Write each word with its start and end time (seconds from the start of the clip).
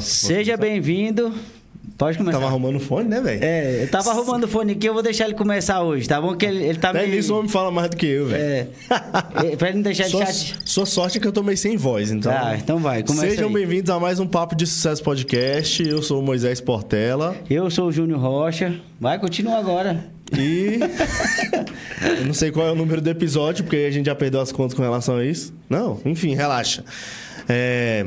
Nossa, 0.00 0.28
Seja 0.28 0.56
bem-vindo. 0.56 1.30
Pode 1.98 2.16
começar. 2.16 2.38
Tava 2.38 2.50
arrumando 2.50 2.76
o 2.76 2.80
fone, 2.80 3.06
né, 3.06 3.20
velho? 3.20 3.44
É, 3.44 3.82
eu 3.82 3.90
tava 3.90 4.08
arrumando 4.12 4.44
o 4.44 4.48
fone 4.48 4.72
aqui, 4.72 4.86
eu 4.88 4.94
vou 4.94 5.02
deixar 5.02 5.26
ele 5.26 5.34
começar 5.34 5.82
hoje, 5.82 6.08
tá 6.08 6.18
bom? 6.18 6.34
Que 6.34 6.46
ele, 6.46 6.64
ele 6.64 6.78
tá 6.78 6.88
Até 6.88 7.02
meio... 7.02 7.16
nisso 7.16 7.34
o 7.34 7.38
homem 7.38 7.50
fala 7.50 7.70
mais 7.70 7.90
do 7.90 7.98
que 7.98 8.06
eu, 8.06 8.28
velho. 8.28 8.42
É. 8.42 8.66
Pra 9.58 9.68
ele 9.68 9.76
não 9.76 9.82
deixar 9.82 10.04
Sua, 10.04 10.24
chate... 10.24 10.56
sua 10.64 10.86
sorte 10.86 11.18
é 11.18 11.20
que 11.20 11.28
eu 11.28 11.32
tô 11.32 11.42
meio 11.42 11.58
sem 11.58 11.76
voz, 11.76 12.10
então. 12.10 12.32
Ah, 12.32 12.56
então 12.56 12.78
vai, 12.78 13.02
começa 13.02 13.28
Sejam 13.28 13.52
bem-vindos 13.52 13.90
a 13.90 14.00
mais 14.00 14.18
um 14.18 14.26
Papo 14.26 14.56
de 14.56 14.66
Sucesso 14.66 15.02
Podcast. 15.02 15.86
Eu 15.86 16.02
sou 16.02 16.20
o 16.20 16.22
Moisés 16.22 16.62
Portela. 16.62 17.36
Eu 17.50 17.70
sou 17.70 17.88
o 17.88 17.92
Júnior 17.92 18.20
Rocha. 18.20 18.80
Vai, 18.98 19.18
continua 19.18 19.58
agora. 19.58 20.02
E. 20.32 20.78
eu 22.18 22.24
não 22.24 22.32
sei 22.32 22.50
qual 22.50 22.68
é 22.68 22.72
o 22.72 22.74
número 22.74 23.02
do 23.02 23.10
episódio, 23.10 23.64
porque 23.64 23.76
a 23.76 23.90
gente 23.90 24.06
já 24.06 24.14
perdeu 24.14 24.40
as 24.40 24.50
contas 24.50 24.72
com 24.72 24.80
relação 24.80 25.18
a 25.18 25.24
isso. 25.26 25.52
Não, 25.68 26.00
enfim, 26.06 26.34
relaxa. 26.34 26.82
É, 27.46 28.06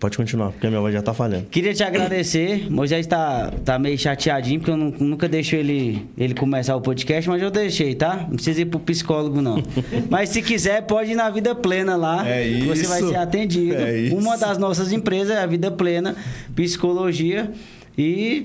Pode 0.00 0.16
continuar, 0.16 0.50
porque 0.50 0.66
a 0.66 0.70
minha 0.70 0.80
voz 0.80 0.94
já 0.94 1.02
tá 1.02 1.12
falhando. 1.12 1.44
Queria 1.50 1.74
te 1.74 1.82
agradecer. 1.84 2.70
Moisés 2.72 3.06
tá, 3.06 3.52
tá 3.64 3.78
meio 3.78 3.98
chateadinho, 3.98 4.58
porque 4.58 4.70
eu 4.70 4.76
nu- 4.76 4.94
nunca 4.98 5.28
deixo 5.28 5.54
ele, 5.54 6.06
ele 6.16 6.32
começar 6.34 6.74
o 6.74 6.80
podcast, 6.80 7.28
mas 7.28 7.42
eu 7.42 7.50
deixei, 7.50 7.94
tá? 7.94 8.24
Não 8.26 8.36
precisa 8.36 8.62
ir 8.62 8.64
pro 8.64 8.80
psicólogo, 8.80 9.42
não. 9.42 9.62
mas 10.08 10.30
se 10.30 10.40
quiser, 10.40 10.82
pode 10.86 11.12
ir 11.12 11.14
na 11.14 11.28
Vida 11.28 11.54
Plena 11.54 11.96
lá. 11.96 12.26
É 12.26 12.42
que 12.48 12.62
Você 12.62 12.86
vai 12.86 13.00
isso. 13.00 13.08
ser 13.10 13.16
atendido. 13.16 13.74
É 13.76 13.98
isso. 13.98 14.16
Uma 14.16 14.38
das 14.38 14.56
nossas 14.56 14.90
empresas 14.90 15.36
é 15.36 15.40
a 15.42 15.46
Vida 15.46 15.70
Plena, 15.70 16.16
Psicologia. 16.56 17.50
E 17.98 18.44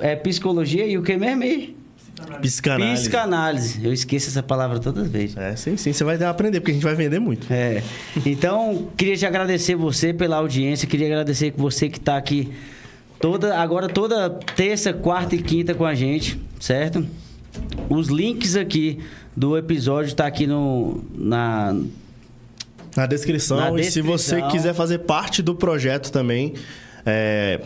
é 0.00 0.14
psicologia 0.16 0.84
e 0.86 0.98
o 0.98 1.02
que 1.02 1.16
mesmo? 1.16 1.74
Psicanálise. 2.40 3.02
Psicanálise. 3.02 3.84
Eu 3.84 3.92
esqueço 3.92 4.28
essa 4.28 4.42
palavra 4.42 4.78
todas 4.78 5.04
as 5.04 5.10
vezes. 5.10 5.36
É, 5.36 5.54
sim, 5.56 5.76
sim, 5.76 5.92
você 5.92 6.04
vai 6.04 6.22
aprender, 6.22 6.60
porque 6.60 6.72
a 6.72 6.74
gente 6.74 6.84
vai 6.84 6.94
vender 6.94 7.18
muito. 7.18 7.46
É. 7.52 7.82
Então, 8.24 8.88
queria 8.96 9.16
te 9.16 9.26
agradecer 9.26 9.74
você 9.74 10.12
pela 10.12 10.36
audiência, 10.36 10.86
queria 10.86 11.06
agradecer 11.06 11.52
você 11.56 11.88
que 11.88 11.98
está 11.98 12.16
aqui 12.16 12.52
toda 13.20 13.56
agora 13.58 13.88
toda 13.88 14.30
terça, 14.30 14.92
quarta 14.92 15.34
e 15.34 15.42
quinta 15.42 15.74
com 15.74 15.84
a 15.84 15.94
gente, 15.94 16.40
certo? 16.58 17.06
Os 17.88 18.08
links 18.08 18.56
aqui 18.56 19.00
do 19.36 19.56
episódio 19.56 20.14
tá 20.14 20.26
aqui 20.26 20.46
no 20.46 21.04
na 21.14 21.76
Na 22.96 23.06
descrição, 23.06 23.58
Na 23.58 23.80
e 23.80 23.84
se 23.84 24.00
você 24.00 24.42
quiser 24.42 24.74
fazer 24.74 25.00
parte 25.00 25.42
do 25.42 25.54
projeto 25.54 26.10
também, 26.10 26.54
é, 27.04 27.60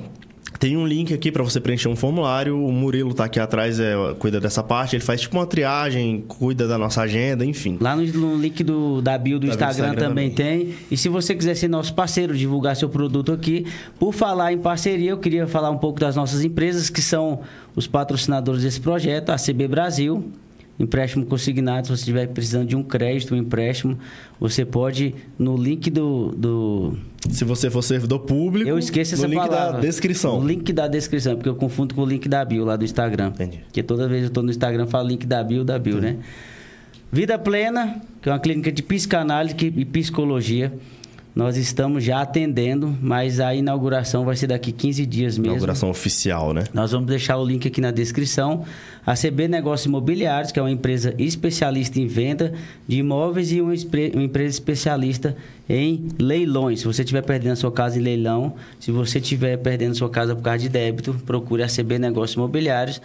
tem 0.58 0.76
um 0.76 0.86
link 0.86 1.12
aqui 1.12 1.30
para 1.32 1.42
você 1.42 1.60
preencher 1.60 1.88
um 1.88 1.96
formulário. 1.96 2.64
O 2.64 2.72
Murilo 2.72 3.12
tá 3.12 3.24
aqui 3.24 3.40
atrás, 3.40 3.80
é, 3.80 3.94
cuida 4.18 4.40
dessa 4.40 4.62
parte. 4.62 4.96
Ele 4.96 5.04
faz 5.04 5.20
tipo 5.20 5.36
uma 5.36 5.46
triagem, 5.46 6.24
cuida 6.26 6.66
da 6.66 6.78
nossa 6.78 7.02
agenda, 7.02 7.44
enfim. 7.44 7.76
lá 7.80 7.96
no, 7.96 8.04
no 8.04 8.36
link 8.36 8.62
do, 8.62 9.02
da 9.02 9.18
bio 9.18 9.38
do 9.38 9.46
Da 9.46 9.52
Instagram, 9.52 9.88
Instagram 9.88 10.08
também 10.08 10.30
tem. 10.30 10.74
E 10.90 10.96
se 10.96 11.08
você 11.08 11.34
quiser 11.34 11.54
ser 11.54 11.68
nosso 11.68 11.94
parceiro, 11.94 12.36
divulgar 12.36 12.76
seu 12.76 12.88
produto 12.88 13.32
aqui, 13.32 13.66
por 13.98 14.12
falar 14.12 14.52
em 14.52 14.58
parceria, 14.58 15.10
eu 15.10 15.18
queria 15.18 15.46
falar 15.46 15.70
um 15.70 15.78
pouco 15.78 15.98
das 16.00 16.16
nossas 16.16 16.44
empresas 16.44 16.88
que 16.88 17.02
são 17.02 17.40
os 17.74 17.86
patrocinadores 17.86 18.62
desse 18.62 18.80
projeto, 18.80 19.30
a 19.30 19.36
CB 19.36 19.68
Brasil, 19.68 20.32
empréstimo 20.78 21.24
consignado, 21.24 21.86
se 21.86 21.92
você 21.92 22.00
estiver 22.00 22.26
precisando 22.28 22.66
de 22.66 22.76
um 22.76 22.82
crédito, 22.82 23.34
um 23.34 23.38
empréstimo, 23.38 23.98
você 24.40 24.64
pode 24.64 25.14
no 25.38 25.56
link 25.56 25.90
do, 25.90 26.34
do 26.36 26.98
Se 27.30 27.44
você 27.44 27.70
for 27.70 27.82
servidor 27.82 28.20
público, 28.20 28.68
eu 28.68 28.78
esqueço 28.78 29.14
essa 29.14 29.26
no 29.26 29.34
link 29.34 29.46
palavra. 29.48 29.72
da 29.74 29.80
descrição. 29.80 30.40
O 30.40 30.46
link 30.46 30.72
da 30.72 30.88
descrição, 30.88 31.36
porque 31.36 31.48
eu 31.48 31.54
confundo 31.54 31.94
com 31.94 32.02
o 32.02 32.06
link 32.06 32.28
da 32.28 32.44
bio 32.44 32.64
lá 32.64 32.76
do 32.76 32.84
Instagram. 32.84 33.28
Entendi. 33.28 33.58
Porque 33.58 33.82
toda 33.82 34.08
vez 34.08 34.24
eu 34.24 34.30
tô 34.30 34.42
no 34.42 34.50
Instagram, 34.50 34.86
falo 34.86 35.08
link 35.08 35.26
da 35.26 35.42
bio, 35.42 35.64
da 35.64 35.78
bio, 35.78 36.00
né? 36.00 36.16
Vida 37.12 37.38
Plena, 37.38 38.00
que 38.20 38.28
é 38.28 38.32
uma 38.32 38.40
clínica 38.40 38.72
de 38.72 38.82
psicanálise 38.82 39.54
e 39.60 39.84
psicologia. 39.84 40.72
Nós 41.34 41.56
estamos 41.56 42.04
já 42.04 42.20
atendendo, 42.20 42.96
mas 43.02 43.40
a 43.40 43.52
inauguração 43.52 44.24
vai 44.24 44.36
ser 44.36 44.46
daqui 44.46 44.70
15 44.70 45.04
dias 45.04 45.36
mesmo. 45.36 45.54
Inauguração 45.54 45.90
oficial, 45.90 46.54
né? 46.54 46.62
Nós 46.72 46.92
vamos 46.92 47.08
deixar 47.08 47.36
o 47.38 47.44
link 47.44 47.66
aqui 47.66 47.80
na 47.80 47.90
descrição. 47.90 48.64
A 49.04 49.14
CB 49.14 49.48
Negócios 49.48 49.84
Imobiliários, 49.86 50.52
que 50.52 50.60
é 50.60 50.62
uma 50.62 50.70
empresa 50.70 51.12
especialista 51.18 51.98
em 51.98 52.06
venda 52.06 52.54
de 52.86 52.98
imóveis 52.98 53.50
e 53.50 53.60
uma, 53.60 53.74
uma 54.14 54.22
empresa 54.22 54.50
especialista 54.50 55.36
em 55.68 56.06
leilões. 56.20 56.80
Se 56.80 56.86
você 56.86 57.02
estiver 57.02 57.22
perdendo 57.22 57.54
a 57.54 57.56
sua 57.56 57.72
casa 57.72 57.98
em 57.98 58.02
leilão, 58.02 58.54
se 58.78 58.92
você 58.92 59.18
estiver 59.18 59.56
perdendo 59.56 59.90
a 59.90 59.96
sua 59.96 60.08
casa 60.08 60.36
por 60.36 60.42
causa 60.42 60.60
de 60.60 60.68
débito, 60.68 61.14
procure 61.26 61.64
a 61.64 61.66
CB 61.66 61.98
Negócios 61.98 62.36
Imobiliários. 62.36 63.02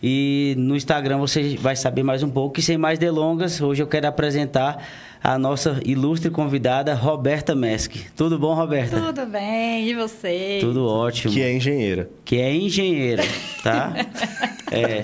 E 0.00 0.54
no 0.56 0.74
Instagram 0.74 1.18
você 1.18 1.56
vai 1.56 1.76
saber 1.76 2.02
mais 2.02 2.22
um 2.22 2.30
pouco. 2.30 2.58
E 2.58 2.62
sem 2.62 2.76
mais 2.76 2.98
delongas, 2.98 3.60
hoje 3.60 3.82
eu 3.82 3.86
quero 3.86 4.06
apresentar 4.08 4.84
a 5.22 5.38
nossa 5.38 5.80
ilustre 5.84 6.30
convidada, 6.30 6.94
Roberta 6.94 7.54
Mesk. 7.54 7.94
Tudo 8.16 8.38
bom, 8.38 8.54
Roberta? 8.54 9.00
Tudo 9.00 9.26
bem, 9.26 9.88
e 9.88 9.94
você? 9.94 10.58
Tudo 10.60 10.86
ótimo 10.86 11.32
Que 11.32 11.42
é 11.42 11.52
engenheira. 11.54 12.10
que 12.24 12.36
é 12.36 12.54
engenheira, 12.54 13.22
tá? 13.62 13.92
É. 14.74 15.02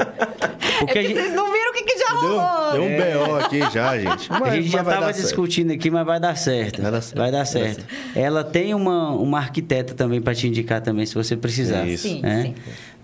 Porque 0.78 0.98
É 0.98 1.02
a 1.02 1.04
que 1.04 1.08
gente, 1.08 1.20
vocês 1.20 1.34
não 1.34 1.52
viram 1.52 1.70
o 1.70 1.74
que, 1.74 1.82
que 1.82 1.98
já 1.98 2.08
rolou. 2.08 2.72
deu 2.72 2.82
um 2.84 3.26
BO 3.26 3.34
aqui 3.36 3.60
já, 3.70 3.98
gente. 4.00 4.32
a 4.32 4.40
Mas- 4.40 4.54
gente 4.54 4.68
já 4.70 4.78
estava 4.78 5.00
dar 5.00 5.12
certo. 5.12 5.26
discutindo 5.26 5.72
aqui, 5.74 5.90
mas 5.90 6.06
vai 6.06 6.18
dar 6.18 6.34
certo. 6.38 6.80
Vai 6.80 6.90
dar 6.90 7.02
certo. 7.02 7.18
Vai 7.18 7.30
dar 7.30 7.44
Vai 7.44 7.44
dar 7.44 7.44
certo. 7.74 7.84
Ela 8.16 8.42
tem 8.42 8.72
uma, 8.72 9.10
uma 9.10 9.36
arquiteta 9.36 9.92
também 9.92 10.22
para 10.22 10.34
te 10.34 10.46
indicar 10.48 10.80
também, 10.80 11.04
se 11.04 11.14
você 11.14 11.36
precisar. 11.36 11.86
É 11.86 11.90
isso. 11.90 12.08
Sim, 12.08 12.22
né? 12.22 12.42
sim. 12.44 12.54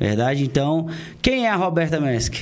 Verdade? 0.01 0.43
Então, 0.43 0.89
quem 1.21 1.45
é 1.45 1.51
a 1.51 1.57
Roberta 1.57 2.01
Mesk? 2.01 2.35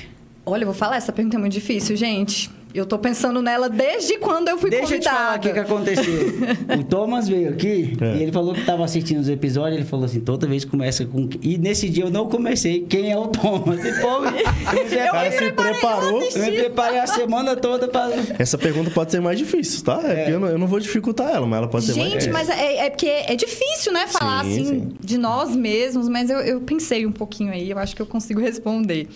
Olha, 0.47 0.62
eu 0.62 0.66
vou 0.66 0.75
falar, 0.75 0.97
essa 0.99 1.11
pergunta 1.12 1.37
é 1.37 1.41
muito 1.41 1.53
difícil, 1.55 1.97
gente. 1.97 2.49
Eu 2.75 2.87
tô 2.87 2.99
pensando 2.99 3.43
nela 3.43 3.69
desde 3.69 4.16
quando 4.19 4.49
eu 4.49 4.56
fui 4.56 4.71
Deixa 4.71 4.94
eu 4.94 5.00
te 5.00 5.05
falar 5.09 5.38
convidada. 5.38 5.38
o 5.38 5.41
que, 5.41 5.53
que 5.53 5.59
aconteceu. 5.59 6.79
o 6.81 6.85
Thomas 6.85 7.29
veio 7.29 7.50
aqui 7.50 7.97
É. 8.00 8.17
e 8.17 8.23
ele 8.23 8.32
falou 8.32 8.55
que 8.55 8.61
estava 8.61 8.85
assistindo 8.85 9.20
os 9.20 9.29
episódios. 9.29 9.76
Ele 9.79 9.87
falou 9.87 10.06
assim: 10.06 10.20
toda 10.20 10.47
vez 10.47 10.64
começa 10.64 11.05
com. 11.05 11.29
E 11.43 11.58
nesse 11.58 11.88
dia 11.88 12.05
eu 12.05 12.11
não 12.11 12.29
comecei. 12.29 12.87
Quem 12.88 13.12
é 13.12 13.19
o 13.19 13.26
Thomas? 13.29 13.85
E, 13.85 13.93
pô, 14.00 14.25
eu, 14.25 15.12
cara 15.12 15.31
se 15.32 15.52
preparou. 15.52 16.23
eu 16.23 16.38
me 16.44 16.52
preparei 16.52 16.99
a 17.00 17.06
semana 17.06 17.56
toda 17.56 17.88
para. 17.88 18.11
Essa 18.38 18.56
pergunta 18.56 18.91
pode 18.91 19.11
ser 19.11 19.20
mais 19.20 19.38
difícil, 19.38 19.85
tá? 19.85 20.00
É, 20.05 20.14
porque 20.17 20.31
eu 20.32 20.41
não, 20.41 20.49
eu 20.49 20.58
não 20.58 20.67
vou 20.67 20.81
dificultar 20.81 21.31
ela, 21.31 21.47
mas 21.47 21.58
ela 21.58 21.69
pode 21.69 21.85
ser 21.85 21.93
mais 21.97 22.05
Gente, 22.12 22.29
difícil. 22.29 22.32
mas 22.32 22.49
é, 22.49 22.87
é 22.87 22.91
porque 22.91 23.06
é 23.06 23.37
difícil, 23.37 23.93
né, 23.93 24.06
falar 24.06 24.44
Sim, 24.44 24.50
assim 24.52 24.64
sim. 24.64 24.93
de 24.99 25.19
nós 25.19 25.55
mesmos, 25.55 26.08
mas 26.08 26.31
eu, 26.31 26.38
eu 26.41 26.61
pensei 26.62 27.05
um 27.06 27.12
pouquinho 27.12 27.52
aí, 27.52 27.70
eu 27.70 27.79
acho 27.79 27.94
que 27.94 28.00
eu 28.02 28.06
consigo 28.06 28.41
responder. 28.41 29.08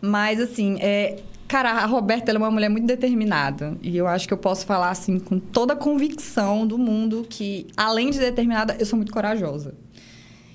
Mas, 0.00 0.40
assim, 0.40 0.76
é, 0.80 1.16
cara, 1.48 1.70
a 1.72 1.86
Roberta 1.86 2.32
é 2.32 2.36
uma 2.36 2.50
mulher 2.50 2.68
muito 2.68 2.86
determinada. 2.86 3.76
E 3.82 3.96
eu 3.96 4.06
acho 4.06 4.26
que 4.26 4.34
eu 4.34 4.38
posso 4.38 4.66
falar, 4.66 4.90
assim, 4.90 5.18
com 5.18 5.38
toda 5.38 5.72
a 5.72 5.76
convicção 5.76 6.66
do 6.66 6.78
mundo 6.78 7.26
que, 7.28 7.66
além 7.76 8.10
de 8.10 8.18
determinada, 8.18 8.76
eu 8.78 8.86
sou 8.86 8.96
muito 8.96 9.12
corajosa. 9.12 9.74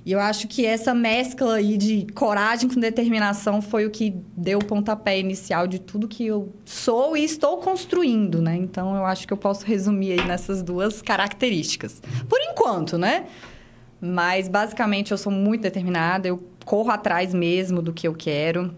E 0.06 0.12
eu 0.12 0.20
acho 0.20 0.48
que 0.48 0.66
essa 0.66 0.94
mescla 0.94 1.56
aí 1.56 1.78
de 1.78 2.08
coragem 2.16 2.70
com 2.70 2.80
determinação 2.80 3.62
foi 3.62 3.86
o 3.86 3.92
que 3.92 4.16
deu 4.36 4.60
o 4.60 4.66
pontapé 4.66 5.20
inicial 5.20 5.68
de 5.68 5.78
tudo 5.78 6.08
que 6.08 6.26
eu 6.26 6.54
sou 6.66 7.16
e 7.18 7.24
estou 7.24 7.58
construindo, 7.58 8.42
né? 8.42 8.56
Então 8.56 8.96
eu 8.96 9.06
acho 9.06 9.28
que 9.28 9.34
eu 9.34 9.38
posso 9.38 9.66
resumir 9.66 10.14
aí 10.14 10.26
nessas 10.26 10.64
duas 10.64 11.02
características. 11.02 12.02
Por 12.28 12.40
enquanto, 12.42 12.98
né? 12.98 13.26
Mas 14.02 14.48
basicamente 14.48 15.12
eu 15.12 15.18
sou 15.18 15.32
muito 15.32 15.62
determinada, 15.62 16.28
eu 16.28 16.42
corro 16.66 16.90
atrás 16.90 17.34
mesmo 17.34 17.82
do 17.82 17.92
que 17.92 18.08
eu 18.08 18.14
quero. 18.14 18.74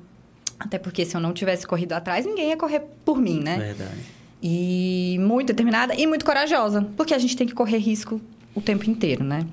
Até 0.66 0.78
porque 0.78 1.06
se 1.06 1.16
eu 1.16 1.22
não 1.22 1.34
tivesse 1.34 1.66
corrido 1.66 1.94
atrás, 1.94 2.26
ninguém 2.26 2.50
ia 2.50 2.58
correr 2.58 2.82
por 3.04 3.18
mim, 3.18 3.40
né? 3.40 3.58
Verdade. 3.58 4.00
E 4.42 5.18
muito 5.20 5.48
determinada 5.48 5.96
e 5.96 6.06
muito 6.06 6.24
corajosa, 6.24 6.88
porque 6.96 7.14
a 7.14 7.18
gente 7.18 7.36
tem 7.36 7.48
que 7.48 7.54
correr 7.54 7.78
risco 7.78 8.22
o 8.54 8.62
tempo 8.62 8.90
inteiro, 8.90 9.24
né? 9.24 9.46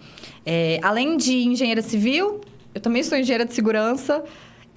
É, 0.44 0.78
além 0.82 1.16
de 1.16 1.44
engenheira 1.44 1.82
civil, 1.82 2.40
eu 2.75 2.81
também 2.81 3.02
sou 3.02 3.16
engenheira 3.16 3.44
de 3.44 3.55
segurança, 3.55 4.22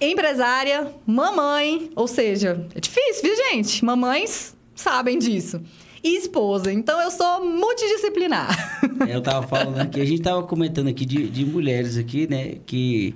empresária, 0.00 0.90
mamãe, 1.06 1.90
ou 1.94 2.08
seja, 2.08 2.66
é 2.74 2.80
difícil, 2.80 3.22
viu, 3.22 3.36
gente? 3.36 3.84
Mamães 3.84 4.56
sabem 4.74 5.18
disso. 5.18 5.60
E 6.02 6.16
esposa, 6.16 6.72
então 6.72 7.00
eu 7.00 7.10
sou 7.10 7.44
multidisciplinar. 7.44 8.80
Eu 9.08 9.20
tava 9.20 9.46
falando 9.46 9.78
aqui, 9.78 10.00
a 10.00 10.04
gente 10.04 10.22
tava 10.22 10.42
comentando 10.42 10.88
aqui 10.88 11.04
de, 11.04 11.28
de 11.28 11.44
mulheres 11.44 11.96
aqui, 11.96 12.26
né? 12.26 12.56
Que 12.66 13.14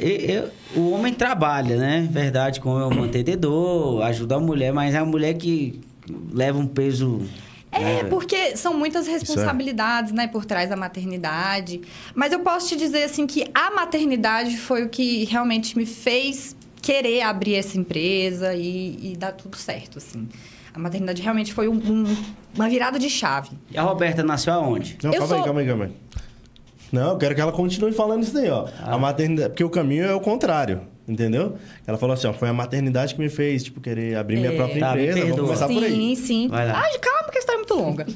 e- 0.00 0.32
e- 0.32 0.78
o 0.78 0.90
homem 0.92 1.12
trabalha, 1.12 1.76
né? 1.76 2.08
Verdade, 2.10 2.60
como 2.60 2.78
é 2.78 2.86
um 2.86 2.94
mantenedor, 2.94 4.02
ajuda 4.02 4.36
a 4.36 4.40
mulher, 4.40 4.72
mas 4.72 4.94
é 4.94 4.98
a 4.98 5.04
mulher 5.04 5.34
que 5.34 5.80
leva 6.32 6.58
um 6.58 6.66
peso. 6.66 7.20
É, 7.74 8.02
né? 8.02 8.04
porque 8.10 8.54
são 8.54 8.74
muitas 8.76 9.06
responsabilidades, 9.06 10.12
né, 10.12 10.26
por 10.26 10.44
trás 10.44 10.68
da 10.68 10.76
maternidade. 10.76 11.80
Mas 12.14 12.30
eu 12.30 12.40
posso 12.40 12.68
te 12.68 12.76
dizer, 12.76 13.04
assim, 13.04 13.26
que 13.26 13.46
a 13.54 13.70
maternidade 13.70 14.58
foi 14.58 14.82
o 14.84 14.88
que 14.90 15.24
realmente 15.24 15.76
me 15.78 15.86
fez 15.86 16.54
querer 16.82 17.22
abrir 17.22 17.54
essa 17.54 17.78
empresa 17.78 18.54
e, 18.54 19.12
e 19.12 19.16
dar 19.16 19.32
tudo 19.32 19.56
certo, 19.56 19.96
assim. 19.98 20.28
A 20.74 20.78
maternidade 20.78 21.22
realmente 21.22 21.52
foi 21.52 21.66
um- 21.68 21.74
um- 21.76 22.16
uma 22.54 22.68
virada 22.68 22.98
de 22.98 23.08
chave. 23.08 23.50
E 23.70 23.78
a 23.78 23.82
Roberta 23.82 24.22
nasceu 24.22 24.52
aonde? 24.52 24.98
Não, 25.02 25.10
Eu 25.12 25.20
calma 25.20 25.34
aí, 25.34 25.38
sou- 25.38 25.44
calma 25.46 25.60
aí, 25.60 25.66
calma 25.66 25.84
aí. 25.86 25.92
Não, 26.92 27.10
eu 27.12 27.16
quero 27.16 27.34
que 27.34 27.40
ela 27.40 27.50
continue 27.52 27.90
falando 27.92 28.22
isso 28.22 28.34
daí, 28.34 28.50
ó. 28.50 28.68
Ah. 28.82 28.94
A 28.94 28.98
maternidade. 28.98 29.48
Porque 29.50 29.64
o 29.64 29.70
caminho 29.70 30.04
é 30.04 30.14
o 30.14 30.20
contrário, 30.20 30.82
entendeu? 31.08 31.56
Ela 31.86 31.96
falou 31.96 32.12
assim, 32.14 32.26
ó, 32.26 32.32
foi 32.34 32.48
a 32.48 32.52
maternidade 32.52 33.14
que 33.14 33.20
me 33.20 33.30
fez, 33.30 33.64
tipo, 33.64 33.80
querer 33.80 34.16
abrir 34.16 34.36
minha 34.36 34.52
É. 34.52 34.56
própria 34.56 34.78
Tá, 34.80 34.90
empresa. 34.90 35.20
Vamos 35.20 35.40
começar 35.40 35.68
por 35.68 35.82
aí. 35.82 35.90
Sim, 35.94 36.14
sim. 36.14 36.48
Vai 36.48 36.66
lá. 36.68 36.82
Ai, 36.84 36.98
calma, 36.98 37.30
que 37.30 37.38
a 37.38 37.40
história 37.40 37.56
é 37.56 37.60
muito 37.60 37.74
longa. 37.74 38.06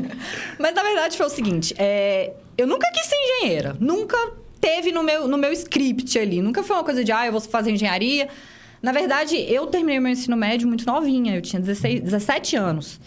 Mas 0.58 0.74
na 0.74 0.82
verdade 0.82 1.16
foi 1.16 1.26
o 1.26 1.30
seguinte: 1.30 1.74
é, 1.78 2.32
eu 2.56 2.66
nunca 2.66 2.90
quis 2.92 3.06
ser 3.06 3.16
engenheira. 3.16 3.76
Nunca 3.78 4.16
teve 4.60 4.90
no 4.90 5.02
meu, 5.02 5.28
no 5.28 5.36
meu 5.36 5.52
script 5.52 6.18
ali. 6.18 6.40
Nunca 6.40 6.62
foi 6.62 6.76
uma 6.76 6.84
coisa 6.84 7.04
de, 7.04 7.12
ah, 7.12 7.26
eu 7.26 7.32
vou 7.32 7.40
fazer 7.42 7.70
engenharia. 7.72 8.28
Na 8.82 8.92
verdade, 8.92 9.36
eu 9.36 9.66
terminei 9.66 10.00
meu 10.00 10.12
ensino 10.12 10.36
médio 10.36 10.66
muito 10.68 10.86
novinha. 10.86 11.34
Eu 11.36 11.42
tinha 11.42 11.60
16, 11.60 12.00
17 12.02 12.56
anos. 12.56 13.00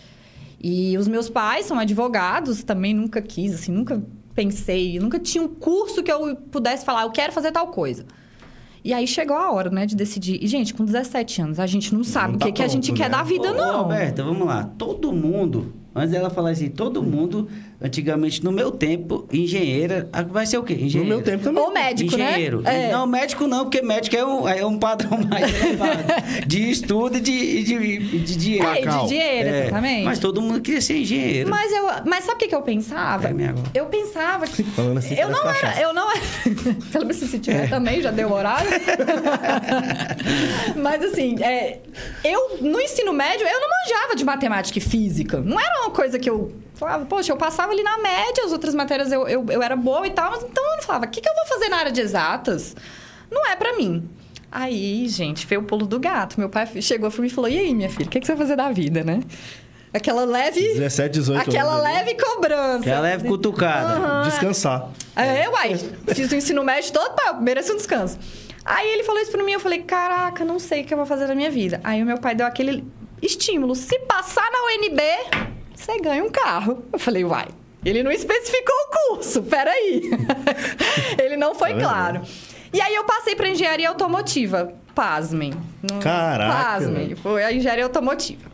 E 0.61 0.97
os 0.97 1.07
meus 1.07 1.29
pais 1.29 1.67
são 1.67 1.77
advogados, 1.77 2.63
também 2.63 2.91
nunca 2.93 3.21
quis, 3.21 3.53
assim, 3.53 3.71
nunca 3.71 4.01
pensei, 4.37 4.99
nunca 4.99 5.17
tinha 5.19 5.43
um 5.43 5.47
curso 5.47 6.03
que 6.03 6.11
eu 6.11 6.35
pudesse 6.35 6.85
falar, 6.85 7.01
eu 7.01 7.09
quero 7.09 7.33
fazer 7.33 7.51
tal 7.51 7.69
coisa. 7.69 8.05
E 8.83 8.93
aí 8.93 9.07
chegou 9.07 9.35
a 9.35 9.51
hora, 9.51 9.71
né, 9.71 9.87
de 9.87 9.95
decidir. 9.95 10.37
E, 10.41 10.45
gente, 10.45 10.75
com 10.75 10.85
17 10.85 11.41
anos, 11.41 11.59
a 11.59 11.65
gente 11.65 11.91
não 11.91 12.03
sabe 12.03 12.29
Não 12.29 12.35
o 12.35 12.39
tá 12.39 12.45
que, 12.45 12.51
que 12.51 12.61
a 12.63 12.67
gente 12.67 12.85
pronto, 12.93 12.97
quer 13.01 13.09
né? 13.09 13.17
da 13.17 13.23
vida, 13.23 13.51
Ô, 13.51 13.55
não. 13.55 13.81
Roberta, 13.81 14.23
vamos 14.23 14.47
lá. 14.47 14.63
Todo 14.77 15.11
mundo, 15.11 15.73
antes 15.97 16.11
dela 16.11 16.29
falar 16.29 16.51
assim, 16.51 16.69
todo 16.69 17.01
mundo, 17.03 17.49
antigamente, 17.81 18.43
no 18.43 18.51
meu 18.51 18.71
tempo, 18.71 19.27
engenheira, 19.31 20.09
vai 20.29 20.45
ser 20.45 20.57
o 20.57 20.63
quê? 20.63 20.75
No 20.75 20.85
Engenheiro. 20.85 21.15
meu 21.15 21.21
tempo 21.23 21.43
também. 21.43 21.63
Ou 21.63 21.73
médico, 21.73 22.13
Engenheiro. 22.13 22.61
né? 22.61 22.89
É. 22.89 22.91
Não, 22.91 23.05
médico 23.07 23.47
não, 23.47 23.65
porque 23.65 23.81
médico 23.81 24.15
é 24.15 24.25
um, 24.25 24.47
é 24.47 24.65
um 24.65 24.77
padrão 24.77 25.17
mais 25.29 25.53
elevado. 25.63 26.03
de 26.45 26.69
estudo 26.69 27.17
e 27.17 27.21
de, 27.21 27.63
de, 27.63 27.75
e 27.75 28.19
de 28.19 28.35
dinheiro. 28.35 28.67
É, 28.67 28.81
de 28.81 29.07
dinheiro, 29.07 29.49
É, 29.49 29.61
exatamente. 29.61 30.03
Mas 30.05 30.19
todo 30.19 30.41
mundo 30.41 30.61
queria 30.61 30.81
ser 30.81 30.97
engenheiro. 30.97 31.49
Mas, 31.49 31.71
eu, 31.71 31.85
mas 32.05 32.23
sabe 32.23 32.43
o 32.45 32.47
que, 32.47 32.55
eu 32.55 32.61
pensava? 32.61 33.27
É, 33.27 33.33
minha 33.33 33.49
avó. 33.51 33.61
Eu 33.73 33.85
pensava 33.87 34.45
que. 34.47 34.63
Falando 34.77 34.97
assim, 34.99 35.15
eu 35.15 35.29
não 35.29 35.41
cachaça. 35.43 35.67
era. 35.67 35.81
Eu 35.81 35.93
não 35.93 36.09
era. 36.11 36.21
Pelo 36.91 37.05
menos 37.05 37.17
se 37.17 37.39
tiver 37.39 37.65
É. 37.65 37.67
também, 37.67 38.01
já 38.01 38.11
deu 38.11 38.31
horário. 38.31 38.69
mas 40.75 41.03
assim, 41.03 41.41
é, 41.43 41.79
eu 42.23 42.57
no 42.61 42.79
ensino 42.79 43.13
médio, 43.13 43.45
eu 43.47 43.59
não 43.59 43.67
manjava 43.69 44.15
de 44.15 44.23
matemática 44.23 44.77
e 44.77 44.81
física. 44.81 45.39
Não 45.41 45.59
era 45.59 45.86
uma 45.87 45.95
coisa 45.95 46.19
que 46.19 46.29
eu 46.29 46.53
falava, 46.75 47.05
poxa, 47.05 47.31
eu 47.31 47.37
passava 47.37 47.71
ali 47.71 47.81
na 47.83 47.97
média, 47.97 48.43
as 48.45 48.51
outras 48.51 48.75
matérias 48.75 49.11
eu, 49.11 49.27
eu, 49.27 49.45
eu 49.49 49.61
era 49.61 49.75
boa 49.75 50.05
e 50.05 50.11
tal, 50.11 50.31
mas 50.31 50.43
então 50.43 50.63
eu 50.75 50.83
falava, 50.83 51.05
o 51.05 51.09
que, 51.09 51.21
que 51.21 51.27
eu 51.29 51.33
vou 51.33 51.45
fazer 51.47 51.69
na 51.69 51.77
área 51.77 51.91
de 51.91 52.01
exatas? 52.01 52.75
Não 53.31 53.45
é 53.45 53.55
pra 53.55 53.73
mim. 53.75 54.07
Aí, 54.51 55.07
gente, 55.09 55.45
veio 55.45 55.61
o 55.61 55.63
pulo 55.65 55.85
do 55.85 55.99
gato. 55.99 56.39
Meu 56.39 56.49
pai 56.49 56.65
chegou 56.81 57.11
pra 57.11 57.21
mim 57.21 57.27
e 57.27 57.29
falou: 57.29 57.49
E 57.49 57.59
aí, 57.59 57.75
minha 57.75 57.89
filha, 57.89 58.05
o 58.05 58.09
que, 58.09 58.19
que 58.19 58.25
você 58.25 58.33
vai 58.33 58.43
fazer 58.45 58.55
da 58.55 58.71
vida, 58.71 59.03
né? 59.03 59.19
Aquela 59.93 60.23
leve. 60.23 60.61
17, 60.61 61.11
18 61.11 61.49
Aquela 61.49 61.73
anos 61.73 61.85
ali. 61.85 61.93
leve 61.95 62.15
cobrança. 62.15 62.83
Que 62.83 62.89
ela 62.89 63.01
leve 63.01 63.27
cutucada. 63.27 63.93
Aham. 63.95 64.23
Descansar. 64.23 64.89
É, 65.15 65.49
uai, 65.49 65.75
fiz 66.13 66.31
o 66.31 66.35
ensino 66.35 66.63
médio 66.63 66.93
todo, 66.93 67.13
pá, 67.13 67.27
eu 67.29 67.41
mereço 67.41 67.73
um 67.73 67.75
descanso. 67.75 68.17
Aí 68.63 68.87
ele 68.89 69.03
falou 69.03 69.21
isso 69.21 69.31
pra 69.31 69.43
mim, 69.43 69.53
eu 69.53 69.59
falei, 69.59 69.81
caraca, 69.83 70.43
não 70.45 70.59
sei 70.59 70.81
o 70.81 70.85
que 70.85 70.93
eu 70.93 70.97
vou 70.97 71.05
fazer 71.05 71.27
na 71.27 71.35
minha 71.35 71.49
vida. 71.49 71.79
Aí 71.83 72.01
o 72.01 72.05
meu 72.05 72.17
pai 72.17 72.35
deu 72.35 72.45
aquele 72.45 72.85
estímulo, 73.21 73.75
se 73.75 73.97
passar 73.99 74.47
na 74.51 74.87
UNB, 74.87 75.01
você 75.77 75.99
ganha 75.99 76.23
um 76.23 76.29
carro. 76.29 76.83
Eu 76.91 76.99
falei, 76.99 77.23
uai, 77.23 77.47
ele 77.85 78.03
não 78.03 78.11
especificou 78.11 78.75
o 78.75 79.15
curso, 79.15 79.43
peraí. 79.43 80.09
ele 81.21 81.37
não 81.37 81.53
foi 81.55 81.73
Tá 81.73 81.79
claro. 81.79 82.21
E 82.73 82.81
aí 82.81 82.93
eu 82.95 83.03
passei 83.05 83.35
pra 83.35 83.47
engenharia 83.47 83.87
automotiva, 83.87 84.73
pasmem. 84.93 85.53
Caraca, 86.01 86.53
Pasmem, 86.53 87.15
foi 87.15 87.43
a 87.43 87.53
engenharia 87.53 87.85
automotiva. 87.85 88.49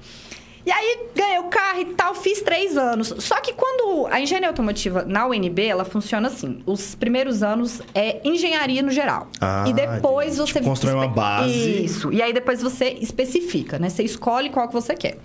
E 0.66 0.72
aí 0.72 1.08
ganhei 1.14 1.40
o 1.40 1.46
carro 1.46 1.80
e 1.80 1.86
tal, 1.86 2.16
fiz 2.16 2.42
três 2.42 2.78
anos. 2.78 3.14
Só 3.20 3.42
que 3.42 3.54
quando 3.54 4.08
a 4.08 4.22
engenharia 4.22 4.48
automotiva 4.48 5.04
na 5.04 5.28
UNB, 5.28 5.66
ela 5.66 5.84
funciona 5.84 6.28
assim: 6.28 6.62
os 6.66 6.96
primeiros 6.96 7.44
anos 7.44 7.82
é 7.94 8.22
engenharia 8.24 8.82
no 8.82 8.92
geral. 8.92 9.28
Ah, 9.42 9.66
e 9.68 9.74
depois 9.74 10.38
você 10.38 10.62
constrói 10.62 10.94
uma 10.94 11.08
base. 11.08 11.84
Isso. 11.84 12.14
E 12.14 12.22
aí 12.22 12.32
depois 12.32 12.62
você 12.62 12.90
especifica, 13.02 13.78
né? 13.78 13.90
Você 13.90 14.04
escolhe 14.04 14.50
qual 14.50 14.68
que 14.68 14.74
você 14.74 14.94
quer. 14.96 15.18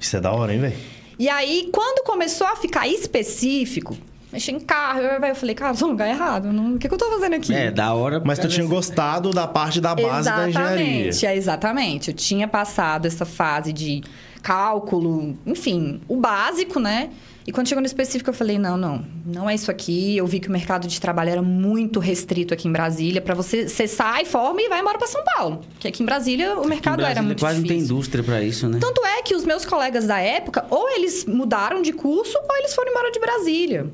Isso 0.00 0.16
é 0.16 0.20
da 0.20 0.32
hora, 0.32 0.52
hein, 0.52 0.60
velho? 0.60 0.76
E 1.22 1.28
aí, 1.28 1.68
quando 1.72 2.02
começou 2.04 2.44
a 2.48 2.56
ficar 2.56 2.88
específico, 2.88 3.96
mexer 4.32 4.50
em 4.50 4.58
carro, 4.58 4.98
eu, 5.02 5.20
eu 5.24 5.34
falei, 5.36 5.54
cara, 5.54 5.72
eu 5.72 5.78
tô 5.78 5.84
no 5.86 5.92
lugar 5.92 6.08
errado. 6.08 6.52
não- 6.52 6.74
O 6.74 6.78
que, 6.80 6.88
que 6.88 6.94
eu 6.94 6.98
tô 6.98 7.08
fazendo 7.12 7.34
aqui? 7.36 7.54
É, 7.54 7.70
da 7.70 7.94
hora. 7.94 8.20
Mas 8.24 8.40
tu 8.40 8.48
tinha 8.48 8.66
gostado 8.66 9.30
da 9.30 9.46
parte 9.46 9.80
da 9.80 9.94
base 9.94 10.28
da 10.28 10.48
engenharia. 10.48 11.06
Exatamente, 11.06 11.26
é, 11.26 11.36
exatamente. 11.36 12.08
Eu 12.10 12.14
tinha 12.16 12.48
passado 12.48 13.06
essa 13.06 13.24
fase 13.24 13.72
de 13.72 14.02
cálculo, 14.42 15.38
enfim, 15.46 16.00
o 16.08 16.16
básico, 16.16 16.80
né? 16.80 17.10
E 17.46 17.50
quando 17.52 17.68
chegou 17.68 17.80
no 17.82 17.86
específico, 17.86 18.30
eu 18.30 18.34
falei: 18.34 18.58
não, 18.58 18.76
não, 18.76 19.04
não 19.26 19.50
é 19.50 19.54
isso 19.54 19.70
aqui. 19.70 20.16
Eu 20.16 20.26
vi 20.26 20.38
que 20.40 20.48
o 20.48 20.52
mercado 20.52 20.86
de 20.86 21.00
trabalho 21.00 21.30
era 21.30 21.42
muito 21.42 21.98
restrito 21.98 22.54
aqui 22.54 22.68
em 22.68 22.72
Brasília. 22.72 23.20
Para 23.20 23.34
você, 23.34 23.68
você 23.68 23.86
sai, 23.88 24.24
forma 24.24 24.60
e 24.62 24.68
vai 24.68 24.80
embora 24.80 24.96
para 24.98 25.08
São 25.08 25.22
Paulo. 25.34 25.60
Porque 25.72 25.88
aqui 25.88 26.02
em 26.02 26.06
Brasília 26.06 26.54
o 26.58 26.66
mercado 26.68 27.00
Em 27.00 27.04
era 27.04 27.14
Brasília 27.14 27.22
muito 27.22 27.40
quase 27.40 27.58
não 27.60 27.66
tem 27.66 27.76
difícil. 27.78 27.94
indústria 27.96 28.24
pra 28.24 28.42
isso, 28.42 28.68
né? 28.68 28.78
Tanto 28.80 29.04
é 29.04 29.22
que 29.22 29.34
os 29.34 29.44
meus 29.44 29.64
colegas 29.64 30.06
da 30.06 30.18
época, 30.20 30.64
ou 30.70 30.88
eles 30.90 31.24
mudaram 31.24 31.82
de 31.82 31.92
curso, 31.92 32.38
ou 32.48 32.56
eles 32.58 32.74
foram 32.74 32.90
embora 32.92 33.10
de 33.10 33.18
Brasília. 33.18 33.86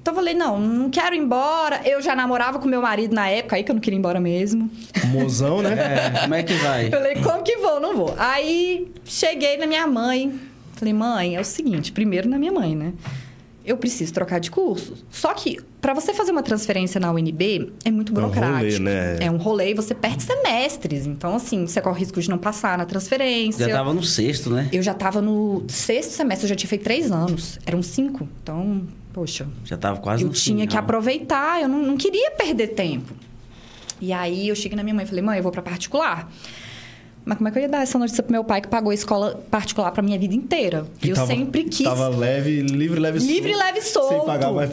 Então 0.00 0.12
eu 0.12 0.16
falei, 0.16 0.34
não, 0.34 0.58
não 0.60 0.90
quero 0.90 1.14
ir 1.14 1.18
embora. 1.18 1.80
Eu 1.84 2.02
já 2.02 2.14
namorava 2.16 2.58
com 2.58 2.66
meu 2.66 2.82
marido 2.82 3.14
na 3.14 3.28
época, 3.28 3.54
aí 3.54 3.62
que 3.62 3.70
eu 3.70 3.74
não 3.74 3.80
queria 3.80 3.96
ir 3.96 4.00
embora 4.00 4.18
mesmo. 4.20 4.68
Mozão, 5.06 5.62
né? 5.62 6.10
É, 6.16 6.20
como 6.22 6.34
é 6.34 6.42
que 6.42 6.54
vai? 6.54 6.86
Eu 6.88 6.90
falei, 6.90 7.14
como 7.22 7.42
que 7.44 7.56
vou? 7.58 7.78
Não 7.80 7.96
vou. 7.96 8.14
Aí 8.18 8.90
cheguei 9.04 9.56
na 9.56 9.66
minha 9.66 9.86
mãe. 9.86 10.38
Falei, 10.82 10.92
mãe, 10.92 11.36
é 11.36 11.40
o 11.40 11.44
seguinte, 11.44 11.92
primeiro 11.92 12.28
na 12.28 12.36
minha 12.36 12.50
mãe, 12.50 12.74
né? 12.74 12.92
Eu 13.64 13.76
preciso 13.76 14.12
trocar 14.12 14.40
de 14.40 14.50
curso. 14.50 14.94
Só 15.12 15.32
que, 15.32 15.60
para 15.80 15.94
você 15.94 16.12
fazer 16.12 16.32
uma 16.32 16.42
transferência 16.42 16.98
na 16.98 17.12
UNB, 17.12 17.72
é 17.84 17.90
muito 17.92 18.10
É 18.10 18.12
um 18.12 18.14
burocrático. 18.16 18.56
rolê, 18.64 18.78
né? 18.80 19.16
É 19.20 19.30
um 19.30 19.36
rolê 19.36 19.70
e 19.70 19.74
você 19.74 19.94
perde 19.94 20.24
semestres. 20.24 21.06
Então, 21.06 21.36
assim, 21.36 21.68
você 21.68 21.80
corre 21.80 22.00
risco 22.00 22.20
de 22.20 22.28
não 22.28 22.36
passar 22.36 22.76
na 22.76 22.84
transferência. 22.84 23.64
Já 23.68 23.72
tava 23.76 23.94
no 23.94 24.02
sexto, 24.02 24.50
né? 24.50 24.68
Eu 24.72 24.82
já 24.82 24.92
tava 24.92 25.22
no 25.22 25.62
sexto 25.68 26.10
semestre, 26.10 26.46
eu 26.46 26.48
já 26.48 26.56
tinha 26.56 26.68
feito 26.68 26.82
três 26.82 27.12
anos. 27.12 27.60
Eram 27.64 27.80
cinco. 27.80 28.28
Então, 28.42 28.82
poxa, 29.12 29.46
Já 29.64 29.76
tava 29.76 30.00
quase 30.00 30.24
eu 30.24 30.26
no 30.30 30.34
tinha 30.34 30.66
que 30.66 30.72
final. 30.72 30.82
aproveitar, 30.82 31.62
eu 31.62 31.68
não, 31.68 31.80
não 31.80 31.96
queria 31.96 32.32
perder 32.32 32.74
tempo. 32.74 33.14
E 34.00 34.12
aí 34.12 34.48
eu 34.48 34.56
cheguei 34.56 34.74
na 34.74 34.82
minha 34.82 34.94
mãe 34.96 35.04
e 35.04 35.08
falei, 35.08 35.22
mãe, 35.22 35.36
eu 35.36 35.42
vou 35.44 35.52
pra 35.52 35.62
particular. 35.62 36.28
Mas 37.24 37.38
como 37.38 37.48
é 37.48 37.52
que 37.52 37.58
eu 37.58 37.62
ia 37.62 37.68
dar 37.68 37.82
essa 37.82 37.96
notícia 37.98 38.20
pro 38.22 38.32
meu 38.32 38.42
pai 38.42 38.60
que 38.60 38.66
pagou 38.66 38.90
a 38.90 38.94
escola 38.94 39.40
particular 39.50 39.92
pra 39.92 40.02
minha 40.02 40.18
vida 40.18 40.34
inteira? 40.34 40.86
Que 41.00 41.10
eu 41.10 41.14
tava- 41.14 41.28
sempre 41.28 41.64
quis. 41.64 41.84
Tava 41.84 42.08
leve, 42.08 42.62
livre, 42.62 42.98
leve, 42.98 43.20
Livre, 43.20 43.54
leve, 43.54 43.80
solto. 43.80 44.08
Sem 44.16 44.24
pagar 44.26 44.50
mais, 44.52 44.70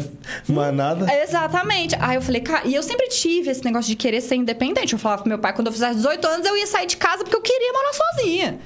mais 0.48 0.74
nada. 0.74 1.06
Exatamente. 1.24 1.96
Aí 2.00 2.16
eu 2.16 2.22
falei, 2.24 2.42
cara, 2.42 2.68
e 2.68 2.74
eu 2.74 2.82
sempre 2.82 3.08
tive 3.10 3.52
esse 3.52 3.64
negócio 3.64 3.88
de 3.90 3.96
querer 3.96 4.22
ser 4.22 4.36
independente. 4.36 4.94
Eu 4.94 5.00
falava 5.00 5.22
pro 5.22 5.30
meu 5.30 5.38
pai, 5.38 5.54
quando 5.54 5.68
eu 5.68 5.74
fizesse 5.74 5.96
18 5.98 6.26
anos, 6.28 6.48
eu 6.48 6.58
ia 6.58 6.66
sair 6.66 6.88
de 6.88 6.98
casa 6.98 7.24
porque 7.24 7.36
eu 7.36 7.42
queria 7.42 7.72
morar 7.72 7.94
sozinha. 7.94 8.60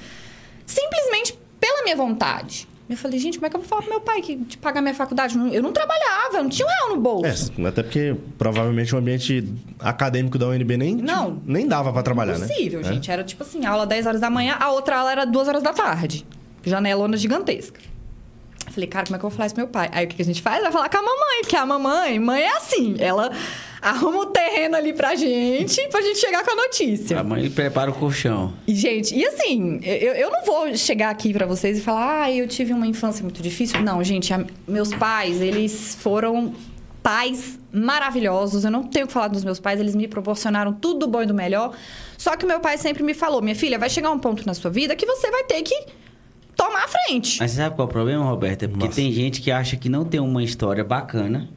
Simplesmente 0.66 1.38
pela 1.60 1.84
minha 1.84 1.96
vontade. 1.96 2.68
Eu 2.94 2.98
falei, 2.98 3.20
gente, 3.20 3.38
como 3.40 3.48
é 3.48 3.50
que 3.50 3.56
eu 3.56 3.60
vou 3.60 3.68
falar 3.68 3.82
pro 3.82 3.90
meu 3.92 4.00
pai 4.00 4.22
que 4.22 4.36
de 4.36 4.58
pagar 4.58 4.82
minha 4.82 4.94
faculdade? 4.94 5.36
Eu 5.52 5.62
não 5.64 5.72
trabalhava, 5.72 6.38
eu 6.38 6.44
não 6.44 6.50
tinha 6.50 6.66
um 6.68 6.70
real 6.70 6.90
no 6.96 7.02
bolso. 7.02 7.52
É, 7.58 7.68
até 7.68 7.82
porque 7.84 8.16
provavelmente 8.38 8.94
o 8.94 8.98
ambiente 8.98 9.44
acadêmico 9.80 10.38
da 10.38 10.48
UNB 10.48 10.78
nem, 10.78 10.96
Não. 10.96 11.36
tipo, 11.36 11.52
nem 11.52 11.68
dava 11.68 11.92
pra 11.92 12.04
trabalhar, 12.04 12.38
né? 12.38 12.46
Impossível, 12.46 12.80
É. 12.82 12.84
gente. 12.84 13.10
Era 13.12 13.24
tipo 13.24 13.44
assim, 13.44 13.66
aula 13.66 13.86
10 13.86 14.06
horas 14.06 14.22
da 14.22 14.30
manhã, 14.30 14.56
a 14.60 14.72
outra 14.72 14.98
aula 14.98 15.12
era 15.12 15.26
2 15.26 15.48
horas 15.48 15.64
da 15.64 15.74
tarde. 15.74 16.26
Janelona 16.64 17.18
gigantesca. 17.18 17.80
Falei, 18.72 18.88
cara, 18.88 19.06
como 19.06 19.16
é 19.16 19.20
que 19.20 19.26
eu 19.26 19.30
vou 19.30 19.36
falar 19.36 19.48
isso 19.48 19.56
pro 19.56 19.64
meu 19.66 19.72
pai? 19.72 19.90
Aí 19.92 20.06
o 20.06 20.08
que 20.08 20.16
que 20.16 20.22
a 20.22 20.26
gente 20.26 20.42
faz? 20.42 20.62
Vai 20.64 20.72
falar 20.72 20.90
com 20.90 20.98
a 20.98 21.02
mamãe, 21.02 21.42
porque 21.42 21.56
a 21.56 21.66
mamãe, 21.66 22.20
mãe 22.20 22.42
é 22.44 22.58
assim, 22.58 22.96
ela 23.00 23.32
arruma 23.84 24.20
o 24.20 24.26
terreno 24.28 24.76
ali 24.78 24.94
pra 24.94 25.14
gente, 25.16 25.88
pra 25.90 26.02
gente 26.02 26.18
chegar 26.20 26.44
com 26.44 26.52
a 26.52 26.56
notícia. 26.56 27.20
A 27.20 27.24
mãe 27.24 27.50
prepara 27.52 27.92
o 27.92 27.94
colchão. 27.94 28.54
E, 28.66 28.74
gente, 28.74 29.14
e 29.14 29.26
assim, 29.26 29.80
eu, 29.84 30.14
eu 30.14 30.32
não 30.32 30.46
vou 30.46 30.76
chegar 30.78 31.10
aqui 31.10 31.34
pra 31.34 31.46
vocês 31.46 31.78
e 31.78 31.82
falar, 31.82 32.24
ah, 32.24 32.32
eu 32.32 32.48
tive 32.48 32.72
uma 32.74 32.88
infância 32.88 33.22
muito 33.24 33.42
difícil. 33.42 33.82
Não, 33.82 34.04
gente, 34.04 34.34
a- 34.34 34.46
meus 34.68 34.94
pais, 34.94 35.42
eles 35.42 35.96
foram 36.00 36.54
pais 37.04 37.60
maravilhosos. 37.72 38.64
Eu 38.64 38.72
não 38.72 38.84
tenho 38.84 39.04
o 39.04 39.08
que 39.08 39.14
falar 39.14 39.28
dos 39.28 39.44
meus 39.44 39.60
pais, 39.60 39.80
eles 39.80 39.94
me 39.96 40.08
proporcionaram 40.08 40.72
tudo 40.72 41.00
do 41.02 41.08
bom 41.08 41.22
e 41.22 41.26
do 41.26 41.34
melhor. 41.34 41.76
Só 42.18 42.38
que 42.38 42.46
o 42.46 42.48
meu 42.48 42.62
pai 42.62 42.78
sempre 42.78 43.04
me 43.04 43.14
falou, 43.14 43.42
minha 43.42 43.56
filha, 43.56 43.78
vai 43.78 43.90
chegar 43.90 44.10
um 44.12 44.20
ponto 44.20 44.46
na 44.48 44.54
sua 44.54 44.72
vida 44.72 44.96
que 44.96 45.06
você 45.06 45.30
vai 45.30 45.44
ter 45.44 45.62
que 45.62 45.76
tomar 46.56 46.86
a 46.86 46.88
frente. 46.88 47.40
Mas 47.40 47.52
você 47.52 47.58
sabe 47.58 47.76
qual 47.76 47.88
é 47.88 47.90
o 47.90 47.92
problema, 47.92 48.24
Roberto? 48.24 48.64
É 48.64 48.68
porque 48.70 48.86
Nossa. 48.86 48.96
tem 48.96 49.12
gente 49.12 49.42
que 49.42 49.52
acha 49.52 49.76
que 49.76 49.90
não 49.90 50.06
tem 50.06 50.22
uma 50.22 50.42
história 50.42 50.84
bacana. 50.84 51.50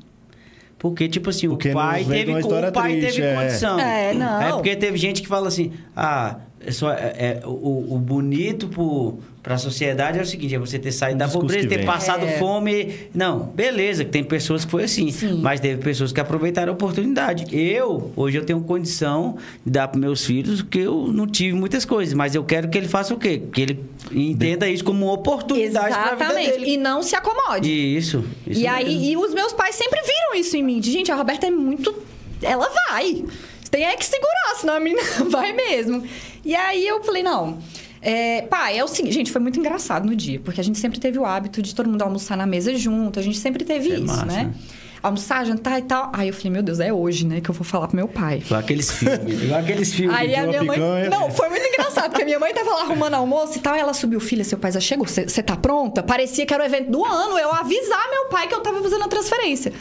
Porque, 0.79 1.09
tipo 1.09 1.31
assim, 1.31 1.49
Porque 1.49 1.71
o 1.71 1.75
pai 1.75 2.05
teve, 2.05 2.33
o 2.33 2.73
pai 2.73 2.93
triste, 2.99 3.17
teve 3.17 3.27
é. 3.27 3.35
condição. 3.35 3.81
É, 3.81 4.15
não. 4.15 4.43
É 4.43 4.53
porque 4.53 4.77
teve 4.77 4.99
gente 4.99 5.23
que 5.23 5.29
fala 5.29 5.49
assim: 5.49 5.73
ah, 5.97 6.37
é 6.56 6.56
só, 6.73 6.93
é, 6.93 7.41
é, 7.41 7.41
o, 7.45 7.95
o 7.95 7.99
bonito 7.99 8.69
pro, 8.69 9.19
pra 9.43 9.57
sociedade 9.59 10.19
é 10.19 10.23
o 10.23 10.27
seguinte: 10.27 10.55
é 10.55 10.59
você 10.59 10.79
ter 10.79 10.93
saído 10.93 11.17
Um 11.17 11.19
da 11.19 11.29
pobreza, 11.29 11.69
ter 11.69 11.77
vem. 11.79 11.87
passado 11.87 12.25
É. 12.25 12.39
fome. 12.39 12.93
Não, 13.15 13.41
beleza, 13.41 14.05
que 14.05 14.11
tem 14.11 14.25
pessoas 14.25 14.65
que 14.65 14.71
foi 14.71 14.85
assim. 14.85 15.11
Sim. 15.11 15.41
Mas 15.43 15.61
teve 15.61 15.83
pessoas 15.83 16.13
que 16.13 16.21
aproveitaram 16.21 16.73
a 16.73 16.75
oportunidade. 16.75 17.47
Eu, 17.57 18.11
hoje, 18.17 18.37
eu 18.39 18.45
tenho 18.45 18.61
condição 18.63 19.37
de 19.65 19.71
dar 19.73 19.89
para 19.89 20.01
meus 20.01 20.25
filhos 20.25 20.63
que 20.63 20.81
eu 20.81 21.09
não 21.09 21.27
tive 21.27 21.57
muitas 21.57 21.85
coisas, 21.85 22.15
mas 22.15 22.35
eu 22.35 22.45
quero 22.45 22.69
que 22.69 22.77
ele 22.79 22.89
faça 22.89 23.15
o 23.15 23.19
quê? 23.19 23.43
Que 23.53 23.61
ele 23.63 23.85
entenda 24.13 24.69
isso 24.69 24.85
como 24.85 25.05
uma 25.07 25.13
oportunidade 25.15 25.89
para 25.95 26.03
a 26.03 26.15
vida 26.15 26.25
Exatamente. 26.25 26.51
dele. 26.53 26.71
E 26.73 26.77
não 26.77 27.03
se 27.03 27.15
acomode. 27.17 27.71
Isso. 27.71 28.25
isso 28.47 28.61
e 28.61 28.67
aí, 28.67 28.85
mesmo. 28.85 29.03
e 29.05 29.17
os 29.17 29.35
meus 29.35 29.53
pais 29.53 29.75
sempre 29.75 30.01
viram 30.03 30.41
isso 30.41 30.57
em 30.57 30.63
mim. 30.63 30.81
De, 30.81 30.91
gente, 30.91 31.11
a 31.13 31.17
Roberta 31.17 31.47
é 31.47 31.51
muito. 31.51 31.95
Ela 32.43 32.69
vai. 32.91 33.25
Tem 33.77 33.85
é 33.85 33.95
que 33.95 34.07
segurar, 34.07 34.55
senão 34.59 34.75
a 34.75 34.81
menina 34.81 35.03
vai 35.29 35.53
mesmo. 35.53 36.03
E 36.43 36.55
aí 36.55 36.87
eu 36.87 37.05
falei, 37.05 37.23
não. 37.23 37.59
É, 38.01 38.43
pai, 38.43 38.79
é 38.79 38.85
o 38.85 38.89
seguinte, 38.89 39.13
gente, 39.13 39.31
foi 39.31 39.41
muito 39.41 39.59
engraçado 39.59 40.07
no 40.07 40.17
dia, 40.17 40.41
porque 40.41 40.61
a 40.61 40.65
gente 40.65 40.79
sempre 40.79 40.99
teve 40.99 41.19
o 41.19 41.27
hábito 41.27 41.61
de 41.61 41.75
todo 41.75 41.89
mundo 41.89 42.01
almoçar 42.03 42.37
na 42.37 42.47
mesa 42.47 42.75
junto, 42.75 43.19
a 43.19 43.23
gente 43.23 43.37
sempre 43.37 43.65
teve 43.65 43.91
É 43.91 43.95
isso, 43.97 44.07
massa, 44.07 44.25
né? 44.25 44.45
né? 44.45 44.55
almoçar, 45.03 45.45
jantar 45.45 45.79
e 45.79 45.83
tal. 45.83 46.11
Aí 46.13 46.29
eu 46.29 46.35
falei, 46.35 46.53
meu 46.53 46.63
Deus, 46.63 46.81
é 46.81 46.93
hoje, 46.93 47.27
né, 47.27 47.41
que 47.41 47.51
eu 47.51 47.55
vou 47.55 47.65
falar 47.65 47.87
pro 47.89 47.97
meu 47.97 48.09
pai. 48.09 48.39
Igual 48.39 48.61
aqueles 48.61 48.91
filmes. 48.91 49.43
Igual 49.43 49.61
aqueles 49.61 49.95
filmes. 49.95 50.17
Aí 50.17 50.35
a 50.35 50.47
minha 50.47 50.65
mãe. 50.65 50.79
picanha. 50.79 51.11
Não, 51.11 51.31
foi 51.31 51.49
muito 51.49 51.67
engraçado, 51.67 52.11
porque 52.11 52.23
a 52.23 52.25
minha 52.25 52.39
mãe 52.39 52.55
tava 52.55 52.71
lá 52.71 52.83
arrumando 52.83 53.15
almoço 53.15 53.59
e 53.59 53.61
tal. 53.61 53.77
E 53.77 53.81
ela 53.81 53.93
subiu, 53.93 54.21
filha, 54.21 54.43
seu 54.43 54.57
pai 54.57 54.73
já 54.73 54.81
chegou, 54.81 55.07
você 55.07 55.43
tá 55.43 55.57
pronta? 55.57 56.03
Parecia 56.03 56.47
que 56.47 56.55
era 56.55 56.63
o 56.63 56.67
evento 56.67 56.91
do 56.91 57.05
ano, 57.05 57.39
eu 57.39 57.53
avisar 57.53 58.11
meu 58.11 58.27
pai 58.31 58.49
que 58.49 58.55
eu 58.55 58.61
tava 58.61 58.83
fazendo 58.83 59.05
a 59.05 59.09
transferência. 59.09 59.73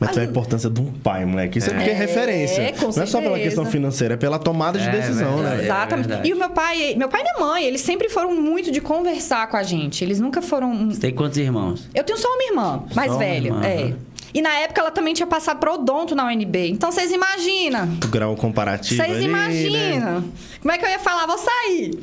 Mas, 0.00 0.16
a 0.16 0.24
importância 0.24 0.70
de 0.70 0.80
um 0.80 0.86
pai, 0.90 1.24
moleque. 1.26 1.58
Isso 1.58 1.68
é, 1.70 1.74
porque 1.74 1.90
é 1.90 1.92
É, 1.92 1.96
referência. 1.96 2.72
com 2.72 2.86
não 2.90 3.02
é 3.02 3.06
só 3.06 3.20
pela 3.20 3.38
questão 3.38 3.66
financeira, 3.66 4.14
é 4.14 4.16
pela 4.16 4.38
tomada 4.38 4.78
de 4.78 4.88
É, 4.88 4.90
decisão, 4.90 5.34
verdade. 5.36 5.56
né? 5.58 5.64
Exatamente. 5.64 6.06
verdade. 6.08 6.28
e 6.28 6.32
o 6.32 6.36
meu 6.38 6.50
pai, 6.50 6.94
meu 6.96 7.08
pai 7.10 7.20
e 7.20 7.24
minha 7.24 7.46
mãe, 7.46 7.64
eles 7.64 7.82
sempre 7.82 8.08
foram 8.08 8.34
muito 8.34 8.70
de 8.72 8.80
conversar 8.80 9.46
com 9.48 9.58
a 9.58 9.62
gente. 9.62 10.02
Eles 10.02 10.18
nunca 10.18 10.40
foram. 10.40 10.88
Você 10.90 11.00
tem 11.00 11.12
quantos 11.14 11.36
irmãos? 11.36 11.86
Eu 11.94 12.02
tenho 12.02 12.18
só 12.18 12.28
uma 12.32 12.42
irmã, 12.44 12.82
mais 12.94 13.08
Só 13.12 13.18
uma 13.18 13.24
velha. 13.24 13.48
irmã, 13.48 13.62
é. 13.64 13.84
né? 13.84 13.94
E 14.32 14.40
na 14.40 14.54
época 14.60 14.80
ela 14.80 14.90
também 14.92 15.12
tinha 15.12 15.26
passado 15.26 15.58
pro 15.58 15.74
odonto 15.74 16.14
na 16.14 16.24
UNB. 16.28 16.70
Então 16.70 16.90
vocês 16.90 17.10
imaginam. 17.12 17.84
O 18.02 18.08
grau 18.08 18.34
comparativo 18.36 19.02
Vocês 19.02 19.18
né? 19.18 19.22
imaginam. 19.24 20.24
Como 20.62 20.72
é 20.72 20.78
que 20.78 20.84
eu 20.84 20.88
ia 20.88 21.00
falar? 21.00 21.26
Vou 21.26 21.36
sair. 21.36 21.98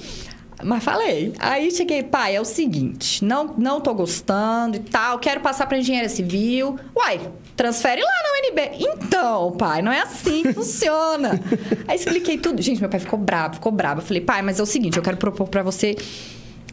Mas 0.64 0.84
falei. 0.84 1.34
Aí 1.40 1.70
cheguei, 1.72 2.02
pai, 2.04 2.36
é 2.36 2.42
o 2.42 2.46
seguinte, 2.46 3.24
não, 3.24 3.54
não 3.58 3.80
tô 3.80 3.94
gostando 3.94 4.78
e 4.78 4.80
tal, 4.80 5.20
quero 5.20 5.40
passar 5.42 5.68
pra 5.68 5.78
engenharia 5.78 6.10
civil. 6.10 6.80
Uai, 6.96 7.20
transfere 7.56 8.02
lá 8.02 8.08
na 8.08 8.50
UNB. 8.50 8.72
Então, 8.80 9.52
pai, 9.52 9.82
não 9.82 9.92
é 9.92 10.02
assim 10.02 10.44
que 10.44 10.54
funciona. 10.54 11.40
Aí 11.88 11.96
expliquei 11.96 12.38
tudo. 12.38 12.62
Gente, 12.62 12.80
meu 12.82 12.90
pai 12.90 13.00
ficou 13.00 13.20
bravo, 13.20 13.56
ficou 13.56 13.72
bravo. 13.72 14.02
Eu 14.02 14.06
falei, 14.06 14.22
pai, 14.22 14.42
mas 14.42 14.60
é 14.60 14.64
o 14.64 14.66
seguinte, 14.66 14.98
eu 14.98 15.04
quero 15.04 15.18
propor 15.18 15.48
pra 15.48 15.62
você 15.62 15.96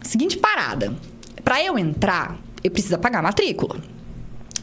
a 0.00 0.04
seguinte 0.04 0.38
parada. 0.38 0.94
Pra 1.42 1.62
eu 1.62 1.78
entrar, 1.78 2.38
eu 2.62 2.70
preciso 2.70 2.98
pagar 2.98 3.18
a 3.18 3.22
matrícula. 3.22 3.76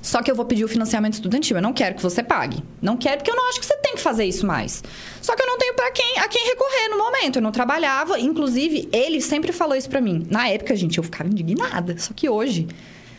Só 0.02 0.22
que 0.24 0.32
eu 0.32 0.36
vou 0.36 0.46
pedir 0.46 0.64
o 0.64 0.68
financiamento 0.68 1.14
estudantil. 1.14 1.58
Eu 1.58 1.62
não 1.62 1.74
quero 1.74 1.96
que 1.96 2.02
você 2.02 2.24
pague. 2.24 2.64
Não 2.82 2.98
quero 2.98 3.18
porque 3.18 3.30
eu 3.32 3.36
não 3.36 3.50
acho 3.50 3.60
que 3.60 3.66
você 3.66 3.78
tem 3.78 3.94
que 3.96 4.02
fazer 4.02 4.26
isso 4.26 4.46
mais. 4.46 4.84
Só 5.22 5.36
que 5.36 5.44
eu 5.44 5.48
não 5.48 5.58
tenho 5.58 5.76
para 5.76 5.92
quem, 5.92 6.18
a 6.18 6.28
quem 6.28 6.44
recorrer 6.48 6.90
no 6.90 6.98
momento. 6.98 7.36
Eu 7.36 7.42
não 7.42 7.52
trabalhava. 7.52 8.20
Inclusive, 8.20 8.90
ele 8.92 9.22
sempre 9.22 9.52
falou 9.52 9.76
isso 9.76 9.90
para 9.90 10.02
mim. 10.02 10.26
Na 10.30 10.48
época, 10.50 10.76
gente, 10.76 10.98
eu 10.98 11.04
ficava 11.04 11.30
indignada. 11.30 11.98
Só 12.00 12.14
que 12.16 12.28
hoje, 12.28 12.68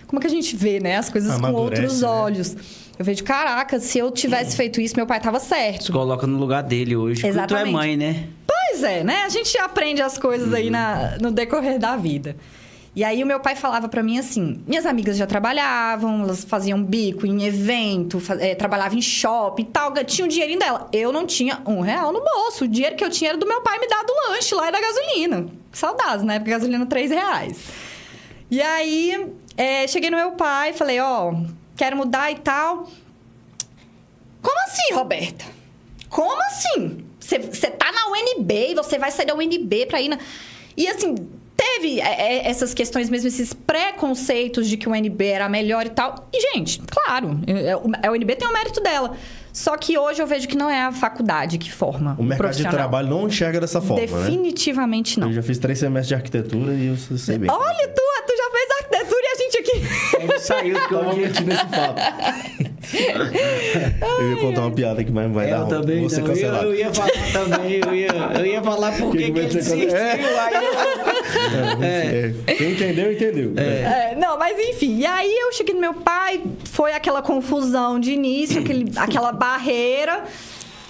como 0.08 0.18
é 0.18 0.20
que 0.22 0.26
a 0.26 0.30
gente 0.30 0.56
vê, 0.56 0.80
né, 0.80 0.96
as 0.96 1.08
coisas 1.08 1.30
com 1.38 1.46
Amadurece, 1.46 1.82
outros 1.82 2.00
né? 2.02 2.08
olhos? 2.08 2.56
Eu 2.98 3.04
vejo, 3.04 3.24
caraca, 3.24 3.78
se 3.80 3.98
eu 3.98 4.10
tivesse 4.10 4.56
feito 4.56 4.80
isso, 4.80 4.94
meu 4.96 5.06
pai 5.06 5.18
tava 5.20 5.38
Se 5.40 5.46
certo. 5.48 5.92
coloca 5.92 6.26
no 6.26 6.36
lugar 6.38 6.62
dele 6.62 6.94
hoje. 6.96 7.20
Porque 7.20 7.32
Tu 7.32 7.38
é 7.38 7.42
Exatamente. 7.42 7.72
mãe, 7.72 7.96
né? 7.96 8.28
Pois 8.46 8.82
é, 8.82 9.02
né? 9.04 9.22
A 9.22 9.28
gente 9.28 9.56
aprende 9.58 10.02
as 10.02 10.18
coisas 10.18 10.52
aí 10.52 10.68
na, 10.68 11.16
no 11.20 11.30
decorrer 11.30 11.78
da 11.78 11.96
vida. 11.96 12.36
E 12.94 13.02
aí 13.02 13.22
o 13.22 13.26
meu 13.26 13.40
pai 13.40 13.56
falava 13.56 13.88
pra 13.88 14.02
mim 14.02 14.18
assim: 14.18 14.62
minhas 14.66 14.84
amigas 14.84 15.16
já 15.16 15.26
trabalhavam, 15.26 16.22
elas 16.24 16.44
faziam 16.44 16.82
bico 16.82 17.26
em 17.26 17.44
evento, 17.44 18.20
fa- 18.20 18.36
eh, 18.38 18.54
trabalhavam 18.54 18.98
em 18.98 19.02
shopping 19.02 19.62
e 19.62 19.66
tal, 19.66 19.92
tinha 20.04 20.26
o 20.26 20.28
dinheirinho 20.28 20.58
dela. 20.58 20.88
Eu 20.92 21.10
não 21.10 21.26
tinha 21.26 21.62
um 21.66 21.80
real 21.80 22.12
no 22.12 22.20
bolso. 22.22 22.64
O 22.64 22.68
dinheiro 22.68 22.94
que 22.94 23.02
eu 23.04 23.08
tinha 23.08 23.30
era 23.30 23.38
do 23.38 23.46
meu 23.46 23.62
pai 23.62 23.78
me 23.78 23.88
dar 23.88 24.02
do 24.04 24.12
lanche 24.28 24.54
lá 24.54 24.68
e 24.68 24.72
da 24.72 24.80
gasolina. 24.80 25.46
Saudades, 25.72 26.22
época 26.34 26.50
a 26.50 26.54
gasolina 26.58 26.84
três 26.84 27.10
reais. 27.10 27.58
E 28.50 28.60
aí, 28.60 29.26
eh, 29.56 29.86
cheguei 29.88 30.10
no 30.10 30.16
meu 30.18 30.32
pai 30.32 30.74
falei, 30.74 31.00
ó, 31.00 31.32
quero 31.74 31.96
mudar 31.96 32.30
e 32.30 32.34
tal. 32.36 32.86
Como 34.42 34.58
assim, 34.66 34.92
Roberta? 34.92 35.44
Como 36.10 36.42
assim? 36.42 37.06
Você 37.18 37.38
tá 37.70 37.90
na 37.90 38.08
UNB 38.10 38.74
você 38.74 38.98
vai 38.98 39.10
sair 39.10 39.24
da 39.24 39.34
UNB 39.34 39.86
pra 39.86 40.00
ir 40.00 40.08
na... 40.08 40.18
E 40.76 40.86
assim, 40.88 41.14
teve 41.62 42.00
é, 42.00 42.04
é, 42.38 42.48
essas 42.50 42.74
questões 42.74 43.08
mesmo, 43.08 43.28
esses 43.28 43.52
preconceitos 43.52 44.68
de 44.68 44.76
que 44.76 44.88
o 44.88 44.92
UNB 44.92 45.24
era 45.26 45.48
melhor 45.48 45.86
e 45.86 45.90
tal. 45.90 46.28
E, 46.32 46.40
gente, 46.54 46.80
claro, 46.90 47.38
é, 47.46 47.70
é, 47.70 47.76
o- 47.76 47.90
a 48.02 48.10
UNB 48.10 48.34
tem 48.36 48.48
o 48.48 48.52
mérito 48.52 48.80
dela. 48.80 49.16
Só 49.52 49.76
que 49.76 49.98
hoje 49.98 50.20
eu 50.22 50.26
vejo 50.26 50.48
que 50.48 50.56
não 50.56 50.68
é 50.70 50.82
a 50.82 50.92
faculdade 50.92 51.58
que 51.58 51.70
forma 51.70 52.16
O 52.18 52.22
mercado 52.22 52.56
de 52.56 52.62
trabalho 52.66 53.08
não 53.08 53.26
enxerga 53.28 53.60
dessa 53.60 53.82
forma, 53.82 54.00
né? 54.00 54.06
Definitivamente 54.06 55.20
não. 55.20 55.28
Eu 55.28 55.34
já 55.34 55.42
fiz 55.42 55.58
três 55.58 55.78
semestres 55.78 56.08
de 56.08 56.14
arquitetura 56.14 56.72
e 56.72 56.86
eu 56.86 56.96
sei 56.96 57.36
bem. 57.38 57.50
Olha, 57.50 57.88
tu, 57.88 58.02
tu 58.26 58.34
já 58.36 58.50
fez 58.50 58.70
arquitetura 58.80 59.20
e 59.22 59.31
gente 59.52 59.70
aqui... 59.70 59.82
Ele 60.20 60.38
saiu 60.38 60.74
porque 60.78 60.94
Tava 60.94 61.08
hoje... 61.10 61.20
mentindo 61.20 61.52
esse 61.52 61.66
fato. 61.66 62.02
eu 64.20 64.30
ia 64.30 64.36
contar 64.40 64.60
uma 64.62 64.70
piada 64.72 65.00
aqui, 65.00 65.10
mas 65.12 65.24
não 65.26 65.32
vai 65.34 65.46
dar 65.48 65.56
Eu 65.56 65.60
ruim. 65.60 65.68
também 65.70 66.00
Vou 66.00 66.10
ser 66.10 66.20
não. 66.20 66.26
Eu, 66.26 66.32
cancelado. 66.34 66.64
eu 66.66 66.74
ia 66.74 66.92
falar 66.94 67.10
também. 67.32 67.80
Eu 67.86 67.94
ia, 67.94 68.08
eu 68.38 68.46
ia 68.46 68.62
falar 68.62 68.92
por 68.98 69.12
Que 69.12 69.18
que 69.18 69.24
que 69.24 69.24
que 69.24 69.32
vai 69.32 69.42
ele 69.44 69.54
desistiu. 69.54 69.88
quando- 69.88 69.94
Aí 70.42 70.54
É, 71.82 72.54
Quem 72.54 72.72
entendeu, 72.72 73.12
entendeu. 73.12 73.52
É, 73.56 74.14
não, 74.16 74.38
mas 74.38 74.58
enfim. 74.58 74.98
E 74.98 75.06
aí 75.06 75.32
eu 75.32 75.52
cheguei 75.52 75.74
no 75.74 75.80
meu 75.80 75.94
pai, 75.94 76.42
foi 76.64 76.92
aquela 76.92 77.22
confusão 77.22 77.98
de 77.98 78.12
início, 78.12 78.60
aquele, 78.60 78.90
aquela 78.96 79.32
barreira. 79.32 80.24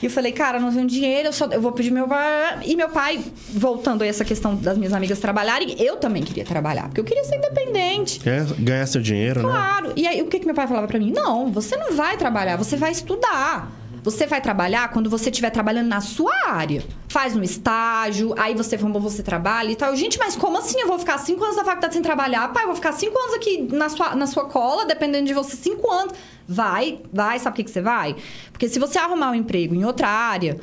E 0.02 0.06
eu 0.06 0.10
falei, 0.10 0.32
cara, 0.32 0.58
não 0.58 0.72
tenho 0.72 0.86
dinheiro, 0.86 1.28
eu, 1.28 1.32
só, 1.32 1.46
eu 1.46 1.60
vou 1.60 1.70
pedir 1.70 1.92
meu 1.92 2.08
pai. 2.08 2.58
E 2.64 2.74
meu 2.74 2.88
pai, 2.88 3.20
voltando 3.50 4.02
a 4.02 4.06
essa 4.06 4.24
questão 4.24 4.56
das 4.56 4.76
minhas 4.76 4.92
amigas 4.92 5.20
trabalharem, 5.20 5.76
eu 5.78 5.96
também 5.96 6.22
queria 6.24 6.44
trabalhar, 6.44 6.84
porque 6.84 7.00
eu 7.00 7.04
queria 7.04 7.24
ser 7.24 7.36
independente. 7.36 8.18
Quer 8.18 8.44
ganhar 8.58 8.86
seu 8.86 9.00
dinheiro, 9.00 9.42
né? 9.42 9.48
Claro. 9.48 9.92
E 9.94 10.06
aí, 10.06 10.20
o 10.20 10.26
que, 10.26 10.40
que 10.40 10.46
meu 10.46 10.54
pai 10.54 10.66
falava 10.66 10.88
pra 10.88 10.98
mim? 10.98 11.12
Não, 11.12 11.52
você 11.52 11.76
não 11.76 11.92
vai 11.92 12.16
trabalhar, 12.16 12.56
você 12.56 12.76
vai 12.76 12.90
estudar. 12.90 13.70
Você 14.02 14.26
vai 14.26 14.40
trabalhar 14.40 14.88
quando 14.88 15.08
você 15.08 15.30
estiver 15.30 15.50
trabalhando 15.50 15.86
na 15.86 16.00
sua 16.00 16.32
área. 16.48 16.82
Faz 17.08 17.36
um 17.36 17.42
estágio, 17.42 18.34
aí 18.36 18.52
você 18.52 18.76
vamos 18.76 19.00
você 19.00 19.22
trabalha 19.22 19.70
e 19.70 19.76
tal. 19.76 19.94
Gente, 19.94 20.18
mas 20.18 20.34
como 20.34 20.58
assim? 20.58 20.80
Eu 20.80 20.88
vou 20.88 20.98
ficar 20.98 21.18
cinco 21.18 21.44
anos 21.44 21.56
na 21.56 21.64
faculdade 21.64 21.94
sem 21.94 22.02
trabalhar? 22.02 22.52
Pai, 22.52 22.64
eu 22.64 22.66
vou 22.66 22.74
ficar 22.74 22.92
cinco 22.92 23.16
anos 23.16 23.34
aqui 23.34 23.68
na 23.72 23.88
sua, 23.88 24.16
na 24.16 24.26
sua 24.26 24.46
cola, 24.46 24.84
dependendo 24.84 25.26
de 25.26 25.32
você, 25.32 25.56
cinco 25.56 25.88
anos. 25.88 26.14
Vai, 26.48 27.00
vai, 27.12 27.38
sabe 27.38 27.54
por 27.54 27.56
que, 27.58 27.64
que 27.64 27.70
você 27.70 27.80
vai? 27.80 28.16
Porque 28.50 28.68
se 28.68 28.80
você 28.80 28.98
arrumar 28.98 29.30
um 29.30 29.34
emprego 29.34 29.74
em 29.74 29.84
outra 29.84 30.08
área 30.08 30.58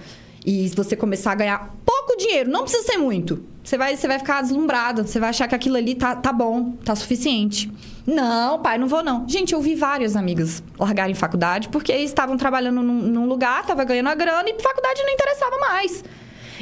e 0.46 0.68
você 0.70 0.96
começar 0.98 1.32
a 1.32 1.36
ganhar 1.36 1.76
pouco 1.86 2.18
dinheiro, 2.18 2.50
não 2.50 2.64
precisa 2.64 2.84
ser 2.84 2.98
muito. 2.98 3.42
Você 3.70 3.78
vai, 3.78 3.96
você 3.96 4.08
vai 4.08 4.18
ficar 4.18 4.42
deslumbrada, 4.42 5.06
você 5.06 5.20
vai 5.20 5.30
achar 5.30 5.48
que 5.48 5.54
aquilo 5.54 5.78
ali 5.78 5.94
tá, 5.94 6.16
tá 6.16 6.34
bom, 6.34 6.72
tá 6.84 6.96
suficiente. 6.96 7.72
Não, 8.04 8.60
pai, 8.64 8.80
não 8.80 8.88
vou 8.88 9.04
não. 9.04 9.30
Gente, 9.30 9.54
eu 9.54 9.62
vi 9.62 9.76
várias 9.76 10.16
amigas 10.16 10.64
largarem 10.80 11.14
faculdade 11.14 11.70
porque 11.70 11.94
estavam 11.94 12.36
trabalhando 12.36 12.82
num, 12.82 13.00
num 13.00 13.28
lugar, 13.28 13.64
tava 13.64 13.84
ganhando 13.84 14.08
a 14.08 14.16
grana 14.16 14.50
e 14.50 14.60
faculdade 14.60 15.04
não 15.04 15.14
interessava 15.14 15.56
mais. 15.60 16.04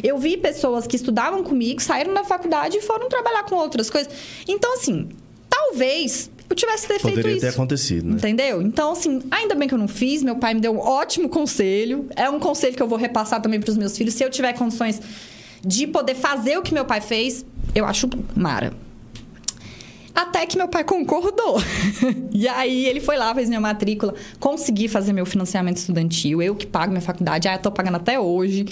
Eu 0.04 0.18
vi 0.18 0.36
pessoas 0.36 0.86
que 0.86 0.98
estudavam 0.98 1.46
comigo, 1.46 1.82
saíram 1.82 2.14
da 2.14 2.26
faculdade 2.26 2.76
e 2.76 2.82
foram 2.82 3.08
trabalhar 3.08 3.44
com 3.44 3.56
outras 3.56 3.90
coisas. 3.90 4.12
Então, 4.46 4.74
assim, 4.74 5.08
talvez 5.50 6.30
eu 6.50 6.56
tivesse 6.58 6.90
ter 6.90 7.00
feito 7.00 7.16
Poderia 7.16 7.32
isso. 7.32 7.40
ter 7.40 7.54
acontecido, 7.54 8.06
né? 8.06 8.16
Entendeu? 8.16 8.62
Então, 8.62 8.92
assim, 8.92 9.22
ainda 9.32 9.56
bem 9.56 9.70
que 9.70 9.74
eu 9.74 9.80
não 9.80 9.88
fiz. 9.88 10.22
Meu 10.22 10.36
pai 10.36 10.54
me 10.54 10.60
deu 10.60 10.74
um 10.74 10.80
ótimo 10.80 11.30
conselho. 11.30 12.10
É 12.18 12.30
um 12.30 12.38
conselho 12.38 12.76
que 12.76 12.84
eu 12.84 12.88
vou 12.88 12.98
repassar 12.98 13.42
também 13.42 13.62
para 13.62 13.72
os 13.72 13.78
meus 13.78 13.98
filhos. 13.98 14.14
Se 14.14 14.26
eu 14.26 14.30
tiver 14.30 14.52
condições 14.52 15.00
de 15.66 15.88
poder 15.88 16.16
fazer 16.16 16.58
o 16.58 16.62
que 16.62 16.74
meu 16.74 16.86
pai 16.86 17.02
fez, 17.02 17.46
eu 17.74 17.86
acho 17.86 18.10
mara. 18.36 18.74
Até 20.14 20.48
que 20.48 20.58
meu 20.58 20.68
pai 20.68 20.84
concordou. 20.84 21.62
e 22.34 22.48
aí 22.48 22.86
ele 22.88 23.00
foi 23.00 23.18
lá, 23.18 23.36
fez 23.36 23.48
minha 23.50 23.62
matrícula, 23.62 24.16
consegui 24.40 24.88
fazer 24.88 25.14
meu 25.14 25.28
financiamento 25.28 25.78
estudantil, 25.78 26.42
eu 26.42 26.56
que 26.56 26.66
pago 26.66 26.92
minha 26.92 27.02
faculdade, 27.02 27.48
ah, 27.48 27.54
eu 27.54 27.60
tô 27.60 27.72
pagando 27.72 27.98
até 27.98 28.20
hoje. 28.20 28.66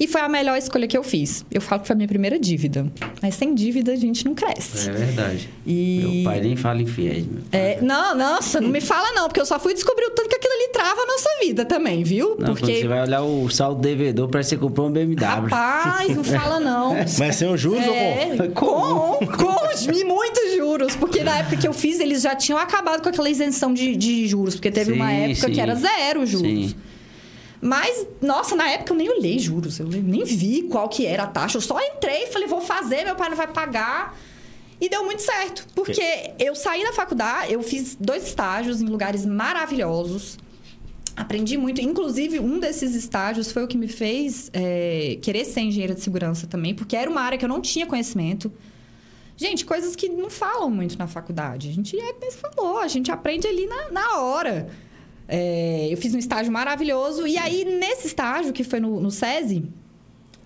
E 0.00 0.06
foi 0.06 0.20
a 0.20 0.28
melhor 0.28 0.56
escolha 0.56 0.86
que 0.86 0.96
eu 0.96 1.02
fiz. 1.02 1.44
Eu 1.50 1.60
falo 1.60 1.80
que 1.80 1.86
foi 1.88 1.94
a 1.94 1.96
minha 1.96 2.08
primeira 2.08 2.38
dívida. 2.38 2.86
Mas 3.20 3.34
sem 3.34 3.54
dívida 3.54 3.92
a 3.92 3.96
gente 3.96 4.24
não 4.24 4.34
cresce. 4.34 4.88
É 4.88 4.92
verdade. 4.92 5.48
E- 5.66 6.22
Meu 6.22 6.24
pai 6.32 6.40
nem 6.40 6.56
fala 6.56 6.80
em 6.80 6.86
fiéis, 6.86 7.26
meu. 7.26 7.42
É, 7.52 7.80
não, 7.82 8.14
nossa, 8.16 8.60
não 8.60 8.68
me 8.68 8.80
fala 8.80 9.12
não, 9.12 9.26
porque 9.26 9.40
eu 9.40 9.46
só 9.46 9.58
fui 9.58 9.74
descobrir 9.74 10.04
o 10.06 10.10
tanto 10.10 10.28
que 10.28 10.36
aquilo 10.36 10.52
ali 10.54 10.68
trava 10.72 11.00
a 11.00 11.06
nossa 11.06 11.28
vida 11.42 11.64
também, 11.64 12.04
viu? 12.04 12.36
Não, 12.38 12.54
porque, 12.54 12.80
você 12.80 12.86
vai 12.88 13.02
olhar 13.02 13.22
o 13.22 13.48
saldo 13.50 13.80
devedor, 13.80 14.28
que 14.28 14.42
você 14.42 14.56
comprou 14.56 14.88
um 14.88 14.92
BMW. 14.92 15.18
rapaz, 15.48 16.14
não 16.16 16.22
fala 16.24 16.60
não. 16.60 16.94
Mas 17.18 17.34
sem 17.36 17.48
os 17.52 17.60
juros 17.60 17.86
ou 17.86 17.94
É, 17.94 18.36
com? 18.54 19.18
com, 19.18 19.26
com 19.26 19.58
e 19.92 20.04
muitos 20.04 20.54
juros. 20.56 20.96
Porque 20.96 21.22
na 21.22 21.38
época 21.38 21.56
que 21.56 21.66
eu 21.66 21.72
fiz, 21.72 22.00
eles 22.00 22.22
já 22.22 22.34
tinham 22.34 22.58
acabado 22.58 23.02
com 23.02 23.08
aquela 23.08 23.28
isenção 23.30 23.72
de, 23.72 23.96
de 23.96 24.26
juros. 24.26 24.54
Porque 24.54 24.70
teve 24.70 24.92
uma 24.92 25.08
Sim, 25.08 25.30
época 25.32 25.46
sim. 25.48 25.52
que 25.52 25.60
era 25.60 25.74
zero 25.74 26.26
juros. 26.26 26.48
Sim. 26.70 26.74
Mas, 27.60 28.06
nossa, 28.22 28.54
na 28.54 28.68
época 28.68 28.92
eu 28.92 28.96
nem 28.96 29.10
olhei 29.10 29.38
juros. 29.38 29.78
Eu 29.78 29.86
nem 29.86 30.24
vi 30.24 30.62
qual 30.62 30.88
que 30.88 31.06
era 31.06 31.24
a 31.24 31.26
taxa. 31.26 31.56
Eu 31.56 31.62
só 31.62 31.80
entrei 31.80 32.24
e 32.24 32.26
falei, 32.28 32.46
vou 32.46 32.60
fazer, 32.60 33.04
meu 33.04 33.16
pai 33.16 33.28
não 33.28 33.36
vai 33.36 33.48
pagar. 33.48 34.16
E 34.80 34.88
deu 34.88 35.04
muito 35.04 35.22
certo. 35.22 35.66
Porque 35.74 36.34
eu 36.38 36.54
saí 36.54 36.84
da 36.84 36.92
faculdade, 36.92 37.52
eu 37.52 37.62
fiz 37.62 37.96
dois 37.98 38.26
estágios 38.26 38.80
em 38.80 38.86
lugares 38.86 39.26
maravilhosos. 39.26 40.38
Aprendi 41.16 41.56
muito. 41.56 41.80
Inclusive, 41.80 42.38
um 42.38 42.60
desses 42.60 42.94
estágios 42.94 43.50
foi 43.50 43.64
o 43.64 43.66
que 43.66 43.76
me 43.76 43.88
fez 43.88 44.50
é, 44.52 45.18
querer 45.20 45.44
ser 45.44 45.62
engenheira 45.62 45.94
de 45.94 46.00
segurança 46.00 46.46
também, 46.46 46.74
porque 46.76 46.94
era 46.96 47.10
uma 47.10 47.20
área 47.20 47.36
que 47.36 47.44
eu 47.44 47.48
não 47.48 47.60
tinha 47.60 47.86
conhecimento. 47.86 48.52
Gente, 49.36 49.64
coisas 49.64 49.96
que 49.96 50.08
não 50.08 50.30
falam 50.30 50.70
muito 50.70 50.96
na 50.96 51.08
faculdade. 51.08 51.68
A 51.68 51.72
gente 51.72 51.98
é 51.98 52.12
como 52.12 52.30
você 52.30 52.38
falou, 52.38 52.78
a 52.78 52.86
gente 52.86 53.10
aprende 53.10 53.48
ali 53.48 53.66
na, 53.66 53.90
na 53.90 54.18
hora. 54.20 54.68
É, 55.28 55.88
eu 55.90 55.96
fiz 55.98 56.14
um 56.14 56.18
estágio 56.18 56.50
maravilhoso. 56.50 57.26
E 57.26 57.36
aí, 57.36 57.64
nesse 57.64 58.06
estágio, 58.06 58.52
que 58.52 58.64
foi 58.64 58.80
no, 58.80 58.98
no 58.98 59.10
SESI, 59.10 59.68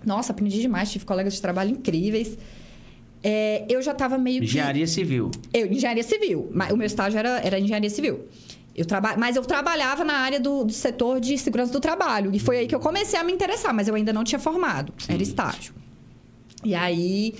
nossa, 0.05 0.33
aprendi 0.33 0.59
demais, 0.59 0.91
tive 0.91 1.05
colegas 1.05 1.33
de 1.33 1.41
trabalho 1.41 1.71
incríveis. 1.71 2.37
É, 3.23 3.65
eu 3.69 3.81
já 3.81 3.93
estava 3.93 4.17
meio 4.17 4.39
que. 4.41 4.45
Engenharia 4.47 4.85
civil. 4.85 5.31
Eu, 5.53 5.67
engenharia 5.67 6.03
civil. 6.03 6.51
Mas 6.53 6.71
o 6.71 6.77
meu 6.77 6.85
estágio 6.85 7.17
era, 7.17 7.39
era 7.39 7.57
engenharia 7.57 7.89
civil. 7.89 8.27
Eu 8.75 8.85
traba... 8.85 9.15
Mas 9.15 9.35
eu 9.35 9.43
trabalhava 9.43 10.03
na 10.03 10.15
área 10.15 10.39
do, 10.39 10.65
do 10.65 10.73
setor 10.73 11.21
de 11.21 11.37
segurança 11.37 11.71
do 11.71 11.79
trabalho. 11.79 12.31
E 12.33 12.39
foi 12.39 12.57
aí 12.57 12.67
que 12.67 12.75
eu 12.75 12.79
comecei 12.79 13.17
a 13.17 13.23
me 13.23 13.31
interessar, 13.31 13.73
mas 13.73 13.87
eu 13.87 13.95
ainda 13.95 14.11
não 14.11 14.23
tinha 14.23 14.39
formado. 14.39 14.91
Era 15.07 15.23
estágio. 15.23 15.73
E 16.65 16.75
aí 16.75 17.35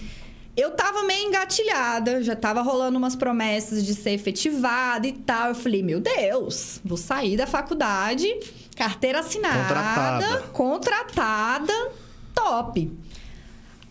eu 0.56 0.72
tava 0.72 1.04
meio 1.04 1.28
engatilhada, 1.28 2.22
já 2.24 2.36
tava 2.36 2.62
rolando 2.62 2.98
umas 2.98 3.16
promessas 3.16 3.84
de 3.86 3.94
ser 3.96 4.12
efetivada 4.12 5.08
e 5.08 5.12
tal. 5.14 5.50
Eu 5.50 5.56
falei, 5.56 5.82
meu 5.82 6.00
Deus, 6.00 6.80
vou 6.86 6.98
sair 6.98 7.36
da 7.36 7.48
faculdade, 7.48 8.28
carteira 8.76 9.20
assinada, 9.20 9.58
Contratada. 9.68 10.42
contratada 10.54 11.92
top. 12.34 12.92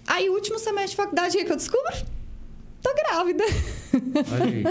Aí, 0.06 0.28
último 0.28 0.58
semestre 0.58 0.90
de 0.90 0.96
faculdade, 0.96 1.36
o 1.38 1.44
que 1.44 1.52
eu 1.52 1.56
descubro? 1.56 1.92
Tô 2.82 2.92
grávida. 2.94 3.44
Olha 4.32 4.44
aí. 4.44 4.64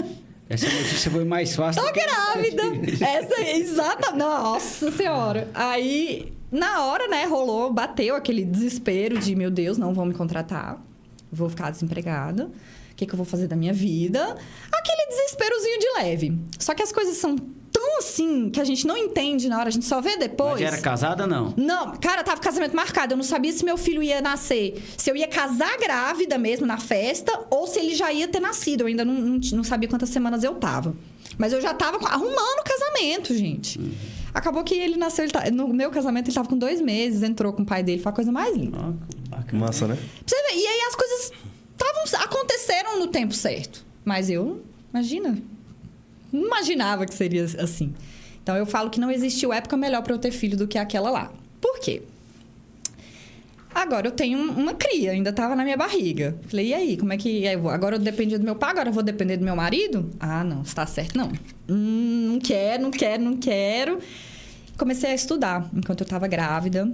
Essa 0.48 0.66
notícia 0.66 1.10
foi 1.10 1.24
mais 1.24 1.56
fácil. 1.56 1.82
Tô 1.82 1.90
grávida. 1.92 2.62
Essa 3.00 3.40
é 3.40 3.56
exata. 3.56 4.12
Nossa 4.14 4.90
senhora. 4.92 5.48
Aí, 5.54 6.30
na 6.50 6.84
hora, 6.84 7.08
né, 7.08 7.24
rolou, 7.24 7.72
bateu 7.72 8.14
aquele 8.14 8.44
desespero 8.44 9.18
de, 9.18 9.34
meu 9.34 9.50
Deus, 9.50 9.78
não 9.78 9.94
vão 9.94 10.04
me 10.04 10.12
contratar. 10.12 10.78
Vou 11.32 11.48
ficar 11.48 11.70
desempregada. 11.70 12.44
O 12.92 12.94
que, 12.94 13.06
que 13.06 13.12
eu 13.12 13.16
vou 13.16 13.24
fazer 13.24 13.46
da 13.48 13.56
minha 13.56 13.72
vida? 13.72 14.20
Aquele 14.70 15.06
desesperozinho 15.08 15.78
de 15.78 15.86
leve. 16.02 16.38
Só 16.58 16.74
que 16.74 16.82
as 16.82 16.92
coisas 16.92 17.16
são 17.16 17.36
tão 17.36 17.98
assim 17.98 18.50
que 18.50 18.60
a 18.60 18.64
gente 18.64 18.86
não 18.86 18.96
entende 18.98 19.48
na 19.48 19.58
hora, 19.58 19.68
a 19.68 19.72
gente 19.72 19.86
só 19.86 19.98
vê 20.02 20.18
depois. 20.18 20.60
Mas 20.60 20.74
era 20.74 20.78
casada, 20.78 21.26
não? 21.26 21.54
Não, 21.56 21.96
cara, 21.96 22.22
tava 22.22 22.38
casamento 22.38 22.76
marcado. 22.76 23.14
Eu 23.14 23.16
não 23.16 23.24
sabia 23.24 23.50
se 23.50 23.64
meu 23.64 23.78
filho 23.78 24.02
ia 24.02 24.20
nascer. 24.20 24.80
Se 24.98 25.10
eu 25.10 25.16
ia 25.16 25.26
casar 25.26 25.78
grávida 25.78 26.36
mesmo 26.36 26.66
na 26.66 26.76
festa 26.76 27.46
ou 27.50 27.66
se 27.66 27.78
ele 27.78 27.94
já 27.94 28.12
ia 28.12 28.28
ter 28.28 28.40
nascido. 28.40 28.82
Eu 28.82 28.88
ainda 28.88 29.04
não, 29.06 29.14
não, 29.14 29.40
não 29.52 29.64
sabia 29.64 29.88
quantas 29.88 30.10
semanas 30.10 30.44
eu 30.44 30.54
tava. 30.56 30.94
Mas 31.38 31.54
eu 31.54 31.62
já 31.62 31.72
tava 31.72 31.96
arrumando 32.06 32.60
o 32.60 32.64
casamento, 32.64 33.34
gente. 33.34 33.80
Acabou 34.34 34.62
que 34.62 34.74
ele 34.74 34.96
nasceu. 34.98 35.24
ele 35.24 35.32
tá- 35.32 35.50
no 35.50 35.68
meu 35.68 35.90
casamento, 35.90 36.28
ele 36.28 36.34
tava 36.34 36.48
com 36.48 36.58
dois 36.58 36.78
meses, 36.80 37.22
entrou 37.22 37.54
com 37.54 37.62
o 37.62 37.66
pai 37.66 37.82
dele. 37.82 38.02
Foi 38.02 38.12
a 38.12 38.14
coisa 38.14 38.30
mais 38.30 38.54
linda. 38.54 38.94
Que 39.52 39.56
bacana. 39.56 39.66
Massa, 39.66 39.88
né? 39.88 39.98
Você 40.26 40.36
ver. 40.36 40.56
E 40.58 40.66
aí 40.66 40.80
as 40.88 40.94
coisas 40.96 41.32
tavam, 41.76 42.24
aconteceram 42.24 42.98
no 42.98 43.06
tempo 43.08 43.34
certo. 43.34 43.84
Mas 44.04 44.28
eu, 44.30 44.62
imagina, 44.92 45.38
não 46.32 46.46
imaginava 46.46 47.06
que 47.06 47.14
seria 47.14 47.44
assim. 47.44 47.94
Então 48.42 48.56
eu 48.56 48.66
falo 48.66 48.90
que 48.90 48.98
não 48.98 49.10
existiu 49.10 49.52
época 49.52 49.76
melhor 49.76 50.02
para 50.02 50.12
eu 50.14 50.18
ter 50.18 50.32
filho 50.32 50.56
do 50.56 50.66
que 50.66 50.76
aquela 50.78 51.10
lá. 51.10 51.32
Por 51.60 51.78
quê? 51.78 52.02
Agora 53.74 54.06
eu 54.06 54.10
tenho 54.12 54.38
um- 54.38 54.50
uma 54.50 54.74
cria, 54.74 55.12
ainda 55.12 55.32
tava 55.32 55.56
na 55.56 55.64
minha 55.64 55.76
barriga. 55.78 56.36
Falei, 56.48 56.68
e 56.68 56.74
aí, 56.74 56.96
como 56.96 57.12
é 57.12 57.16
que. 57.16 57.46
aí 57.46 57.54
eu 57.54 57.60
vou- 57.62 57.70
Agora 57.70 57.96
eu 57.96 57.98
dependia 58.00 58.38
do 58.38 58.44
meu 58.44 58.54
pai, 58.54 58.70
agora 58.70 58.90
eu 58.90 58.92
vou 58.92 59.02
depender 59.02 59.38
do 59.38 59.44
meu 59.44 59.56
marido? 59.56 60.10
Ah, 60.20 60.44
não, 60.44 60.60
está 60.62 60.84
certo, 60.86 61.16
não. 61.16 61.32
Hum, 61.68 62.28
não 62.32 62.38
quero, 62.38 62.82
não 62.82 62.90
quero, 62.90 63.22
não 63.22 63.36
quero. 63.38 63.98
Comecei 64.76 65.10
a 65.12 65.14
estudar 65.14 65.70
enquanto 65.74 66.00
eu 66.02 66.06
tava 66.06 66.26
grávida. 66.28 66.92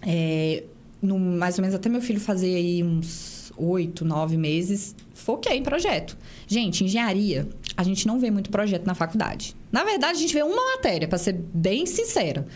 É, 0.00 0.62
no, 1.02 1.18
mais 1.18 1.58
ou 1.58 1.62
menos 1.62 1.74
até 1.74 1.88
meu 1.88 2.00
filho 2.00 2.20
fazer 2.20 2.54
aí 2.54 2.82
uns 2.82 3.52
oito, 3.56 4.04
nove 4.04 4.36
meses, 4.36 4.94
foquei 5.12 5.56
em 5.58 5.62
projeto. 5.62 6.16
Gente, 6.46 6.84
engenharia, 6.84 7.48
a 7.76 7.82
gente 7.82 8.06
não 8.06 8.18
vê 8.18 8.30
muito 8.30 8.50
projeto 8.50 8.86
na 8.86 8.94
faculdade. 8.94 9.54
Na 9.70 9.84
verdade, 9.84 10.18
a 10.18 10.20
gente 10.20 10.32
vê 10.32 10.42
uma 10.42 10.76
matéria, 10.76 11.06
para 11.06 11.18
ser 11.18 11.34
bem 11.34 11.84
sincera. 11.86 12.46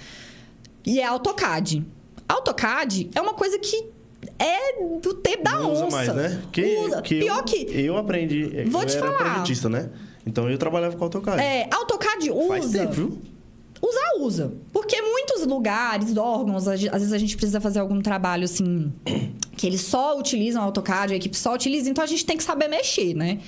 E 0.84 1.00
é 1.00 1.04
AutoCAD. 1.04 1.84
AutoCAD 2.28 3.10
é 3.14 3.20
uma 3.20 3.34
coisa 3.34 3.58
que 3.58 3.88
é 4.38 4.82
do 5.00 5.14
tempo 5.14 5.44
da 5.44 5.60
onça. 5.66 5.86
mais, 5.90 6.14
né? 6.14 6.42
Que, 6.50 6.76
Usa. 6.78 7.02
que 7.02 7.20
Pior 7.20 7.38
eu, 7.38 7.44
que... 7.44 7.56
Eu 7.56 7.96
aprendi. 7.98 8.64
Vou 8.70 8.82
eu 8.82 8.86
te 8.86 8.96
era 8.96 9.06
falar. 9.06 9.24
projetista, 9.32 9.68
né? 9.68 9.90
Então 10.26 10.48
eu 10.48 10.56
trabalhava 10.56 10.96
com 10.96 11.04
AutoCAD. 11.04 11.42
É, 11.42 11.68
AutoCAD 11.70 12.30
usa... 12.30 12.48
Faz 12.48 12.70
tempo, 12.70 12.92
viu? 12.92 13.18
Usar, 13.86 14.24
usa. 14.24 14.54
Porque 14.72 15.00
muitos 15.02 15.44
lugares, 15.46 16.16
órgãos, 16.16 16.66
às 16.66 16.80
vezes 16.80 17.12
a 17.12 17.18
gente 17.18 17.36
precisa 17.36 17.60
fazer 17.60 17.80
algum 17.80 18.00
trabalho 18.00 18.44
assim, 18.44 18.92
que 19.56 19.66
eles 19.66 19.82
só 19.82 20.18
utilizam 20.18 20.62
AutoCAD, 20.62 21.12
a 21.12 21.16
equipe 21.16 21.36
só 21.36 21.52
utiliza, 21.54 21.90
então 21.90 22.02
a 22.02 22.06
gente 22.06 22.24
tem 22.24 22.36
que 22.36 22.42
saber 22.44 22.68
mexer, 22.68 23.14
né? 23.14 23.38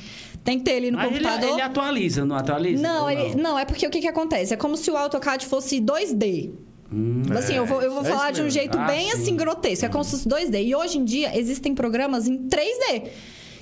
Tem 0.45 0.59
que 0.59 0.65
ter 0.65 0.73
ele 0.73 0.91
no 0.91 0.99
Mas 0.99 1.07
ele, 1.11 1.21
computador. 1.25 1.51
ele 1.51 1.63
atualiza, 1.63 2.25
não 2.25 2.37
atualiza? 2.37 2.83
Não, 2.83 3.11
ele- 3.11 3.35
não, 3.35 3.59
é 3.59 3.65
porque 3.65 3.87
o 3.87 3.91
que, 3.91 4.01
que 4.01 4.07
acontece? 4.09 4.53
É 4.53 4.57
como 4.57 4.77
se 4.77 4.91
o 4.91 4.97
AutoCAD 4.97 5.47
fosse 5.47 5.81
2D. 5.81 6.51
Hum, 6.93 7.23
Assim, 7.37 7.55
eu 7.55 7.67
vou, 7.67 7.83
eu 7.83 7.91
vou 7.93 8.03
é 8.03 8.05
falar 8.05 8.31
de 8.31 8.43
um 8.43 8.49
jeito 8.51 8.79
Ah, 8.79 8.85
bem 8.87 9.11
sim. 9.11 9.13
assim 9.23 9.37
grotesco. 9.37 9.85
É 9.87 9.89
como 9.89 10.05
se 10.05 10.11
fosse 10.13 10.29
2D. 10.29 10.63
E 10.67 10.73
hoje 10.75 10.99
em 10.99 11.05
dia 11.05 11.37
existem 11.37 11.75
programas 11.75 12.29
em 12.29 12.47
3D 12.47 13.09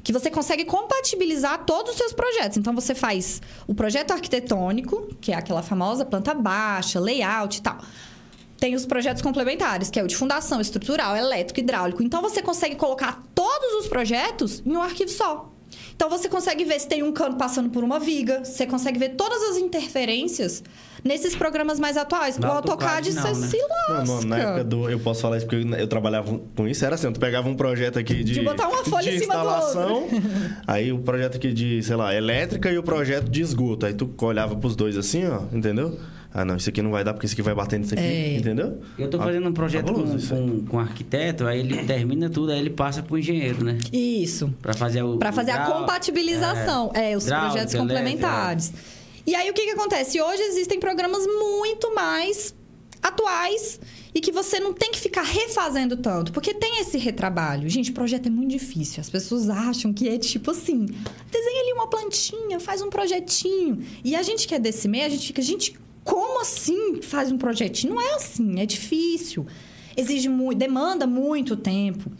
que 0.04 0.12
você 0.12 0.30
consegue 0.30 0.66
compatibilizar 0.66 1.64
todos 1.64 1.92
os 1.92 1.96
seus 1.96 2.12
projetos. 2.12 2.58
Então 2.58 2.74
você 2.74 2.94
faz 2.94 3.40
o 3.66 3.74
projeto 3.74 4.10
arquitetônico, 4.12 5.08
que 5.18 5.32
é 5.32 5.34
aquela 5.34 5.62
famosa 5.62 6.04
planta 6.04 6.34
baixa, 6.34 7.00
layout 7.00 7.58
e 7.58 7.62
tal. 7.62 7.78
Tem 8.60 8.74
os 8.74 8.84
projetos 8.84 9.22
complementares, 9.22 9.88
que 9.90 9.98
é 9.98 10.04
o 10.04 10.06
de 10.06 10.14
fundação, 10.14 10.60
estrutural, 10.60 11.16
elétrico, 11.16 11.58
hidráulico. 11.58 12.02
Então 12.02 12.20
você 12.20 12.42
consegue 12.42 12.76
colocar 12.76 13.22
todos 13.34 13.72
os 13.80 13.88
projetos 13.88 14.62
em 14.64 14.76
um 14.76 14.82
arquivo 14.82 15.10
só. 15.10 15.53
Então 15.94 16.08
você 16.08 16.28
consegue 16.28 16.64
ver 16.64 16.80
se 16.80 16.88
tem 16.88 17.02
um 17.02 17.12
cano 17.12 17.36
passando 17.36 17.70
por 17.70 17.84
uma 17.84 17.98
viga, 17.98 18.44
você 18.44 18.66
consegue 18.66 18.98
ver 18.98 19.10
todas 19.10 19.42
as 19.50 19.56
interferências 19.56 20.62
nesses 21.04 21.36
programas 21.36 21.78
mais 21.78 21.96
atuais. 21.96 22.38
No 22.38 22.46
o 22.46 22.50
AutoCAD, 22.50 23.10
AutoCAD 23.10 23.14
não, 23.14 23.22
você 23.22 23.40
né? 23.40 23.46
se 23.48 23.58
Não, 23.58 23.94
lasca. 23.96 24.04
não, 24.04 24.20
na 24.22 24.38
época 24.38 24.64
do. 24.64 24.90
Eu 24.90 24.98
posso 25.00 25.20
falar 25.20 25.36
isso 25.36 25.46
porque 25.46 25.66
eu, 25.66 25.74
eu 25.76 25.86
trabalhava 25.86 26.40
com 26.56 26.66
isso. 26.66 26.84
Era 26.84 26.94
assim: 26.94 27.12
tu 27.12 27.20
pegava 27.20 27.48
um 27.48 27.54
projeto 27.54 27.98
aqui 27.98 28.24
de. 28.24 28.34
De 28.34 28.40
botar 28.40 28.68
uma 28.68 28.84
folha 28.84 29.10
de 29.10 29.16
em 29.16 29.20
cima 29.20 29.34
do 29.34 29.40
instalação, 29.40 30.08
aí 30.66 30.92
o 30.92 30.98
projeto 30.98 31.36
aqui 31.36 31.52
de, 31.52 31.82
sei 31.82 31.96
lá, 31.96 32.14
elétrica 32.14 32.70
e 32.70 32.78
o 32.78 32.82
projeto 32.82 33.28
de 33.28 33.42
esgoto. 33.42 33.86
Aí 33.86 33.94
tu 33.94 34.12
olhava 34.22 34.56
pros 34.56 34.74
dois 34.74 34.96
assim, 34.96 35.26
ó, 35.26 35.42
entendeu? 35.52 35.98
Ah, 36.36 36.44
não, 36.44 36.56
isso 36.56 36.68
aqui 36.68 36.82
não 36.82 36.90
vai 36.90 37.04
dar 37.04 37.14
porque 37.14 37.26
isso 37.26 37.34
aqui 37.36 37.42
vai 37.42 37.54
batendo 37.54 37.82
nisso 37.82 37.94
aqui, 37.94 38.02
É. 38.02 38.36
entendeu? 38.36 38.80
Eu 38.98 39.08
tô 39.08 39.18
fazendo 39.18 39.48
um 39.48 39.52
projeto 39.52 39.86
com, 39.86 39.94
Fabuloso 40.00 40.16
isso 40.16 40.34
com, 40.34 40.66
com 40.66 40.80
arquiteto, 40.80 41.46
aí 41.46 41.60
ele 41.60 41.84
termina 41.86 42.28
tudo, 42.28 42.50
aí 42.50 42.58
ele 42.58 42.70
passa 42.70 43.04
pro 43.04 43.16
engenheiro, 43.16 43.62
né? 43.64 43.78
Isso. 43.92 44.52
Pra 44.60 44.74
fazer 44.74 45.04
o. 45.04 45.16
Para 45.16 45.30
fazer 45.30 45.52
a 45.52 45.54
hidráulico, 45.54 45.78
compatibilização. 45.82 46.90
É, 46.92 47.16
os 47.16 47.24
hidráulico, 47.24 47.52
projetos 47.52 47.74
elétrico, 47.74 47.82
complementares. 48.00 48.72
E 49.24 49.32
aí, 49.34 49.48
o 49.48 49.54
que, 49.54 49.62
que 49.62 49.70
acontece? 49.70 50.20
Hoje 50.20 50.42
existem 50.42 50.80
programas 50.80 51.24
muito 51.24 51.94
mais 51.94 52.52
atuais 53.00 53.78
e 54.14 54.20
que 54.20 54.32
você 54.32 54.58
não 54.58 54.72
tem 54.72 54.90
que 54.90 54.98
ficar 54.98 55.22
refazendo 55.22 55.96
tanto, 55.96 56.32
porque 56.32 56.52
tem 56.54 56.80
esse 56.80 56.98
retrabalho. 56.98 57.68
Gente, 57.68 57.92
projeto 57.92 58.26
é 58.26 58.30
muito 58.30 58.50
difícil. 58.50 59.00
As 59.00 59.08
pessoas 59.08 59.48
acham 59.48 59.92
que 59.92 60.08
é 60.08 60.18
tipo 60.18 60.50
assim: 60.50 60.86
desenha 61.30 61.60
ali 61.62 61.72
uma 61.74 61.88
plantinha, 61.88 62.58
faz 62.58 62.82
um 62.82 62.90
projetinho. 62.90 63.82
E 64.02 64.16
a 64.16 64.22
gente 64.22 64.48
que 64.48 64.54
é 64.54 64.58
desse 64.58 64.88
meio, 64.88 65.06
a 65.06 65.08
gente 65.08 65.26
fica, 65.26 65.40
gente, 65.42 65.76
como 66.04 66.42
assim 66.42 67.00
faz 67.02 67.32
um 67.32 67.38
projetinho? 67.38 67.94
Não 67.94 68.00
é 68.02 68.14
assim, 68.14 68.60
é 68.60 68.66
difícil. 68.66 69.46
Exige 69.96 70.28
muito, 70.28 70.58
demanda 70.58 71.06
muito 71.06 71.56
tempo. 71.56 72.12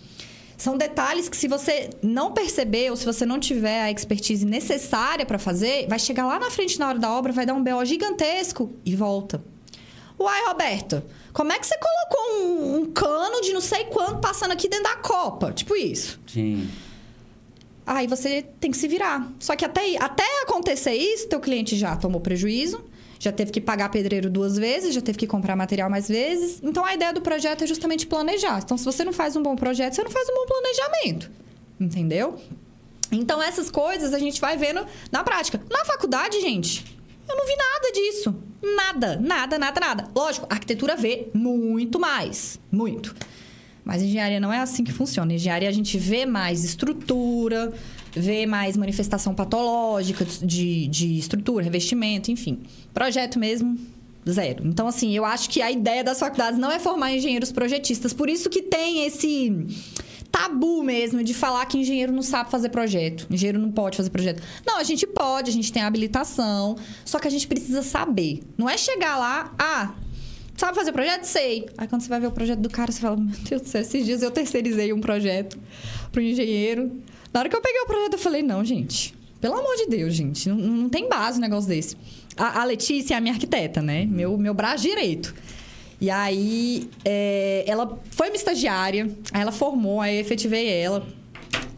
São 0.57 0.79
detalhes 0.79 1.29
que, 1.29 1.37
se 1.37 1.47
você 1.47 1.91
não 2.03 2.33
perceber 2.33 2.91
ou 2.91 2.97
se 2.97 3.05
você 3.05 3.27
não 3.27 3.39
tiver 3.39 3.83
a 3.83 3.91
expertise 3.91 4.47
necessária 4.47 5.27
para 5.27 5.39
fazer, 5.39 5.87
vai 5.89 5.99
chegar 5.99 6.27
lá 6.27 6.39
na 6.39 6.51
frente 6.51 6.79
na 6.79 6.89
hora 6.89 6.99
da 6.99 7.11
obra, 7.11 7.33
vai 7.33 7.45
dar 7.45 7.55
um 7.55 7.63
BO 7.63 7.85
gigantesco 7.85 8.73
e 8.85 8.95
volta. 8.97 9.45
Uai, 10.19 10.47
Roberta, 10.47 11.05
como 11.33 11.53
é 11.53 11.59
que 11.59 11.67
você 11.67 11.77
colocou 11.77 12.47
um, 12.47 12.77
um 12.77 12.93
cano 12.93 13.41
de 13.41 13.53
não 13.53 13.61
sei 13.61 13.85
quanto 13.87 14.21
passando 14.21 14.53
aqui 14.53 14.69
dentro 14.69 14.85
da 14.85 14.97
copa? 14.97 15.53
Tipo 15.53 15.77
isso. 15.77 16.21
Sim. 16.27 16.71
Aí 17.87 18.07
você 18.07 18.43
tem 18.61 18.71
que 18.71 18.77
se 18.77 18.89
virar. 18.89 19.31
Só 19.41 19.57
que 19.57 19.65
até, 19.65 19.97
até 19.99 20.25
acontecer 20.43 20.95
isso, 20.95 21.29
teu 21.29 21.41
cliente 21.41 21.77
já 21.77 21.97
tomou 21.97 22.21
prejuízo, 22.21 22.83
já 23.19 23.33
teve 23.33 23.51
que 23.51 23.61
pagar 23.61 23.89
pedreiro 23.91 24.29
duas 24.29 24.57
vezes, 24.57 24.95
já 24.95 25.01
teve 25.01 25.19
que 25.19 25.27
comprar 25.27 25.57
material 25.57 25.89
mais 25.91 26.09
vezes. 26.09 26.61
Então 26.63 26.85
a 26.85 26.95
ideia 26.95 27.13
do 27.13 27.21
projeto 27.21 27.65
é 27.65 27.67
justamente 27.67 28.07
planejar. 28.07 28.61
Então, 28.63 28.77
se 28.77 28.85
você 28.85 29.05
não 29.05 29.13
faz 29.13 29.37
um 29.37 29.43
bom 29.43 29.57
projeto, 29.57 29.95
você 29.95 30.03
não 30.03 30.11
faz 30.11 30.29
um 30.29 30.35
bom 30.35 30.47
planejamento. 30.47 31.31
Entendeu? 31.81 32.39
Então, 33.11 33.43
essas 33.43 33.71
coisas 33.71 34.13
a 34.13 34.19
gente 34.19 34.41
vai 34.41 34.57
vendo 34.57 34.85
na 35.11 35.23
prática. 35.23 35.61
Na 35.71 35.85
faculdade, 35.85 36.41
gente, 36.41 36.85
eu 37.29 37.37
não 37.37 37.47
vi 37.47 37.57
nada 37.57 37.93
disso. 37.93 38.35
Nada, 38.63 39.17
nada, 39.17 39.59
nada, 39.59 39.81
nada. 39.81 40.11
Lógico, 40.15 40.47
a 40.49 40.55
arquitetura 40.55 40.97
vê 40.97 41.29
muito 41.35 42.01
mais. 42.01 42.59
Muito. 42.71 43.15
Mas 43.85 44.03
engenharia 44.03 44.41
não 44.41 44.53
é 44.53 44.61
assim 44.61 44.83
que 44.83 44.93
funciona. 44.93 45.35
Engenharia 45.35 45.69
a 45.69 45.73
gente 45.73 45.99
vê 45.99 46.25
mais 46.25 46.65
estrutura, 46.65 47.73
vê 48.15 48.47
mais 48.47 48.77
manifestação 48.77 49.35
patológica 49.35 50.25
de, 50.25 50.87
de 50.89 51.19
estrutura, 51.19 51.65
revestimento, 51.65 52.31
enfim. 52.31 52.61
Projeto 52.93 53.39
mesmo, 53.39 53.79
zero. 54.29 54.67
Então, 54.67 54.87
assim, 54.87 55.15
eu 55.15 55.25
acho 55.25 55.51
que 55.51 55.61
a 55.61 55.71
ideia 55.71 56.03
das 56.03 56.19
faculdades 56.19 56.59
não 56.59 56.71
é 56.71 56.79
formar 56.79 57.13
engenheiros 57.13 57.53
projetistas. 57.53 58.13
Por 58.13 58.29
isso 58.29 58.49
que 58.49 58.63
tem 58.63 59.05
esse 59.07 59.53
tabu 60.31 60.83
mesmo 60.83 61.23
de 61.23 61.33
falar 61.33 61.65
que 61.67 61.79
engenheiro 61.79 62.13
não 62.13 62.23
sabe 62.23 62.51
fazer 62.51 62.69
projeto. 62.69 63.27
Engenheiro 63.31 63.59
não 63.59 63.71
pode 63.71 63.97
fazer 63.97 64.11
projeto. 64.11 64.43
Não, 64.67 64.79
a 64.79 64.83
gente 64.83 65.07
pode, 65.07 65.51
a 65.51 65.53
gente 65.53 65.73
tem 65.73 65.83
habilitação, 65.83 66.77
só 67.05 67.21
que 67.21 67.29
a 67.29 67.31
gente 67.31 67.47
precisa 67.47 67.83
saber. 67.83 68.41
Não 68.59 68.69
é 68.69 68.77
chegar 68.77 69.17
lá, 69.17 69.55
ah, 69.57 69.95
sabe 70.57 70.75
fazer 70.75 70.91
projeto? 70.91 71.25
Sei. 71.25 71.67
Aí 71.79 71.87
quando 71.87 72.03
você 72.03 72.09
vai 72.09 72.19
ver 72.19 72.27
o 72.27 72.33
projeto 72.33 72.59
do 72.59 72.69
cara, 72.69 72.91
você 72.91 73.01
fala, 73.01 73.17
meu 73.17 73.37
Deus 73.49 73.63
do 73.63 73.69
céu, 73.69 73.81
esses 73.81 74.05
dias 74.05 74.23
eu 74.23 74.31
terceirizei 74.33 74.93
um 74.93 75.01
projeto 75.01 75.57
para 76.11 76.21
um 76.21 76.25
engenheiro. 76.25 76.91
Na 77.35 77.41
hora 77.41 77.49
que 77.49 77.57
eu 77.57 77.61
peguei 77.61 77.81
o 77.81 77.87
projeto, 77.87 78.13
eu 78.13 78.19
falei, 78.19 78.43
não, 78.43 78.65
gente, 78.65 79.13
Pelo 79.45 79.59
amor 79.59 79.77
de 79.77 79.89
Deus, 79.89 80.15
gente. 80.15 80.49
Não, 80.49 80.57
não 80.57 80.89
tem 80.89 81.07
base 81.07 81.37
um 81.37 81.41
negócio 81.43 81.69
desse. 81.69 81.99
A, 82.35 82.63
a 82.63 82.65
Letícia 82.65 83.13
é 83.13 83.19
a 83.19 83.21
minha 83.21 83.35
arquiteta, 83.35 83.83
né? 83.83 84.07
Meu, 84.07 84.39
meu 84.39 84.55
braço 84.55 84.85
direito. 84.85 85.35
E 86.01 86.09
aí, 86.09 86.89
é, 87.05 87.63
ela 87.67 87.99
foi 88.11 88.29
minha 88.29 88.39
estagiária, 88.39 89.11
aí 89.31 89.43
ela 89.43 89.53
formou, 89.53 90.01
aí 90.01 90.15
eu 90.15 90.21
efetivei 90.23 90.67
ela. 90.71 91.07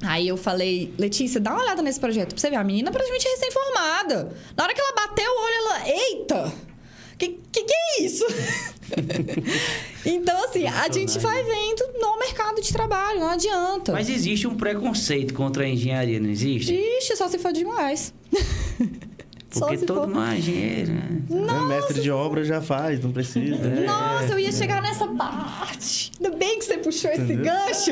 Aí 0.01 0.29
eu 0.29 0.37
falei, 0.37 0.95
Letícia, 0.97 1.41
dá 1.41 1.51
uma 1.51 1.63
olhada 1.63 1.83
nesse 1.83 1.99
projeto 1.99 2.29
pra 2.29 2.39
você 2.39 2.51
ver. 2.51 2.55
A 2.55 2.63
menina 2.63 2.93
praticamente 2.93 3.27
recém-formada. 3.27 4.33
Na 4.57 4.63
hora 4.63 4.73
que 4.73 4.81
ela 4.81 4.93
bateu 4.95 5.29
o 5.29 5.45
olho, 5.45 5.55
ela. 5.55 5.89
Eita! 5.89 6.53
Que, 7.19 7.29
que 7.51 7.65
que 7.65 7.73
é 7.75 8.03
isso? 8.05 8.25
então, 10.05 10.45
assim, 10.45 10.67
a 10.67 10.91
gente 10.91 11.19
vai 11.19 11.43
vendo 11.43 11.99
no 12.01 12.19
mercado 12.19 12.61
de 12.61 12.73
trabalho, 12.73 13.21
não 13.21 13.31
adianta. 13.31 13.93
Mas 13.93 14.09
existe 14.09 14.47
um 14.47 14.55
preconceito 14.55 15.33
contra 15.35 15.65
a 15.65 15.69
engenharia, 15.69 16.21
não 16.21 16.29
existe? 16.29 16.75
Ixi, 16.75 17.17
só 17.17 17.29
se 17.29 17.39
for 17.39 17.53
demais. 17.53 18.13
Só 19.49 19.61
Porque 19.61 19.79
se 19.79 19.87
todo 19.87 20.01
for. 20.01 20.09
mundo 20.09 20.33
é 20.33 20.37
engenheiro, 20.37 20.93
né? 20.93 21.23
Né? 21.31 21.61
Mestre 21.69 22.03
de 22.03 22.11
obra 22.11 22.45
já 22.45 22.61
faz, 22.61 23.01
não 23.03 23.11
precisa. 23.11 23.57
né? 23.57 23.87
Nossa, 23.87 24.35
eu 24.35 24.39
ia 24.39 24.53
chegar 24.53 24.83
nessa 24.83 25.07
parte. 25.07 26.13
Ainda 26.21 26.37
bem 26.37 26.59
que 26.59 26.65
você 26.67 26.77
puxou 26.77 27.11
esse 27.11 27.35
gancho. 27.37 27.91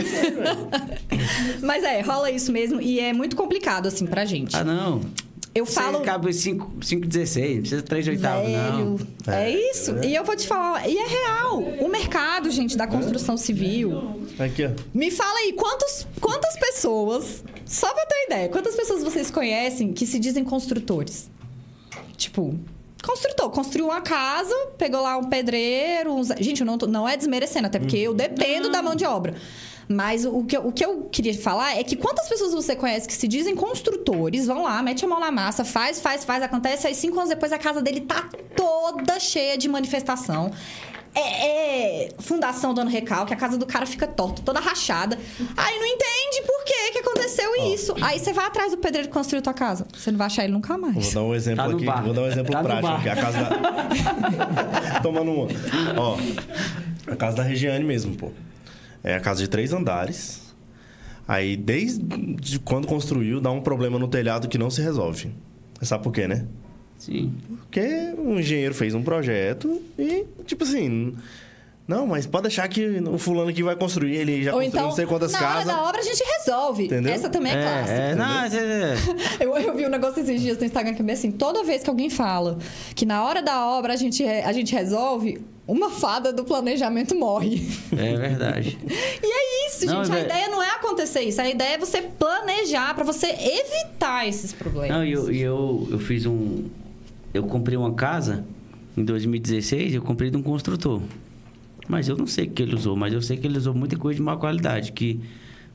Mas 1.63 1.83
é, 1.85 2.03
rola 2.03 2.31
isso 2.31 2.53
mesmo 2.53 2.83
e 2.83 3.01
é 3.01 3.15
muito 3.15 3.35
complicado, 3.35 3.87
assim, 3.87 4.05
pra 4.05 4.27
gente. 4.27 4.55
Ah, 4.55 4.63
não. 4.63 5.01
Eu 5.55 5.65
Você 5.67 5.75
falo. 5.81 6.01
cabe 6.01 6.31
5,16, 6.31 7.55
não 7.55 7.61
precisa 7.61 7.83
3 7.83 8.09
oitavos, 8.09 8.49
não. 8.51 8.97
Velho, 8.97 9.09
é 9.29 9.51
isso. 9.71 9.95
E 10.03 10.13
eu 10.15 10.25
vou 10.25 10.35
te 10.35 10.49
falar, 10.49 10.89
e 10.89 10.99
é 10.99 11.07
real. 11.07 11.59
O 11.81 11.89
mercado, 11.89 12.51
gente, 12.51 12.77
da 12.77 12.87
construção 12.89 13.37
civil. 13.37 14.19
Aqui, 14.39 14.65
ó. 14.67 14.71
Me 14.93 15.13
fala 15.13 15.39
aí, 15.39 15.53
quantos, 15.53 16.07
quantas 16.21 16.57
pessoas, 16.59 17.45
só 17.65 17.93
pra 17.95 18.05
ter 18.05 18.25
ideia, 18.27 18.49
quantas 18.49 18.75
pessoas 18.75 19.05
vocês 19.05 19.31
conhecem 19.31 19.93
que 19.93 20.07
se 20.07 20.19
dizem 20.19 20.43
construtores? 20.43 21.31
Tipo, 22.17 22.59
construtor, 23.05 23.49
construiu 23.51 23.87
uma 23.87 24.01
casa, 24.01 24.55
pegou 24.77 25.03
lá 25.03 25.17
um 25.17 25.25
pedreiro, 25.25 26.15
uns... 26.15 26.29
gente, 26.41 26.61
eu 26.63 26.67
não, 26.67 26.79
tô- 26.79 26.87
não 26.89 27.09
é 27.09 27.17
desmerecendo, 27.17 27.67
até 27.69 27.79
porque 27.79 27.97
eu 27.99 28.13
dependo 28.13 28.71
da 28.71 28.83
mão 28.83 28.95
de 28.97 29.05
obra. 29.05 29.35
Mas 29.89 30.25
o 30.25 30.43
que, 30.45 30.57
eu, 30.57 30.67
o 30.67 30.73
que 30.73 30.85
eu 30.85 31.09
queria 31.13 31.35
falar 31.39 31.79
é 31.79 31.85
que 31.85 31.97
quantas 31.97 32.29
pessoas 32.29 32.53
você 32.55 32.75
conhece 32.75 33.07
que 33.07 33.15
se 33.15 33.29
dizem 33.29 33.55
construtores, 33.55 34.47
vão 34.47 34.63
lá, 34.63 34.83
mete 34.83 35.05
a 35.05 35.09
mão 35.09 35.21
na 35.21 35.31
massa, 35.31 35.65
faz, 35.65 36.01
faz, 36.01 36.25
faz, 36.25 36.43
acontece, 36.43 36.87
aí 36.87 36.95
cinco 36.95 37.17
anos 37.19 37.29
depois 37.31 37.53
a 37.53 37.59
casa 37.59 37.83
dele 37.83 38.01
tá 38.03 38.29
toda 38.57 39.21
cheia 39.21 39.59
de 39.59 39.69
manifestação. 39.69 40.51
É, 41.17 42.07
é 42.07 42.09
fundação 42.19 42.75
dando 42.75 42.91
recalque, 42.91 43.33
a 43.33 43.37
casa 43.37 43.57
do 43.57 43.65
cara 43.67 43.87
fica 43.87 44.05
torta, 44.05 44.43
toda 44.43 44.59
rachada. 44.59 45.17
Aí 45.57 45.79
não 45.79 45.87
entende 45.87 46.43
por 46.45 46.65
que 46.65 46.91
que 46.93 46.99
aconteceu 46.99 47.73
isso. 47.73 47.95
Aí 48.03 48.19
você 48.19 48.33
vai 48.33 48.47
atrás 48.47 48.73
do 48.73 48.79
pedreiro 48.79 49.07
que 49.07 49.15
construiu 49.15 49.41
tua 49.41 49.55
casa. 49.55 49.87
Você 49.97 50.11
não 50.11 50.19
vai 50.19 50.27
achar 50.27 50.43
ele 50.43 50.53
nunca 50.53 50.77
mais. 50.77 51.13
Vou 51.13 51.23
dar 51.23 51.23
um 51.23 51.35
exemplo 51.37 51.65
Tá 51.69 51.77
aqui. 51.77 51.85
bar. 51.85 52.03
Vou 52.03 52.15
dar 52.15 52.23
um 52.23 52.27
exemplo 52.27 52.51
Tá 52.53 52.63
prático 52.65 52.89
aqui. 52.95 53.09
A 53.11 53.17
casa 53.17 53.39
da. 53.39 55.01
Tomando 55.03 55.31
uma. 55.31 55.49
Ó. 55.99 56.17
A 57.07 57.15
casa 57.15 57.37
da 57.37 57.43
Regiane 57.45 57.85
mesmo, 57.85 58.17
pô. 58.17 58.33
É 59.05 59.15
a 59.15 59.21
casa 59.21 59.43
de 59.43 59.49
três 59.49 59.73
andares. 59.73 60.43
Aí, 61.29 61.57
desde 61.57 62.59
quando 62.65 62.87
construiu, 62.89 63.41
dá 63.41 63.51
um 63.51 63.61
problema 63.61 63.99
no 63.99 64.09
telhado 64.09 64.49
que 64.49 64.59
não 64.59 64.71
se 64.71 64.81
resolve. 64.83 65.33
Você 65.79 65.87
sabe 65.87 66.03
por 66.03 66.13
quê, 66.13 66.27
né? 66.27 66.47
Sim. 66.99 67.35
Porque 67.59 68.15
um 68.19 68.39
engenheiro 68.39 68.75
fez 68.75 68.95
um 68.95 69.03
projeto 69.03 69.81
e, 69.99 70.25
tipo 70.47 70.65
assim. 70.65 71.15
Não, 71.87 72.07
mas 72.07 72.27
pode 72.27 72.45
deixar 72.45 72.67
que 72.67 72.83
o 72.87 73.19
fulano 73.19 73.53
que 73.53 73.63
vai 73.63 73.77
construir, 73.77 74.17
ele 74.17 74.43
já 74.43 74.55
Ou 74.55 74.61
construiu 74.61 74.69
então, 74.69 74.89
não 74.89 74.97
sei 74.97 75.05
quantas 75.05 75.33
na 75.33 75.39
casas. 75.39 75.67
hora 75.67 75.67
da 75.67 75.83
obra 75.87 76.01
a 76.01 76.03
gente 76.03 76.25
resolve. 76.25 76.85
Entendeu? 76.87 77.13
Essa 77.13 77.29
também 77.29 77.53
é, 77.53 77.63
clássica. 77.63 77.93
É, 77.93 78.15
não, 78.15 78.45
é, 78.45 78.97
Eu, 79.39 79.57
eu 79.59 79.77
vi 79.77 79.85
um 79.85 79.91
negócio 79.91 80.23
esses 80.23 80.41
dias 80.41 80.57
no 80.57 80.65
Instagram 80.65 80.95
que 80.95 81.03
é 81.03 81.13
assim: 81.13 81.31
toda 81.31 81.63
vez 81.63 81.83
que 81.83 81.91
alguém 81.91 82.09
fala 82.09 82.57
que 82.95 83.05
na 83.05 83.23
hora 83.23 83.43
da 83.43 83.67
obra 83.67 83.93
a 83.93 83.97
gente, 83.97 84.25
a 84.25 84.51
gente 84.53 84.75
resolve, 84.75 85.45
uma 85.67 85.91
fada 85.91 86.33
do 86.33 86.45
planejamento 86.45 87.15
morre. 87.15 87.67
é 87.93 88.17
verdade. 88.17 88.79
E 89.23 89.27
é 89.27 89.67
isso, 89.69 89.87
Não, 89.87 90.05
gente. 90.05 90.13
a 90.13 90.15
velho. 90.17 90.27
ideia 90.27 90.49
não 90.49 90.63
é 90.63 90.71
acontecer 90.71 91.23
isso. 91.23 91.41
A 91.41 91.49
ideia 91.49 91.75
é 91.75 91.79
você 91.79 92.03
planejar 92.03 92.95
pra 92.95 93.03
você 93.05 93.29
evitar 93.29 94.29
esses 94.29 94.53
problemas. 94.53 94.91
Não, 94.91 95.05
e 95.05 95.13
eu, 95.13 95.31
eu, 95.33 95.89
eu 95.93 95.99
fiz 95.99 96.27
um. 96.27 96.65
Eu 97.33 97.43
comprei 97.45 97.77
uma 97.77 97.93
casa 97.95 98.45
em 98.97 99.05
2016, 99.05 99.95
eu 99.95 100.03
comprei 100.03 100.31
de 100.31 100.37
um 100.37 100.43
construtor. 100.43 101.01
Mas 101.89 102.09
eu 102.09 102.17
não 102.17 102.27
sei 102.27 102.47
o 102.47 102.51
que 102.51 102.63
ele 102.63 102.75
usou, 102.75 102.95
mas 102.97 103.13
eu 103.13 103.21
sei 103.21 103.37
que 103.37 103.47
ele 103.47 103.59
usou 103.59 103.75
muita 103.75 103.97
coisa 103.97 104.17
de 104.17 104.23
má 104.23 104.37
qualidade. 104.37 104.93
Que 104.93 105.21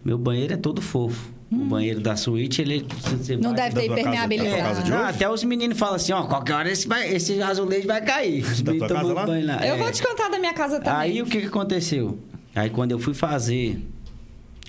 meu 0.06 0.18
banheiro 0.18 0.54
é 0.54 0.58
todo 0.58 0.82
fofo. 0.82 1.32
O 1.52 1.56
banheiro 1.66 2.00
da 2.00 2.16
suíte, 2.16 2.62
ele. 2.62 2.86
você 3.02 3.36
Hum. 3.36 3.40
não 3.42 3.54
deve 3.54 3.76
ter 3.80 3.86
impermeabilizado. 3.92 4.58
casa 4.62 4.82
Não, 4.90 4.98
hoje? 5.00 5.10
até 5.10 5.30
os 5.30 5.44
meninos 5.44 5.78
falam 5.80 5.96
assim, 5.96 6.12
ó, 6.12 6.24
qualquer 6.28 6.54
hora 6.54 6.70
esse, 6.72 6.88
vai, 6.88 7.12
esse 7.12 7.42
azulejo 7.42 7.88
vai 7.88 8.02
cair. 8.04 8.44
Os 8.44 8.62
Da 8.62 8.72
meninos 8.72 8.88
tua 8.88 8.98
casa 9.02 9.14
lá? 9.14 9.26
banho 9.26 9.46
lá. 9.48 9.66
Eu 9.66 9.74
É. 9.76 9.78
vou 9.78 9.92
te 9.92 10.04
contar 10.04 10.30
da 10.30 10.38
minha 10.38 10.54
casa 10.54 10.80
também. 10.80 10.94
Aí 11.00 11.22
o 11.22 11.26
que, 11.26 11.42
que 11.42 11.48
aconteceu? 11.48 12.20
Aí 12.56 12.70
quando 12.70 12.92
eu 12.92 13.00
fui 13.00 13.14
fazer 13.16 13.82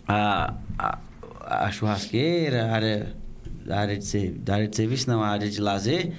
a, 0.09 0.55
a, 0.79 0.99
a 1.67 1.71
churrasqueira, 1.71 2.65
a 2.67 2.73
área, 2.75 3.15
a 3.69 3.77
área 3.79 3.99
de, 3.99 4.29
da 4.31 4.55
área 4.55 4.69
de 4.69 4.75
serviço, 4.77 5.09
não, 5.11 5.23
a 5.23 5.29
área 5.29 5.51
de 5.51 5.61
lazer, 5.61 6.13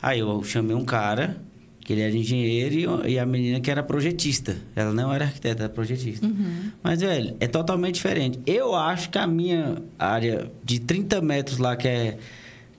aí 0.00 0.20
eu 0.20 0.42
chamei 0.44 0.76
um 0.76 0.84
cara, 0.84 1.36
que 1.84 1.92
ele 1.92 2.00
era 2.00 2.16
engenheiro, 2.16 3.06
e, 3.06 3.12
e 3.12 3.18
a 3.18 3.26
menina 3.26 3.60
que 3.60 3.70
era 3.70 3.82
projetista. 3.82 4.56
Ela 4.74 4.92
não 4.92 5.12
era 5.12 5.26
arquiteta, 5.26 5.64
era 5.64 5.72
projetista. 5.72 6.26
Mas, 6.82 7.00
velho, 7.00 7.36
é 7.38 7.46
totalmente 7.46 7.96
diferente. 7.96 8.40
Eu 8.46 8.74
acho 8.74 9.10
que 9.10 9.18
a 9.18 9.26
minha 9.26 9.76
área 9.98 10.50
de 10.64 10.80
30 10.80 11.20
metros 11.20 11.58
lá, 11.58 11.76
que 11.76 11.86
é, 11.86 12.16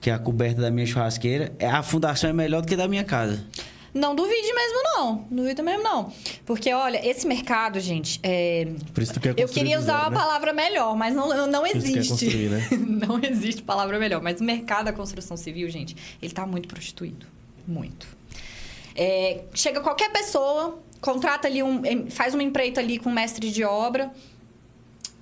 que 0.00 0.10
é 0.10 0.12
a 0.12 0.18
coberta 0.18 0.60
da 0.60 0.70
minha 0.72 0.84
churrasqueira, 0.86 1.52
é- 1.58 1.68
a 1.68 1.82
fundação 1.84 2.28
é 2.30 2.32
melhor 2.32 2.62
do 2.62 2.66
que 2.68 2.74
da 2.76 2.88
minha 2.88 3.04
casa. 3.04 3.44
Não 3.94 4.14
duvide 4.14 4.52
mesmo, 4.52 4.82
não. 4.96 5.24
Não 5.30 5.36
duvide 5.44 5.62
mesmo, 5.62 5.82
não. 5.84 6.12
Porque, 6.44 6.70
olha, 6.74 7.00
esse 7.08 7.26
mercado, 7.26 7.80
gente, 7.80 8.20
é... 8.22 8.66
Por 8.92 9.02
isso 9.02 9.14
tu 9.14 9.20
quer 9.20 9.34
Eu 9.38 9.48
queria 9.48 9.78
usar 9.78 9.92
zero, 9.98 10.00
uma 10.04 10.10
né? 10.10 10.16
palavra 10.18 10.52
melhor, 10.52 10.94
mas 10.96 11.14
não, 11.14 11.46
não 11.46 11.64
isso 11.66 11.76
que 11.80 11.92
quer 11.92 11.98
existe. 12.00 12.08
construir, 12.26 12.48
né? 12.50 12.68
não 13.06 13.20
existe 13.22 13.62
palavra 13.62 13.98
melhor. 13.98 14.20
Mas 14.20 14.40
o 14.40 14.44
mercado 14.44 14.86
da 14.86 14.92
construção 14.92 15.34
civil, 15.36 15.70
gente, 15.70 15.96
ele 16.20 16.32
tá 16.32 16.44
muito 16.44 16.68
prostituído. 16.68 17.24
Muito. 17.66 18.15
É, 18.96 19.44
chega 19.54 19.80
qualquer 19.80 20.10
pessoa, 20.10 20.78
contrata 21.00 21.46
ali 21.46 21.62
um. 21.62 22.10
faz 22.10 22.34
uma 22.34 22.42
empreita 22.42 22.80
ali 22.80 22.98
com 22.98 23.10
um 23.10 23.12
mestre 23.12 23.50
de 23.50 23.62
obra. 23.62 24.10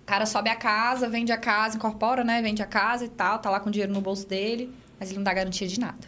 O 0.03 0.07
cara 0.07 0.27
sobe 0.27 0.49
a 0.51 0.57
casa, 0.57 1.09
vende 1.09 1.33
a 1.33 1.39
casa, 1.39 1.77
incorpora, 1.77 2.23
né? 2.23 2.41
Vende 2.41 2.63
a 2.63 2.67
casa 2.67 3.05
e 3.05 3.09
tal, 3.09 3.39
tá 3.39 3.51
lá 3.51 3.59
com 3.59 3.71
dinheiro 3.71 3.93
no 3.93 4.01
bolso 4.01 4.27
dele, 4.27 4.73
mas 5.01 5.09
ele 5.09 5.19
não 5.19 5.25
dá 5.25 5.33
garantia 5.33 5.67
de 5.67 5.81
nada. 5.81 6.07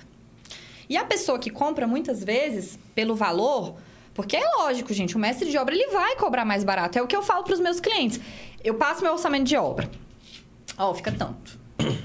E 0.89 0.97
a 0.97 1.05
pessoa 1.05 1.39
que 1.39 1.51
compra, 1.51 1.87
muitas 1.87 2.23
vezes, 2.23 2.79
pelo 2.95 3.17
valor, 3.17 3.77
porque 4.15 4.37
é 4.37 4.49
lógico, 4.59 4.93
gente, 4.93 5.17
o 5.17 5.19
mestre 5.19 5.51
de 5.51 5.59
obra 5.59 5.75
ele 5.75 5.89
vai 5.89 6.15
cobrar 6.17 6.45
mais 6.45 6.63
barato. 6.63 6.99
É 6.99 7.03
o 7.03 7.07
que 7.07 7.17
eu 7.17 7.23
falo 7.23 7.43
para 7.43 7.55
os 7.55 7.61
meus 7.61 7.81
clientes. 7.81 8.21
Eu 8.63 8.75
passo 8.75 9.03
meu 9.03 9.13
orçamento 9.13 9.45
de 9.45 9.57
obra. 9.57 9.91
Ó, 10.79 10.95
fica 10.95 11.11
tanto. 11.11 11.59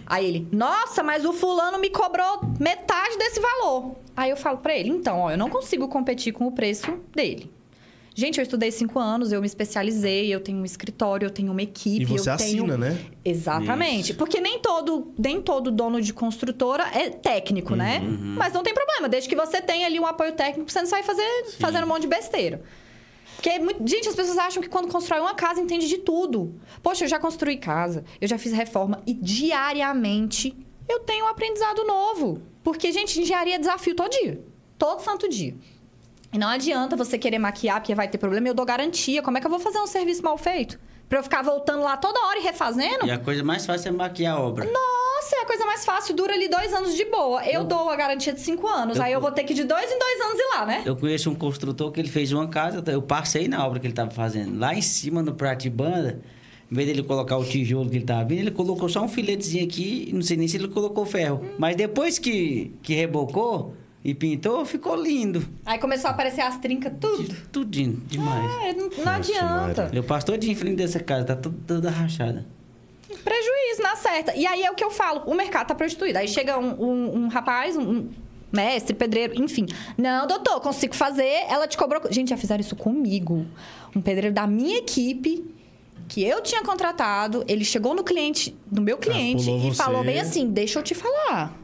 Aí 0.06 0.26
ele, 0.26 0.48
nossa, 0.52 1.04
mas 1.04 1.26
o 1.26 1.34
fulano 1.34 1.78
me 1.80 1.90
cobrou 1.90 2.42
metade 2.60 3.18
desse 3.18 3.40
valor. 3.40 3.96
Aí 4.22 4.30
eu 4.30 4.38
falo 4.38 4.60
para 4.60 4.78
ele, 4.78 4.90
então, 4.90 5.22
ó, 5.22 5.32
eu 5.32 5.38
não 5.38 5.50
consigo 5.50 5.88
competir 5.88 6.32
com 6.32 6.46
o 6.46 6.52
preço 6.52 6.94
dele. 7.12 7.52
Gente, 8.14 8.38
eu 8.38 8.44
estudei 8.44 8.70
cinco 8.70 9.00
anos, 9.00 9.32
eu 9.32 9.42
me 9.42 9.48
especializei, 9.48 10.32
eu 10.32 10.40
tenho 10.40 10.60
um 10.60 10.66
escritório, 10.66 11.26
eu 11.26 11.32
tenho 11.32 11.52
uma 11.52 11.64
equipe. 11.64 12.04
E 12.04 12.06
você 12.06 12.30
eu 12.30 12.38
tenho... 12.38 12.64
assina, 12.66 12.78
né? 12.78 13.04
Exatamente. 13.26 14.14
Porque 14.14 14.40
nem 14.40 14.60
todo, 14.60 15.12
nem 15.18 15.42
todo 15.42 15.72
dono 15.72 16.00
de 16.00 16.14
construtora 16.14 16.84
é 16.94 17.10
técnico, 17.10 17.76
né? 17.76 17.98
Uhum. 18.04 18.36
Mas 18.38 18.54
não 18.54 18.62
tem 18.62 18.76
problema, 18.76 19.10
desde 19.10 19.28
que 19.28 19.36
você 19.36 19.60
tenha 19.60 19.88
ali 19.88 20.00
um 20.00 20.06
apoio 20.06 20.34
técnico, 20.34 20.72
você 20.72 20.82
não 20.82 20.88
sai 20.88 21.02
fazer, 21.02 21.26
fazendo 21.60 21.86
um 21.86 21.88
monte 21.88 22.02
de 22.02 22.08
besteira. 22.08 22.62
Porque, 23.38 23.58
muito- 23.58 23.88
gente, 23.88 24.08
as 24.08 24.14
pessoas 24.14 24.38
acham 24.38 24.62
que 24.62 24.70
quando 24.70 24.88
constrói 24.88 25.20
uma 25.20 25.34
casa 25.34 25.60
entende 25.60 25.88
de 25.88 25.98
tudo. 25.98 26.54
Poxa, 26.84 27.06
eu 27.06 27.08
já 27.08 27.18
construí 27.18 27.58
casa, 27.58 28.04
eu 28.22 28.28
já 28.28 28.38
fiz 28.38 28.52
reforma 28.52 29.02
e 29.08 29.16
diariamente 29.16 30.56
eu 30.88 31.00
tenho 31.00 31.26
um 31.26 31.28
aprendizado 31.28 31.84
novo. 31.86 32.51
Porque, 32.64 32.92
gente, 32.92 33.20
engenharia 33.20 33.56
é 33.56 33.60
desafio 33.60 33.96
todo 33.96 34.10
dia. 34.12 34.42
Todo 34.78 35.02
santo 35.02 35.28
dia. 35.30 35.56
E 36.34 36.38
não 36.38 36.48
adianta 36.48 36.96
você 36.96 37.18
querer 37.18 37.40
maquiar 37.40 37.80
porque 37.82 37.94
vai 37.94 38.08
ter 38.08 38.18
problema, 38.18 38.48
eu 38.48 38.54
dou 38.54 38.66
garantia. 38.66 39.22
Como 39.22 39.38
é 39.38 39.42
que 39.42 39.48
eu 39.48 39.52
vou 39.52 39.60
fazer 39.60 39.80
um 39.80 39.88
serviço 39.88 40.24
mal 40.24 40.38
feito? 40.38 40.80
Pra 41.10 41.20
eu 41.20 41.24
ficar 41.24 41.42
voltando 41.42 41.84
lá 41.84 41.98
toda 41.98 42.18
hora 42.28 42.40
e 42.40 42.44
refazendo? 42.44 43.06
E 43.06 43.12
a 43.12 43.18
coisa 43.18 43.44
mais 43.44 43.66
fácil 43.66 43.90
é 43.90 43.92
maquiar 43.92 44.38
a 44.38 44.40
obra. 44.40 44.64
Nossa, 44.64 45.36
é 45.36 45.42
a 45.42 45.46
coisa 45.46 45.66
mais 45.66 45.84
fácil, 45.84 46.16
dura 46.16 46.34
ali 46.34 46.48
dois 46.48 46.74
anos 46.74 46.96
de 46.96 47.04
boa. 47.04 47.44
Eu, 47.46 47.66
dou 47.66 47.90
a 47.90 47.96
garantia 47.98 48.32
de 48.32 48.40
cinco 48.40 48.66
anos, 48.66 48.96
Eu- 48.98 49.04
aí 49.04 49.12
eu 49.12 49.20
vou 49.20 49.30
ter 49.32 49.44
que 49.44 49.54
de 49.54 49.66
dois 49.66 49.92
em 49.92 50.00
dois 50.00 50.22
anos 50.22 50.40
ir 50.40 50.48
lá, 50.56 50.66
né? 50.66 50.84
Eu 50.86 50.96
conheço 50.96 51.30
um 51.30 51.36
construtor 51.36 51.92
que 51.92 52.00
ele 52.00 52.08
fez 52.10 52.32
uma 52.32 52.48
casa, 52.48 52.82
eu 52.88 53.02
passei 53.02 53.50
na 53.50 53.66
obra 53.68 53.78
que 53.82 53.86
ele 53.88 53.92
estava 53.92 54.10
fazendo. 54.10 54.58
Lá 54.58 54.74
em 54.74 54.82
cima, 54.82 55.22
no 55.22 55.34
prato 55.34 55.64
de 55.64 55.70
banda, 55.70 56.22
em 56.72 56.76
vez 56.76 56.88
dele 56.88 57.04
colocar 57.04 57.38
o 57.38 57.44
tijolo 57.44 57.90
que 57.90 57.98
ele 57.98 58.04
estava 58.04 58.24
vindo, 58.24 58.40
ele 58.40 58.52
colocou 58.52 58.88
só 58.88 59.04
um 59.04 59.08
filetezinho 59.10 59.66
aqui, 59.66 60.10
não 60.14 60.22
sei 60.22 60.38
nem 60.38 60.48
se 60.48 60.56
ele 60.56 60.70
colocou 60.70 61.06
ferro. 61.06 61.44
Mas 61.60 61.76
depois 61.76 62.18
que, 62.18 62.72
que 62.82 62.94
rebocou 62.94 63.74
e 64.04 64.14
pintou, 64.16 64.66
ficou 64.66 64.96
lindo. 64.96 65.46
Aí 65.66 65.78
começou 65.78 66.08
a 66.08 66.12
aparecer 66.12 66.40
as 66.40 66.58
trincas, 66.60 66.94
tudo. 67.00 67.36
Tudinho, 67.52 68.02
demais. 68.08 68.50
É, 68.64 68.74
não, 68.74 68.90
não 68.90 69.12
adianta. 69.12 69.92
Eu 69.94 70.04
passo 70.04 70.28
todo 70.28 70.38
dia 70.38 70.52
em 70.52 70.56
frente 70.56 70.78
dessa 70.78 71.02
casa, 71.02 71.26
tá 71.26 71.36
toda, 71.36 71.58
toda 71.68 71.90
rachada. 71.90 72.46
Prejuízo, 73.22 73.82
na 73.84 73.98
certa. 73.98 74.34
E 74.34 74.48
aí 74.48 74.64
é 74.64 74.72
o 74.72 74.74
que 74.74 74.84
eu 74.84 74.92
falo, 74.92 75.24
o 75.26 75.36
mercado 75.36 75.68
tá 75.68 75.76
prostituído. 75.76 76.20
Aí 76.20 76.28
chega 76.28 76.58
um, 76.58 76.82
um, 76.82 77.16
um 77.18 77.28
rapaz, 77.28 77.76
um 77.76 78.08
mestre, 78.50 78.96
pedreiro, 78.96 79.44
enfim. 79.44 79.66
Não, 79.98 80.26
doutor, 80.26 80.62
consigo 80.62 80.96
fazer. 80.96 81.44
Ela 81.50 81.68
te 81.68 81.78
cobrou. 81.78 82.02
Gente, 82.10 82.30
já 82.30 82.38
fizeram 82.38 82.62
isso 82.62 82.78
comigo. 82.78 83.46
Um 83.94 84.02
pedreiro 84.02 84.34
da 84.34 84.48
minha 84.48 84.78
equipe, 84.78 85.46
que 86.12 86.22
eu 86.22 86.42
tinha 86.42 86.62
contratado, 86.62 87.42
ele 87.48 87.64
chegou 87.64 87.96
no 87.96 88.04
cliente, 88.04 88.54
no 88.70 88.82
meu 88.82 88.98
cliente, 88.98 89.46
pulou 89.46 89.60
e 89.60 89.70
você. 89.70 89.76
falou 89.82 90.04
bem 90.04 90.20
assim: 90.20 90.46
deixa 90.46 90.78
eu 90.78 90.84
te 90.84 90.94
falar. 90.94 91.58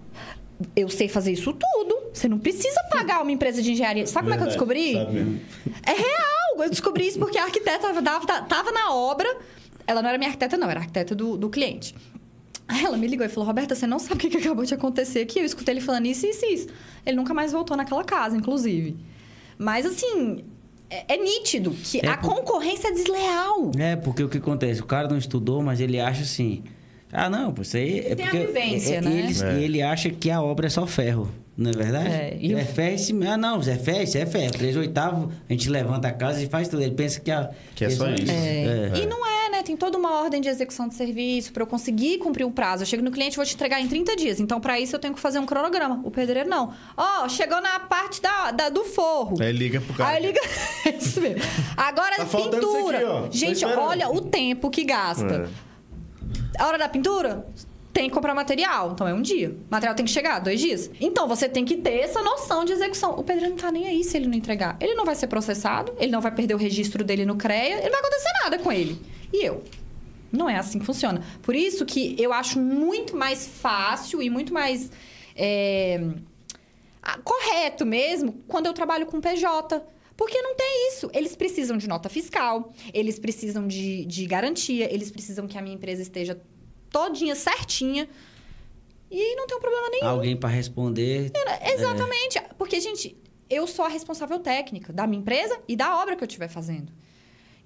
Eu 0.73 0.87
sei 0.87 1.09
fazer 1.09 1.33
isso 1.33 1.51
tudo. 1.51 1.97
Você 2.13 2.29
não 2.29 2.39
precisa 2.39 2.81
pagar 2.89 3.21
uma 3.21 3.31
empresa 3.31 3.61
de 3.61 3.73
engenharia. 3.73 4.07
Sabe 4.07 4.23
como 4.23 4.35
é 4.35 4.37
que 4.37 4.43
eu 4.43 4.47
descobri? 4.47 4.93
Sabe. 4.93 5.41
É 5.85 5.91
real! 5.91 6.63
Eu 6.63 6.69
descobri 6.69 7.07
isso 7.07 7.19
porque 7.19 7.37
a 7.37 7.43
arquiteta 7.43 8.01
tava, 8.01 8.25
tava 8.43 8.71
na 8.71 8.93
obra. 8.93 9.27
Ela 9.85 10.01
não 10.01 10.07
era 10.07 10.17
minha 10.17 10.29
arquiteta, 10.29 10.55
não, 10.55 10.69
era 10.69 10.79
a 10.79 10.83
arquiteta 10.83 11.13
do, 11.13 11.37
do 11.37 11.49
cliente. 11.49 11.93
Aí 12.69 12.85
ela 12.85 12.95
me 12.95 13.05
ligou 13.05 13.25
e 13.25 13.29
falou: 13.29 13.45
Roberta, 13.45 13.75
você 13.75 13.85
não 13.85 13.99
sabe 13.99 14.13
o 14.13 14.17
que, 14.17 14.29
que 14.29 14.37
acabou 14.37 14.63
de 14.63 14.73
acontecer 14.73 15.19
aqui. 15.19 15.39
Eu 15.39 15.45
escutei 15.45 15.73
ele 15.73 15.81
falando 15.81 16.05
isso, 16.05 16.25
isso, 16.25 16.45
isso. 16.45 16.67
Ele 17.05 17.17
nunca 17.17 17.33
mais 17.33 17.51
voltou 17.51 17.75
naquela 17.75 18.05
casa, 18.05 18.37
inclusive. 18.37 18.97
Mas 19.57 19.85
assim, 19.85 20.45
é, 20.89 21.13
é 21.13 21.17
nítido 21.17 21.71
que 21.71 21.99
É 22.05 22.09
a 22.09 22.17
por- 22.17 22.35
concorrência 22.35 22.89
é 22.89 22.91
desleal. 22.91 23.71
É, 23.77 23.95
porque 23.95 24.23
o 24.23 24.29
que 24.29 24.37
acontece? 24.37 24.81
O 24.81 24.85
cara 24.85 25.07
não 25.07 25.17
estudou, 25.17 25.61
mas 25.61 25.79
ele 25.79 25.99
acha 25.99 26.21
assim. 26.23 26.63
Ah, 27.11 27.29
não, 27.29 27.53
isso 27.61 27.77
aí 27.77 27.99
é 27.99 28.15
Tem 28.15 28.25
a 28.25 28.29
porque. 28.29 28.45
vivência, 28.47 28.95
é- 28.95 29.01
né? 29.01 29.11
Ele, 29.19 29.43
É. 29.43 29.63
ele 29.63 29.81
acha 29.81 30.09
que 30.09 30.29
a 30.29 30.41
obra 30.41 30.67
é 30.67 30.69
só 30.69 30.85
ferro, 30.85 31.31
não 31.57 31.71
é 31.71 31.73
verdade? 31.73 32.09
É, 32.09 32.37
e 32.39 32.51
é 32.53 32.55
o- 32.57 32.65
ferro 32.65 32.93
em 32.95 32.97
cima. 32.97 33.29
Ah, 33.33 33.37
não, 33.37 33.59
é 33.61 33.75
ferro, 33.77 34.03
isso 34.03 34.17
é 34.17 34.25
ferro. 34.25 34.51
Três 34.51 34.75
oitavos, 34.75 35.33
a 35.49 35.53
gente 35.53 35.69
levanta 35.69 36.09
a 36.09 36.11
casa 36.11 36.43
e 36.43 36.47
faz 36.47 36.67
tudo. 36.67 36.81
Ele 36.83 36.95
pensa 36.95 37.19
que, 37.21 37.31
a, 37.31 37.49
Que 37.75 37.85
é 37.85 37.89
só 37.89 38.09
isso. 38.09 38.29
É. 38.29 38.91
É. 38.93 38.99
E 39.01 39.05
não 39.05 39.25
é? 39.25 39.36
Tem 39.67 39.75
toda 39.75 39.97
uma 39.97 40.21
ordem 40.21 40.39
de 40.39 40.47
execução 40.47 40.87
de 40.87 40.95
serviço 40.95 41.51
para 41.51 41.61
eu 41.61 41.67
conseguir 41.67 42.19
cumprir 42.19 42.45
o 42.45 42.51
prazo. 42.51 42.83
Eu 42.83 42.87
chego 42.87 43.03
no 43.03 43.11
cliente 43.11 43.35
vou 43.35 43.45
te 43.45 43.53
entregar 43.53 43.81
em 43.81 43.87
30 43.89 44.15
dias. 44.15 44.39
Então, 44.39 44.61
para 44.61 44.79
isso, 44.79 44.95
eu 44.95 44.99
tenho 44.99 45.13
que 45.13 45.19
fazer 45.19 45.39
um 45.39 45.45
cronograma. 45.45 45.99
O 46.05 46.09
pedreiro 46.09 46.47
não. 46.49 46.73
Ó, 46.95 47.27
chegou 47.27 47.59
na 47.59 47.77
parte 47.81 48.21
da, 48.21 48.51
da- 48.51 48.69
do 48.69 48.85
forro. 48.85 49.35
Aí 49.41 49.51
liga 49.51 49.81
pro 49.81 49.93
cara. 49.93 50.11
Aí 50.15 50.25
liga. 50.25 50.39
isso 50.97 51.19
mesmo. 51.19 51.41
Agora, 51.75 52.15
Tá 52.15 52.23
pintura. 52.25 52.97
aqui, 52.97 53.05
ó. 53.05 53.27
Gente, 53.29 53.65
olha 53.65 54.07
o 54.09 54.21
tempo 54.21 54.69
que 54.69 54.85
gasta. 54.85 55.49
É. 56.57 56.61
A 56.63 56.67
hora 56.67 56.77
da 56.77 56.87
pintura? 56.87 57.45
Tem 57.91 58.07
que 58.07 58.15
comprar 58.15 58.33
material. 58.33 58.91
Então 58.93 59.05
é 59.05 59.13
um 59.13 59.21
dia. 59.21 59.49
O 59.49 59.57
material 59.69 59.95
tem 59.95 60.05
que 60.05 60.11
chegar, 60.13 60.39
dois 60.39 60.61
dias. 60.61 60.89
Então 61.01 61.27
você 61.27 61.49
tem 61.49 61.65
que 61.65 61.75
ter 61.75 61.99
essa 61.99 62.21
noção 62.21 62.63
de 62.63 62.71
execução. 62.71 63.19
O 63.19 63.23
pedreiro 63.23 63.49
não 63.51 63.57
tá 63.57 63.69
nem 63.69 63.85
aí 63.85 64.01
se 64.05 64.15
ele 64.15 64.27
não 64.27 64.35
entregar. 64.37 64.77
Ele 64.79 64.93
não 64.93 65.03
vai 65.03 65.15
ser 65.15 65.27
processado, 65.27 65.91
ele 65.99 66.11
não 66.13 66.21
vai 66.21 66.31
perder 66.31 66.53
o 66.53 66.57
registro 66.57 67.03
dele 67.03 67.25
no 67.25 67.35
CREA, 67.35 67.79
ele 67.79 67.89
não 67.89 67.99
vai 67.99 67.99
acontecer 67.99 68.29
nada 68.43 68.59
com 68.59 68.71
ele. 68.71 69.16
E 69.37 69.45
eu? 69.45 69.63
Não 70.31 70.49
é 70.49 70.57
assim 70.57 70.79
que 70.79 70.85
funciona. 70.85 71.23
Por 71.43 71.55
isso 71.55 71.85
que 71.85 72.15
eu 72.19 72.33
acho 72.33 72.59
muito 72.59 73.15
mais 73.15 73.47
fácil 73.47 74.21
e 74.21 74.29
muito 74.29 74.51
mais 74.51 74.91
é, 75.35 76.01
ah, 77.03 77.19
correto 77.23 77.85
mesmo 77.85 78.43
quando 78.47 78.65
eu 78.65 78.73
trabalho 78.73 79.05
com 79.05 79.21
PJ. 79.21 79.85
Porque 80.15 80.41
não 80.41 80.55
tem 80.55 80.89
isso. 80.89 81.09
Eles 81.13 81.35
precisam 81.35 81.77
de 81.77 81.87
nota 81.87 82.09
fiscal, 82.09 82.73
eles 82.91 83.19
precisam 83.19 83.67
de, 83.67 84.03
de 84.05 84.25
garantia, 84.25 84.91
eles 84.91 85.11
precisam 85.11 85.47
que 85.47 85.55
a 85.55 85.61
minha 85.61 85.75
empresa 85.75 86.01
esteja 86.01 86.41
todinha 86.89 87.35
certinha. 87.35 88.09
E 89.11 89.35
não 89.35 89.45
tem 89.45 89.55
um 89.55 89.61
problema 89.61 89.89
nenhum. 89.89 90.07
Alguém 90.07 90.35
para 90.35 90.49
responder. 90.49 91.31
Exatamente. 91.73 92.41
Porque, 92.57 92.79
gente, 92.79 93.15
eu 93.47 93.67
sou 93.67 93.85
a 93.85 93.87
responsável 93.87 94.39
técnica 94.39 94.91
da 94.91 95.05
minha 95.05 95.21
empresa 95.21 95.57
e 95.67 95.75
da 95.75 96.01
obra 96.01 96.15
que 96.15 96.23
eu 96.23 96.27
estiver 96.27 96.47
fazendo. 96.47 96.91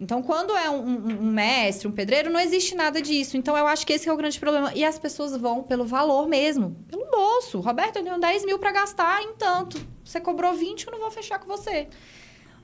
Então, 0.01 0.23
quando 0.23 0.51
é 0.57 0.67
um, 0.67 0.83
um- 0.83 1.31
mestre, 1.31 1.87
um 1.87 1.91
pedreiro, 1.91 2.31
não 2.31 2.39
existe 2.39 2.73
nada 2.73 2.99
disso. 2.99 3.37
Então, 3.37 3.55
eu 3.55 3.67
acho 3.67 3.85
que 3.85 3.93
esse 3.93 4.09
é 4.09 4.11
o 4.13 4.17
grande 4.17 4.39
problema. 4.39 4.71
E 4.73 4.83
as 4.83 4.97
pessoas 4.97 5.37
vão 5.37 5.61
pelo 5.61 5.85
valor 5.85 6.27
mesmo, 6.27 6.75
pelo 6.89 7.05
bolso. 7.05 7.59
Roberto, 7.59 7.97
eu 7.97 8.03
tenho 8.03 8.19
10 8.19 8.43
mil 8.43 8.57
para 8.57 8.71
gastar 8.71 9.21
em 9.21 9.33
tanto. 9.33 9.79
Você 10.03 10.19
cobrou 10.19 10.53
20, 10.53 10.87
eu 10.87 10.91
não 10.91 10.99
vou 10.99 11.11
fechar 11.11 11.37
com 11.37 11.45
você. 11.45 11.87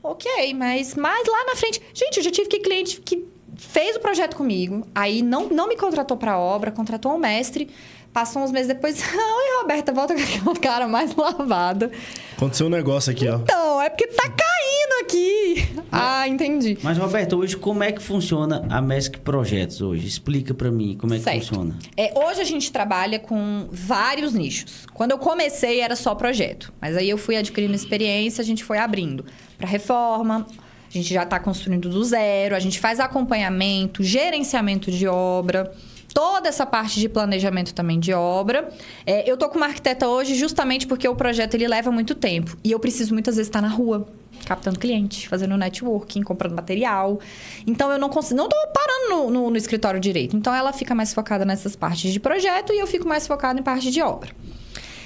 Ok, 0.01 0.53
mas 0.55 0.95
mais 0.95 1.27
lá 1.27 1.45
na 1.45 1.55
frente. 1.55 1.79
Gente, 1.93 2.17
eu 2.17 2.23
já 2.23 2.31
tive 2.31 2.47
que 2.49 2.59
cliente 2.59 3.01
que 3.01 3.23
fez 3.55 3.95
o 3.95 3.99
projeto 3.99 4.35
comigo, 4.35 4.87
aí 4.93 5.21
não, 5.23 5.47
não 5.49 5.67
me 5.67 5.75
contratou 5.75 6.15
para 6.17 6.37
obra, 6.39 6.71
contratou 6.71 7.13
um 7.13 7.17
mestre. 7.17 7.69
Passou 8.17 8.41
uns 8.41 8.51
meses 8.51 8.67
depois, 8.67 8.97
oi, 9.13 9.61
Roberta, 9.61 9.93
volta 9.93 10.15
com 10.15 10.19
aquela 10.19 10.55
cara 10.59 10.87
mais 10.87 11.15
lavada. 11.15 11.91
Aconteceu 12.35 12.65
um 12.65 12.69
negócio 12.71 13.11
aqui, 13.11 13.27
ó. 13.27 13.35
Então, 13.35 13.79
é 13.79 13.91
porque 13.91 14.07
tá 14.07 14.23
caindo 14.23 15.05
aqui. 15.05 15.69
Ah, 15.91 16.27
entendi. 16.27 16.79
Mas, 16.81 16.97
Roberto, 16.97 17.37
hoje 17.37 17.55
como 17.55 17.83
é 17.83 17.91
que 17.91 18.01
funciona 18.01 18.65
a 18.71 18.81
MESC 18.81 19.19
Projetos 19.19 19.81
hoje? 19.83 20.07
Explica 20.07 20.55
para 20.55 20.71
mim 20.71 20.97
como 20.99 21.13
é 21.13 21.19
que 21.19 21.23
Certo. 21.25 21.49
funciona. 21.49 21.77
É, 21.95 22.11
hoje 22.17 22.41
a 22.41 22.43
gente 22.43 22.71
trabalha 22.71 23.19
com 23.19 23.67
vários 23.71 24.33
nichos. 24.33 24.87
Quando 24.95 25.11
eu 25.11 25.19
comecei 25.19 25.79
era 25.81 25.95
só 25.95 26.15
projeto, 26.15 26.73
mas 26.81 26.97
aí 26.97 27.11
eu 27.11 27.19
fui 27.19 27.37
adquirindo 27.37 27.75
experiência, 27.75 28.41
a 28.41 28.45
gente 28.45 28.63
foi 28.63 28.79
abrindo 28.79 29.25
para 29.59 29.67
reforma. 29.67 30.47
A 30.89 30.91
gente 30.91 31.13
já 31.13 31.21
está 31.21 31.39
construindo 31.39 31.87
do 31.87 32.03
zero, 32.03 32.55
a 32.55 32.59
gente 32.59 32.79
faz 32.79 32.99
acompanhamento, 32.99 34.01
gerenciamento 34.01 34.89
de 34.89 35.05
obra, 35.07 35.71
toda 36.17 36.49
essa 36.49 36.65
parte 36.65 36.99
de 36.99 37.07
planejamento 37.07 37.75
também 37.75 37.99
de 37.99 38.11
obra. 38.11 38.69
É, 39.05 39.29
eu 39.29 39.37
tô 39.37 39.47
com 39.49 39.57
uma 39.57 39.67
arquiteta 39.67 40.07
hoje 40.07 40.33
justamente 40.33 40.87
porque 40.87 41.07
o 41.07 41.15
projeto 41.15 41.53
ele 41.53 41.67
leva 41.67 41.91
muito 41.91 42.15
tempo 42.15 42.57
e 42.63 42.71
eu 42.71 42.79
preciso 42.79 43.13
muitas 43.13 43.35
vezes 43.35 43.47
estar 43.49 43.61
na 43.61 43.67
rua 43.67 44.07
captando 44.43 44.79
cliente, 44.79 45.27
fazendo 45.29 45.55
networking, 45.55 46.23
comprando 46.23 46.55
material. 46.55 47.19
Então 47.67 47.91
eu 47.91 47.99
não 47.99 48.09
consigo, 48.09 48.35
não 48.37 48.49
tô 48.49 48.55
parando 48.73 49.09
no, 49.25 49.29
no- 49.29 49.49
no 49.51 49.57
escritório 49.57 49.99
direito. 49.99 50.35
Então 50.35 50.55
ela 50.55 50.73
fica 50.73 50.95
mais 50.95 51.13
focada 51.13 51.45
nessas 51.45 51.75
partes 51.75 52.11
de 52.11 52.19
projeto 52.19 52.73
e 52.73 52.79
eu 52.79 52.87
fico 52.87 53.07
mais 53.07 53.27
focada 53.27 53.59
em 53.59 53.63
parte 53.63 53.91
de 53.91 54.01
obra. 54.01 54.31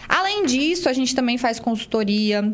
Além 0.07 0.45
disso, 0.45 0.87
a 0.87 0.93
gente 0.93 1.13
também 1.13 1.37
faz 1.37 1.59
consultoria. 1.59 2.53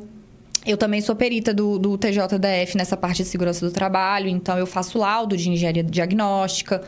Eu 0.66 0.78
também 0.78 1.00
sou 1.02 1.16
perita 1.16 1.54
do, 1.54 1.78
do 1.78 1.96
TJDF 1.98 2.76
nessa 2.76 2.98
parte 2.98 3.18
de 3.24 3.30
segurança 3.30 3.66
do 3.66 3.72
trabalho, 3.72 4.28
então 4.28 4.58
eu 4.58 4.66
faço 4.66 4.98
laudo 4.98 5.38
de 5.38 5.50
engenharia 5.50 5.84
diagnóstica, 5.84 6.82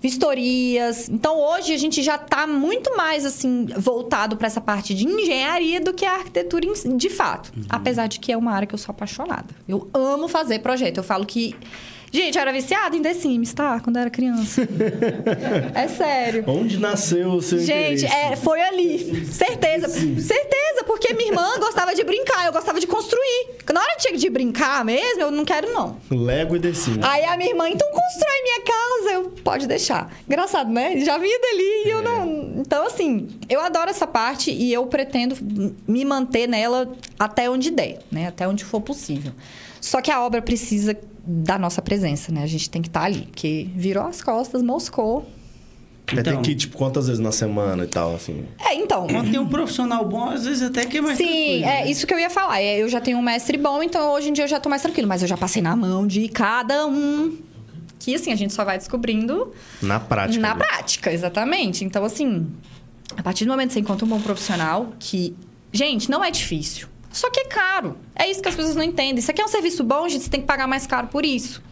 vistorias. 0.00 1.08
Então 1.08 1.38
hoje 1.38 1.72
a 1.72 1.78
gente 1.78 2.02
já 2.02 2.16
está 2.16 2.46
muito 2.46 2.96
mais 2.96 3.24
assim 3.24 3.66
voltado 3.76 4.36
para 4.36 4.46
essa 4.46 4.60
parte 4.60 4.94
de 4.94 5.06
engenharia 5.06 5.80
do 5.80 5.92
que 5.92 6.04
a 6.04 6.14
arquitetura 6.14 6.66
de 6.96 7.10
fato. 7.10 7.52
Apesar 7.68 8.06
de 8.06 8.20
que 8.20 8.32
é 8.32 8.36
uma 8.36 8.52
área 8.52 8.66
que 8.66 8.74
eu 8.74 8.78
sou 8.78 8.92
apaixonada. 8.92 9.54
Eu 9.68 9.88
amo 9.92 10.28
fazer 10.28 10.60
projeto. 10.60 10.98
Eu 10.98 11.04
falo 11.04 11.24
que 11.26 11.54
Gente, 12.12 12.36
eu 12.36 12.42
era 12.42 12.52
viciada 12.52 12.96
em 12.96 13.02
The 13.02 13.14
Sims, 13.14 13.52
tá? 13.52 13.80
Quando 13.80 13.96
eu 13.96 14.02
era 14.02 14.10
criança. 14.10 14.62
é 15.74 15.88
sério. 15.88 16.44
Onde 16.46 16.78
nasceu 16.78 17.30
o 17.30 17.42
seu 17.42 17.58
Gente, 17.58 18.04
interesse? 18.04 18.32
é, 18.32 18.36
foi 18.36 18.60
ali. 18.60 19.26
Certeza. 19.26 19.88
Certeza, 19.88 20.84
porque 20.86 21.12
minha 21.14 21.28
irmã 21.30 21.58
gostava 21.58 21.94
de 21.94 22.02
brincar, 22.04 22.46
eu 22.46 22.52
gostava 22.52 22.80
de 22.80 22.86
construir. 22.86 23.56
Na 23.72 23.80
hora 23.80 23.96
de 23.98 24.16
de 24.16 24.30
brincar 24.30 24.84
mesmo, 24.84 25.20
eu 25.20 25.30
não 25.30 25.44
quero, 25.44 25.72
não. 25.72 25.96
Lego 26.10 26.56
e 26.56 26.60
The 26.60 26.72
Sims. 26.72 27.04
Aí 27.04 27.24
a 27.24 27.36
minha 27.36 27.50
irmã, 27.50 27.68
então 27.68 27.86
constrói 27.90 28.42
minha 28.42 28.60
casa. 28.62 29.12
Eu, 29.14 29.30
pode 29.44 29.66
deixar. 29.66 30.12
Engraçado, 30.26 30.70
né? 30.70 30.98
Já 31.00 31.18
vinha 31.18 31.38
dali 31.38 31.86
e 31.86 31.90
eu 31.90 32.02
não. 32.02 32.54
Então, 32.56 32.86
assim, 32.86 33.28
eu 33.48 33.60
adoro 33.60 33.90
essa 33.90 34.06
parte 34.06 34.50
e 34.50 34.72
eu 34.72 34.86
pretendo 34.86 35.36
me 35.86 36.04
manter 36.04 36.46
nela 36.46 36.90
até 37.18 37.50
onde 37.50 37.70
der, 37.70 37.98
né? 38.10 38.28
Até 38.28 38.46
onde 38.48 38.64
for 38.64 38.80
possível. 38.80 39.32
Só 39.80 40.00
que 40.00 40.10
a 40.10 40.20
obra 40.24 40.40
precisa 40.40 40.96
da 41.26 41.58
nossa 41.58 41.82
presença, 41.82 42.30
né? 42.32 42.42
A 42.42 42.46
gente 42.46 42.70
tem 42.70 42.80
que 42.80 42.88
estar 42.88 43.02
ali, 43.02 43.22
porque 43.22 43.68
virou 43.74 44.04
as 44.04 44.22
costas, 44.22 44.62
moscou. 44.62 45.28
É, 46.08 46.12
Então- 46.20 46.34
tem 46.34 46.42
que 46.42 46.50
ir, 46.52 46.54
tipo, 46.54 46.76
quantas 46.76 47.08
vezes 47.08 47.20
na 47.20 47.32
semana 47.32 47.82
e 47.82 47.88
tal, 47.88 48.14
assim. 48.14 48.44
É, 48.60 48.74
então. 48.76 49.08
Quando 49.08 49.28
tem 49.30 49.40
um 49.40 49.48
profissional 49.48 50.04
bom, 50.08 50.30
às 50.30 50.44
vezes 50.44 50.62
até 50.62 50.86
que 50.86 50.98
é 50.98 51.00
mais 51.00 51.16
Sim, 51.18 51.24
tranquilo, 51.24 51.64
é 51.64 51.84
né? 51.84 51.90
isso 51.90 52.06
que 52.06 52.14
eu 52.14 52.18
ia 52.20 52.30
falar. 52.30 52.60
É, 52.60 52.80
Eu 52.80 52.88
já 52.88 53.00
tenho 53.00 53.18
um 53.18 53.22
mestre 53.22 53.58
bom, 53.58 53.82
então 53.82 54.12
hoje 54.12 54.28
em 54.28 54.32
dia 54.32 54.44
eu 54.44 54.48
já 54.48 54.60
tô 54.60 54.68
mais 54.68 54.82
tranquilo. 54.82 55.08
Mas 55.08 55.22
eu 55.22 55.28
já 55.28 55.36
passei 55.36 55.60
na 55.60 55.74
mão 55.74 56.06
de 56.06 56.28
cada 56.28 56.86
um. 56.86 57.36
Que 57.98 58.14
assim, 58.14 58.30
a 58.30 58.36
gente 58.36 58.52
só 58.52 58.64
vai 58.64 58.78
descobrindo 58.78 59.52
Na 59.82 59.98
prática. 59.98 60.40
na 60.40 60.54
né? 60.54 60.64
prática, 60.64 61.12
exatamente. 61.12 61.84
Então, 61.84 62.04
assim, 62.04 62.46
a 63.16 63.22
partir 63.22 63.44
do 63.44 63.50
momento 63.50 63.68
que 63.68 63.74
você 63.74 63.80
encontra 63.80 64.04
um 64.04 64.08
bom 64.08 64.20
profissional, 64.20 64.92
que, 65.00 65.34
gente, 65.72 66.08
não 66.08 66.22
é 66.22 66.30
difícil. 66.30 66.86
Só 67.16 67.30
que 67.30 67.40
é 67.40 67.44
caro. 67.46 67.96
É 68.14 68.30
isso 68.30 68.42
que 68.42 68.48
as 68.48 68.54
pessoas 68.54 68.76
não 68.76 68.82
entendem. 68.82 69.16
Isso 69.18 69.30
aqui 69.30 69.40
é 69.40 69.44
um 69.44 69.48
serviço 69.48 69.82
bom, 69.82 70.06
gente, 70.08 70.24
você 70.24 70.30
tem 70.30 70.40
que 70.40 70.46
pagar 70.46 70.66
mais 70.66 70.86
caro 70.86 71.06
por 71.06 71.24
isso. 71.24 71.62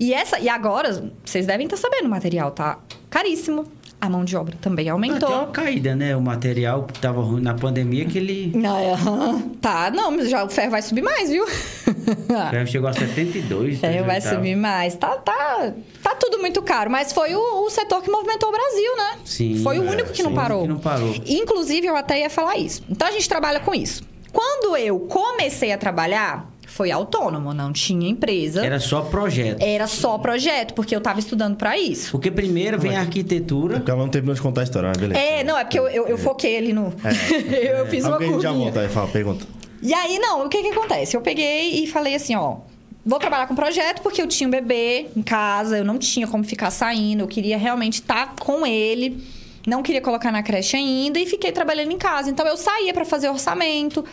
E 0.00 0.12
essa, 0.14 0.38
e 0.38 0.48
agora, 0.48 1.10
vocês 1.24 1.46
devem 1.46 1.66
estar 1.66 1.76
sabendo, 1.76 2.06
o 2.06 2.10
material 2.10 2.50
tá 2.50 2.78
caríssimo. 3.10 3.66
A 3.98 4.10
mão 4.10 4.24
de 4.26 4.36
obra 4.36 4.56
também 4.60 4.88
Ah, 4.90 4.92
aumentou. 4.92 5.26
Tem 5.28 5.38
uma 5.38 5.46
caída, 5.46 5.96
né? 5.96 6.14
O 6.14 6.20
material 6.20 6.84
que 6.84 6.98
tava 7.00 7.22
ruim 7.22 7.40
na 7.40 7.54
pandemia, 7.54 8.04
que 8.04 8.18
ele 8.18 8.52
Não, 8.54 8.76
é, 8.78 8.94
tá, 9.60 9.90
não, 9.90 10.10
mas 10.10 10.28
já 10.28 10.44
o 10.44 10.50
ferro 10.50 10.70
vai 10.70 10.82
subir 10.82 11.00
mais, 11.02 11.30
viu? 11.30 11.46
ferro 11.46 12.66
chegou 12.66 12.88
a 12.88 12.92
72. 12.92 13.76
O 13.78 13.80
ferro 13.80 14.04
vai 14.04 14.20
38. 14.20 14.34
subir 14.34 14.54
mais. 14.54 14.94
Tá, 14.96 15.16
tá, 15.16 15.72
tá 16.02 16.14
tudo 16.14 16.38
muito 16.38 16.60
caro, 16.62 16.90
mas 16.90 17.10
foi 17.12 17.34
o, 17.34 17.64
o 17.64 17.70
setor 17.70 18.02
que 18.02 18.10
movimentou 18.10 18.50
o 18.50 18.52
Brasil, 18.52 18.96
né? 18.96 19.18
Sim, 19.24 19.60
Foi 19.62 19.78
o 19.78 19.86
é, 19.86 19.90
único 19.90 20.12
que 20.12 20.22
não 20.22 20.34
parou. 20.34 20.62
que 20.62 20.68
não 20.68 20.78
parou. 20.78 21.14
Inclusive, 21.26 21.86
eu 21.86 21.96
até 21.96 22.20
ia 22.20 22.30
falar 22.30 22.56
isso. 22.58 22.82
Então, 22.90 23.08
a 23.08 23.10
gente 23.10 23.26
trabalha 23.28 23.60
com 23.60 23.74
isso. 23.74 24.02
Quando 24.36 24.76
eu 24.76 25.00
comecei 25.00 25.72
a 25.72 25.78
trabalhar, 25.78 26.52
foi 26.66 26.90
autônomo, 26.90 27.54
não 27.54 27.72
tinha 27.72 28.06
empresa. 28.06 28.62
Era 28.62 28.78
só 28.78 29.00
projeto. 29.00 29.62
Era 29.62 29.86
só 29.86 30.18
projeto, 30.18 30.74
porque 30.74 30.94
eu 30.94 31.00
tava 31.00 31.18
estudando 31.18 31.56
para 31.56 31.78
isso. 31.78 32.10
Porque 32.10 32.30
primeiro 32.30 32.78
vem 32.78 32.94
a 32.94 33.00
arquitetura. 33.00 33.76
Porque 33.76 33.90
ela 33.90 34.00
não 34.00 34.10
terminou 34.10 34.34
de 34.34 34.42
contar 34.42 34.60
a 34.60 34.64
história, 34.64 34.90
mas 34.90 34.98
beleza. 34.98 35.18
É, 35.18 35.42
não, 35.42 35.56
é 35.56 35.64
porque 35.64 35.78
eu, 35.78 35.88
eu, 35.88 36.06
eu 36.06 36.18
foquei 36.18 36.58
ali 36.58 36.74
no. 36.74 36.92
eu 37.50 37.86
fiz 37.86 38.04
uma 38.04 38.16
Alguém 38.16 38.28
já 38.28 38.50
curvinha. 38.50 38.64
volta 38.64 38.80
aí, 38.80 38.88
fala, 38.90 39.08
pergunta. 39.08 39.46
E 39.80 39.94
aí, 39.94 40.18
não, 40.18 40.44
o 40.44 40.48
que 40.50 40.60
que 40.60 40.68
acontece? 40.68 41.16
Eu 41.16 41.22
peguei 41.22 41.82
e 41.82 41.86
falei 41.86 42.14
assim, 42.14 42.36
ó... 42.36 42.58
Vou 43.06 43.20
trabalhar 43.20 43.46
com 43.46 43.54
projeto 43.54 44.02
porque 44.02 44.20
eu 44.20 44.26
tinha 44.26 44.48
um 44.48 44.50
bebê 44.50 45.06
em 45.16 45.22
casa, 45.22 45.78
eu 45.78 45.84
não 45.84 45.96
tinha 45.96 46.26
como 46.26 46.42
ficar 46.42 46.70
saindo, 46.72 47.22
eu 47.22 47.28
queria 47.28 47.56
realmente 47.56 48.00
estar 48.00 48.34
com 48.34 48.66
ele, 48.66 49.24
não 49.66 49.82
queria 49.82 50.00
colocar 50.00 50.30
na 50.30 50.44
creche 50.44 50.76
ainda 50.76 51.18
e 51.18 51.26
fiquei 51.26 51.50
trabalhando 51.50 51.90
em 51.90 51.98
casa. 51.98 52.30
Então 52.30 52.46
eu 52.46 52.56
saía 52.56 52.94
para 52.94 53.04
fazer 53.04 53.28
orçamento. 53.28 54.04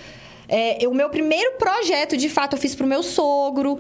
É, 0.50 0.80
o 0.88 0.94
meu 0.94 1.10
primeiro 1.10 1.54
projeto, 1.54 2.18
de 2.18 2.28
fato, 2.28 2.56
eu 2.56 2.60
fiz 2.60 2.74
pro 2.74 2.88
meu 2.88 3.04
sogro. 3.04 3.80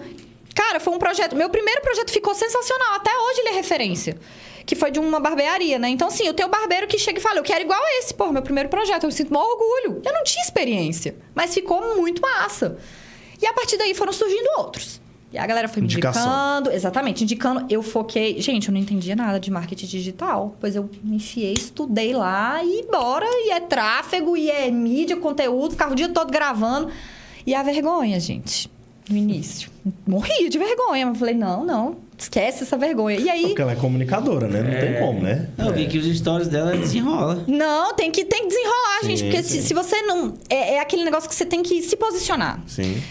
Cara, 0.53 0.79
foi 0.79 0.93
um 0.93 0.99
projeto. 0.99 1.35
Meu 1.35 1.49
primeiro 1.49 1.81
projeto 1.81 2.11
ficou 2.11 2.35
sensacional. 2.35 2.93
Até 2.93 3.09
hoje 3.09 3.39
ele 3.39 3.49
é 3.49 3.53
referência. 3.53 4.17
Que 4.65 4.75
foi 4.75 4.91
de 4.91 4.99
uma 4.99 5.19
barbearia, 5.19 5.77
né? 5.79 5.89
Então, 5.89 6.07
assim, 6.07 6.25
eu 6.25 6.33
tenho 6.33 6.47
barbeiro 6.47 6.87
que 6.87 6.97
chega 6.97 7.19
e 7.19 7.21
fala: 7.21 7.39
Eu 7.39 7.43
quero 7.43 7.61
igual 7.61 7.81
esse, 7.99 8.13
pô, 8.13 8.31
meu 8.31 8.43
primeiro 8.43 8.69
projeto. 8.69 9.03
Eu 9.03 9.11
sinto 9.11 9.33
maior 9.33 9.45
orgulho. 9.45 10.01
Eu 10.05 10.13
não 10.13 10.23
tinha 10.23 10.43
experiência, 10.43 11.15
mas 11.33 11.53
ficou 11.53 11.97
muito 11.97 12.21
massa. 12.21 12.77
E 13.41 13.47
a 13.47 13.51
partir 13.51 13.77
daí 13.77 13.93
foram 13.93 14.13
surgindo 14.13 14.47
outros. 14.57 15.01
E 15.33 15.37
a 15.37 15.47
galera 15.47 15.67
foi 15.67 15.81
me 15.81 15.87
Indicação. 15.87 16.21
indicando. 16.21 16.71
Exatamente, 16.71 17.23
indicando. 17.23 17.65
Eu 17.67 17.81
foquei. 17.81 18.39
Gente, 18.39 18.67
eu 18.67 18.73
não 18.73 18.79
entendia 18.79 19.15
nada 19.15 19.39
de 19.39 19.49
marketing 19.49 19.87
digital. 19.87 20.55
Pois 20.59 20.75
eu 20.75 20.87
me 21.03 21.15
enfiei, 21.15 21.53
estudei 21.53 22.13
lá 22.13 22.63
e 22.63 22.85
bora. 22.91 23.25
E 23.25 23.51
é 23.51 23.59
tráfego, 23.59 24.37
e 24.37 24.51
é 24.51 24.69
mídia, 24.69 25.17
conteúdo, 25.17 25.71
ficava 25.71 25.93
o 25.93 25.95
dia 25.95 26.07
todo 26.09 26.31
gravando. 26.31 26.89
E 27.47 27.55
a 27.55 27.63
vergonha, 27.63 28.19
gente, 28.19 28.69
no 29.09 29.17
início. 29.17 29.71
Morria 30.05 30.47
de 30.47 30.57
vergonha, 30.59 31.07
mas 31.07 31.17
falei, 31.17 31.33
não, 31.33 31.65
não, 31.65 31.97
esquece 32.15 32.61
essa 32.61 32.77
vergonha. 32.77 33.19
E 33.19 33.27
aí. 33.27 33.47
Porque 33.47 33.61
ela 33.63 33.71
é 33.71 33.75
comunicadora, 33.75 34.47
né? 34.47 34.61
Não 34.61 34.79
tem 34.79 34.99
como, 34.99 35.19
né? 35.19 35.49
Eu 35.57 35.73
vi 35.73 35.87
que 35.87 35.97
os 35.97 36.05
stories 36.15 36.47
dela 36.47 36.77
desenrola. 36.77 37.43
Não, 37.47 37.95
tem 37.95 38.11
que, 38.11 38.23
tem 38.23 38.43
que 38.43 38.49
desenrolar, 38.49 38.99
Sim, 39.01 39.07
gente. 39.07 39.23
Porque 39.23 39.41
se, 39.41 39.63
se 39.63 39.73
você 39.73 39.99
não. 40.03 40.35
É, 40.47 40.75
é 40.75 40.79
aquele 40.79 41.03
negócio 41.03 41.27
que 41.27 41.35
você 41.35 41.45
tem 41.45 41.63
que 41.63 41.81
se 41.81 41.95
posicionar. 41.97 42.61
Sim. 42.67 43.01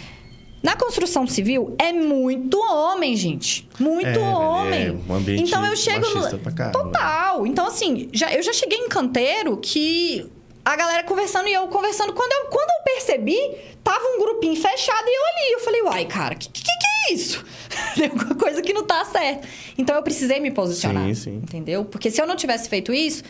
Na 0.63 0.77
construção 0.77 1.27
civil 1.27 1.75
é 1.79 1.93
muito 1.93 2.57
homem, 2.59 3.17
gente. 3.17 3.69
Muito 3.81 4.07
É, 4.07 4.19
homem. 4.19 4.87
é 4.89 5.13
um 5.13 5.15
ambiente 5.17 5.43
então 5.49 5.67
eu 5.67 5.75
chego 5.77 6.09
no 6.09 6.39
pra 6.39 6.53
caramba. 6.53 6.79
total. 6.79 7.47
Então 7.47 7.67
assim, 7.67 8.09
já, 8.13 8.33
eu 8.33 8.43
já 8.43 8.53
cheguei 8.53 8.79
em 8.79 8.89
canteiro 8.89 9.57
que 9.57 10.25
a 10.65 10.77
galera 10.77 11.03
conversando 11.03 11.49
e 11.49 11.53
eu 11.53 11.67
conversando 11.67 12.13
quando 12.13 12.31
eu, 12.33 12.51
quando 12.51 12.71
eu 12.71 12.85
percebi, 12.95 13.37
tava 13.83 14.05
um 14.05 14.21
grupinho 14.21 14.55
fechado 14.55 15.05
e 15.05 15.17
eu 15.17 15.23
ali, 15.27 15.53
eu 15.55 15.61
falei: 15.61 15.83
"Uai, 15.83 16.05
cara, 16.07 16.35
que 16.37 16.49
que, 16.49 16.63
que 16.63 16.71
é 17.11 17.15
isso?" 17.15 17.45
Tem 17.97 18.05
alguma 18.09 18.35
coisa 18.37 18.63
que 18.63 18.73
não 18.73 18.85
tá 18.85 19.05
certa. 19.05 19.49
Então 19.77 19.97
eu 19.97 20.03
precisei 20.05 20.39
me 20.39 20.53
posicionar. 20.53 21.05
Sim, 21.07 21.15
sim. 21.15 21.37
Entendeu? 21.43 21.85
Porque 21.85 22.09
se 22.11 22.23
eu 22.23 22.27
não 22.27 22.37
tivesse 22.37 22.69
feito 22.69 22.93
isso, 22.93 23.25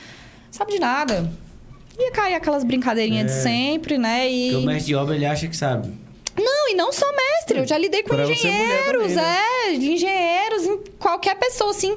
sabe 0.50 0.72
de 0.72 0.78
nada. 0.78 1.32
Ia 1.98 2.10
cair 2.12 2.34
aquelas 2.34 2.62
brincadeirinhas 2.64 3.26
de 3.32 3.42
sempre, 3.42 3.96
né? 3.96 4.28
E 4.30 4.50
Porque 4.50 4.64
o 4.64 4.66
mestre 4.66 4.86
de 4.88 4.94
obra 4.94 5.14
ele 5.14 5.24
acha 5.26 5.46
que 5.48 5.56
sabe. 5.56 5.90
Não, 6.36 6.70
e 6.70 6.74
não 6.74 6.92
só 6.92 7.06
mestre, 7.12 7.58
eu 7.58 7.66
já 7.66 7.76
lidei 7.76 8.02
com 8.02 8.12
mulher 8.12 8.30
engenheiros, 8.30 9.12
né? 9.12 9.38
é, 9.66 9.74
engenheiros, 9.74 10.80
qualquer 10.98 11.36
pessoa, 11.36 11.70
assim. 11.70 11.96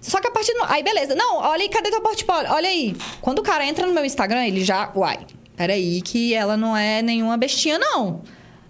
Só 0.00 0.20
que 0.20 0.28
a 0.28 0.30
partir 0.30 0.54
do. 0.54 0.60
Aí, 0.64 0.82
beleza. 0.82 1.14
Não, 1.14 1.38
olha 1.38 1.62
aí, 1.62 1.68
cadê 1.68 1.90
teu 1.90 2.00
portfólio? 2.00 2.50
Olha 2.52 2.68
aí. 2.68 2.96
Quando 3.20 3.40
o 3.40 3.42
cara 3.42 3.66
entra 3.66 3.86
no 3.86 3.92
meu 3.92 4.04
Instagram, 4.04 4.46
ele 4.46 4.64
já. 4.64 4.92
Uai, 4.94 5.18
peraí, 5.56 6.00
que 6.02 6.34
ela 6.34 6.56
não 6.56 6.76
é 6.76 7.02
nenhuma 7.02 7.36
bestinha, 7.36 7.78
não. 7.78 8.22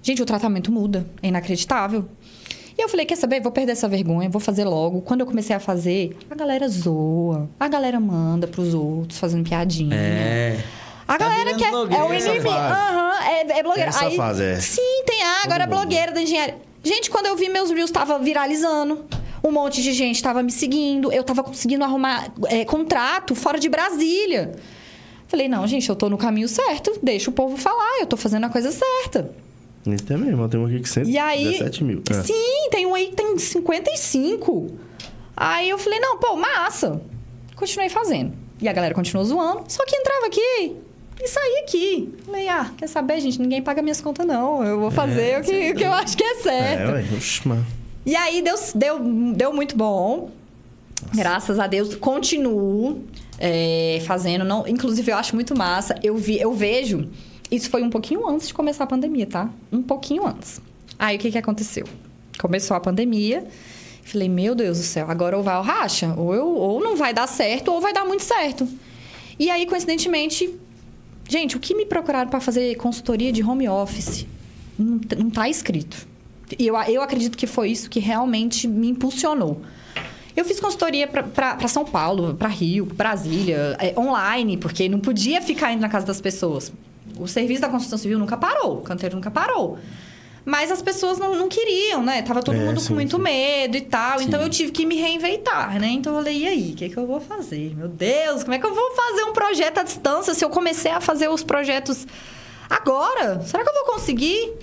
Gente, 0.02 0.22
o 0.22 0.26
tratamento 0.26 0.72
muda. 0.72 1.08
É 1.22 1.28
inacreditável. 1.28 2.08
E 2.78 2.80
eu 2.80 2.88
falei, 2.88 3.04
quer 3.04 3.16
saber? 3.16 3.40
Vou 3.42 3.50
perder 3.50 3.72
essa 3.72 3.88
vergonha, 3.88 4.28
vou 4.28 4.40
fazer 4.40 4.64
logo. 4.64 5.02
Quando 5.02 5.20
eu 5.20 5.26
comecei 5.26 5.54
a 5.54 5.60
fazer, 5.60 6.16
a 6.30 6.34
galera 6.34 6.68
zoa. 6.68 7.50
A 7.58 7.68
galera 7.68 7.98
manda 7.98 8.46
pros 8.46 8.72
outros 8.72 9.18
fazendo 9.18 9.46
piadinha. 9.46 9.96
É. 9.96 10.64
A 11.08 11.16
Tá 11.16 11.24
galera 11.26 11.56
quer. 11.56 11.72
É 11.72 12.02
o 12.04 12.12
inimigo. 12.12 12.50
Aham, 12.50 13.24
é, 13.24 13.58
é 13.58 13.62
blogueira. 13.62 13.88
Essa 13.88 14.04
Aí, 14.04 14.16
fase, 14.16 14.44
é. 14.44 14.60
Sim, 14.60 15.02
tem. 15.06 15.22
Ah, 15.22 15.42
agora 15.44 15.64
é 15.64 15.66
blogueira 15.66 16.12
da 16.12 16.20
engenharia. 16.20 16.58
Gente, 16.84 17.08
quando 17.10 17.26
eu 17.26 17.34
vi 17.34 17.48
meus 17.48 17.70
reels, 17.70 17.90
tava 17.90 18.18
viralizando. 18.18 19.06
Um 19.42 19.50
monte 19.50 19.82
de 19.82 19.92
gente 19.92 20.22
tava 20.22 20.42
me 20.42 20.52
seguindo. 20.52 21.10
Eu 21.10 21.24
tava 21.24 21.42
conseguindo 21.42 21.82
arrumar 21.82 22.30
é, 22.48 22.62
contrato 22.66 23.34
fora 23.34 23.58
de 23.58 23.70
Brasília. 23.70 24.52
Falei, 25.28 25.48
não, 25.48 25.66
gente, 25.66 25.88
eu 25.88 25.96
tô 25.96 26.10
no 26.10 26.18
caminho 26.18 26.48
certo. 26.48 26.98
Deixa 27.02 27.30
o 27.30 27.32
povo 27.32 27.56
falar, 27.56 28.00
eu 28.00 28.06
tô 28.06 28.16
fazendo 28.16 28.44
a 28.44 28.50
coisa 28.50 28.70
certa. 28.70 29.30
Isso 29.86 30.12
é 30.12 30.16
mesmo, 30.16 30.46
tem 30.48 30.60
um 30.60 30.66
aqui 30.66 30.80
que 30.80 31.00
E 31.08 31.16
aí. 31.18 31.44
117 31.44 31.84
mil. 31.84 32.02
É. 32.10 32.22
Sim, 32.22 32.68
tem 32.70 32.84
um 32.84 32.94
aí 32.94 33.06
que 33.08 33.16
tem 33.16 33.38
55. 33.38 34.76
Aí 35.34 35.70
eu 35.70 35.78
falei, 35.78 36.00
não, 36.00 36.18
pô, 36.18 36.36
massa. 36.36 37.00
Continuei 37.56 37.88
fazendo. 37.88 38.34
E 38.60 38.68
a 38.68 38.72
galera 38.72 38.94
continuou 38.94 39.24
zoando, 39.24 39.64
só 39.68 39.84
que 39.86 39.96
entrava 39.96 40.26
aqui 40.26 40.76
e 41.20 41.28
saía 41.28 41.60
aqui. 41.62 42.14
Falei, 42.24 42.48
ah, 42.48 42.70
quer 42.76 42.86
saber, 42.86 43.20
gente? 43.20 43.40
Ninguém 43.40 43.62
paga 43.62 43.82
minhas 43.82 44.00
contas, 44.00 44.26
não. 44.26 44.64
Eu 44.64 44.78
vou 44.78 44.90
fazer 44.90 45.40
o, 45.40 45.42
que, 45.42 45.72
o 45.72 45.74
que 45.74 45.84
eu 45.84 45.92
acho 45.92 46.16
que 46.16 46.24
é 46.24 46.34
certo. 46.36 46.90
É. 46.90 47.16
Oxe, 47.16 47.46
mano. 47.46 47.66
E 48.06 48.14
aí 48.16 48.40
deu, 48.40 48.54
deu, 48.74 48.98
deu 49.34 49.52
muito 49.52 49.76
bom. 49.76 50.30
Graças 51.14 51.58
a 51.58 51.66
Deus, 51.66 51.94
continuo 51.94 53.04
é, 53.38 54.02
fazendo. 54.06 54.44
Não, 54.44 54.66
inclusive, 54.66 55.10
eu 55.10 55.16
acho 55.16 55.34
muito 55.34 55.56
massa. 55.56 55.94
Eu, 56.02 56.16
vi, 56.16 56.40
eu 56.40 56.52
vejo. 56.52 57.08
Isso 57.50 57.70
foi 57.70 57.82
um 57.82 57.90
pouquinho 57.90 58.28
antes 58.28 58.48
de 58.48 58.54
começar 58.54 58.84
a 58.84 58.86
pandemia, 58.86 59.26
tá? 59.26 59.50
Um 59.72 59.82
pouquinho 59.82 60.26
antes. 60.26 60.60
Aí 60.98 61.16
o 61.16 61.18
que, 61.18 61.30
que 61.30 61.38
aconteceu? 61.38 61.86
Começou 62.38 62.76
a 62.76 62.80
pandemia. 62.80 63.46
Falei, 64.02 64.28
meu 64.28 64.54
Deus 64.54 64.78
do 64.78 64.84
céu, 64.84 65.10
agora 65.10 65.36
ou 65.36 65.42
vai 65.42 65.56
ou 65.56 65.62
racha. 65.62 66.14
Ou, 66.16 66.34
eu, 66.34 66.46
ou 66.46 66.80
não 66.80 66.96
vai 66.96 67.12
dar 67.12 67.26
certo, 67.26 67.72
ou 67.72 67.80
vai 67.80 67.92
dar 67.92 68.04
muito 68.04 68.22
certo. 68.22 68.66
E 69.38 69.50
aí, 69.50 69.66
coincidentemente, 69.66 70.58
gente, 71.28 71.56
o 71.56 71.60
que 71.60 71.74
me 71.74 71.84
procuraram 71.86 72.28
para 72.30 72.40
fazer 72.40 72.74
consultoria 72.76 73.30
de 73.32 73.42
home 73.42 73.68
office? 73.68 74.26
Não, 74.78 74.98
t- 74.98 75.14
não 75.16 75.30
tá 75.30 75.48
escrito. 75.48 76.06
E 76.58 76.66
eu, 76.66 76.74
eu 76.82 77.02
acredito 77.02 77.36
que 77.36 77.46
foi 77.46 77.70
isso 77.70 77.88
que 77.90 78.00
realmente 78.00 78.66
me 78.66 78.88
impulsionou. 78.88 79.60
Eu 80.34 80.44
fiz 80.44 80.58
consultoria 80.60 81.06
para 81.06 81.68
São 81.68 81.84
Paulo, 81.84 82.34
para 82.34 82.48
Rio, 82.48 82.86
Brasília, 82.86 83.76
é, 83.80 83.92
online, 83.98 84.56
porque 84.56 84.88
não 84.88 85.00
podia 85.00 85.42
ficar 85.42 85.72
indo 85.72 85.80
na 85.80 85.88
casa 85.88 86.06
das 86.06 86.20
pessoas. 86.20 86.72
O 87.18 87.26
serviço 87.26 87.60
da 87.60 87.68
construção 87.68 87.98
civil 87.98 88.18
nunca 88.18 88.36
parou, 88.36 88.78
o 88.78 88.82
canteiro 88.82 89.16
nunca 89.16 89.30
parou. 89.30 89.78
Mas 90.48 90.72
as 90.72 90.80
pessoas 90.80 91.18
não, 91.18 91.34
não 91.34 91.46
queriam, 91.46 92.02
né? 92.02 92.22
Tava 92.22 92.42
todo 92.42 92.56
É, 92.56 92.64
mundo 92.64 92.80
sim, 92.80 92.88
com 92.88 92.94
muito 92.94 93.16
sim. 93.16 93.22
medo 93.22 93.76
e 93.76 93.82
tal. 93.82 94.22
Então 94.22 94.40
eu 94.40 94.48
tive 94.48 94.72
que 94.72 94.86
me 94.86 94.94
reinventar, 94.96 95.78
né? 95.78 95.88
Então 95.88 96.14
eu 96.14 96.20
falei, 96.20 96.38
e 96.38 96.48
aí, 96.48 96.72
o 96.72 96.74
que, 96.74 96.88
que 96.88 96.96
eu 96.96 97.06
vou 97.06 97.20
fazer? 97.20 97.76
Meu 97.76 97.86
Deus, 97.86 98.44
como 98.44 98.54
é 98.54 98.58
que 98.58 98.64
eu 98.64 98.74
vou 98.74 98.90
fazer 98.92 99.24
um 99.24 99.34
projeto 99.34 99.76
à 99.76 99.82
distância 99.82 100.32
se 100.32 100.42
eu 100.42 100.48
comecei 100.48 100.90
a 100.90 101.02
fazer 101.02 101.28
os 101.28 101.44
projetos 101.44 102.06
agora? 102.70 103.42
Será 103.42 103.62
que 103.62 103.68
eu 103.68 103.74
vou 103.74 103.92
conseguir? 103.92 104.54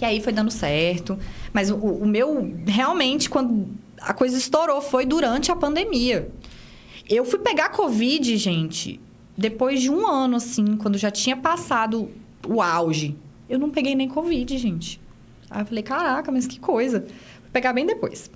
E 0.00 0.04
aí 0.04 0.20
foi 0.20 0.32
dando 0.32 0.50
certo. 0.50 1.16
Mas 1.52 1.70
o, 1.70 1.76
o 1.76 2.04
meu, 2.04 2.52
realmente, 2.66 3.30
quando 3.30 3.68
a 4.00 4.12
coisa 4.12 4.36
estourou, 4.36 4.80
foi 4.80 5.06
durante 5.06 5.52
a 5.52 5.54
pandemia. 5.54 6.28
Eu 7.08 7.24
fui 7.24 7.38
pegar 7.38 7.68
Covid, 7.68 8.36
gente, 8.36 9.00
depois 9.36 9.80
de 9.80 9.90
um 9.92 10.08
ano, 10.08 10.38
assim, 10.38 10.76
quando 10.76 10.98
já 10.98 11.10
tinha 11.12 11.36
passado 11.36 12.10
o 12.44 12.60
auge. 12.60 13.16
Eu 13.48 13.58
não 13.58 13.70
peguei 13.70 13.94
nem 13.94 14.08
Covid, 14.08 14.56
gente. 14.58 15.00
Aí 15.50 15.62
eu 15.62 15.66
falei, 15.66 15.82
caraca, 15.82 16.30
mas 16.30 16.46
que 16.46 16.60
coisa. 16.60 17.00
Vou 17.00 17.50
pegar 17.52 17.72
bem 17.72 17.86
depois. 17.86 18.30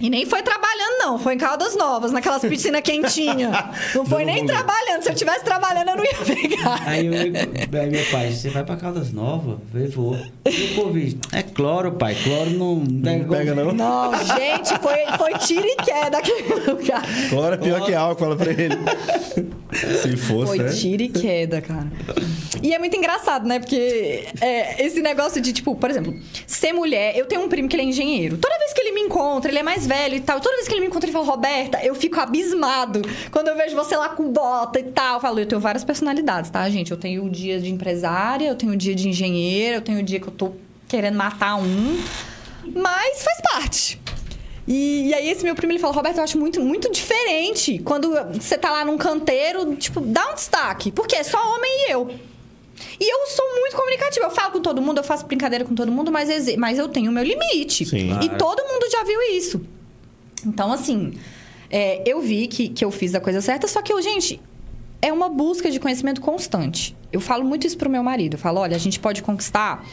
E 0.00 0.10
nem 0.10 0.26
foi 0.26 0.42
trabalhando, 0.42 0.98
não. 0.98 1.18
Foi 1.18 1.34
em 1.34 1.38
Caldas 1.38 1.76
Novas, 1.76 2.10
naquelas 2.10 2.42
piscinas 2.42 2.80
quentinhas. 2.80 3.52
Não 3.94 4.04
foi 4.04 4.24
nem 4.24 4.44
trabalhando. 4.44 5.02
Se 5.02 5.10
eu 5.10 5.14
tivesse 5.14 5.44
trabalhando, 5.44 5.88
eu 5.90 5.96
não 5.96 6.04
ia 6.04 6.14
pegar. 6.14 6.82
Aí, 6.86 7.06
eu, 7.06 7.12
aí 7.12 7.90
meu 7.90 8.04
pai, 8.10 8.32
você 8.32 8.50
vai 8.50 8.64
pra 8.64 8.76
Caldas 8.76 9.12
Novas? 9.12 9.58
Eu 9.72 9.90
vou. 9.90 10.18
E 10.44 10.72
o 10.72 10.74
Covid? 10.74 11.18
É 11.32 11.42
cloro, 11.42 11.92
pai. 11.92 12.16
Cloro 12.22 12.50
não... 12.50 12.76
Não 12.76 13.28
pega, 13.28 13.54
não? 13.54 13.72
Não, 13.72 14.12
gente, 14.24 14.78
foi, 14.80 15.06
foi 15.16 15.38
tiro 15.38 15.66
e 15.66 15.76
queda 15.76 16.18
aquele 16.18 16.54
lugar. 16.70 17.02
Cloro 17.30 17.54
é 17.54 17.58
pior 17.58 17.84
que 17.84 17.94
álcool, 17.94 18.24
fala 18.24 18.36
pra 18.36 18.50
ele. 18.50 18.76
Se 19.74 20.16
fosse, 20.16 20.46
Foi 20.46 20.58
né? 20.58 20.70
tiro 20.70 21.02
e 21.02 21.08
queda, 21.08 21.60
cara. 21.60 21.90
E 22.62 22.72
é 22.72 22.78
muito 22.78 22.96
engraçado, 22.96 23.46
né? 23.46 23.58
Porque 23.58 24.26
é, 24.40 24.84
esse 24.84 25.02
negócio 25.02 25.40
de, 25.40 25.52
tipo, 25.52 25.74
por 25.74 25.90
exemplo, 25.90 26.14
ser 26.46 26.72
mulher. 26.72 27.16
Eu 27.16 27.26
tenho 27.26 27.42
um 27.42 27.48
primo 27.48 27.68
que 27.68 27.76
ele 27.76 27.82
é 27.82 27.86
engenheiro. 27.86 28.38
Toda 28.38 28.56
vez 28.58 28.72
que 28.72 28.80
ele 28.80 28.92
me 28.92 29.00
encontra, 29.02 29.50
ele 29.50 29.58
é 29.58 29.62
mais 29.62 29.83
velho 29.86 30.16
e 30.16 30.20
tal. 30.20 30.40
Toda 30.40 30.56
vez 30.56 30.68
que 30.68 30.74
ele 30.74 30.80
me 30.80 30.86
encontra, 30.86 31.06
ele 31.06 31.12
fala, 31.12 31.24
Roberta, 31.24 31.84
eu 31.84 31.94
fico 31.94 32.18
abismado. 32.20 33.02
Quando 33.30 33.48
eu 33.48 33.56
vejo 33.56 33.74
você 33.76 33.96
lá 33.96 34.08
com 34.10 34.30
bota 34.30 34.78
e 34.78 34.84
tal. 34.84 35.14
Eu 35.14 35.20
falo, 35.20 35.40
eu 35.40 35.46
tenho 35.46 35.60
várias 35.60 35.84
personalidades, 35.84 36.50
tá, 36.50 36.68
gente? 36.68 36.90
Eu 36.90 36.96
tenho 36.96 37.24
o 37.24 37.30
dia 37.30 37.60
de 37.60 37.70
empresária, 37.70 38.48
eu 38.48 38.54
tenho 38.54 38.72
o 38.72 38.76
dia 38.76 38.94
de 38.94 39.08
engenheiro, 39.08 39.76
eu 39.76 39.82
tenho 39.82 40.00
o 40.00 40.02
dia 40.02 40.20
que 40.20 40.28
eu 40.28 40.32
tô 40.32 40.52
querendo 40.88 41.16
matar 41.16 41.56
um. 41.56 42.00
Mas 42.74 43.22
faz 43.22 43.40
parte. 43.42 44.00
E, 44.66 45.08
e 45.08 45.14
aí 45.14 45.28
esse 45.28 45.44
meu 45.44 45.54
primo 45.54 45.72
ele 45.72 45.78
falou, 45.78 45.94
Roberto, 45.94 46.18
eu 46.18 46.24
acho 46.24 46.38
muito, 46.38 46.60
muito 46.60 46.90
diferente 46.90 47.78
quando 47.84 48.14
você 48.32 48.56
tá 48.56 48.70
lá 48.70 48.84
num 48.84 48.96
canteiro, 48.96 49.76
tipo, 49.76 50.00
dá 50.00 50.30
um 50.30 50.34
destaque. 50.34 50.90
Porque 50.90 51.16
é 51.16 51.22
só 51.22 51.38
homem 51.54 51.70
e 51.88 51.92
eu. 51.92 52.10
E 53.00 53.04
eu 53.12 53.26
sou 53.28 53.44
muito 53.60 53.76
comunicativa. 53.76 54.26
Eu 54.26 54.30
falo 54.30 54.52
com 54.52 54.60
todo 54.60 54.80
mundo, 54.82 54.98
eu 54.98 55.04
faço 55.04 55.26
brincadeira 55.26 55.64
com 55.64 55.74
todo 55.74 55.90
mundo, 55.92 56.10
mas, 56.10 56.28
mas 56.56 56.78
eu 56.78 56.88
tenho 56.88 57.10
o 57.10 57.14
meu 57.14 57.22
limite. 57.24 57.84
Sim. 57.84 58.10
E 58.12 58.28
Claro. 58.28 58.38
todo 58.38 58.62
mundo 58.64 58.90
já 58.90 59.04
viu 59.04 59.20
isso. 59.32 59.60
Então, 60.46 60.72
assim, 60.72 61.14
é, 61.70 62.02
eu 62.06 62.20
vi 62.20 62.46
que, 62.46 62.68
que 62.68 62.84
eu 62.84 62.90
fiz 62.90 63.14
a 63.14 63.20
coisa 63.20 63.40
certa, 63.40 63.66
só 63.66 63.80
que 63.80 63.92
eu, 63.92 64.00
gente, 64.02 64.40
é 65.00 65.12
uma 65.12 65.28
busca 65.28 65.70
de 65.70 65.78
conhecimento 65.80 66.20
constante. 66.20 66.96
Eu 67.12 67.20
falo 67.20 67.44
muito 67.44 67.66
isso 67.66 67.76
pro 67.78 67.88
meu 67.88 68.02
marido. 68.02 68.34
Eu 68.34 68.38
falo, 68.38 68.60
olha, 68.60 68.74
a 68.76 68.78
gente 68.78 68.98
pode 69.00 69.22
conquistar 69.22 69.84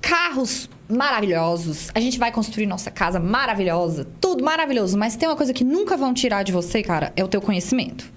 carros 0.00 0.68
maravilhosos. 0.88 1.88
A 1.94 2.00
gente 2.00 2.18
vai 2.18 2.32
construir 2.32 2.66
nossa 2.66 2.90
casa 2.90 3.18
maravilhosa. 3.20 4.06
Tudo 4.20 4.44
maravilhoso. 4.44 4.96
Mas 4.98 5.16
tem 5.16 5.28
uma 5.28 5.36
coisa 5.36 5.52
que 5.52 5.64
nunca 5.64 5.96
vão 5.96 6.12
tirar 6.12 6.42
de 6.42 6.52
você, 6.52 6.82
cara, 6.82 7.12
é 7.16 7.24
o 7.24 7.28
teu 7.28 7.40
conhecimento. 7.40 8.10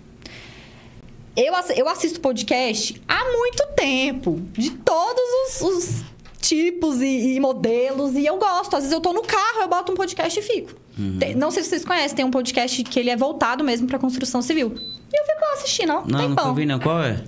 Eu, 1.35 1.53
eu 1.75 1.87
assisto 1.89 2.19
podcast 2.19 3.01
há 3.07 3.23
muito 3.31 3.65
tempo. 3.75 4.41
De 4.53 4.71
todos 4.71 5.23
os, 5.47 5.61
os 5.61 6.03
tipos 6.39 7.01
e, 7.01 7.35
e 7.35 7.39
modelos. 7.39 8.15
E 8.15 8.25
eu 8.25 8.37
gosto. 8.37 8.75
Às 8.75 8.83
vezes 8.83 8.91
eu 8.93 9.01
tô 9.01 9.11
no 9.13 9.21
carro, 9.21 9.61
eu 9.61 9.67
boto 9.67 9.91
um 9.91 9.95
podcast 9.95 10.39
e 10.39 10.41
fico. 10.41 10.71
Tem- 11.19 11.35
não 11.35 11.51
sei 11.51 11.61
se 11.63 11.69
vocês 11.69 11.83
conhecem, 11.83 12.15
tem 12.15 12.25
um 12.25 12.31
podcast 12.31 12.81
que 12.83 12.99
ele 12.99 13.09
é 13.09 13.17
voltado 13.17 13.63
mesmo 13.63 13.85
pra 13.87 13.99
construção 13.99 14.41
civil. 14.41 14.73
E 15.13 15.17
eu 15.19 15.25
fico 15.25 15.41
lá 15.41 15.53
assistindo, 15.53 15.91
ó. 15.91 16.03
Não, 16.05 16.35
ouvi 16.47 16.65
não. 16.65 16.79
Qual 16.79 17.03
é? 17.03 17.21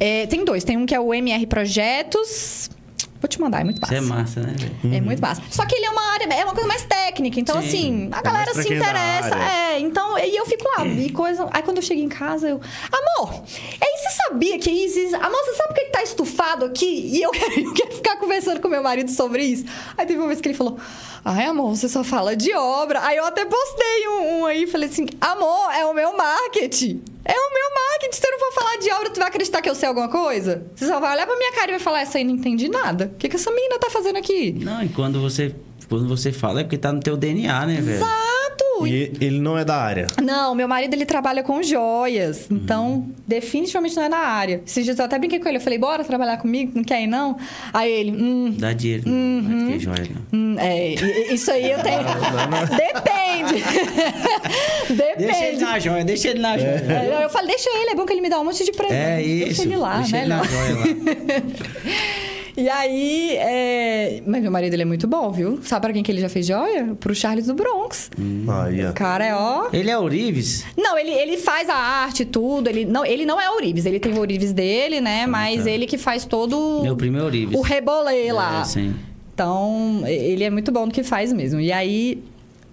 é, 0.00 0.26
tem 0.26 0.44
dois. 0.44 0.64
Tem 0.64 0.76
um 0.76 0.84
que 0.84 0.94
é 0.94 0.98
o 0.98 1.14
MR 1.14 1.46
Projetos. 1.46 2.68
Vou 3.22 3.28
te 3.28 3.40
mandar, 3.40 3.60
é 3.60 3.64
muito 3.64 3.80
Isso 3.80 3.92
massa. 3.92 3.94
é 3.96 4.00
massa, 4.00 4.40
né, 4.40 4.54
velho? 4.58 4.96
É 4.96 5.00
muito 5.00 5.22
massa. 5.22 5.40
Só 5.48 5.64
que 5.64 5.76
ele 5.76 5.86
é 5.86 5.90
uma 5.90 6.02
área, 6.12 6.24
é 6.34 6.44
uma 6.44 6.52
coisa 6.52 6.66
mais 6.68 6.82
técnica. 6.82 7.38
Então, 7.38 7.62
Sim. 7.62 7.68
assim, 7.68 8.10
a 8.12 8.18
É 8.18 8.22
galera 8.22 8.52
se 8.52 8.60
é 8.72 8.76
interessa. 8.76 9.36
É, 9.38 9.78
então, 9.78 10.18
e 10.18 10.36
eu 10.36 10.44
fico 10.44 10.64
lá, 10.76 10.84
e 10.84 11.08
coisa. 11.10 11.48
Aí 11.52 11.62
quando 11.62 11.76
eu 11.76 11.82
chego 11.84 12.00
em 12.00 12.08
casa, 12.08 12.48
eu. 12.48 12.60
Amor, 12.90 13.32
aí 13.80 13.96
você 13.96 14.10
sabia 14.26 14.58
que 14.58 14.68
isso. 14.70 15.14
Amor, 15.14 15.38
você 15.44 15.54
sabe 15.54 15.68
por 15.68 15.74
que 15.76 15.84
tá 15.86 16.02
estufado 16.02 16.64
aqui? 16.64 17.10
E 17.16 17.22
eu 17.22 17.30
quero, 17.30 17.60
eu 17.62 17.72
quero 17.74 17.94
ficar 17.94 18.16
conversando 18.16 18.60
com 18.60 18.66
meu 18.66 18.82
marido 18.82 19.10
sobre 19.10 19.44
isso. 19.44 19.64
Aí 19.96 20.04
teve 20.04 20.18
uma 20.18 20.26
vez 20.26 20.40
que 20.40 20.48
ele 20.48 20.56
falou. 20.58 20.76
Ai, 21.24 21.46
amor, 21.46 21.76
você 21.76 21.88
só 21.88 22.02
fala 22.02 22.34
de 22.34 22.52
obra. 22.52 23.00
Aí 23.04 23.16
eu 23.16 23.24
até 23.24 23.44
postei 23.44 24.08
um, 24.08 24.40
um 24.40 24.46
aí 24.46 24.64
e 24.64 24.66
falei 24.66 24.88
assim: 24.88 25.06
amor, 25.20 25.70
é 25.72 25.86
o 25.86 25.94
meu 25.94 26.16
marketing. 26.16 27.00
É 27.24 27.32
o 27.32 27.54
meu 27.54 27.74
marketing. 27.74 28.16
Se 28.16 28.20
você 28.20 28.30
não 28.32 28.38
for 28.40 28.52
falar 28.52 28.71
de 28.82 28.90
obra, 28.90 29.10
tu 29.10 29.18
vai 29.18 29.28
acreditar 29.28 29.62
que 29.62 29.70
eu 29.70 29.74
sei 29.74 29.88
alguma 29.88 30.08
coisa? 30.08 30.66
Você 30.74 30.86
só 30.86 30.98
vai 31.00 31.14
olhar 31.14 31.26
pra 31.26 31.36
minha 31.36 31.52
cara 31.52 31.68
e 31.68 31.70
vai 31.72 31.80
falar: 31.80 32.00
essa 32.00 32.18
aí 32.18 32.24
não 32.24 32.34
entendi 32.34 32.68
nada. 32.68 33.10
O 33.14 33.16
que, 33.18 33.28
que 33.28 33.36
essa 33.36 33.50
menina 33.50 33.78
tá 33.78 33.88
fazendo 33.90 34.16
aqui? 34.16 34.52
Não, 34.52 34.82
e 34.82 34.88
quando 34.88 35.20
você, 35.20 35.54
quando 35.88 36.06
você 36.08 36.32
fala 36.32 36.60
é 36.60 36.64
porque 36.64 36.78
tá 36.78 36.92
no 36.92 37.00
teu 37.00 37.16
DNA, 37.16 37.66
né, 37.66 37.80
velho? 37.80 37.96
Exato! 37.96 38.31
E 38.86 39.12
ele 39.20 39.38
não 39.40 39.56
é 39.58 39.64
da 39.64 39.76
área. 39.76 40.06
Não, 40.22 40.54
meu 40.54 40.66
marido 40.68 40.94
ele 40.94 41.04
trabalha 41.06 41.42
com 41.42 41.62
joias, 41.62 42.46
então 42.50 43.06
definitivamente 43.26 43.96
não 43.96 44.02
é 44.04 44.08
na 44.08 44.18
área. 44.18 44.62
Esses 44.66 44.84
dias 44.84 44.98
eu 44.98 45.04
até 45.04 45.18
brinquei 45.18 45.38
com 45.38 45.48
ele, 45.48 45.58
eu 45.58 45.60
falei, 45.62 45.78
bora 45.78 46.04
trabalhar 46.04 46.36
comigo, 46.38 46.72
não 46.74 46.84
quer 46.84 47.02
ir 47.02 47.06
não? 47.06 47.36
Aí 47.72 47.90
ele, 47.90 48.10
hum, 48.12 48.54
Dá 48.58 48.72
dinheiro, 48.72 49.02
não. 49.06 49.12
Uhum. 49.12 49.40
Não 49.42 49.68
é 49.68 49.72
que 49.72 49.78
joia, 49.80 50.08
não. 50.32 50.38
hum, 50.38 50.56
é, 50.58 50.88
isso 51.32 51.50
aí 51.50 51.70
eu 51.70 51.78
tenho... 51.82 52.02
Depende! 52.76 53.62
Deixa 54.92 55.04
ele 55.14 55.26
Depende! 55.26 55.60
na 55.64 55.78
joia, 55.78 56.04
deixa 56.04 56.28
ele 56.28 56.38
na 56.38 56.56
joia. 56.58 56.84
É, 57.20 57.24
Eu 57.24 57.30
falei, 57.30 57.48
deixa 57.48 57.68
ele, 57.70 57.90
é 57.90 57.94
bom 57.94 58.04
que 58.06 58.12
ele 58.12 58.20
me 58.20 58.28
dá 58.28 58.40
um 58.40 58.44
monte 58.44 58.64
de 58.64 58.72
presente. 58.72 58.94
É 58.94 59.16
Deixa 59.16 59.50
isso. 59.52 59.62
ele 59.62 59.76
lá, 59.76 59.98
deixa 59.98 60.12
né? 60.16 60.20
ele 60.22 60.28
na 60.28 60.42
joia 60.44 60.74
lá. 60.76 60.84
E 62.56 62.68
aí, 62.68 63.36
é... 63.36 64.22
mas 64.26 64.42
meu 64.42 64.50
marido 64.50 64.74
ele 64.74 64.82
é 64.82 64.84
muito 64.84 65.06
bom, 65.06 65.30
viu? 65.30 65.60
Sabe 65.62 65.82
pra 65.82 65.92
quem 65.92 66.02
que 66.02 66.12
ele 66.12 66.20
já 66.20 66.28
fez 66.28 66.46
joia? 66.46 66.94
Pro 67.00 67.14
Charles 67.14 67.46
do 67.46 67.54
Bronx. 67.54 68.10
Aí, 68.64 68.84
ó. 68.84 68.90
O 68.90 68.92
cara 68.92 69.24
é 69.24 69.34
ó... 69.34 69.68
Ele 69.72 69.90
é 69.90 69.98
Ourives? 69.98 70.64
Não, 70.76 70.98
ele, 70.98 71.10
ele 71.10 71.38
faz 71.38 71.68
a 71.68 71.74
arte, 71.74 72.24
tudo. 72.24 72.68
Ele 72.68 72.84
não, 72.84 73.06
ele 73.06 73.24
não 73.24 73.40
é 73.40 73.50
Ourives, 73.50 73.86
ele 73.86 73.98
tem 73.98 74.12
o 74.12 74.18
Ourives 74.18 74.52
dele, 74.52 75.00
né? 75.00 75.26
Mas 75.26 75.66
ele 75.66 75.86
que 75.86 75.96
faz 75.96 76.24
todo 76.24 76.80
Meu 76.82 76.96
primo 76.96 77.18
é 77.18 77.22
Ourives. 77.22 77.58
o 77.58 77.62
rebolê 77.62 78.32
lá. 78.32 78.60
É, 78.60 78.64
sim. 78.64 78.94
Então, 79.34 80.02
ele 80.06 80.44
é 80.44 80.50
muito 80.50 80.70
bom 80.70 80.86
no 80.86 80.92
que 80.92 81.02
faz 81.02 81.32
mesmo. 81.32 81.58
E 81.58 81.72
aí, 81.72 82.22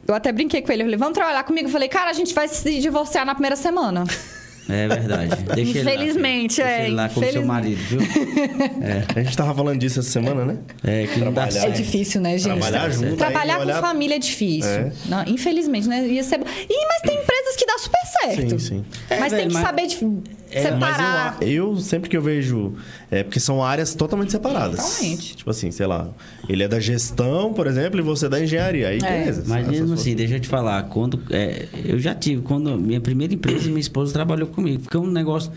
eu 0.06 0.14
até 0.14 0.32
brinquei 0.32 0.62
com 0.62 0.72
ele. 0.72 0.82
Eu 0.82 0.86
falei, 0.88 0.98
vamos 1.00 1.14
trabalhar 1.14 1.44
comigo? 1.44 1.68
Eu 1.68 1.72
falei, 1.72 1.88
cara, 1.88 2.10
a 2.10 2.14
gente 2.14 2.34
vai 2.34 2.48
se 2.48 2.80
divorciar 2.80 3.26
na 3.26 3.34
primeira 3.34 3.56
semana. 3.56 4.04
É 4.70 4.88
verdade. 4.88 5.36
Deixa 5.56 5.80
Infelizmente, 5.80 6.62
ele 6.62 6.68
lá, 6.68 6.70
é, 6.72 6.78
Deixa 6.78 6.86
ele 6.88 6.96
lá 6.96 7.10
com 7.10 7.20
o 7.20 7.32
seu 7.32 7.46
marido, 7.46 7.82
viu? 7.88 8.00
A 9.16 9.22
gente 9.24 9.36
tava 9.38 9.54
falando 9.56 9.80
disso 9.80 10.00
essa 10.00 10.10
semana, 10.10 10.46
né? 10.46 10.58
É, 10.84 11.08
que 11.08 11.20
não 11.20 11.34
dá 11.34 11.48
Trabalhar. 11.48 11.58
É 11.58 11.62
certo. 11.62 11.76
difícil, 11.78 12.22
né, 12.22 12.38
gente? 12.38 12.60
Trabalhar 12.60 12.90
junto, 12.90 13.16
Trabalhar 13.16 13.54
aí 13.56 13.60
com 13.60 13.66
olhar- 13.66 13.82
família 13.82 14.16
é 14.16 14.20
difícil. 14.20 14.70
É. 14.70 14.92
Não, 15.08 15.24
infelizmente, 15.28 15.88
né? 15.88 16.06
Ia 16.08 16.24
ser... 16.24 16.40
Ih, 16.40 16.44
mas 16.88 17.02
tem 17.02 17.16
empresas 17.22 17.56
que 17.58 17.66
dá 17.66 17.78
super 17.78 18.00
certo. 18.22 18.50
Sim, 18.52 18.60
sim. 18.60 18.86
É, 19.10 19.20
mas 19.20 19.30
tem 19.32 19.40
velho, 19.40 19.48
que 19.50 19.54
mas- 19.56 19.64
saber 19.66 19.88
de 19.88 19.96
É, 20.52 20.64
separar. 20.64 21.38
Mas 21.40 21.48
eu, 21.50 21.72
eu, 21.74 21.76
sempre 21.78 22.10
que 22.10 22.18
eu 22.18 22.22
vejo. 22.22 22.74
É 23.12 23.24
porque 23.24 23.40
são 23.40 23.64
áreas 23.64 23.94
totalmente 23.94 24.32
separadas. 24.32 24.80
Totalmente. 24.80 25.36
Tipo 25.38 25.50
assim, 25.50 25.72
sei 25.72 25.86
lá. 25.86 26.08
Ele 26.48 26.64
é 26.64 26.68
da 26.68 26.80
gestão, 26.80 27.54
por 27.54 27.68
exemplo, 27.68 28.00
e 28.00 28.04
você 28.04 28.26
é 28.26 28.30
da 28.30 28.44
engenharia. 28.44 28.88
Aí, 28.90 28.98
É. 28.98 29.20
beleza. 29.20 29.44
Mas 29.48 29.68
mesmo 29.68 29.88
coisas. 29.88 30.00
assim, 30.02 30.16
deixa 30.16 30.36
eu 30.36 30.40
te 30.40 30.48
falar, 30.48 30.84
quando 30.84 31.22
é, 31.30 31.68
eu 31.86 32.00
já 32.00 32.14
tive, 32.16 32.42
quando 32.42 32.78
minha 32.78 33.00
primeira 33.02 33.34
empresa, 33.34 33.68
minha 33.68 33.80
esposa 33.80 34.12
trabalhou 34.14 34.48
comigo, 34.48 34.84
porque 34.84 34.98
é 34.98 35.00
um 35.00 35.12
negócio 35.12 35.52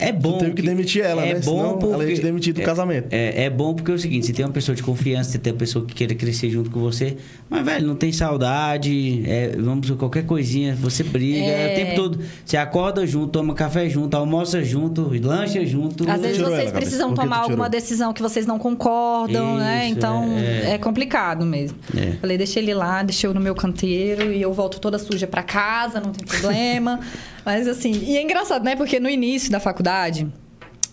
é 0.00 0.12
bom. 0.12 0.38
teve 0.38 0.52
que 0.54 0.62
demitir 0.62 1.02
ela, 1.04 1.24
é 1.24 1.34
né? 1.34 1.40
Bom 1.40 1.56
Senão 1.62 1.78
porque, 1.78 1.94
ela 1.94 2.04
ia 2.04 2.14
te 2.16 2.22
demitir 2.22 2.54
do 2.54 2.60
é- 2.60 2.64
casamento. 2.64 3.08
É, 3.10 3.44
é 3.44 3.50
bom 3.50 3.74
porque 3.74 3.90
é 3.90 3.94
o 3.94 3.98
seguinte, 3.98 4.26
você 4.26 4.32
tem 4.32 4.44
uma 4.44 4.52
pessoa 4.52 4.74
de 4.74 4.82
confiança, 4.82 5.30
você 5.30 5.38
tem 5.38 5.52
uma 5.52 5.58
pessoa 5.58 5.84
que 5.84 5.94
queira 5.94 6.14
crescer 6.14 6.50
junto 6.50 6.70
com 6.70 6.80
você, 6.80 7.16
mas 7.48 7.64
velho, 7.64 7.86
não 7.86 7.94
tem 7.96 8.12
saudade, 8.12 9.22
é, 9.26 9.56
vamos 9.58 9.88
por 9.88 9.96
qualquer 9.96 10.24
coisinha, 10.24 10.74
você 10.74 11.02
briga, 11.02 11.38
É. 11.44 11.70
é 11.70 11.72
o 11.72 11.76
tempo 11.76 11.94
todo, 11.96 12.18
você 12.44 12.56
acorda 12.56 13.06
junto, 13.06 13.28
toma 13.28 13.54
café 13.54 13.88
junto, 13.88 14.16
almoça 14.16 14.62
junto, 14.62 15.10
lancha 15.22 15.64
junto. 15.64 16.08
Às 16.10 16.20
vezes 16.20 16.38
vocês 16.40 16.72
precisam 16.72 17.12
tu 17.12 17.20
tomar 17.20 17.38
alguma 17.38 17.68
decisão 17.68 18.12
que 18.12 18.22
vocês 18.22 18.46
não 18.46 18.58
concordam, 18.58 19.56
né? 19.56 19.86
Isso, 19.86 19.96
Então 19.98 20.36
é, 20.38 20.70
é, 20.70 20.74
é. 20.74 20.78
complicado 20.78 21.44
mesmo. 21.44 21.76
É. 21.96 22.12
Falei, 22.20 22.36
deixa 22.38 22.58
ele 22.58 22.72
lá, 22.74 23.02
deixa 23.02 23.26
eu 23.26 23.34
no 23.34 23.40
meu 23.40 23.54
canteiro 23.54 24.32
e 24.32 24.40
eu 24.40 24.52
volto 24.52 24.80
toda 24.80 24.98
suja 24.98 25.26
pra 25.26 25.42
casa, 25.42 26.00
não 26.00 26.12
tem 26.12 26.26
problema. 26.26 27.00
Mas 27.44 27.66
assim, 27.66 27.92
e 27.92 28.16
é 28.16 28.22
engraçado, 28.22 28.64
né? 28.64 28.76
Porque 28.76 29.00
no 29.00 29.08
início 29.08 29.50
da 29.50 29.60
faculdade, 29.60 30.26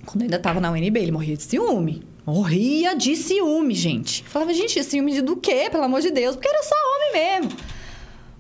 quando 0.06 0.22
eu 0.22 0.26
ainda 0.26 0.40
tava 0.40 0.60
na 0.60 0.72
UNB, 0.72 1.00
ele 1.00 1.12
morria 1.12 1.36
de 1.36 1.44
ciúme. 1.44 2.04
Morria 2.26 2.96
de 2.96 3.16
ciúme, 3.16 3.74
gente. 3.74 4.24
Eu 4.24 4.30
Falava, 4.30 4.54
gente, 4.54 4.84
ciúme 4.84 5.14
de 5.14 5.22
do 5.22 5.38
quê? 5.38 5.70
Pelo 5.72 5.84
amor 5.84 6.02
de 6.02 6.12
Deus, 6.12 6.36
porque 6.36 6.48
era 6.48 6.64
só 6.64 6.76
homem 6.76 7.14
mesmo. 7.14 7.58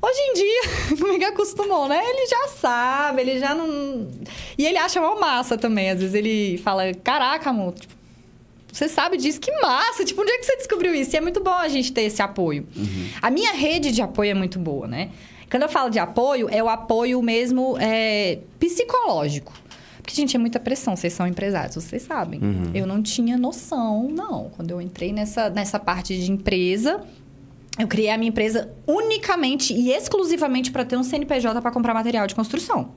Hoje 0.01 0.19
em 0.19 0.33
dia, 0.33 0.61
como 0.99 1.13
é 1.13 1.19
que 1.19 1.25
acostumou, 1.25 1.87
né? 1.87 2.01
Ele 2.03 2.27
já 2.27 2.47
sabe, 2.49 3.21
ele 3.21 3.39
já 3.39 3.55
não. 3.55 4.07
E 4.57 4.65
ele 4.65 4.77
acha 4.77 4.99
uma 4.99 5.15
massa 5.15 5.57
também. 5.57 5.89
Às 5.89 5.99
vezes 5.99 6.15
ele 6.15 6.57
fala: 6.59 6.93
Caraca, 6.93 7.49
amor, 7.49 7.73
tipo, 7.73 7.93
você 8.71 8.87
sabe 8.87 9.17
disso, 9.17 9.39
que 9.39 9.51
massa! 9.59 10.05
Tipo, 10.05 10.21
onde 10.21 10.31
é 10.31 10.37
que 10.37 10.45
você 10.45 10.55
descobriu 10.57 10.93
isso? 10.93 11.15
E 11.15 11.17
é 11.17 11.21
muito 11.21 11.41
bom 11.41 11.53
a 11.53 11.67
gente 11.67 11.91
ter 11.91 12.03
esse 12.03 12.21
apoio. 12.21 12.67
A 13.21 13.31
minha 13.31 13.53
rede 13.53 13.91
de 13.91 14.01
apoio 14.01 14.31
é 14.31 14.33
muito 14.35 14.59
boa, 14.59 14.87
né? 14.87 15.09
Quando 15.49 15.63
eu 15.63 15.69
falo 15.69 15.89
de 15.89 15.99
apoio, 15.99 16.47
é 16.49 16.61
o 16.61 16.69
apoio 16.69 17.21
mesmo 17.21 17.77
é, 17.79 18.39
psicológico. 18.59 19.53
Porque, 20.01 20.15
gente, 20.15 20.35
é 20.35 20.39
muita 20.39 20.59
pressão. 20.59 20.95
Vocês 20.95 21.11
são 21.11 21.27
empresários, 21.27 21.75
vocês 21.75 22.01
sabem. 22.01 22.39
Eu 22.73 22.87
não 22.87 23.01
tinha 23.03 23.37
noção, 23.37 24.07
não. 24.09 24.49
Quando 24.55 24.71
eu 24.71 24.81
entrei 24.81 25.11
nessa, 25.11 25.49
nessa 25.49 25.79
parte 25.79 26.17
de 26.17 26.31
empresa, 26.31 27.01
eu 27.77 27.87
criei 27.87 28.09
a 28.09 28.17
minha 28.17 28.29
empresa 28.29 28.71
unicamente 28.87 29.73
e 29.73 29.91
exclusivamente 29.91 30.71
para 30.71 30.85
ter 30.85 30.97
um 30.97 31.03
CNPJ 31.03 31.61
para 31.61 31.71
comprar 31.71 31.93
material 31.93 32.25
de 32.25 32.33
construção. 32.33 32.93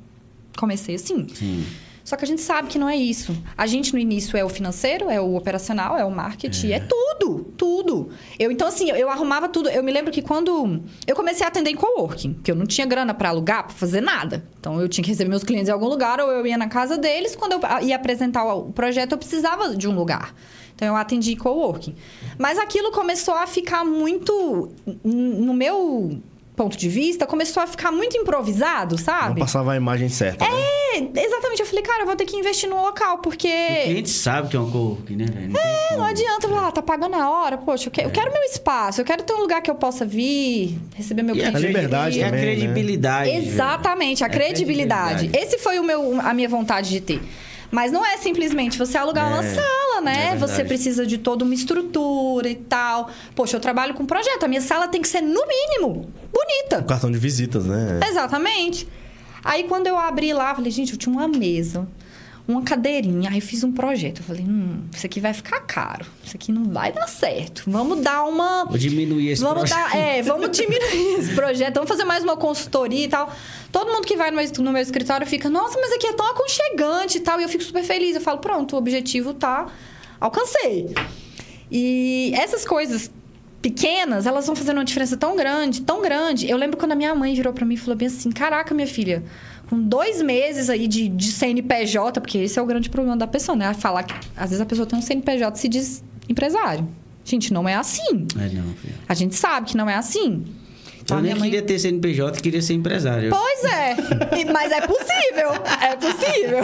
Comecei 0.56 0.94
assim. 0.94 1.26
Sim. 1.34 1.66
Só 2.10 2.16
que 2.16 2.24
a 2.24 2.26
gente 2.26 2.40
sabe 2.40 2.66
que 2.66 2.76
não 2.76 2.88
é 2.88 2.96
isso. 2.96 3.40
A 3.56 3.68
gente 3.68 3.92
no 3.92 3.98
início 4.00 4.36
é 4.36 4.44
o 4.44 4.48
financeiro, 4.48 5.08
é 5.08 5.20
o 5.20 5.36
operacional, 5.36 5.96
é 5.96 6.04
o 6.04 6.10
marketing, 6.10 6.72
é, 6.72 6.80
tudo, 6.80 7.44
tudo. 7.56 8.08
Eu 8.36 8.50
então 8.50 8.66
assim, 8.66 8.90
eu 8.90 9.08
arrumava 9.08 9.48
tudo. 9.48 9.68
Eu 9.68 9.80
me 9.80 9.92
lembro 9.92 10.10
que 10.10 10.20
quando 10.20 10.82
eu 11.06 11.14
comecei 11.14 11.44
a 11.46 11.48
atender 11.48 11.70
em 11.70 11.76
coworking, 11.76 12.34
que 12.42 12.50
eu 12.50 12.56
não 12.56 12.66
tinha 12.66 12.84
grana 12.84 13.14
para 13.14 13.28
alugar, 13.28 13.62
para 13.62 13.76
fazer 13.76 14.00
nada. 14.00 14.44
Então 14.58 14.80
eu 14.80 14.88
tinha 14.88 15.04
que 15.04 15.10
receber 15.10 15.30
meus 15.30 15.44
clientes 15.44 15.68
em 15.68 15.72
algum 15.72 15.86
lugar 15.86 16.20
ou 16.20 16.32
eu 16.32 16.44
ia 16.44 16.58
na 16.58 16.66
casa 16.66 16.98
deles, 16.98 17.36
quando 17.36 17.52
eu 17.52 17.60
ia 17.82 17.94
apresentar 17.94 18.42
o 18.42 18.72
projeto, 18.72 19.12
eu 19.12 19.18
precisava 19.18 19.76
de 19.76 19.86
um 19.86 19.94
lugar. 19.94 20.34
Então 20.74 20.88
eu 20.88 20.96
atendi 20.96 21.36
coworking. 21.36 21.94
Mas 22.36 22.58
aquilo 22.58 22.90
começou 22.90 23.34
a 23.34 23.46
ficar 23.46 23.84
muito 23.84 24.68
no 25.04 25.54
meu 25.54 26.20
ponto 26.62 26.76
de 26.76 26.88
vista, 26.88 27.26
começou 27.26 27.62
a 27.62 27.66
ficar 27.66 27.90
muito 27.90 28.16
improvisado, 28.18 28.96
Não 28.96 29.02
sabe? 29.02 29.40
passava 29.40 29.72
a 29.72 29.76
imagem 29.76 30.08
certa. 30.10 30.44
né? 30.44 30.50
É, 30.94 30.98
exatamente. 31.24 31.60
Eu 31.60 31.66
falei, 31.66 31.82
cara, 31.82 32.02
eu 32.02 32.06
vou 32.06 32.16
ter 32.16 32.24
que 32.26 32.36
investir 32.36 32.68
no 32.68 32.76
local, 32.82 33.18
porque. 33.18 33.48
O 33.48 33.84
cliente 33.84 34.10
sabe 34.10 34.48
que 34.48 34.56
é 34.56 34.60
um 34.60 34.70
coworking, 34.70 35.16
né, 35.16 35.24
velho? 35.24 35.48
Não 35.50 35.60
É, 35.60 35.96
não 35.96 36.04
adianta 36.04 36.48
falar, 36.48 36.68
ah, 36.68 36.72
tá 36.72 36.82
pagando 36.82 37.14
a 37.16 37.30
hora, 37.30 37.56
poxa, 37.56 37.88
eu, 37.88 37.90
que- 37.92 38.02
eu 38.02 38.10
quero 38.10 38.30
meu 38.32 38.42
espaço, 38.42 39.00
eu 39.00 39.04
quero 39.04 39.22
ter 39.22 39.32
um 39.32 39.40
lugar 39.40 39.62
que 39.62 39.70
eu 39.70 39.74
possa 39.74 40.04
vir, 40.04 40.78
receber 40.94 41.22
meu 41.22 41.34
E 41.36 41.42
a 41.44 41.50
cliente. 41.50 41.66
liberdade 41.66 42.18
e 42.18 42.22
a 42.22 42.26
também, 42.26 42.40
né? 42.44 42.46
credibilidade. 42.56 43.30
velho. 43.30 43.46
Exatamente, 43.46 44.22
a 44.22 44.26
É 44.26 44.30
credibilidade. 44.30 45.14
credibilidade. 45.28 45.46
Esse 45.46 45.58
foi 45.62 45.78
o 45.78 45.84
meu, 45.84 46.20
a 46.20 46.34
minha 46.34 46.48
vontade 46.48 46.90
de 46.90 47.00
ter. 47.00 47.22
Mas 47.70 47.92
não 47.92 48.04
é 48.04 48.16
simplesmente 48.16 48.76
você 48.78 48.98
alugar 48.98 49.28
uma 49.28 49.44
É, 49.44 49.54
sala, 49.54 50.00
né? 50.02 50.30
é 50.32 50.36
você 50.36 50.64
precisa 50.64 51.06
de 51.06 51.18
toda 51.18 51.44
uma 51.44 51.54
estrutura 51.54 52.48
e 52.48 52.56
tal. 52.56 53.10
Poxa, 53.34 53.56
eu 53.56 53.60
trabalho 53.60 53.94
com 53.94 54.04
projeto, 54.04 54.42
a 54.44 54.48
minha 54.48 54.60
sala 54.60 54.88
tem 54.88 55.00
que 55.00 55.08
ser, 55.08 55.20
no 55.20 55.42
mínimo, 55.46 56.10
bonita. 56.32 56.80
O 56.80 56.84
cartão 56.84 57.10
de 57.10 57.18
visitas, 57.18 57.64
né? 57.66 58.00
Exatamente. 58.08 58.88
Aí 59.44 59.64
quando 59.64 59.86
eu 59.86 59.96
abri 59.96 60.32
lá, 60.32 60.54
falei, 60.54 60.70
gente, 60.70 60.92
eu 60.92 60.98
tinha 60.98 61.14
uma 61.14 61.28
mesa, 61.28 61.86
uma 62.46 62.62
cadeirinha. 62.62 63.30
Aí 63.30 63.38
eu 63.38 63.42
fiz 63.42 63.62
um 63.62 63.72
projeto. 63.72 64.18
Eu 64.18 64.24
falei, 64.24 64.42
hum, 64.42 64.82
isso 64.94 65.06
aqui 65.06 65.20
vai 65.20 65.32
ficar 65.32 65.60
caro. 65.60 66.06
Isso 66.24 66.36
aqui 66.36 66.52
não 66.52 66.64
vai 66.64 66.92
dar 66.92 67.06
certo. 67.06 67.64
Vamos 67.66 68.00
dar 68.00 68.24
uma. 68.24 68.64
Vou 68.64 68.78
diminuir 68.78 69.30
esse 69.30 69.42
vamos 69.42 69.70
projeto. 69.70 69.92
Dar, 69.92 69.96
é, 69.96 70.22
vamos 70.22 70.50
diminuir 70.50 71.18
esse 71.20 71.34
projeto. 71.34 71.74
Vamos 71.74 71.88
fazer 71.88 72.04
mais 72.04 72.24
uma 72.24 72.36
consultoria 72.36 73.04
e 73.04 73.08
tal. 73.08 73.32
Todo 73.70 73.92
mundo 73.92 74.06
que 74.06 74.16
vai 74.16 74.30
no 74.30 74.36
meu, 74.36 74.46
no 74.58 74.72
meu 74.72 74.82
escritório 74.82 75.26
fica, 75.26 75.48
nossa, 75.48 75.78
mas 75.80 75.92
aqui 75.92 76.06
é 76.06 76.12
tão 76.12 76.26
aconchegante 76.26 77.18
e 77.18 77.20
tal. 77.20 77.40
E 77.40 77.44
eu 77.44 77.48
fico 77.48 77.62
super 77.62 77.84
feliz. 77.84 78.14
Eu 78.16 78.20
falo, 78.20 78.38
pronto, 78.38 78.74
o 78.74 78.78
objetivo 78.78 79.34
tá. 79.34 79.66
Alcancei. 80.20 80.94
E 81.70 82.32
essas 82.34 82.64
coisas 82.64 83.10
pequenas, 83.62 84.26
elas 84.26 84.46
vão 84.46 84.56
fazendo 84.56 84.78
uma 84.78 84.84
diferença 84.84 85.16
tão 85.16 85.36
grande, 85.36 85.82
tão 85.82 86.02
grande. 86.02 86.50
Eu 86.50 86.56
lembro 86.56 86.76
quando 86.76 86.92
a 86.92 86.94
minha 86.94 87.14
mãe 87.14 87.34
virou 87.34 87.52
para 87.52 87.64
mim 87.64 87.74
e 87.74 87.76
falou 87.76 87.96
bem 87.96 88.08
assim: 88.08 88.30
Caraca, 88.30 88.74
minha 88.74 88.86
filha, 88.86 89.22
com 89.70 89.80
dois 89.80 90.20
meses 90.20 90.68
aí 90.68 90.88
de, 90.88 91.08
de 91.08 91.30
CNPJ, 91.30 92.20
porque 92.20 92.38
esse 92.38 92.58
é 92.58 92.62
o 92.62 92.66
grande 92.66 92.90
problema 92.90 93.16
da 93.16 93.28
pessoa, 93.28 93.54
né? 93.54 93.72
Falar 93.72 94.02
que 94.02 94.12
às 94.36 94.50
vezes 94.50 94.60
a 94.60 94.66
pessoa 94.66 94.84
tem 94.84 94.98
um 94.98 95.02
CNPJ 95.02 95.56
e 95.56 95.60
se 95.60 95.68
diz 95.68 96.02
empresário. 96.28 96.88
Gente, 97.24 97.52
não 97.52 97.68
é 97.68 97.76
assim. 97.76 98.26
É, 98.36 98.48
não. 98.48 98.64
A 99.08 99.14
gente 99.14 99.36
sabe 99.36 99.68
que 99.68 99.76
não 99.76 99.88
é 99.88 99.94
assim. 99.94 100.44
Então, 101.10 101.18
Eu 101.18 101.24
a 101.24 101.26
nem 101.26 101.34
mãe- 101.34 101.50
queria 101.50 101.62
ter 101.62 101.78
CNPJ, 101.78 102.40
queria 102.40 102.62
ser 102.62 102.74
empresário. 102.74 103.30
Pois 103.30 103.64
é, 103.64 103.96
mas 104.52 104.70
é 104.72 104.80
possível, 104.82 105.50
é 105.82 105.96
possível. 105.96 106.60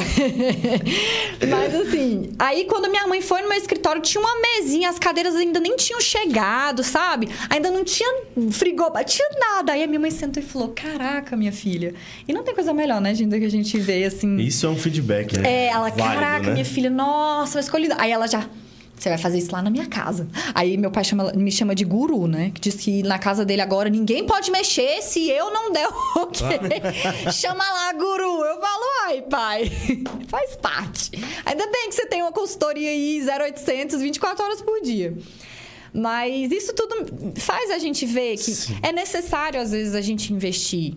mas 1.51 1.75
assim, 1.75 2.31
aí 2.39 2.65
quando 2.65 2.89
minha 2.91 3.07
mãe 3.07 3.21
foi 3.21 3.43
no 3.43 3.49
meu 3.49 3.59
escritório, 3.59 4.01
tinha 4.03 4.21
uma 4.21 4.41
mesinha, 4.41 4.89
as 4.89 4.99
cadeiras 4.99 5.35
ainda 5.35 5.61
nem 5.61 5.77
tinham 5.77 6.01
chegado, 6.01 6.83
sabe? 6.83 7.29
Ainda 7.51 7.71
não 7.71 7.85
tinha 7.85 8.09
frigobar, 8.51 9.05
tinha 9.05 9.29
nada. 9.39 9.73
Aí 9.73 9.83
a 9.83 9.87
minha 9.87 10.01
mãe 10.01 10.11
sentou 10.11 10.43
e 10.43 10.47
falou: 10.47 10.69
Caraca, 10.69 11.37
minha 11.37 11.53
filha. 11.53 11.95
E 12.27 12.33
não 12.33 12.43
tem 12.43 12.55
coisa 12.55 12.73
melhor, 12.73 13.01
né, 13.01 13.15
gente, 13.15 13.31
do 13.31 13.39
que 13.39 13.45
a 13.45 13.51
gente 13.51 13.79
vê 13.79 14.05
assim. 14.05 14.37
Isso 14.37 14.67
é 14.67 14.69
um 14.69 14.77
feedback, 14.77 15.37
né? 15.39 15.49
É, 15.49 15.67
ela, 15.69 15.89
Válido, 15.91 16.03
caraca, 16.03 16.47
né? 16.47 16.53
minha 16.53 16.65
filha, 16.65 16.91
nossa, 16.91 17.59
eu 17.59 17.61
escolhi. 17.61 17.89
Aí 17.99 18.11
ela 18.11 18.27
já. 18.27 18.45
Você 18.99 19.11
vai 19.11 19.19
fazer 19.19 19.39
isso 19.39 19.53
lá 19.53 19.61
na 19.61 19.69
minha 19.71 19.87
casa. 19.87 20.27
Aí 20.55 20.77
meu 20.77 20.91
pai 20.91 21.05
chama- 21.05 21.33
me 21.35 21.53
chama 21.53 21.75
de 21.75 21.85
guru, 21.85 22.27
né? 22.27 22.51
Que 22.55 22.61
diz 22.61 22.75
que 22.77 23.03
na 23.03 23.19
casa 23.19 23.45
dele 23.45 23.61
agora 23.61 23.91
ninguém 23.91 24.25
pode 24.27 24.51
mexer 24.51 25.03
se 25.03 25.29
eu 25.29 25.53
não 25.53 25.71
der 25.71 25.87
o 25.89 26.21
ok. 26.23 26.43
chama 27.33 27.63
lá, 27.63 27.93
guru. 27.93 28.43
Eu 28.45 28.61
falo, 28.61 28.83
ai, 29.05 29.23
pai. 29.23 29.71
Faz 30.29 30.57
parte. 30.57 31.11
Ainda 31.45 31.67
bem 31.71 31.89
que 31.91 31.95
você 31.95 32.07
tem 32.07 32.23
uma 32.23 32.33
consultoria 32.33 32.89
aí 32.91 33.21
0800, 33.23 34.01
24 34.01 34.45
horas 34.45 34.63
por 34.63 34.81
dia. 34.81 35.17
Mas 35.93 36.51
isso 36.53 36.75
tudo 36.75 37.33
faz 37.41 37.71
a 37.71 37.79
gente 37.79 38.05
ver 38.05 38.37
que 38.37 38.51
Sim. 38.51 38.77
é 38.83 38.93
necessário, 38.93 39.61
às 39.61 39.71
vezes, 39.71 39.95
a 39.95 40.01
gente 40.03 40.33
investir. 40.33 40.95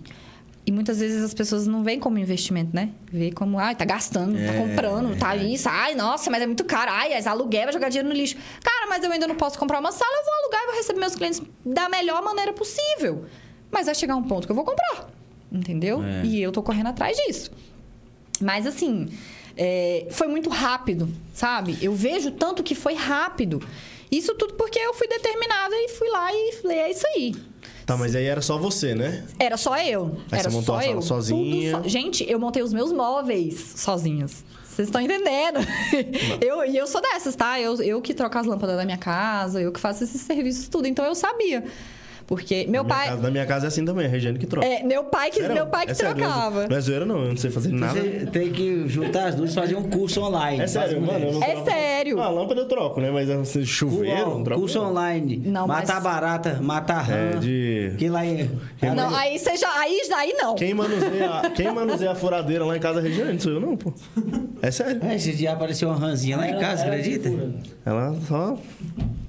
E 0.70 0.72
muitas 0.72 0.99
vezes 0.99 1.24
as 1.24 1.34
pessoas 1.34 1.65
não 1.65 1.84
veem 1.84 1.99
como 1.99 2.20
investimento, 2.20 2.76
né? 2.76 2.91
Vê 3.11 3.32
como, 3.32 3.57
ai, 3.57 3.74
tá 3.74 3.86
gastando, 3.86 4.36
tá 4.36 4.53
É, 4.53 4.57
comprando, 4.59 5.17
tá 5.17 5.36
isso. 5.36 5.67
Ai, 5.67 5.95
nossa, 5.95 6.30
mas 6.30 6.43
é 6.43 6.45
muito 6.45 6.63
caro. 6.63 6.91
Ai, 6.93 7.11
as 7.15 7.26
aluguel, 7.26 7.63
vai 7.63 7.74
jogar 7.74 7.89
dinheiro 7.89 8.07
no 8.07 8.13
lixo. 8.13 8.36
Cara, 8.63 8.86
mas 8.88 9.03
eu 9.03 9.11
ainda 9.11 9.26
não 9.26 9.34
posso 9.34 9.57
comprar 9.57 9.80
uma 9.80 9.91
sala, 9.91 10.11
eu 10.20 10.26
vou 10.26 10.34
alugar 10.43 10.61
e 10.61 10.65
vou 10.67 10.76
receber 10.76 10.99
meus 10.99 11.15
clientes 11.15 11.41
da 11.65 11.89
melhor 11.89 12.22
maneira 12.22 12.53
possível. 12.53 13.26
Mas 13.72 13.88
vai 13.88 13.95
chegar 13.95 14.15
um 14.15 14.22
ponto 14.22 14.45
que 14.45 14.51
eu 14.51 14.55
vou 14.55 14.63
comprar. 14.63 15.09
Entendeu? 15.51 16.03
É. 16.03 16.24
E 16.24 16.39
eu 16.39 16.51
tô 16.51 16.61
correndo 16.61 16.89
atrás 16.89 17.17
disso. 17.17 17.49
Mas 18.39 18.67
assim, 18.67 19.09
é, 19.57 20.05
foi 20.11 20.28
muito 20.28 20.51
rápido, 20.51 21.09
sabe? 21.34 21.80
Eu 21.82 21.95
vejo 21.95 22.30
tanto 22.30 22.61
que 22.61 22.76
foi 22.76 22.93
rápido. 22.93 23.59
Isso 24.11 24.36
tudo 24.36 24.53
porque 24.53 24.78
eu 24.78 24.93
fui 24.93 25.07
determinada 25.07 25.76
e 25.76 25.89
fui 25.89 26.09
lá 26.09 26.32
e 26.32 26.51
falei, 26.61 26.78
é 26.78 26.91
isso 26.91 27.07
aí. 27.07 27.34
Tá, 27.86 27.97
mas 27.97 28.16
aí 28.16 28.26
era 28.26 28.41
só 28.41 28.57
você, 28.57 28.93
né? 28.95 29.24
Era 29.39 29.57
só 29.57 29.78
eu. 29.78 30.18
Aí 30.32 30.39
Era 30.39 30.49
você 30.49 30.55
montou 30.55 30.76
só 30.76 30.80
a 30.80 30.84
sala 30.84 30.95
eu. 30.95 31.01
sozinha? 31.01 31.72
Tudo 31.72 31.84
só- 31.84 31.89
Gente, 31.89 32.30
eu 32.30 32.39
montei 32.39 32.62
os 32.64 32.72
meus 32.74 32.91
móveis 32.91 33.74
sozinhas. 33.78 34.43
Vocês 34.66 34.88
estão 34.88 35.01
entendendo? 35.01 35.60
eu, 36.39 36.64
e 36.66 36.78
eu 36.78 36.88
sou 36.88 37.01
dessas, 37.01 37.36
tá? 37.36 37.60
Eu, 37.60 37.82
eu 37.82 38.01
que 38.01 38.14
troco 38.14 38.38
as 38.38 38.45
lâmpadas 38.45 38.78
da 38.78 38.86
minha 38.86 38.97
casa, 38.97 39.62
eu 39.62 39.72
que 39.72 39.80
faço 39.80 40.03
esses 40.03 40.22
serviços 40.22 40.68
tudo. 40.70 40.88
Então 40.88 41.03
eu 41.03 41.16
sabia. 41.16 41.64
Porque 42.30 42.67
meu 42.69 42.84
na 42.84 42.89
pai. 42.89 43.07
casa, 43.09 43.21
na 43.23 43.32
minha 43.32 43.45
casa 43.47 43.65
é 43.65 43.69
assim 43.69 43.84
também, 43.84 44.05
a 44.05 44.07
Regiane 44.07 44.38
que 44.38 44.45
troca. 44.45 44.63
É, 44.67 44.84
meu 44.84 45.03
pai 45.05 45.32
que, 45.32 45.39
Sério? 45.39 45.55
meu 45.55 45.65
pai 45.65 45.86
que 45.88 45.93
É 45.93 45.95
sério, 45.95 46.15
não 46.15 46.23
é- 46.23 46.27
trocava. 46.32 46.67
Não 46.67 46.77
é 46.77 46.80
zoeira, 46.80 47.03
não. 47.05 47.23
Eu 47.23 47.30
não 47.30 47.38
sei 47.38 47.49
fazer 47.49 47.69
nada. 47.73 47.99
Você 47.99 48.27
tem 48.32 48.51
que 48.51 48.88
juntar 48.88 49.30
as 49.30 49.36
duas 49.36 49.49
e 49.51 49.55
fazer 49.55 49.75
um 49.75 49.89
curso 49.89 50.21
online. 50.21 50.61
É 50.61 50.67
sério, 50.67 51.01
mano. 51.01 51.25
Eu 51.25 51.34
não 51.34 51.43
É 51.43 51.51
troco. 51.53 51.71
sério. 51.71 52.19
Ah, 52.21 52.25
a 52.25 52.30
lâmpada 52.30 52.61
eu 52.61 52.67
troco, 52.67 53.01
né? 53.01 53.09
Mas 53.09 53.27
assim, 53.32 53.65
chuveiro, 53.65 54.15
não 54.19 54.25
Curso, 54.25 54.43
troco. 54.43 54.59
curso 54.61 54.80
não. 54.80 54.89
online. 54.91 55.41
Não, 55.43 55.65
matar 55.67 55.95
mas- 55.95 56.03
barata, 56.03 56.59
matar 56.61 57.01
rã. 57.01 57.15
É, 57.15 57.36
de- 57.38 57.93
Que 57.97 58.07
lá 58.09 58.23
é. 58.23 58.47
Não, 58.95 59.15
aí 59.15 59.39
você 59.39 59.57
já. 59.57 59.69
Aí, 59.80 59.99
aí 60.15 60.34
não. 60.34 60.53
Quem 60.53 60.73
manuseia, 60.75 61.49
quem 61.55 61.73
manuseia 61.73 62.11
a 62.11 62.15
furadeira 62.15 62.63
lá 62.63 62.77
em 62.77 62.80
casa 62.80 62.99
é 62.99 63.01
a 63.01 63.05
Regiane, 63.05 63.34
não 63.34 63.39
sou 63.39 63.51
eu 63.53 63.59
não, 63.59 63.75
pô. 63.75 63.91
É 64.61 64.69
sério. 64.69 65.01
É, 65.03 65.15
esse 65.15 65.34
dia 65.34 65.53
apareceu 65.53 65.89
uma 65.89 65.97
ranzinha 65.97 66.38
lá 66.38 66.47
em 66.47 66.59
casa, 66.59 66.84
acredita? 66.84 67.32
Ela 67.84 68.13
só. 68.27 68.55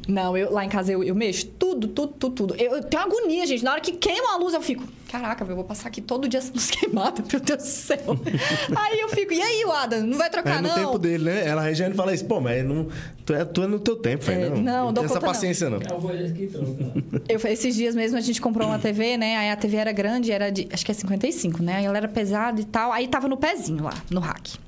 Não, 0.09 0.36
eu, 0.36 0.53
lá 0.53 0.64
em 0.64 0.68
casa 0.68 0.92
eu, 0.92 1.05
eu 1.05 1.14
mexo 1.14 1.46
tudo, 1.46 1.86
tudo, 1.88 2.12
tudo, 2.14 2.34
tudo. 2.34 2.55
Eu, 2.57 2.76
eu 2.76 2.82
tenho 2.82 3.03
agonia, 3.03 3.46
gente. 3.46 3.62
Na 3.62 3.72
hora 3.72 3.80
que 3.80 3.92
queima 3.92 4.34
a 4.34 4.36
luz, 4.38 4.55
eu 4.55 4.62
fico, 4.62 4.82
caraca, 5.09 5.44
eu 5.44 5.55
vou 5.55 5.64
passar 5.64 5.88
aqui 5.88 6.01
todo 6.01 6.28
dia 6.28 6.38
essa 6.38 6.53
luz 6.53 6.70
queimada, 6.70 7.22
meu 7.30 7.40
Deus 7.40 7.62
do 7.62 7.66
céu. 7.66 7.98
aí 8.76 9.01
eu 9.01 9.09
fico, 9.11 9.32
e 9.32 9.40
aí, 9.40 9.62
Adam, 9.70 10.07
não 10.07 10.18
vai 10.18 10.30
trocar, 10.30 10.59
É 10.59 10.62
no 10.62 10.68
não? 10.68 10.74
tempo 10.74 10.98
dele, 10.98 11.24
né? 11.24 11.46
Ela, 11.46 11.62
a 11.62 11.64
Regiane 11.64 11.94
fala 11.94 12.14
isso, 12.14 12.24
pô, 12.24 12.40
mas 12.40 12.64
não, 12.64 12.88
tu, 13.24 13.34
é, 13.34 13.44
tu 13.44 13.62
é 13.62 13.66
no 13.66 13.78
teu 13.78 13.96
tempo, 13.96 14.24
velho. 14.24 14.46
É, 14.46 14.48
não, 14.51 14.57
não, 14.57 14.84
não 14.86 14.92
dou 14.92 15.05
tem 15.05 15.05
essa 15.05 15.14
conta 15.14 15.26
não. 15.26 15.32
paciência, 15.32 15.70
não. 15.70 15.76
É 15.76 15.80
o 15.80 15.82
troca. 15.82 17.22
Eu, 17.28 17.53
esses 17.53 17.74
dias 17.74 17.94
mesmo 17.94 18.16
a 18.16 18.20
gente 18.20 18.40
comprou 18.40 18.66
uma 18.68 18.78
TV, 18.80 19.16
né? 19.16 19.36
Aí 19.36 19.51
a 19.51 19.57
TV 19.57 19.76
era 19.76 19.92
grande, 19.92 20.32
era 20.32 20.51
de, 20.51 20.66
acho 20.72 20.84
que 20.84 20.90
é 20.90 20.94
55, 20.94 21.62
né? 21.62 21.76
Aí 21.76 21.84
ela 21.84 21.96
era 21.96 22.09
pesada 22.09 22.61
e 22.61 22.64
tal. 22.64 22.90
Aí 22.92 23.07
tava 23.07 23.28
no 23.28 23.36
pezinho 23.36 23.84
lá, 23.84 23.94
no 24.11 24.20
rack. 24.20 24.59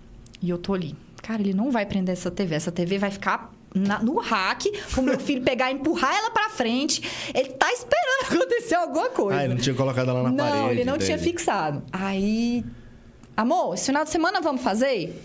E 0.40 0.50
eu 0.50 0.58
tô 0.58 0.74
ali. 0.74 0.94
Cara, 1.22 1.40
ele 1.40 1.54
não 1.54 1.70
vai 1.70 1.86
prender 1.86 2.12
essa 2.12 2.30
TV. 2.30 2.54
Essa 2.54 2.72
TV 2.72 2.98
vai 2.98 3.10
ficar 3.10 3.52
na- 3.74 3.98
no 4.02 4.18
rack, 4.18 4.70
o 4.96 5.02
meu 5.02 5.18
filho 5.20 5.42
pegar 5.42 5.70
e 5.70 5.74
empurrar 5.74 6.14
ela 6.14 6.30
pra 6.30 6.50
frente. 6.50 7.02
Ele 7.34 7.50
tá 7.50 7.70
esperando 7.72 8.32
acontecer 8.42 8.74
alguma 8.74 9.10
coisa. 9.10 9.40
Ah, 9.40 9.44
ele 9.44 9.54
não 9.54 9.60
tinha 9.60 9.74
colocado 9.74 10.10
ela 10.10 10.22
na 10.24 10.30
não, 10.30 10.44
parede. 10.62 10.80
ele 10.80 10.84
não 10.90 10.98
tinha 10.98 11.16
entendi. 11.16 11.30
fixado. 11.30 11.82
Aí, 11.92 12.64
amor, 13.36 13.74
esse 13.74 13.86
final 13.86 14.04
de 14.04 14.10
semana 14.10 14.40
vamos 14.40 14.62
fazer? 14.62 15.20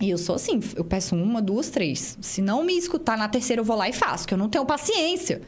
E 0.00 0.10
eu 0.10 0.18
sou 0.18 0.34
assim, 0.34 0.60
eu 0.74 0.84
peço 0.84 1.14
uma, 1.14 1.40
duas, 1.40 1.70
três. 1.70 2.18
Se 2.20 2.42
não 2.42 2.64
me 2.64 2.76
escutar 2.76 3.16
na 3.16 3.28
terceira, 3.28 3.60
eu 3.60 3.64
vou 3.64 3.76
lá 3.76 3.88
e 3.88 3.92
faço, 3.92 4.26
que 4.26 4.34
eu 4.34 4.38
não 4.38 4.48
tenho 4.48 4.64
paciência. 4.66 5.40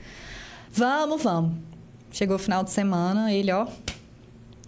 Vamos, 0.70 1.22
vamos. 1.22 1.53
Chegou 2.12 2.37
o 2.37 2.39
final 2.39 2.62
de 2.62 2.70
semana, 2.70 3.32
ele, 3.32 3.51
ó. 3.51 3.66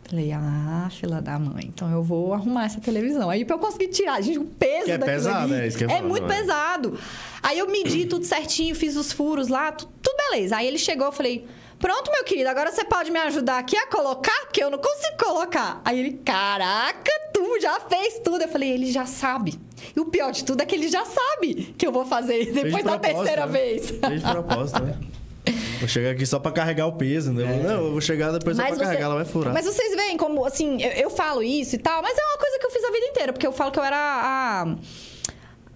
Falei, 0.08 0.32
ah, 0.32 0.88
fila 0.90 1.20
da 1.20 1.38
mãe. 1.38 1.64
Então 1.66 1.90
eu 1.92 2.02
vou 2.02 2.32
arrumar 2.32 2.64
essa 2.64 2.80
televisão. 2.80 3.28
Aí 3.28 3.44
pra 3.44 3.56
eu 3.56 3.58
conseguir 3.58 3.88
tirar, 3.88 4.20
gente, 4.22 4.38
o 4.38 4.44
peso 4.44 4.86
Que 4.86 4.92
é 4.92 4.98
daquilo 4.98 5.16
pesado, 5.18 5.52
ali 5.54 5.62
é 5.62 5.66
isso 5.66 5.76
que 5.78 5.84
É 5.84 6.00
muito 6.00 6.26
pesado. 6.26 6.98
Aí 7.42 7.58
eu 7.58 7.68
medi 7.68 8.06
tudo 8.06 8.24
certinho, 8.24 8.74
fiz 8.74 8.96
os 8.96 9.12
furos 9.12 9.48
lá, 9.48 9.70
tu- 9.70 9.86
tudo 10.02 10.16
beleza. 10.30 10.56
Aí 10.56 10.66
ele 10.66 10.78
chegou, 10.78 11.06
eu 11.08 11.12
falei, 11.12 11.46
pronto, 11.78 12.10
meu 12.10 12.24
querido, 12.24 12.48
agora 12.48 12.72
você 12.72 12.84
pode 12.84 13.10
me 13.10 13.18
ajudar 13.18 13.58
aqui 13.58 13.76
a 13.76 13.86
colocar? 13.86 14.46
Porque 14.46 14.64
eu 14.64 14.70
não 14.70 14.78
consigo 14.78 15.16
colocar. 15.18 15.82
Aí 15.84 15.98
ele, 16.00 16.12
caraca, 16.24 17.10
tu 17.34 17.60
já 17.60 17.78
fez 17.80 18.18
tudo. 18.24 18.40
Eu 18.42 18.48
falei, 18.48 18.70
ele 18.70 18.90
já 18.90 19.04
sabe. 19.04 19.60
E 19.94 20.00
o 20.00 20.06
pior 20.06 20.32
de 20.32 20.42
tudo 20.42 20.62
é 20.62 20.64
que 20.66 20.74
ele 20.74 20.88
já 20.88 21.04
sabe 21.04 21.74
que 21.76 21.86
eu 21.86 21.92
vou 21.92 22.06
fazer 22.06 22.50
depois 22.50 22.82
da 22.82 22.98
terceira 22.98 23.44
né? 23.44 23.52
vez. 23.52 23.90
Fez 23.90 24.22
de 24.24 24.30
propósito, 24.30 24.82
né? 24.82 24.96
Vou 25.78 25.88
chegar 25.88 26.10
aqui 26.10 26.24
só 26.26 26.38
pra 26.38 26.50
carregar 26.52 26.86
o 26.86 26.92
peso, 26.92 27.32
né? 27.32 27.44
Não, 27.62 27.84
eu 27.86 27.90
vou 27.92 28.00
chegar 28.00 28.30
depois 28.32 28.56
só 28.56 28.62
pra 28.64 28.74
você- 28.74 28.82
carregar, 28.82 29.04
ela 29.04 29.14
vai 29.16 29.24
furar. 29.24 29.52
Mas 29.54 29.64
vocês 29.66 29.94
veem 29.94 30.16
como, 30.16 30.44
assim, 30.44 30.82
eu, 30.82 30.90
eu 30.92 31.10
falo 31.10 31.42
isso 31.42 31.74
e 31.74 31.78
tal, 31.78 32.02
mas 32.02 32.16
é 32.16 32.22
uma 32.22 32.38
coisa 32.38 32.58
que 32.58 32.66
eu 32.66 32.70
fiz 32.70 32.84
a 32.84 32.90
vida 32.90 33.06
inteira, 33.06 33.32
porque 33.32 33.46
eu 33.46 33.52
falo 33.52 33.70
que 33.70 33.78
eu 33.78 33.84
era 33.84 33.96
a 33.96 34.74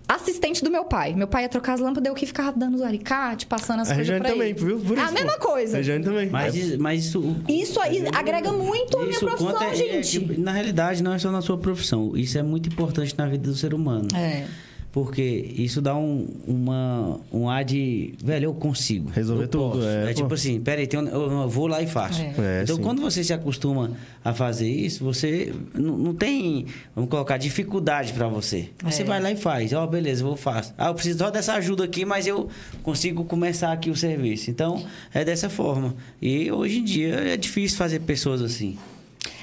assistente 0.08 0.62
do 0.62 0.70
meu 0.70 0.84
pai. 0.84 1.14
Meu 1.14 1.26
pai 1.26 1.44
ia 1.44 1.48
trocar 1.48 1.74
as 1.74 1.80
lâmpadas, 1.80 2.06
eu 2.08 2.14
que 2.14 2.26
ficava 2.26 2.52
dando 2.52 2.74
os 2.74 2.82
alicates, 2.82 3.46
passando 3.46 3.80
as 3.80 3.90
a 3.90 3.94
coisas 3.94 4.08
Regiane 4.08 4.20
pra 4.20 4.30
também, 4.32 4.50
ele. 4.50 4.58
viu? 4.58 4.78
Por 4.80 4.98
é 4.98 5.00
isso, 5.00 5.08
a 5.08 5.12
mesma 5.12 5.38
coisa. 5.38 5.74
A 5.74 5.76
Regiane 5.78 6.04
também. 6.04 6.28
Mas, 6.28 6.54
É. 6.54 6.58
isso- 6.58 6.76
mas 6.80 7.04
isso. 7.04 7.36
Isso 7.48 7.80
aí 7.80 8.04
agrega 8.14 8.52
muito 8.52 8.98
a 8.98 9.04
minha 9.04 9.18
profissão, 9.18 9.52
conta- 9.52 9.64
é- 9.64 9.70
é 9.70 9.74
gente. 10.02 10.20
que, 10.20 10.40
na 10.40 10.52
realidade, 10.52 11.02
não 11.02 11.14
é 11.14 11.18
só 11.18 11.30
na 11.30 11.40
sua 11.40 11.56
profissão. 11.56 12.12
Isso 12.14 12.36
é 12.36 12.42
muito 12.42 12.68
importante 12.68 13.14
na 13.16 13.26
vida 13.26 13.48
do 13.48 13.54
ser 13.56 13.72
humano. 13.72 14.08
É. 14.14 14.44
Porque 14.92 15.22
isso 15.56 15.80
dá 15.80 15.96
um, 15.96 16.28
uma, 16.46 17.18
um 17.32 17.48
ar 17.48 17.64
de, 17.64 18.12
velho, 18.22 18.44
eu 18.44 18.54
consigo. 18.54 19.08
Resolver 19.10 19.44
eu 19.44 19.48
tudo, 19.48 19.82
é, 19.88 20.08
pô. 20.08 20.14
tipo 20.14 20.34
assim, 20.34 20.60
peraí, 20.60 20.86
tem 20.86 21.00
um- 21.00 21.08
eu, 21.08 21.30
eu 21.30 21.48
vou 21.48 21.66
lá 21.66 21.80
e 21.80 21.86
faço. 21.86 22.20
É. 22.20 22.34
É, 22.38 22.60
então, 22.62 22.76
sim. 22.76 22.82
quando 22.82 23.00
você 23.00 23.24
se 23.24 23.32
acostuma 23.32 23.92
a 24.22 24.34
fazer 24.34 24.68
isso, 24.70 25.02
você 25.02 25.50
não, 25.72 25.96
não 25.96 26.14
tem, 26.14 26.66
vamos 26.94 27.08
colocar, 27.08 27.38
dificuldade 27.38 28.12
pra 28.12 28.28
você. 28.28 28.68
Você 28.84 29.00
É. 29.00 29.04
vai 29.06 29.18
lá 29.18 29.32
e 29.32 29.36
faz. 29.36 29.72
Ó, 29.72 29.86
beleza, 29.86 30.22
eu 30.22 30.26
vou 30.28 30.36
faço. 30.36 30.74
Ah, 30.76 30.88
eu 30.88 30.94
preciso 30.94 31.20
só 31.20 31.30
dessa 31.30 31.54
ajuda 31.54 31.84
aqui, 31.84 32.04
mas 32.04 32.26
eu 32.26 32.48
consigo 32.82 33.24
começar 33.24 33.72
aqui 33.72 33.88
o 33.88 33.96
serviço. 33.96 34.50
Então, 34.50 34.84
é 35.14 35.24
dessa 35.24 35.48
forma. 35.48 35.94
E 36.20 36.52
hoje 36.52 36.80
em 36.80 36.84
dia 36.84 37.14
é 37.14 37.36
difícil 37.38 37.78
fazer 37.78 38.00
pessoas 38.00 38.42
assim. 38.42 38.76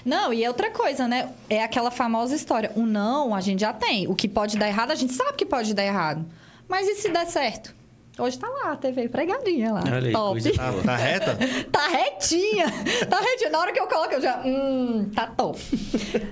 Não, 0.05 0.33
e 0.33 0.47
outra 0.47 0.71
coisa, 0.71 1.07
né? 1.07 1.29
É 1.49 1.63
aquela 1.63 1.91
famosa 1.91 2.35
história. 2.35 2.71
O 2.75 2.85
não, 2.85 3.33
a 3.33 3.41
gente 3.41 3.61
já 3.61 3.73
tem. 3.73 4.07
O 4.07 4.15
que 4.15 4.27
pode 4.27 4.57
dar 4.57 4.67
errado, 4.67 4.91
a 4.91 4.95
gente 4.95 5.13
sabe 5.13 5.33
que 5.33 5.45
pode 5.45 5.73
dar 5.73 5.83
errado. 5.83 6.25
Mas 6.67 6.87
e 6.87 6.95
se 6.95 7.09
der 7.09 7.25
certo? 7.25 7.73
Hoje 8.19 8.37
tá 8.37 8.49
lá, 8.49 8.73
a 8.73 8.75
TV 8.75 9.07
pregadinha 9.07 9.71
lá. 9.71 9.81
Olha 9.85 10.07
aí, 10.07 10.11
Top. 10.11 10.53
Tá, 10.53 10.73
tá 10.85 10.95
reta? 10.95 11.37
Tá 11.71 11.87
retinha. 11.87 12.65
Tá 13.09 13.19
retinha. 13.21 13.49
Na 13.49 13.59
hora 13.59 13.71
que 13.71 13.79
eu 13.79 13.87
coloco, 13.87 14.13
eu 14.13 14.21
já. 14.21 14.41
Hum, 14.45 15.09
tá 15.15 15.27
top. 15.27 15.57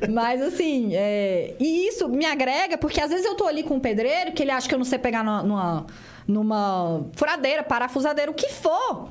Mas 0.10 0.42
assim, 0.42 0.94
é... 0.94 1.56
e 1.58 1.88
isso 1.88 2.10
me 2.10 2.26
agrega, 2.26 2.78
porque 2.78 3.00
às 3.00 3.10
vezes 3.10 3.26
eu 3.26 3.36
tô 3.36 3.48
ali 3.48 3.64
com 3.64 3.76
um 3.76 3.80
pedreiro 3.80 4.34
que 4.34 4.44
ele 4.44 4.52
acha 4.52 4.68
que 4.68 4.76
eu 4.76 4.78
não 4.78 4.86
sei 4.86 5.00
pegar 5.00 5.24
numa, 5.24 5.44
numa, 5.44 5.86
numa 6.28 7.06
furadeira, 7.16 7.64
parafusadeira, 7.64 8.30
o 8.30 8.34
que 8.34 8.50
for. 8.50 9.10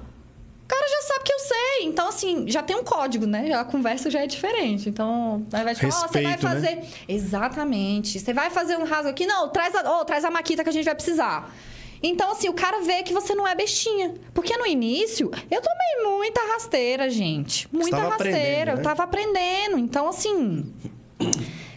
O 0.67 0.69
cara 0.69 0.85
já 0.89 1.03
sabe 1.03 1.25
que 1.25 1.33
eu 1.33 1.39
sei. 1.39 1.85
Então, 1.85 2.09
assim, 2.09 2.45
já 2.49 2.61
tem 2.61 2.75
um 2.75 2.83
código, 2.83 3.25
né? 3.25 3.53
A 3.53 3.65
conversa 3.65 4.11
já 4.11 4.25
é 4.25 4.27
diferente. 4.27 4.89
Então, 4.89 5.47
ao 5.53 5.61
invés 5.61 5.79
de 5.79 5.89
falar, 5.89 6.05
ó, 6.05 6.09
você 6.09 6.23
vai 6.23 6.33
né? 6.33 6.39
fazer. 6.39 6.85
Exatamente. 7.09 8.19
Você 8.19 8.33
vai 8.33 8.51
fazer 8.51 8.77
um 8.77 8.85
rasgo 8.85 9.09
aqui? 9.09 9.27
Não, 9.27 9.49
traz 9.49 9.73
a, 9.77 9.89
ó, 9.89 10.05
traz 10.05 10.25
a 10.25 10.31
maquita 10.31 10.65
que 10.65 10.71
a 10.71 10.73
gente 10.73 10.85
vai 10.85 10.95
precisar. 10.97 11.55
Então, 12.03 12.33
assim, 12.33 12.49
o 12.49 12.53
cara 12.53 12.81
vê 12.83 13.05
que 13.05 13.13
você 13.13 13.33
não 13.33 13.47
é 13.47 13.55
bestinha. 13.55 14.15
Porque 14.35 14.57
no 14.57 14.67
início, 14.67 15.31
eu 15.49 15.63
tomei 15.63 16.13
muita 16.13 16.41
rasteira, 16.53 17.09
gente. 17.09 17.69
Muita 17.73 17.99
rasteira. 17.99 18.15
aprendendo, 18.15 18.71
Eu 18.71 18.77
né? 18.79 18.83
tava 18.83 19.03
aprendendo. 19.05 19.79
Então, 19.79 20.09
assim. 20.09 20.75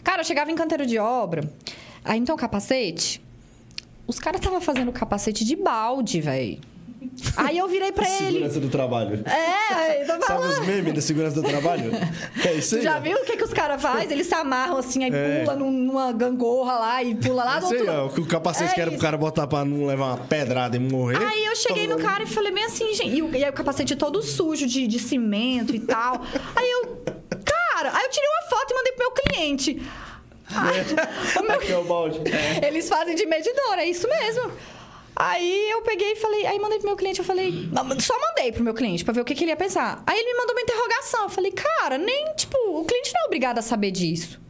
Cara, 0.02 0.22
eu 0.22 0.24
chegava 0.24 0.50
em 0.50 0.56
canteiro 0.56 0.84
de 0.84 0.98
obra. 0.98 1.48
Aí, 2.04 2.18
então, 2.18 2.36
capacete. 2.36 3.22
Os 4.04 4.18
caras 4.18 4.40
estavam 4.40 4.60
fazendo 4.60 4.90
capacete 4.90 5.44
de 5.44 5.54
balde, 5.54 6.20
velho. 6.20 6.60
Aí 7.36 7.56
eu 7.56 7.66
virei 7.66 7.92
pra 7.92 8.06
ele. 8.08 8.32
Segurança 8.32 8.60
do 8.60 8.68
trabalho. 8.68 9.22
É, 9.26 10.04
tô 10.04 10.20
Sabe 10.26 10.46
os 10.46 10.58
memes 10.66 10.94
da 10.94 11.00
segurança 11.00 11.40
do 11.40 11.48
trabalho? 11.48 11.90
É 12.44 12.52
isso 12.54 12.76
aí. 12.76 12.82
Já 12.82 12.98
viu 12.98 13.16
o 13.18 13.24
que, 13.24 13.36
que 13.36 13.44
os 13.44 13.52
caras 13.52 13.80
fazem? 13.80 14.10
Eles 14.12 14.26
se 14.26 14.34
amarram 14.34 14.76
assim, 14.76 15.04
aí 15.04 15.10
É. 15.12 15.40
pula 15.44 15.56
num- 15.56 15.70
numa 15.70 16.12
gangorra 16.12 16.78
lá 16.78 17.02
e 17.02 17.14
pula 17.14 17.44
lá 17.44 17.56
aí, 17.56 17.64
outro 17.64 17.82
ó. 17.82 17.92
lado. 18.02 18.14
que 18.14 18.20
O 18.20 18.26
capacete 18.26 18.70
É 18.72 18.74
que 18.74 18.80
era 18.80 18.90
pro 18.90 18.96
isso. 18.96 19.04
cara 19.04 19.16
botar 19.16 19.46
pra 19.46 19.64
não 19.64 19.86
levar 19.86 20.06
uma 20.06 20.16
pedrada 20.18 20.76
e 20.76 20.80
morrer. 20.80 21.16
Aí 21.22 21.44
eu 21.46 21.56
cheguei 21.56 21.86
no 21.86 21.98
cara 21.98 22.22
e 22.22 22.26
falei 22.26 22.52
bem 22.52 22.64
assim, 22.64 22.92
gente. 22.94 23.14
E, 23.16 23.22
o, 23.22 23.34
e 23.34 23.42
aí 23.44 23.50
o 23.50 23.52
capacete 23.54 23.96
todo 23.96 24.22
sujo 24.22 24.66
de, 24.66 24.86
de 24.86 24.98
cimento 24.98 25.74
e 25.74 25.80
tal. 25.80 26.20
Aí 26.56 26.70
eu. 26.70 27.02
Cara, 27.44 27.92
aí 27.96 28.04
eu 28.04 28.10
tirei 28.10 28.28
uma 28.28 28.50
foto 28.50 28.70
e 28.72 28.74
mandei 28.74 28.92
pro 28.92 29.04
meu 29.06 29.10
cliente. 29.12 29.82
Ai, 30.52 30.84
o 31.40 31.42
meu- 31.42 31.52
Aqui 31.56 31.72
é 31.72 31.78
o 31.78 31.84
balde. 31.84 32.20
Eles 32.66 32.88
fazem 32.88 33.14
de 33.14 33.24
medidor, 33.26 33.78
é 33.78 33.86
isso 33.86 34.06
mesmo. 34.08 34.50
Aí 35.14 35.70
eu 35.70 35.82
peguei 35.82 36.12
e 36.12 36.16
falei, 36.16 36.46
aí 36.46 36.58
mandei 36.58 36.78
pro 36.78 36.88
meu 36.88 36.96
cliente, 36.96 37.18
eu 37.18 37.24
falei, 37.24 37.68
só 38.00 38.14
mandei 38.18 38.52
pro 38.52 38.64
meu 38.64 38.72
cliente 38.72 39.04
pra 39.04 39.12
ver 39.12 39.20
o 39.20 39.24
que, 39.24 39.34
que 39.34 39.44
ele 39.44 39.50
ia 39.50 39.56
pensar. 39.56 40.02
Aí 40.06 40.18
ele 40.18 40.32
me 40.32 40.38
mandou 40.38 40.54
uma 40.54 40.62
interrogação. 40.62 41.24
Eu 41.24 41.28
falei, 41.28 41.52
cara, 41.52 41.98
nem, 41.98 42.32
tipo, 42.34 42.56
o 42.56 42.84
cliente 42.84 43.12
não 43.14 43.22
é 43.22 43.26
obrigado 43.26 43.58
a 43.58 43.62
saber 43.62 43.90
disso. 43.90 44.40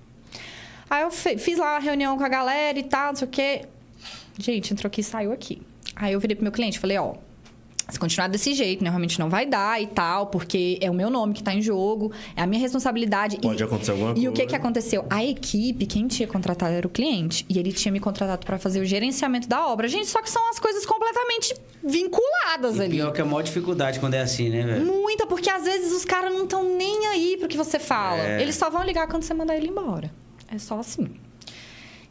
Aí 0.89 1.03
eu 1.03 1.11
fiz 1.11 1.59
lá 1.59 1.73
uma 1.73 1.79
reunião 1.79 2.17
com 2.19 2.25
a 2.25 2.29
galera 2.29 2.79
e 2.79 2.83
tal, 2.83 3.09
não 3.09 3.17
sei 3.17 3.29
o 3.29 3.31
quê. 3.31 3.63
Gente, 4.39 4.73
entrou 4.73 4.89
aqui 4.89 5.01
e 5.01 5.05
saiu 5.05 5.33
aqui. 5.33 5.63
Aí 5.95 6.13
eu 6.13 6.21
virei 6.21 6.35
pro 6.35 6.43
meu 6.43 6.53
cliente 6.53 6.79
falei, 6.79 6.99
ó, 6.99 7.15
se 7.91 7.99
continuar 7.99 8.29
desse 8.29 8.55
jeito, 8.55 8.83
né, 8.85 8.91
realmente 8.91 9.19
não 9.19 9.29
vai 9.29 9.47
dar 9.47 9.81
e 9.83 9.87
tal, 9.87 10.27
porque 10.29 10.79
é 10.81 10.91
o 10.91 10.95
meu 10.95 11.11
nome 11.11 11.35
que 11.35 11.43
tá 11.43 11.53
em 11.55 11.61
jogo, 11.63 12.13
é 12.37 12.43
a 12.43 12.47
minha 12.47 12.61
responsabilidade. 12.61 13.39
Pode 13.39 13.61
E- 13.61 13.65
acontecer 13.65 13.91
alguma 13.93 14.11
E 14.11 14.29
o 14.29 14.33
que 14.33 14.39
coisa. 14.39 14.47
que 14.47 14.57
aconteceu? 14.57 15.05
A 15.11 15.25
equipe, 15.25 15.87
quem 15.87 16.07
tinha 16.07 16.29
contratado 16.29 16.73
era 16.73 16.87
o 16.87 16.91
cliente, 16.91 17.45
e 17.49 17.59
ele 17.59 17.73
tinha 17.73 17.91
me 17.93 18.01
contratado 18.01 18.45
para 18.47 18.59
fazer 18.59 18.81
o 18.81 18.85
gerenciamento 18.85 19.49
da 19.49 19.67
obra. 19.67 19.89
Gente, 19.89 20.07
só 20.07 20.21
que 20.23 20.31
são 20.31 20.49
as 20.51 20.59
coisas 20.59 20.85
completamente 20.87 21.55
vinculadas 21.83 22.77
E 22.77 22.83
ali. 22.83 22.97
pior 22.97 23.13
que 23.13 23.21
é 23.21 23.25
a 23.25 23.27
maior 23.27 23.43
dificuldade 23.43 24.01
quando 24.01 24.15
é 24.15 24.21
assim, 24.21 24.49
né, 24.51 24.63
velho? 24.63 24.87
Muita, 24.87 25.27
porque 25.27 25.51
às 25.51 25.65
vezes 25.65 25.93
os 25.93 26.05
caras 26.05 26.33
não 26.33 26.45
estão 26.45 26.63
nem 26.77 27.07
aí 27.07 27.37
pro 27.39 27.49
que 27.49 27.57
você 27.57 27.79
fala. 27.79 28.21
É. 28.23 28.43
Eles 28.43 28.55
só 28.57 28.71
vão 28.71 28.83
ligar 28.85 29.07
quando 29.09 29.23
você 29.23 29.35
mandar 29.35 29.57
ele 29.57 29.69
embora. 29.69 30.11
É 30.53 30.59
só 30.59 30.79
assim. 30.81 31.09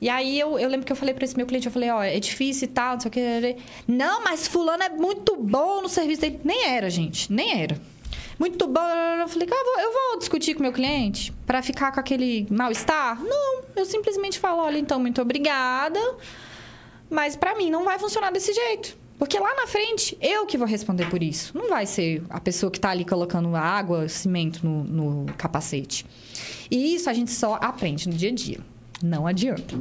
E 0.01 0.07
aí 0.09 0.39
eu, 0.39 0.57
eu 0.57 0.69
lembro 0.69 0.85
que 0.85 0.91
eu 0.91 0.95
falei 0.95 1.13
pra 1.13 1.25
esse 1.25 1.35
meu 1.35 1.45
cliente, 1.45 1.65
eu 1.67 1.71
falei, 1.71 1.89
ó, 1.89 2.01
é 2.01 2.19
difícil 2.19 2.65
e 2.67 2.71
tal, 2.71 2.93
não 2.93 2.99
sei 3.01 3.09
o 3.09 3.11
que. 3.11 3.57
Não, 3.87 4.23
mas 4.23 4.47
fulano 4.47 4.81
é 4.83 4.89
muito 4.89 5.35
bom 5.35 5.81
no 5.81 5.89
serviço 5.89 6.21
dele. 6.21 6.39
Nem 6.43 6.65
era, 6.67 6.89
gente, 6.89 7.31
nem 7.31 7.61
era. 7.61 7.79
Muito 8.39 8.65
bom. 8.67 8.79
Eu 9.19 9.27
falei, 9.27 9.45
eu 9.49 9.65
vou- 9.65 9.79
eu 9.83 9.91
vou 9.91 10.19
discutir 10.19 10.53
com 10.53 10.63
meu 10.63 10.71
cliente 10.71 11.33
pra 11.45 11.61
ficar 11.61 11.91
com 11.91 11.99
aquele 11.99 12.47
mal-estar? 12.49 13.21
Não, 13.21 13.61
eu 13.75 13.83
simplesmente 13.85 14.39
falo, 14.39 14.61
olha, 14.61 14.77
então, 14.79 14.97
muito 14.99 15.21
obrigada. 15.21 15.99
Mas 17.09 17.35
pra 17.35 17.55
mim 17.55 17.69
não 17.69 17.83
vai 17.83 17.99
funcionar 17.99 18.31
desse 18.31 18.53
jeito. 18.53 18.97
Porque 19.17 19.37
lá 19.37 19.53
na 19.53 19.67
frente, 19.67 20.17
eu 20.21 20.45
que 20.45 20.57
vou 20.57 20.65
responder 20.65 21.09
por 21.09 21.21
isso. 21.21 21.51
Não 21.57 21.67
vai 21.67 21.85
ser 21.85 22.23
a 22.29 22.39
pessoa 22.39 22.71
que 22.71 22.79
tá 22.79 22.91
ali 22.91 23.03
colocando 23.03 23.53
água, 23.53 24.07
cimento 24.07 24.65
no, 24.65 24.85
no 24.85 25.33
capacete. 25.33 26.05
E 26.71 26.95
isso 26.95 27.09
a 27.09 27.13
gente 27.13 27.31
só 27.31 27.55
aprende 27.55 28.07
no 28.07 28.15
dia 28.15 28.29
a 28.29 28.33
dia. 28.33 28.59
Não 29.03 29.25
adianta. 29.27 29.79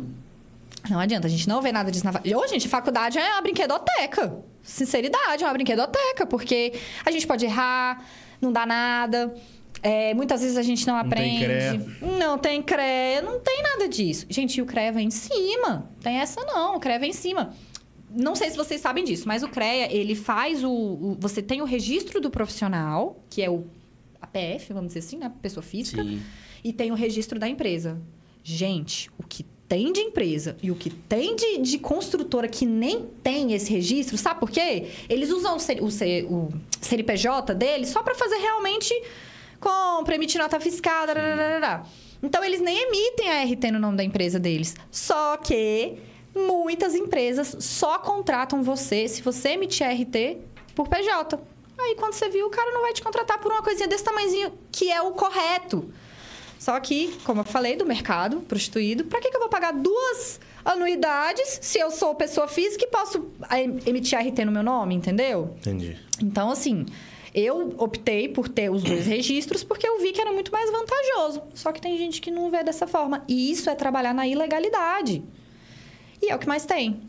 Não 0.88 0.98
adianta, 1.00 1.26
a 1.26 1.30
gente 1.30 1.48
não 1.48 1.60
vê 1.60 1.70
nada 1.72 1.90
disso 1.90 2.04
na 2.04 2.12
faculdade. 2.12 2.36
Ô, 2.44 2.46
gente, 2.48 2.68
faculdade 2.68 3.18
é 3.18 3.32
uma 3.32 3.42
brinquedoteca. 3.42 4.38
Sinceridade, 4.62 5.42
é 5.42 5.46
uma 5.46 5.52
brinquedoteca, 5.52 6.24
porque 6.26 6.72
a 7.04 7.10
gente 7.10 7.26
pode 7.26 7.44
errar, 7.44 8.04
não 8.40 8.52
dá 8.52 8.64
nada. 8.64 9.34
É, 9.82 10.12
muitas 10.14 10.40
vezes 10.40 10.56
a 10.56 10.62
gente 10.62 10.86
não 10.86 10.94
Não 10.94 11.00
aprende. 11.00 11.44
Não 12.18 12.38
tem 12.38 12.62
CREA, 12.62 13.22
não 13.22 13.38
tem 13.40 13.62
nada 13.62 13.88
disso. 13.88 14.26
Gente, 14.28 14.60
o 14.62 14.66
CREA 14.66 14.92
vai 14.92 15.02
em 15.02 15.10
cima. 15.10 15.88
Tem 16.00 16.16
essa 16.16 16.44
não, 16.44 16.76
o 16.76 16.80
CREA 16.80 16.98
vai 16.98 17.08
em 17.08 17.12
cima. 17.12 17.54
Não 18.10 18.34
sei 18.34 18.50
se 18.50 18.56
vocês 18.56 18.80
sabem 18.80 19.04
disso, 19.04 19.28
mas 19.28 19.42
o 19.42 19.48
CREA, 19.48 19.92
ele 19.92 20.14
faz 20.14 20.64
o, 20.64 20.70
o- 20.70 21.16
Você 21.20 21.42
tem 21.42 21.60
o 21.60 21.64
registro 21.64 22.20
do 22.20 22.30
profissional, 22.30 23.22
que 23.28 23.42
é 23.42 23.50
o 23.50 23.66
APF, 24.20 24.72
vamos 24.72 24.88
dizer 24.88 25.00
assim, 25.00 25.18
né? 25.18 25.30
Pessoa 25.42 25.62
física. 25.62 26.02
Sim. 26.02 26.22
E 26.64 26.72
tem 26.72 26.90
o 26.90 26.94
registro 26.94 27.38
da 27.38 27.48
empresa. 27.48 28.00
Gente, 28.42 29.10
o 29.18 29.22
que 29.26 29.44
tem 29.68 29.92
de 29.92 30.00
empresa 30.00 30.56
e 30.62 30.70
o 30.70 30.74
que 30.74 30.88
tem 30.88 31.36
de, 31.36 31.58
de 31.58 31.78
construtora 31.78 32.48
que 32.48 32.64
nem 32.64 33.02
tem 33.22 33.52
esse 33.52 33.70
registro, 33.70 34.16
sabe 34.16 34.40
por 34.40 34.50
quê? 34.50 34.86
Eles 35.08 35.30
usam 35.30 35.56
o, 35.56 35.60
C- 35.60 35.78
o, 35.80 35.90
C- 35.90 36.26
o 36.30 36.48
CNPJ 36.80 37.54
deles 37.54 37.90
só 37.90 38.02
para 38.02 38.14
fazer 38.14 38.36
realmente 38.38 38.94
compra, 39.60 40.14
emitir 40.14 40.40
nota 40.40 40.58
fiscal, 40.58 41.06
dararara. 41.06 41.82
Então, 42.22 42.42
eles 42.42 42.60
nem 42.60 42.76
emitem 42.78 43.28
a 43.30 43.44
RT 43.44 43.70
no 43.72 43.78
nome 43.78 43.96
da 43.96 44.04
empresa 44.04 44.38
deles. 44.40 44.74
Só 44.90 45.36
que 45.36 45.98
muitas 46.34 46.94
empresas 46.94 47.56
só 47.60 47.98
contratam 47.98 48.62
você 48.62 49.06
se 49.06 49.20
você 49.22 49.50
emitir 49.50 49.86
a 49.86 49.90
RT 49.92 50.38
por 50.74 50.88
PJ. 50.88 51.38
Aí, 51.78 51.94
quando 51.96 52.14
você 52.14 52.28
viu, 52.28 52.46
o 52.46 52.50
cara 52.50 52.72
não 52.72 52.80
vai 52.82 52.92
te 52.92 53.02
contratar 53.02 53.38
por 53.38 53.52
uma 53.52 53.62
coisinha 53.62 53.86
desse 53.86 54.02
tamanhozinho, 54.02 54.52
que 54.72 54.90
é 54.90 55.00
o 55.02 55.12
correto. 55.12 55.92
Só 56.58 56.78
que, 56.80 57.16
como 57.24 57.40
eu 57.40 57.44
falei, 57.44 57.76
do 57.76 57.86
mercado 57.86 58.40
prostituído, 58.40 59.04
para 59.04 59.20
que, 59.20 59.30
que 59.30 59.36
eu 59.36 59.40
vou 59.40 59.48
pagar 59.48 59.72
duas 59.72 60.40
anuidades 60.64 61.58
se 61.62 61.78
eu 61.78 61.90
sou 61.90 62.14
pessoa 62.14 62.48
física 62.48 62.84
e 62.84 62.88
posso 62.88 63.26
em- 63.52 63.78
emitir 63.86 64.18
RT 64.18 64.44
no 64.44 64.52
meu 64.52 64.62
nome, 64.62 64.94
entendeu? 64.94 65.54
Entendi. 65.58 65.96
Então, 66.20 66.50
assim, 66.50 66.84
eu 67.34 67.74
optei 67.78 68.28
por 68.28 68.48
ter 68.48 68.70
os 68.70 68.82
dois 68.82 69.06
registros 69.06 69.62
porque 69.62 69.86
eu 69.86 70.00
vi 70.00 70.12
que 70.12 70.20
era 70.20 70.32
muito 70.32 70.50
mais 70.50 70.70
vantajoso. 70.70 71.42
Só 71.54 71.70
que 71.72 71.80
tem 71.80 71.96
gente 71.96 72.20
que 72.20 72.30
não 72.30 72.50
vê 72.50 72.62
dessa 72.64 72.86
forma. 72.86 73.24
E 73.28 73.50
isso 73.52 73.70
é 73.70 73.74
trabalhar 73.74 74.12
na 74.12 74.26
ilegalidade. 74.26 75.22
E 76.20 76.30
é 76.30 76.34
o 76.34 76.38
que 76.38 76.48
mais 76.48 76.64
tem. 76.66 77.00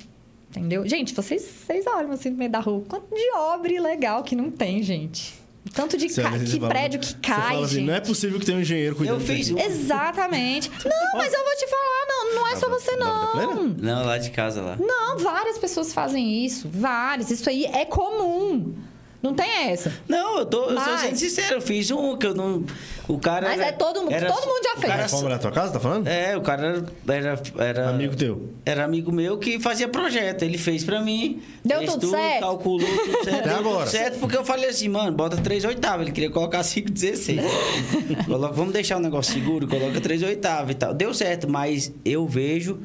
Entendeu? 0.52 0.88
Gente, 0.88 1.14
vocês, 1.14 1.42
vocês 1.42 1.86
olham 1.88 2.12
assim 2.12 2.30
no 2.30 2.38
meio 2.38 2.52
da 2.52 2.60
rua. 2.60 2.84
Quanto 2.88 3.14
de 3.14 3.32
obra 3.36 3.72
ilegal 3.74 4.24
que 4.24 4.36
não 4.36 4.50
tem, 4.52 4.82
gente. 4.84 5.34
Tanto 5.74 5.98
de 5.98 6.10
Você 6.10 6.22
ca... 6.22 6.32
que 6.32 6.40
você 6.40 6.58
fala- 6.58 6.70
prédio 6.70 7.00
que 7.00 7.08
Você 7.08 7.16
cai, 7.22 7.50
fala 7.54 7.66
assim, 7.66 7.86
não 7.86 7.94
é 7.94 8.00
possível 8.00 8.40
que 8.40 8.46
tenha 8.46 8.58
um 8.58 8.62
engenheiro 8.62 8.96
cuidando 8.96 9.20
Eu 9.22 9.26
fiz 9.26 9.52
um. 9.52 9.58
Exatamente. 9.60 10.70
Não, 10.84 11.18
mas 11.20 11.34
eu 11.34 11.44
vou 11.44 11.56
te 11.56 11.68
falar, 11.68 12.06
não, 12.08 12.36
não 12.36 12.48
é 12.48 12.56
só 12.56 12.66
Ah, 12.66 12.70
você, 12.70 12.98
da- 12.98 13.06
da 13.06 13.32
Vida 13.34 13.46
não. 13.56 13.68
Não, 13.68 14.06
lá 14.06 14.18
de 14.18 14.30
casa 14.32 14.62
lá. 14.62 14.78
Não, 14.80 15.18
várias 15.20 15.58
pessoas 15.58 15.94
fazem 15.94 16.46
isso. 16.46 16.68
Várias. 16.72 17.30
Isso 17.30 17.50
aí 17.50 17.66
é 17.66 17.86
comum. 17.86 18.74
Não 19.22 19.34
tem 19.34 19.70
essa. 19.70 19.92
Não, 20.08 20.40
eu 20.40 20.46
tô, 20.46 20.62
eu 20.70 20.80
sou 20.80 20.94
Mas- 20.94 21.02
sendo 21.02 21.16
sincero, 21.18 21.56
eu 21.56 21.62
fiz 21.62 21.92
um 21.92 22.16
que 22.16 22.26
eu 22.26 22.34
não. 22.34 22.64
O 23.06 23.20
cara. 23.20 23.50
Mas 23.50 23.60
era- 23.60 23.70
é 23.70 23.72
todo 23.74 24.02
mundo- 24.02 24.14
era- 24.14 24.32
todo 24.32 24.46
mundo 24.48 24.64
já 24.64 24.70
o 24.72 24.78
fez. 24.78 24.86
cara 24.88 25.00
A 25.00 25.04
reforma 25.04 25.30
da 25.30 25.38
tua 25.40 25.52
casa, 25.52 25.74
tá 25.74 25.80
falando? 25.80 26.08
É, 26.08 26.38
o 26.38 26.42
cara 26.42 26.84
era, 27.08 27.42
era. 27.58 27.90
Amigo 27.90 28.16
teu. 28.16 28.54
Era 28.66 28.86
amigo 28.86 29.12
meu 29.12 29.38
que 29.38 29.60
fazia 29.60 29.90
projeto. 29.90 30.44
Ele 30.44 30.58
fez 30.58 30.86
pra 30.86 31.02
mim. 31.02 31.42
Deu 31.66 31.80
fez 31.80 31.92
tudo 31.94 32.12
certo? 32.12 32.40
Calculou 32.40 32.80
tudo 32.88 33.12
certo. 33.26 33.40
Até 33.40 33.42
deu 33.50 33.58
agora. 33.58 33.80
Tudo 33.86 33.90
certo, 33.92 34.20
porque 34.20 34.38
eu 34.38 34.46
falei 34.46 34.70
assim, 34.70 34.88
mano, 34.88 35.12
bota 35.12 35.36
3 35.36 35.66
oitavas. 35.66 36.02
Ele 36.04 36.12
queria 36.14 36.30
colocar 36.32 36.64
5,16. 36.64 37.42
Coloca, 38.26 38.54
vamos 38.54 38.72
deixar 38.72 38.96
o 38.98 39.00
negócio 39.02 39.34
seguro, 39.34 39.68
coloca 39.68 40.00
3 40.00 40.24
oitavas 40.24 40.72
e 40.72 40.76
tal. 40.76 40.94
Deu 40.94 41.14
certo, 41.14 41.50
mas 41.50 41.92
eu 42.06 42.26
vejo 42.26 42.80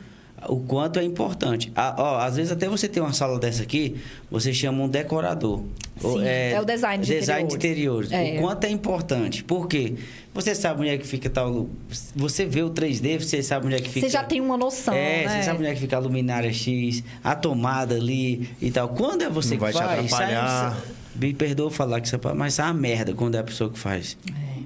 o 0.48 0.60
quanto 0.60 0.98
é 0.98 1.04
importante. 1.04 1.72
Ah, 1.74 1.94
ó, 1.98 2.18
às 2.18 2.36
vezes 2.36 2.50
até 2.52 2.68
você 2.68 2.88
tem 2.88 3.02
uma 3.02 3.12
sala 3.12 3.38
dessa 3.38 3.62
aqui, 3.62 3.96
você 4.30 4.52
chama 4.52 4.82
um 4.84 4.88
decorador. 4.88 5.62
Sim, 6.00 6.24
é 6.24 6.58
o 6.60 6.64
design 6.64 7.04
de 7.04 7.18
design 7.18 7.48
de 7.48 7.54
interiores. 7.54 8.08
interiores. 8.10 8.36
É. 8.36 8.38
O 8.38 8.42
quanto 8.42 8.64
é 8.64 8.70
importante. 8.70 9.44
Por 9.44 9.68
quê? 9.68 9.94
Você 10.34 10.54
sabe 10.54 10.80
onde 10.80 10.90
é 10.90 10.98
que 10.98 11.06
fica 11.06 11.30
tal. 11.30 11.68
Você 12.16 12.44
vê 12.44 12.62
o 12.62 12.70
3D, 12.70 13.20
você 13.20 13.42
sabe 13.42 13.66
onde 13.66 13.76
é 13.76 13.80
que 13.80 13.88
fica. 13.88 14.06
Você 14.06 14.12
já 14.12 14.24
tem 14.24 14.40
uma 14.40 14.56
noção, 14.56 14.92
É, 14.94 15.24
né? 15.24 15.28
você 15.38 15.42
sabe 15.44 15.58
onde 15.60 15.68
é 15.68 15.74
que 15.74 15.80
fica 15.80 15.96
a 15.96 16.00
luminária 16.00 16.52
X, 16.52 17.04
a 17.22 17.34
tomada 17.36 17.94
ali 17.94 18.48
e 18.60 18.70
tal. 18.70 18.88
Quando 18.88 19.22
é 19.22 19.28
você 19.30 19.54
Não 19.54 19.60
vai 19.60 19.72
que 19.72 19.78
te 19.78 19.84
faz, 19.84 20.12
atrapalhar. 20.12 20.72
sai, 20.72 20.82
me 21.14 21.32
perdoa 21.32 21.70
falar 21.70 22.00
que 22.00 22.08
isso 22.08 22.16
é 22.16 22.34
mas 22.34 22.54
sai 22.54 22.66
uma 22.66 22.74
merda 22.74 23.14
quando 23.14 23.36
é 23.36 23.38
a 23.38 23.44
pessoa 23.44 23.70
que 23.70 23.78
faz. 23.78 24.16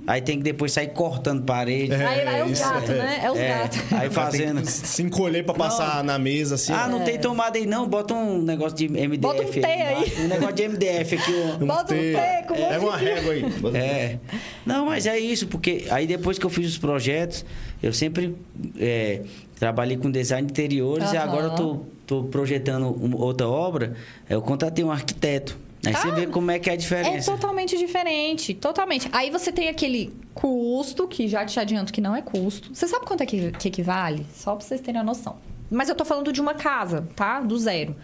Aí 0.09 0.23
tem 0.23 0.39
que 0.39 0.43
depois 0.43 0.73
sair 0.73 0.89
cortando 0.89 1.45
parede. 1.45 1.93
É, 1.93 2.05
aí 2.07 2.21
aí 2.27 2.41
é 2.41 2.45
os 2.45 2.53
isso, 2.53 2.63
gatos, 2.63 2.91
é. 2.91 2.95
né? 2.95 3.21
É 3.23 3.31
os 3.31 3.39
É, 3.39 3.49
gatos. 3.59 3.93
Aí 3.93 4.11
fazendo. 4.11 4.65
se 4.65 5.03
encolher 5.03 5.45
pra 5.45 5.55
passar 5.55 6.03
na 6.03 6.19
mesa, 6.19 6.55
assim. 6.55 6.73
Ah, 6.73 6.89
não 6.89 7.05
tem 7.05 7.19
tomada 7.19 7.59
aí 7.59 7.67
não, 7.67 7.87
bota 7.87 8.15
um 8.15 8.41
negócio 8.41 8.77
de 8.77 8.89
MDF. 8.89 9.19
Bota 9.19 9.43
um 9.43 9.51
T 9.51 9.65
aí. 9.67 9.93
embaixo, 9.93 10.21
Um 10.23 10.29
negócio 10.29 10.55
de 10.55 10.69
MDF 10.69 11.15
aqui. 11.15 11.33
ó. 11.61 11.65
Bota 11.67 11.95
um 11.95 11.97
T. 11.99 12.13
T 12.15 12.43
com 12.49 12.55
um 12.55 12.59
monte 12.59 12.79
uma 12.79 12.97
régua 12.97 13.33
aí. 13.35 13.45
É. 13.77 14.19
Não, 14.65 14.87
mas 14.87 15.07
é 15.07 15.19
isso, 15.19 15.47
porque 15.47 15.85
aí 15.91 16.07
depois 16.07 16.39
que 16.39 16.47
eu 16.47 16.51
fiz 16.51 16.67
os 16.67 16.79
projetos, 16.79 17.45
eu 17.83 17.93
sempre 17.93 18.35
é, 18.81 19.21
trabalhei 19.59 19.97
com 19.99 20.11
design 20.11 20.47
de 20.47 20.53
interiores 20.53 21.13
e 21.13 21.17
agora 21.17 21.45
eu 21.47 21.51
tô, 21.55 21.81
tô 22.07 22.23
projetando 22.25 22.89
uma 22.91 23.19
outra 23.23 23.47
obra. 23.47 23.95
Eu 24.29 24.41
contratei 24.41 24.83
um 24.85 24.91
arquiteto. 24.91 25.59
Aí 25.87 25.93
você 25.95 26.09
Ah, 26.09 26.11
vê 26.13 26.27
como 26.27 26.51
é 26.51 26.59
que 26.59 26.69
é 26.69 26.73
a 26.73 26.75
É 26.75 26.77
diferença. 26.79 27.31
totalmente 27.31 27.77
diferente, 27.79 28.53
totalmente. 28.55 29.09
Aí 29.13 29.31
você 29.31 29.53
tem 29.53 29.69
aquele 29.69 30.13
custo, 30.35 31.07
que 31.07 31.29
já 31.29 31.45
te 31.47 31.59
adianto 31.61 31.93
que 31.93 32.01
não 32.01 32.15
é 32.17 32.23
custo. 32.23 32.75
Você 32.75 32.87
sabe 32.89 33.07
quanto 33.07 33.23
é 33.23 33.27
que, 33.27 33.53
que 33.53 33.69
equivale? 33.69 34.27
Só 34.35 34.57
pra 34.57 34.65
vocês 34.65 34.81
terem 34.81 35.01
a 35.01 35.05
noção. 35.05 35.37
Mas 35.71 35.89
eu 35.89 35.95
tô 35.95 36.05
falando 36.05 36.33
de 36.33 36.41
uma 36.41 36.55
casa, 36.55 37.07
tá? 37.15 37.41
Do 37.41 37.57
zero. 37.59 37.95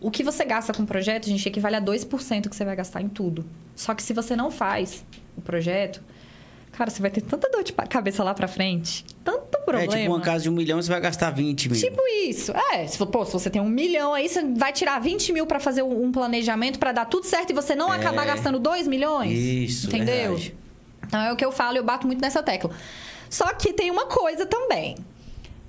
O 0.00 0.10
que 0.10 0.22
você 0.22 0.44
gasta 0.44 0.72
com 0.72 0.82
o 0.82 0.86
projeto, 0.86 1.26
gente, 1.26 1.46
equivale 1.48 1.76
a 1.76 1.80
2% 1.80 2.48
que 2.48 2.56
você 2.56 2.64
vai 2.64 2.76
gastar 2.76 3.02
em 3.02 3.08
tudo. 3.08 3.44
Só 3.74 3.94
que 3.94 4.02
se 4.02 4.12
você 4.12 4.36
não 4.36 4.50
faz 4.50 5.04
o 5.36 5.40
projeto, 5.40 6.02
cara, 6.72 6.90
você 6.90 7.00
vai 7.02 7.10
ter 7.10 7.20
tanta 7.20 7.48
dor 7.50 7.62
de 7.62 7.72
cabeça 7.72 8.22
lá 8.24 8.32
pra 8.34 8.48
frente, 8.48 9.04
tanto 9.24 9.56
É 9.56 9.60
problema. 9.62 9.92
tipo 9.96 10.10
uma 10.12 10.20
casa 10.20 10.42
de 10.44 10.50
um 10.50 10.52
milhão, 10.52 10.80
você 10.80 10.88
vai 10.90 11.00
gastar 11.00 11.30
20 11.30 11.68
mil. 11.68 11.80
Tipo 11.80 12.00
isso. 12.26 12.52
É, 12.72 12.86
se, 12.86 12.98
pô, 13.06 13.24
se 13.24 13.32
você 13.32 13.48
tem 13.50 13.60
um 13.62 13.68
milhão 13.68 14.12
aí, 14.14 14.28
você 14.28 14.42
vai 14.54 14.72
tirar 14.72 15.00
20 15.00 15.32
mil 15.32 15.46
pra 15.46 15.60
fazer 15.60 15.82
um 15.82 16.10
planejamento 16.10 16.78
pra 16.78 16.92
dar 16.92 17.04
tudo 17.04 17.24
certo 17.26 17.50
e 17.50 17.52
você 17.52 17.74
não 17.74 17.92
É. 17.92 17.96
acabar 17.96 18.24
gastando 18.26 18.58
2 18.58 18.88
milhões. 18.88 19.32
Isso, 19.38 19.86
Entendeu? 19.88 20.14
verdade. 20.36 20.54
Então 21.06 21.20
é 21.20 21.32
o 21.32 21.36
que 21.36 21.44
eu 21.44 21.52
falo, 21.52 21.76
eu 21.76 21.84
bato 21.84 22.06
muito 22.06 22.20
nessa 22.20 22.42
tecla. 22.42 22.70
Só 23.28 23.52
que 23.54 23.72
tem 23.72 23.90
uma 23.90 24.06
coisa 24.06 24.44
também. 24.46 24.96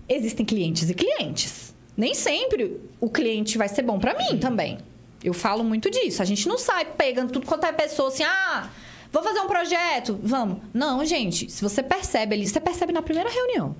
Existem 0.10 0.46
clientes 0.46 0.90
e 0.90 0.94
clientes. 0.94 1.74
Nem 1.96 2.14
sempre 2.14 2.80
o 3.00 3.10
cliente 3.10 3.58
vai 3.58 3.68
ser 3.70 3.82
bom 3.84 4.00
pra 4.00 4.16
mim 4.18 4.38
também. 4.38 4.78
Eu 5.24 5.34
falo 5.34 5.64
muito 5.64 5.90
disso. 5.92 6.22
A 6.22 6.26
gente 6.26 6.48
não 6.48 6.58
sai 6.58 6.86
pegando 6.86 7.32
tudo 7.32 7.46
quanto 7.46 7.66
é 7.66 7.72
pessoa 7.72 8.08
assim, 8.08 8.24
ah, 8.24 8.70
vou 9.12 9.24
fazer 9.24 9.40
um 9.40 9.48
projeto, 9.48 10.20
vamos. 10.24 10.60
Não, 10.74 11.04
gente, 11.06 11.52
se 11.52 11.62
você 11.62 11.84
percebe 11.84 12.36
ali, 12.36 12.48
você 12.48 12.60
percebe 12.60 12.94
na 12.94 13.02
primeira 13.02 13.30
reunião 13.30 13.76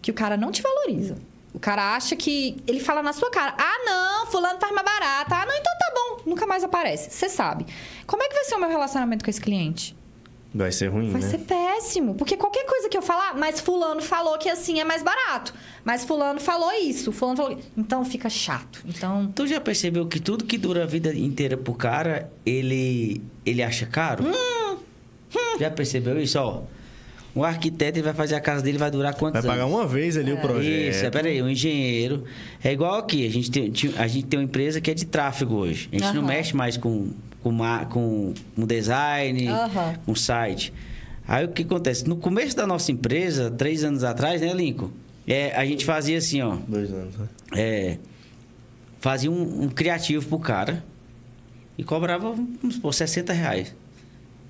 que 0.00 0.10
o 0.10 0.14
cara 0.14 0.36
não 0.36 0.52
te 0.52 0.62
valoriza. 0.62 1.16
O 1.54 1.58
cara 1.58 1.94
acha 1.94 2.16
que. 2.16 2.56
Ele 2.66 2.80
fala 2.80 3.02
na 3.02 3.12
sua 3.12 3.30
cara: 3.30 3.54
ah, 3.56 3.84
não, 3.84 4.26
fulano 4.26 4.58
faz 4.60 4.72
mais 4.74 4.84
barato. 4.84 5.32
Ah, 5.32 5.46
não, 5.46 5.54
então 5.54 5.72
tá 5.78 5.92
bom. 5.94 6.30
Nunca 6.30 6.46
mais 6.46 6.64
aparece. 6.64 7.10
Você 7.10 7.28
sabe. 7.28 7.64
Como 8.06 8.22
é 8.22 8.28
que 8.28 8.34
vai 8.34 8.44
ser 8.44 8.56
o 8.56 8.58
meu 8.58 8.68
relacionamento 8.68 9.24
com 9.24 9.30
esse 9.30 9.40
cliente? 9.40 9.96
Vai 10.54 10.70
ser 10.70 10.86
ruim, 10.86 11.10
Vai 11.10 11.20
né? 11.20 11.28
ser 11.28 11.38
péssimo. 11.38 12.14
Porque 12.14 12.36
qualquer 12.36 12.64
coisa 12.64 12.88
que 12.88 12.96
eu 12.96 13.02
falar, 13.02 13.34
mas 13.36 13.60
fulano 13.60 14.00
falou 14.00 14.38
que 14.38 14.48
assim 14.48 14.78
é 14.78 14.84
mais 14.84 15.02
barato. 15.02 15.52
Mas 15.84 16.04
fulano 16.04 16.38
falou 16.40 16.70
isso, 16.72 17.10
fulano 17.10 17.36
falou. 17.36 17.58
Então 17.76 18.04
fica 18.04 18.28
chato. 18.30 18.80
Então. 18.86 19.32
Tu 19.34 19.48
já 19.48 19.60
percebeu 19.60 20.06
que 20.06 20.20
tudo 20.20 20.44
que 20.44 20.56
dura 20.56 20.84
a 20.84 20.86
vida 20.86 21.12
inteira 21.12 21.56
pro 21.56 21.74
cara, 21.74 22.30
ele, 22.46 23.20
ele 23.44 23.62
acha 23.64 23.84
caro? 23.84 24.24
Hum, 24.24 24.76
Já 25.58 25.70
percebeu 25.70 26.20
isso? 26.20 26.38
Ó, 26.38 26.62
um 27.34 27.42
arquiteto 27.42 28.00
vai 28.00 28.14
fazer 28.14 28.36
a 28.36 28.40
casa 28.40 28.62
dele, 28.62 28.78
vai 28.78 28.92
durar 28.92 29.12
quantos 29.14 29.42
Vai 29.42 29.50
pagar 29.56 29.64
anos? 29.64 29.74
uma 29.76 29.86
vez 29.88 30.16
ali 30.16 30.32
o 30.32 30.36
projeto. 30.40 30.94
Isso, 30.94 31.04
é, 31.04 31.10
peraí, 31.10 31.42
um 31.42 31.48
engenheiro. 31.48 32.22
É 32.62 32.72
igual 32.72 32.94
aqui, 32.94 33.26
a 33.26 33.30
gente 33.30 33.50
tem, 33.50 33.72
a 33.96 34.06
gente 34.06 34.26
tem 34.26 34.38
uma 34.38 34.44
empresa 34.44 34.80
que 34.80 34.88
é 34.88 34.94
de 34.94 35.04
tráfego 35.04 35.56
hoje. 35.56 35.88
A 35.92 35.96
gente 35.96 36.14
não 36.14 36.20
Aham. 36.22 36.28
mexe 36.28 36.54
mais 36.54 36.76
com, 36.76 37.08
com, 37.44 37.58
com, 37.90 38.34
com 38.56 38.66
design, 38.66 39.46
com 40.06 40.14
site. 40.14 40.72
Aí 41.28 41.44
o 41.44 41.48
que 41.48 41.62
acontece? 41.62 42.08
No 42.08 42.16
começo 42.16 42.56
da 42.56 42.66
nossa 42.66 42.90
empresa, 42.90 43.50
três 43.50 43.84
anos 43.84 44.02
atrás, 44.02 44.40
né, 44.40 44.52
Lincoln? 44.52 44.90
É, 45.26 45.54
a 45.54 45.64
gente 45.64 45.84
fazia 45.84 46.18
assim, 46.18 46.40
ó. 46.42 46.56
Dois 46.66 46.90
anos, 46.90 47.16
né? 47.16 47.28
É, 47.54 47.98
fazia 49.00 49.30
um, 49.30 49.64
um 49.64 49.68
criativo 49.68 50.26
pro 50.26 50.38
cara 50.38 50.84
e 51.76 51.84
cobrava, 51.84 52.32
vamos 52.32 52.76
supor, 52.76 52.92
60 52.92 53.32
reais. 53.32 53.74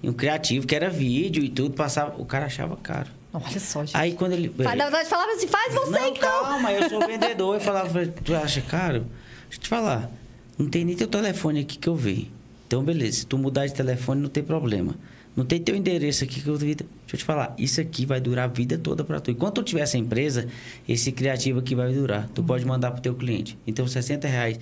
E 0.02 0.08
um 0.08 0.12
criativo 0.12 0.66
que 0.66 0.74
era 0.74 0.88
vídeo 0.88 1.42
e 1.42 1.48
tudo, 1.48 1.74
passava, 1.74 2.20
o 2.20 2.24
cara 2.24 2.46
achava 2.46 2.76
caro. 2.76 3.08
Olha 3.32 3.60
só, 3.60 3.84
gente. 3.84 3.96
Aí 3.96 4.14
quando 4.14 4.32
ele. 4.32 4.52
Na 4.58 4.70
verdade, 4.74 5.08
falava 5.08 5.32
assim: 5.32 5.48
faz 5.48 5.74
você 5.74 5.90
Não, 5.90 6.08
então. 6.08 6.44
calma, 6.44 6.72
eu 6.72 6.88
sou 6.88 7.04
vendedor. 7.04 7.54
Eu 7.56 7.60
falava, 7.60 8.06
tu 8.06 8.34
acha 8.34 8.60
caro? 8.60 9.06
Deixa 9.48 9.58
eu 9.58 9.60
te 9.60 9.68
falar, 9.68 10.10
não 10.56 10.68
tem 10.68 10.84
nem 10.84 10.94
teu 10.94 11.08
telefone 11.08 11.60
aqui 11.60 11.78
que 11.78 11.88
eu 11.88 11.96
vi. 11.96 12.30
Então, 12.66 12.82
beleza, 12.82 13.18
se 13.18 13.26
tu 13.26 13.38
mudar 13.38 13.66
de 13.66 13.74
telefone, 13.74 14.22
não 14.22 14.28
tem 14.28 14.42
problema. 14.42 14.94
Não 15.36 15.44
tem 15.44 15.60
teu 15.60 15.74
endereço 15.74 16.24
aqui 16.24 16.40
que 16.40 16.48
eu 16.48 16.56
vi. 16.56 16.74
Deixa 16.74 16.86
eu 17.12 17.18
te 17.18 17.24
falar, 17.24 17.54
isso 17.58 17.80
aqui 17.80 18.06
vai 18.06 18.20
durar 18.20 18.44
a 18.44 18.52
vida 18.52 18.78
toda 18.78 19.02
pra 19.02 19.20
tu. 19.20 19.30
Enquanto 19.30 19.56
tu 19.56 19.62
tiver 19.64 19.80
essa 19.80 19.98
empresa, 19.98 20.46
esse 20.88 21.10
criativo 21.10 21.58
aqui 21.58 21.74
vai 21.74 21.92
durar. 21.92 22.28
Tu 22.28 22.42
pode 22.42 22.64
mandar 22.64 22.92
pro 22.92 23.02
teu 23.02 23.14
cliente. 23.14 23.58
Então, 23.66 23.86
60 23.86 24.28
reais 24.28 24.58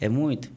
é 0.00 0.08
muito. 0.08 0.50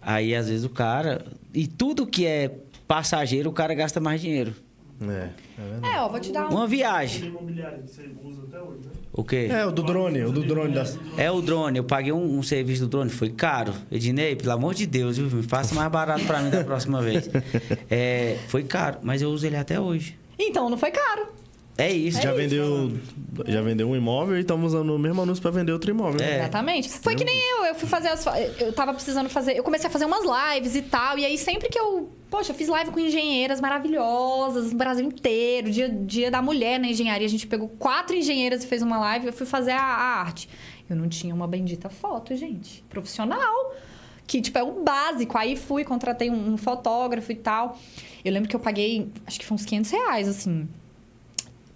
Aí, 0.00 0.34
às 0.34 0.48
vezes, 0.48 0.64
o 0.64 0.68
cara... 0.68 1.24
E 1.52 1.66
tudo 1.66 2.06
que 2.06 2.26
é 2.26 2.50
passageiro, 2.86 3.48
o 3.48 3.52
cara 3.52 3.74
gasta 3.74 3.98
mais 3.98 4.20
dinheiro. 4.20 4.54
É, 5.12 5.30
é. 5.58 5.94
É, 5.96 6.00
ó, 6.00 6.08
vou 6.08 6.20
te 6.20 6.32
dar 6.32 6.46
um. 6.46 6.54
Uma 6.56 6.66
viagem. 6.66 7.28
imobiliário 7.28 7.82
que 7.82 7.90
você 7.90 8.10
usa 8.22 8.42
até 8.42 8.60
hoje, 8.60 8.80
né? 8.84 8.90
O 9.12 9.22
quê? 9.22 9.48
É, 9.50 9.64
o 9.64 9.70
do 9.70 9.82
drone, 9.82 10.24
o 10.24 10.32
do 10.32 10.42
drone 10.44 10.74
das. 10.74 10.98
É 11.16 11.30
o 11.30 11.40
drone, 11.40 11.78
eu 11.78 11.84
paguei 11.84 12.12
um, 12.12 12.38
um 12.38 12.42
serviço 12.42 12.82
do 12.82 12.88
drone, 12.88 13.10
foi 13.10 13.30
caro. 13.30 13.72
Ednei, 13.90 14.34
pelo 14.34 14.52
amor 14.52 14.74
de 14.74 14.86
Deus, 14.86 15.16
viu? 15.16 15.26
Me 15.30 15.42
faça 15.42 15.74
mais 15.74 15.90
barato 15.90 16.24
pra 16.24 16.40
mim 16.40 16.50
da 16.50 16.64
próxima 16.64 17.00
vez. 17.02 17.28
É, 17.90 18.38
foi 18.48 18.64
caro, 18.64 18.98
mas 19.02 19.22
eu 19.22 19.30
uso 19.30 19.46
ele 19.46 19.56
até 19.56 19.78
hoje. 19.78 20.16
Então, 20.38 20.68
não 20.68 20.76
foi 20.76 20.90
caro. 20.90 21.28
É 21.76 21.90
isso. 21.90 22.22
Já 22.22 22.32
vendeu, 22.32 22.92
já 23.46 23.60
vendeu 23.60 23.88
um 23.88 23.96
imóvel 23.96 24.36
e 24.36 24.40
estamos 24.40 24.72
usando 24.72 24.94
o 24.94 24.98
mesmo 24.98 25.22
anúncio 25.22 25.42
pra 25.42 25.50
vender 25.50 25.72
outro 25.72 25.90
imóvel. 25.90 26.24
É. 26.24 26.38
Exatamente. 26.38 26.88
Foi 26.88 27.16
que 27.16 27.24
nem 27.24 27.36
eu, 27.36 27.64
eu 27.66 27.74
fui 27.74 27.88
fazer 27.88 28.08
as. 28.08 28.24
Eu 28.60 28.72
tava 28.72 28.94
precisando 28.94 29.28
fazer. 29.28 29.56
Eu 29.56 29.64
comecei 29.64 29.88
a 29.88 29.90
fazer 29.90 30.04
umas 30.04 30.22
lives 30.24 30.76
e 30.76 30.82
tal. 30.82 31.18
E 31.18 31.24
aí, 31.24 31.36
sempre 31.36 31.68
que 31.68 31.78
eu. 31.78 32.08
Poxa, 32.30 32.52
eu 32.52 32.54
fiz 32.54 32.68
live 32.68 32.90
com 32.92 33.00
engenheiras 33.00 33.60
maravilhosas 33.60 34.70
no 34.70 34.78
Brasil 34.78 35.04
inteiro. 35.04 35.70
Dia, 35.70 35.88
dia 35.88 36.30
da 36.30 36.40
mulher 36.40 36.78
na 36.78 36.88
engenharia. 36.88 37.26
A 37.26 37.30
gente 37.30 37.46
pegou 37.46 37.68
quatro 37.68 38.14
engenheiras 38.14 38.62
e 38.62 38.66
fez 38.68 38.80
uma 38.80 38.98
live. 38.98 39.26
Eu 39.26 39.32
fui 39.32 39.46
fazer 39.46 39.72
a, 39.72 39.82
a 39.82 40.20
arte. 40.20 40.48
Eu 40.88 40.94
não 40.94 41.08
tinha 41.08 41.34
uma 41.34 41.48
bendita 41.48 41.88
foto, 41.88 42.36
gente. 42.36 42.84
Profissional. 42.88 43.74
Que, 44.28 44.40
tipo, 44.40 44.56
é 44.56 44.62
o 44.62 44.84
básico. 44.84 45.36
Aí 45.36 45.56
fui, 45.56 45.82
contratei 45.82 46.30
um, 46.30 46.52
um 46.52 46.56
fotógrafo 46.56 47.32
e 47.32 47.36
tal. 47.36 47.76
Eu 48.24 48.32
lembro 48.32 48.48
que 48.48 48.54
eu 48.54 48.60
paguei, 48.60 49.08
acho 49.26 49.40
que 49.40 49.44
foi 49.44 49.56
uns 49.56 49.64
500 49.64 49.90
reais, 49.90 50.28
assim. 50.28 50.68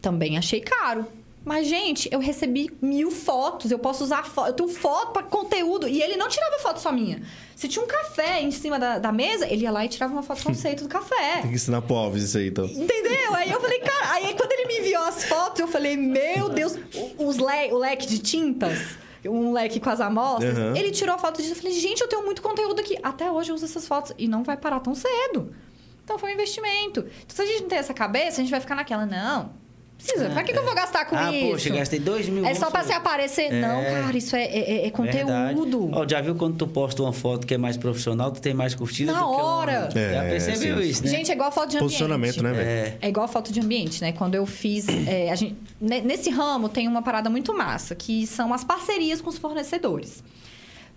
Também 0.01 0.39
achei 0.39 0.61
caro. 0.61 1.07
Mas, 1.45 1.67
gente, 1.67 2.09
eu 2.13 2.19
recebi 2.19 2.71
mil 2.83 3.11
fotos. 3.11 3.71
Eu 3.71 3.79
posso 3.79 4.05
usar 4.05 4.25
foto. 4.27 4.49
Eu 4.49 4.53
tenho 4.53 4.69
foto 4.69 5.13
pra 5.13 5.23
conteúdo. 5.23 5.89
E 5.89 6.03
ele 6.03 6.17
não 6.17 6.29
tirava 6.29 6.59
foto 6.59 6.79
só 6.79 6.93
minha. 6.93 7.23
Se 7.57 7.67
tinha 7.69 7.83
um 7.83 7.89
café 7.89 8.43
em 8.43 8.51
cima 8.51 8.79
da, 8.79 8.99
da 8.99 9.11
mesa, 9.11 9.47
ele 9.51 9.63
ia 9.63 9.71
lá 9.71 9.83
e 9.85 9.89
tirava 9.89 10.13
uma 10.13 10.23
foto 10.23 10.43
conceito 10.45 10.83
do 10.83 10.89
café. 10.91 11.39
Tem 11.43 11.49
que 11.51 11.57
ensinar 11.57 11.81
pro 11.83 11.97
Alves 11.97 12.25
isso 12.25 12.37
aí, 12.39 12.49
então. 12.49 12.67
Entendeu? 12.67 13.35
Aí 13.35 13.51
eu 13.51 13.61
falei, 13.61 13.79
cara. 13.79 14.13
Aí 14.13 14.35
quando 14.35 14.53
ele 14.53 14.67
me 14.67 14.79
enviou 14.81 15.03
as 15.05 15.25
fotos, 15.25 15.59
eu 15.61 15.69
falei, 15.69 15.97
meu 15.97 16.51
Deus, 16.51 16.77
o- 16.95 17.27
os 17.27 17.39
le, 17.39 17.73
o 17.73 17.79
leque 17.79 18.07
de 18.07 18.19
tintas. 18.19 18.79
Um 19.25 19.53
leque 19.53 19.81
com 19.81 19.91
as 19.91 20.01
amostras. 20.01 20.57
Uhum. 20.57 20.77
Ele 20.77 20.91
tirou 20.91 21.15
a 21.15 21.19
foto 21.19 21.39
disso. 21.41 21.53
Eu 21.53 21.57
falei, 21.57 21.73
gente, 21.73 22.01
eu 22.03 22.09
tenho 22.09 22.25
muito 22.25 22.43
conteúdo 22.43 22.81
aqui. 22.81 22.99
Até 23.03 23.31
hoje 23.31 23.51
eu 23.51 23.55
uso 23.55 23.65
essas 23.65 23.87
fotos 23.89 24.13
e 24.19 24.29
não 24.29 24.43
vai 24.43 24.57
parar 24.57 24.81
tão 24.81 24.95
cedo. 24.95 25.55
Então 26.05 26.19
foi 26.19 26.31
um 26.31 26.35
investimento. 26.35 27.01
Então, 27.25 27.37
se 27.37 27.43
a 27.43 27.47
gente 27.47 27.63
não 27.63 27.69
tem 27.69 27.79
essa 27.79 27.95
cabeça, 27.95 28.41
a 28.41 28.43
gente 28.45 28.51
vai 28.51 28.61
ficar 28.61 28.75
naquela, 28.75 29.05
não. 29.07 29.51
Precisa. 29.99 30.31
pra 30.31 30.45
que, 30.45 30.53
que 30.53 30.59
eu 30.59 30.65
vou 30.65 30.75
gastar 30.75 31.05
com 31.07 31.17
ah, 31.17 31.35
isso? 31.35 31.49
poxa, 31.51 31.71
gastei 31.71 31.99
dois 31.99 32.29
mil. 32.29 32.47
É 32.47 32.55
só 32.55 32.71
pra 32.71 32.85
se 32.85 32.93
aparecer. 32.93 33.53
É. 33.53 33.61
Não, 33.61 33.83
cara, 33.83 34.17
isso 34.17 34.35
é, 34.37 34.45
é- 34.45 34.87
é 34.87 34.91
Verdade. 34.91 35.55
conteúdo. 35.57 35.91
Ó, 35.93 36.07
já 36.09 36.21
viu 36.21 36.37
quando 36.37 36.57
tu 36.57 36.67
posta 36.69 37.03
uma 37.03 37.13
foto 37.13 37.45
que 37.47 37.53
é 37.55 37.59
mais 37.59 37.77
profissional, 37.77 38.31
tu 38.31 38.41
tem 38.41 38.55
mais 38.55 38.75
curtida 38.77 39.13
Na 39.13 39.19
do 39.21 39.25
que 39.27 39.33
uma... 39.35 39.43
hora. 39.45 39.89
Já 39.93 40.01
É, 40.25 40.31
percebeu 40.31 40.81
isso, 40.81 41.05
né? 41.05 41.11
Gente, 41.11 41.31
é 41.31 41.35
igual 41.35 41.51
foto 41.51 41.71
de 41.71 41.77
ambiente. 41.79 41.89
Posicionamento, 41.91 42.43
né, 42.43 42.53
velho? 42.53 42.69
É. 42.69 42.97
É 43.03 43.09
igual 43.09 43.25
a 43.25 43.29
foto 43.29 43.53
de 43.53 43.61
ambiente, 43.61 44.01
né? 44.01 44.13
Quando 44.13 44.37
eu 44.37 44.47
fiz. 44.47 44.87
é, 44.89 45.31
a 45.31 45.35
gente- 45.35 45.57
ne- 45.81 46.01
nesse 46.01 46.31
ramo 46.31 46.69
tem 46.69 46.87
uma 46.87 47.03
parada 47.03 47.29
muito 47.29 47.53
massa, 47.53 47.95
que 47.97 48.25
são 48.27 48.55
as 48.55 48.63
parcerias 48.63 49.21
com 49.21 49.29
os 49.29 49.37
fornecedores. 49.37 50.23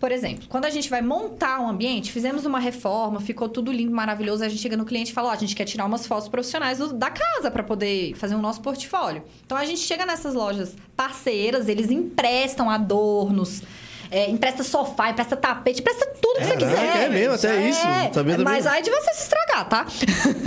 Por 0.02 0.12
exemplo, 0.12 0.46
quando 0.50 0.66
a 0.66 0.70
gente 0.72 0.90
vai 0.90 1.02
montar 1.02 1.62
um 1.62 1.70
ambiente, 1.70 2.12
fizemos 2.12 2.44
uma 2.46 2.60
reforma, 2.60 3.22
ficou 3.22 3.48
tudo 3.48 3.72
lindo, 3.72 3.92
maravilhoso, 3.94 4.44
a 4.44 4.50
gente 4.50 4.60
chega 4.62 4.76
no 4.76 4.84
cliente 4.84 5.12
e 5.12 5.14
fala: 5.14 5.30
Ó, 5.30 5.32
a 5.32 5.36
gente 5.38 5.56
quer 5.56 5.64
tirar 5.66 5.86
umas 5.86 6.08
fotos 6.08 6.28
profissionais 6.28 6.80
do- 6.80 6.92
da 6.92 7.12
casa 7.12 7.52
para 7.52 7.62
poder 7.62 8.16
fazer 8.16 8.34
o 8.34 8.40
nosso 8.40 8.62
portfólio. 8.62 9.24
Então 9.46 9.56
a 9.58 9.64
gente 9.64 9.80
chega 9.82 10.04
nessas 10.06 10.34
lojas 10.34 10.76
parceiras, 10.98 11.70
eles 11.70 11.92
emprestam 11.92 12.68
adornos. 12.70 13.62
É, 14.14 14.30
empresta 14.30 14.62
sofá, 14.62 15.10
empresta 15.12 15.38
tapete, 15.38 15.80
empresta 15.80 16.06
tudo 16.22 16.40
que 16.40 16.44
você 16.46 16.58
Caraca, 16.58 16.76
quiser. 16.92 17.04
é 17.06 17.10
mesmo, 17.10 17.34
até 17.36 17.70
isso, 17.70 17.80
sabia 17.80 18.12
também 18.36 18.44
Mas 18.44 18.68
aí 18.68 18.82
de 18.82 18.90
você 18.90 19.14
se 19.14 19.22
estragar, 19.24 19.70
tá? 19.70 19.86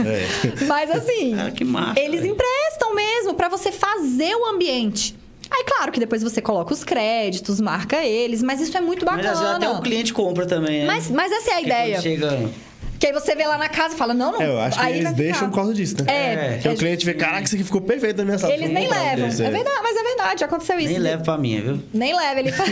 É. 0.05 0.65
Mas 0.69 0.91
assim, 0.91 1.35
Ah, 1.41 1.51
que 1.51 1.65
massa, 1.65 1.99
eles 1.99 2.23
emprestam 2.27 2.95
mesmo 2.95 3.33
pra 3.33 3.49
você 3.49 3.73
fazer 3.73 4.35
o 4.37 4.45
ambiente. 4.47 5.17
Aí, 5.57 5.63
claro 5.65 5.93
que 5.93 6.01
depois 6.01 6.21
você 6.23 6.43
coloca 6.43 6.73
os 6.73 6.83
créditos, 6.83 7.61
marca 7.61 8.05
eles, 8.05 8.43
mas 8.43 8.61
isso 8.61 8.77
é 8.77 8.81
muito 8.81 9.07
Mas 9.07 9.17
bacana. 9.17 9.33
às 9.33 9.39
vezes 9.41 9.55
até 9.55 9.69
o 9.69 9.81
cliente 9.81 10.13
compra 10.13 10.47
também, 10.47 10.81
né? 10.81 10.87
Mas, 10.87 11.09
mas 11.11 11.31
essa 11.31 11.53
é 11.53 11.55
a 11.55 11.61
ideia. 11.63 12.01
Chega... 12.01 12.51
Que 12.99 13.09
aí 13.09 13.13
você 13.13 13.35
vê 13.35 13.47
lá 13.47 13.59
na 13.59 13.69
casa 13.69 13.95
e 13.95 13.99
fala, 13.99 14.15
não, 14.15 14.33
não. 14.33 14.41
É, 14.41 14.47
eu 14.49 14.59
acho 14.61 14.79
que 14.79 14.85
aí 14.85 14.99
eles 14.99 15.13
deixam 15.13 15.51
por 15.51 15.57
causa 15.57 15.75
disso, 15.75 15.97
né? 15.99 16.05
É, 16.07 16.59
Que 16.59 16.69
é 16.69 16.71
o 16.73 16.77
cliente 16.77 17.05
vê, 17.05 17.13
caraca, 17.13 17.43
isso 17.45 17.55
aqui 17.55 17.63
ficou 17.65 17.81
perfeito 17.83 18.17
na 18.17 18.25
minha 18.25 18.39
sala. 18.39 18.53
Eles 18.55 18.71
nem 18.71 18.89
levam. 18.89 19.29
desse 19.29 19.43
É 19.43 19.47
aí." 19.47 19.53
verdade, 19.53 19.81
mas 19.83 19.97
é 19.97 20.03
verdade, 20.03 20.41
já 20.41 20.47
aconteceu 20.47 20.79
isso. 20.79 20.89
Nem 20.89 20.99
leva 20.99 21.23
pra 21.23 21.37
minha, 21.37 21.61
viu? 21.61 21.81
Nem 21.93 22.17
leva, 22.17 22.41
ele 22.41 22.51
fala. 22.53 22.69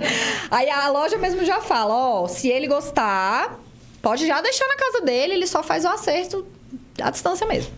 Aí 0.52 0.70
a 0.70 0.88
loja 0.88 1.18
mesmo 1.18 1.44
já 1.44 1.60
fala, 1.60 1.94
ó, 1.94 2.28
se 2.28 2.48
ele 2.48 2.68
gostar, 2.68 3.58
pode 4.00 4.26
já 4.26 4.40
deixar 4.40 4.66
na 4.68 4.76
casa 4.76 5.00
dele, 5.04 5.34
ele 5.34 5.46
só 5.46 5.62
faz 5.62 5.84
o 5.84 5.88
acerto 5.88 6.46
à 7.00 7.10
distância 7.10 7.46
mesmo. 7.46 7.72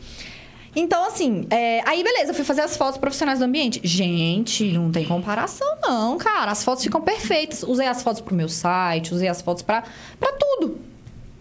Então, 0.77 1.05
assim, 1.07 1.47
é, 1.51 1.81
aí 1.89 2.03
beleza, 2.03 2.31
eu 2.31 2.35
fui 2.35 2.45
fazer 2.45 2.63
as 2.63 2.77
fotos 2.77 2.99
profissionais 2.99 3.39
do 3.39 3.45
ambiente. 3.45 3.81
Gente, 3.85 4.73
não 4.73 4.91
tem 4.91 5.05
comparação, 5.05 5.77
não, 5.83 6.19
cara. 6.19 6.51
As 6.51 6.65
fotos 6.65 6.83
ficam 6.83 7.01
perfeitas. 7.01 7.63
Usei 7.63 7.87
as 7.87 8.03
fotos 8.03 8.21
pro 8.21 8.35
meu 8.35 8.49
site, 8.49 9.15
usei 9.15 9.29
as 9.29 9.41
fotos 9.41 9.63
pra, 9.63 9.85
pra 10.19 10.33
tudo. 10.33 10.79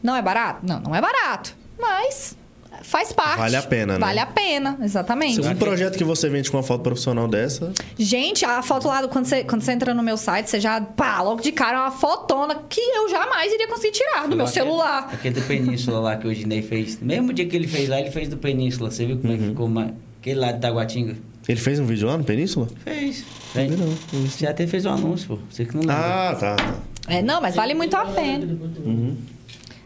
Não 0.01 0.15
é 0.15 0.21
barato? 0.21 0.65
Não, 0.65 0.79
não 0.79 0.95
é 0.95 1.01
barato. 1.01 1.55
Mas 1.79 2.35
faz 2.81 3.11
parte. 3.13 3.37
Vale 3.37 3.55
a 3.55 3.61
pena, 3.61 3.93
né? 3.93 3.99
Vale 3.99 4.19
a 4.19 4.25
pena, 4.25 4.77
exatamente. 4.81 5.39
Um 5.41 5.55
projeto 5.55 5.97
que 5.97 6.03
você 6.03 6.27
vende 6.29 6.49
com 6.49 6.57
uma 6.57 6.63
foto 6.63 6.81
profissional 6.81 7.27
dessa, 7.27 7.71
Gente, 7.97 8.43
a 8.45 8.61
foto 8.63 8.87
lá, 8.87 9.01
do- 9.01 9.09
quando 9.09 9.25
você, 9.25 9.43
quando 9.43 9.61
você 9.61 9.71
entra 9.71 9.93
no 9.93 10.01
meu 10.03 10.17
site, 10.17 10.49
você 10.49 10.59
já, 10.59 10.81
pá, 10.81 11.21
logo 11.21 11.41
de 11.41 11.51
cara, 11.51 11.77
é 11.77 11.81
uma 11.81 11.91
fotona 11.91 12.55
que 12.67 12.81
eu 12.81 13.09
jamais 13.09 13.51
iria 13.53 13.67
conseguir 13.67 13.91
tirar 13.93 14.27
do 14.27 14.35
meu 14.35 14.45
Aquele- 14.45 14.65
celular. 14.65 15.09
Aquele 15.13 15.35
do 15.35 15.41
Península 15.47 15.99
lá 15.99 16.15
que 16.17 16.27
o 16.27 16.33
Ginei 16.33 16.61
fez. 16.61 16.99
Mesmo 17.01 17.31
dia 17.33 17.45
que 17.45 17.55
ele 17.55 17.67
fez 17.67 17.87
lá, 17.89 17.99
ele 17.99 18.11
fez 18.11 18.27
do 18.27 18.37
Península. 18.37 18.89
Você 18.91 19.05
viu 19.05 19.17
como 19.17 19.29
Uhum. 19.29 19.35
é 19.35 19.41
que 19.41 19.47
ficou 19.49 19.65
uma- 19.67 19.93
aquele 20.19 20.39
lá 20.39 20.51
de 20.51 20.59
Taguatinga? 20.59 21.15
ele 21.45 21.59
fez 21.59 21.77
um 21.77 21.85
vídeo 21.85 22.07
lá 22.07 22.17
no 22.17 22.23
Península? 22.23 22.69
Fez. 22.85 23.25
Não 23.53 23.67
vi, 23.67 23.75
não. 23.75 24.21
Você 24.27 24.47
até 24.47 24.65
fez 24.65 24.85
um 24.85 24.91
anúncio, 24.91 25.27
pô. 25.27 25.39
Você 25.49 25.65
que 25.65 25.73
não 25.75 25.81
lembra. 25.81 25.95
Ah, 26.31 26.35
tá, 26.35 26.55
tá. 26.55 26.75
É, 27.09 27.21
não, 27.21 27.41
mas 27.41 27.53
vale 27.55 27.73
muito 27.73 27.93
a 27.97 28.05
pena. 28.05 28.45
Uhum. 28.85 29.17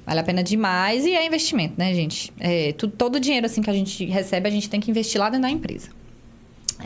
Vale 0.08 0.22
a 0.22 0.24
pena 0.24 0.42
demais 0.42 1.06
e 1.06 1.12
é 1.14 1.26
investimento, 1.26 1.74
né, 1.78 1.94
gente? 1.94 2.32
É, 2.40 2.72
tu- 2.72 2.88
todo 2.88 3.18
o 3.18 3.20
dinheiro 3.20 3.46
assim 3.46 3.62
que 3.62 3.70
a 3.70 3.74
gente 3.74 4.06
recebe, 4.06 4.48
a 4.48 4.52
gente 4.52 4.70
tem 4.70 4.80
que 4.80 4.90
investir 4.90 5.20
lá 5.20 5.30
dentro 5.30 5.42
da 5.44 5.50
empresa. 5.50 5.90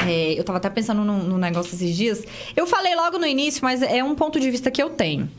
É, 0.07 0.33
eu 0.39 0.43
tava 0.43 0.57
até 0.57 0.69
pensando 0.71 1.03
num, 1.03 1.19
num 1.23 1.37
negócio 1.37 1.75
esses 1.75 1.95
dias. 1.95 2.23
Eu 2.55 2.65
falei 2.65 2.95
logo 2.95 3.19
no 3.19 3.27
início, 3.27 3.61
mas 3.63 3.83
é 3.83 4.03
um 4.03 4.15
ponto 4.15 4.39
de 4.39 4.49
vista 4.49 4.71
que 4.71 4.81
eu 4.81 4.89
tenho. 4.89 5.29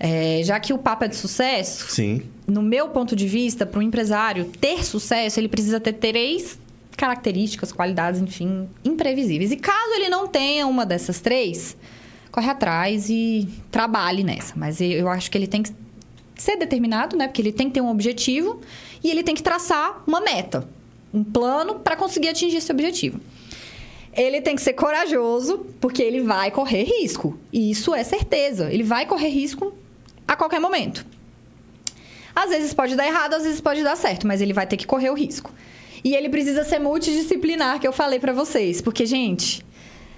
É, 0.00 0.40
já 0.44 0.58
que 0.58 0.72
o 0.72 0.78
papo 0.78 1.04
é 1.04 1.08
de 1.08 1.16
sucesso, 1.16 1.90
Sim. 1.90 2.22
no 2.46 2.62
meu 2.62 2.88
ponto 2.88 3.14
de 3.14 3.28
vista, 3.28 3.66
para 3.66 3.78
um 3.78 3.82
empresário 3.82 4.46
ter 4.60 4.82
sucesso, 4.84 5.38
ele 5.38 5.48
precisa 5.48 5.78
ter 5.78 5.92
três 5.92 6.58
características, 6.96 7.70
qualidades, 7.70 8.20
enfim, 8.20 8.66
imprevisíveis. 8.84 9.52
E 9.52 9.56
caso 9.56 9.92
ele 9.94 10.08
não 10.08 10.26
tenha 10.26 10.66
uma 10.66 10.86
dessas 10.86 11.20
três, 11.20 11.76
corre 12.32 12.48
atrás 12.48 13.10
e 13.10 13.46
trabalhe 13.70 14.24
nessa. 14.24 14.54
Mas 14.56 14.80
eu- 14.80 14.90
eu 14.90 15.08
acho 15.08 15.30
que 15.30 15.36
ele 15.36 15.46
tem 15.46 15.62
que 15.62 15.72
ser 16.36 16.56
determinado, 16.56 17.16
né? 17.16 17.26
Porque 17.28 17.42
ele 17.42 17.52
tem 17.52 17.68
que 17.68 17.74
ter 17.74 17.80
um 17.80 17.90
objetivo 17.90 18.60
e 19.02 19.10
ele 19.10 19.22
tem 19.22 19.34
que 19.34 19.42
traçar 19.42 20.02
uma 20.06 20.20
meta, 20.20 20.68
um 21.12 21.22
plano 21.22 21.76
para 21.76 21.96
conseguir 21.96 22.28
atingir 22.28 22.56
esse 22.56 22.70
objetivo. 22.72 23.20
Ele 24.12 24.40
tem 24.40 24.54
que 24.54 24.62
ser 24.62 24.74
corajoso, 24.74 25.66
porque 25.80 26.02
ele 26.02 26.20
vai 26.20 26.50
correr 26.50 26.84
risco. 26.84 27.38
E 27.52 27.70
isso 27.70 27.94
é 27.94 28.04
certeza. 28.04 28.72
Ele 28.72 28.84
vai 28.84 29.06
correr 29.06 29.28
risco 29.28 29.74
a 30.26 30.36
qualquer 30.36 30.60
momento. 30.60 31.04
Às 32.34 32.50
vezes 32.50 32.72
pode 32.72 32.96
dar 32.96 33.06
errado, 33.06 33.34
às 33.34 33.42
vezes 33.42 33.60
pode 33.60 33.82
dar 33.82 33.96
certo, 33.96 34.26
mas 34.26 34.40
ele 34.40 34.52
vai 34.52 34.66
ter 34.66 34.76
que 34.76 34.86
correr 34.86 35.10
o 35.10 35.14
risco. 35.14 35.52
E 36.02 36.14
ele 36.14 36.28
precisa 36.28 36.64
ser 36.64 36.78
multidisciplinar, 36.78 37.80
que 37.80 37.88
eu 37.88 37.92
falei 37.92 38.18
pra 38.18 38.32
vocês. 38.32 38.80
Porque, 38.80 39.06
gente, 39.06 39.64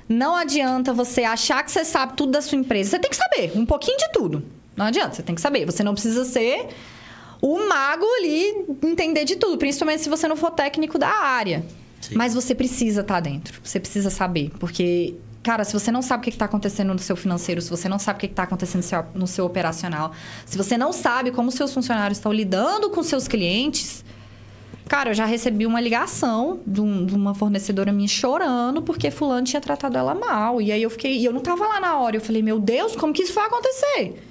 não 0.09 0.35
adianta 0.35 0.93
você 0.93 1.25
achar 1.25 1.63
que 1.63 1.71
você 1.71 1.85
sabe 1.85 2.15
tudo 2.15 2.33
da 2.33 2.43
sua 2.43 2.59
empresa. 2.59 2.91
Você 2.91 2.99
tem 2.99 3.11
que 3.11 3.17
saber 3.17 3.53
um 3.55 3.65
pouquinho 3.65 3.97
de 3.97 4.13
tudo. 4.13 4.56
Não 4.77 4.87
adianta, 4.87 5.15
você 5.15 5.23
tem 5.23 5.35
que 5.35 5.41
saber. 5.41 5.65
Você 5.65 5.83
não 5.83 5.95
precisa 5.95 6.25
ser 6.25 6.69
o 7.41 7.67
mago 7.69 8.05
ali, 8.19 8.67
entender 8.83 9.25
de 9.25 9.37
tudo, 9.37 9.57
principalmente 9.59 10.03
se 10.03 10.09
você 10.09 10.27
não 10.29 10.37
for 10.37 10.51
técnico 10.51 10.99
da 10.99 11.09
área. 11.09 11.65
Mas 12.13 12.35
você 12.35 12.55
precisa 12.55 13.01
estar 13.01 13.21
dentro. 13.21 13.59
Você 13.65 13.81
precisa 13.81 14.11
saber. 14.11 14.51
Porque, 14.61 15.15
cara, 15.43 15.65
se 15.65 15.73
você 15.73 15.91
não 15.91 16.03
sabe 16.03 16.21
o 16.21 16.25
que 16.25 16.31
está 16.31 16.45
acontecendo 16.45 16.93
no 16.93 16.99
seu 16.99 17.17
financeiro, 17.17 17.61
se 17.61 17.71
você 17.71 17.89
não 17.89 17.99
sabe 17.99 18.19
o 18.19 18.21
que 18.21 18.27
está 18.27 18.43
acontecendo 18.45 18.77
no 18.83 18.83
seu, 18.89 19.05
no 19.15 19.27
seu 19.27 19.45
operacional, 19.47 20.13
se 20.45 20.57
você 20.57 20.77
não 20.79 20.93
sabe 20.93 21.31
como 21.31 21.51
seus 21.51 21.73
funcionários 21.75 22.19
estão 22.19 22.33
lidando 22.33 22.91
com 22.91 23.03
seus 23.03 23.27
clientes. 23.27 24.05
Cara, 24.89 25.11
eu 25.11 25.15
já 25.15 25.25
recebi 25.25 25.67
uma 25.67 25.81
ligação 25.81 26.61
de, 26.65 26.81
um- 26.81 27.05
de 27.05 27.13
uma 27.15 27.35
fornecedora 27.35 27.91
minha 27.93 28.07
chorando 28.07 28.81
porque 28.83 29.11
fulano 29.11 29.45
tinha 29.45 29.61
tratado 29.61 29.99
ela 29.99 30.15
mal. 30.15 30.63
E 30.63 30.71
aí 30.71 30.81
eu 30.81 30.91
fiquei. 30.91 31.19
E 31.19 31.25
eu 31.25 31.33
não 31.33 31.41
tava 31.41 31.67
lá 31.67 31.81
na 31.81 31.97
hora. 31.99 32.15
Eu 32.17 32.21
falei, 32.21 32.41
meu 32.41 32.61
Deus, 32.61 32.95
como 32.95 33.13
que 33.13 33.23
isso 33.25 33.33
vai 33.33 33.47
acontecer? 33.47 34.23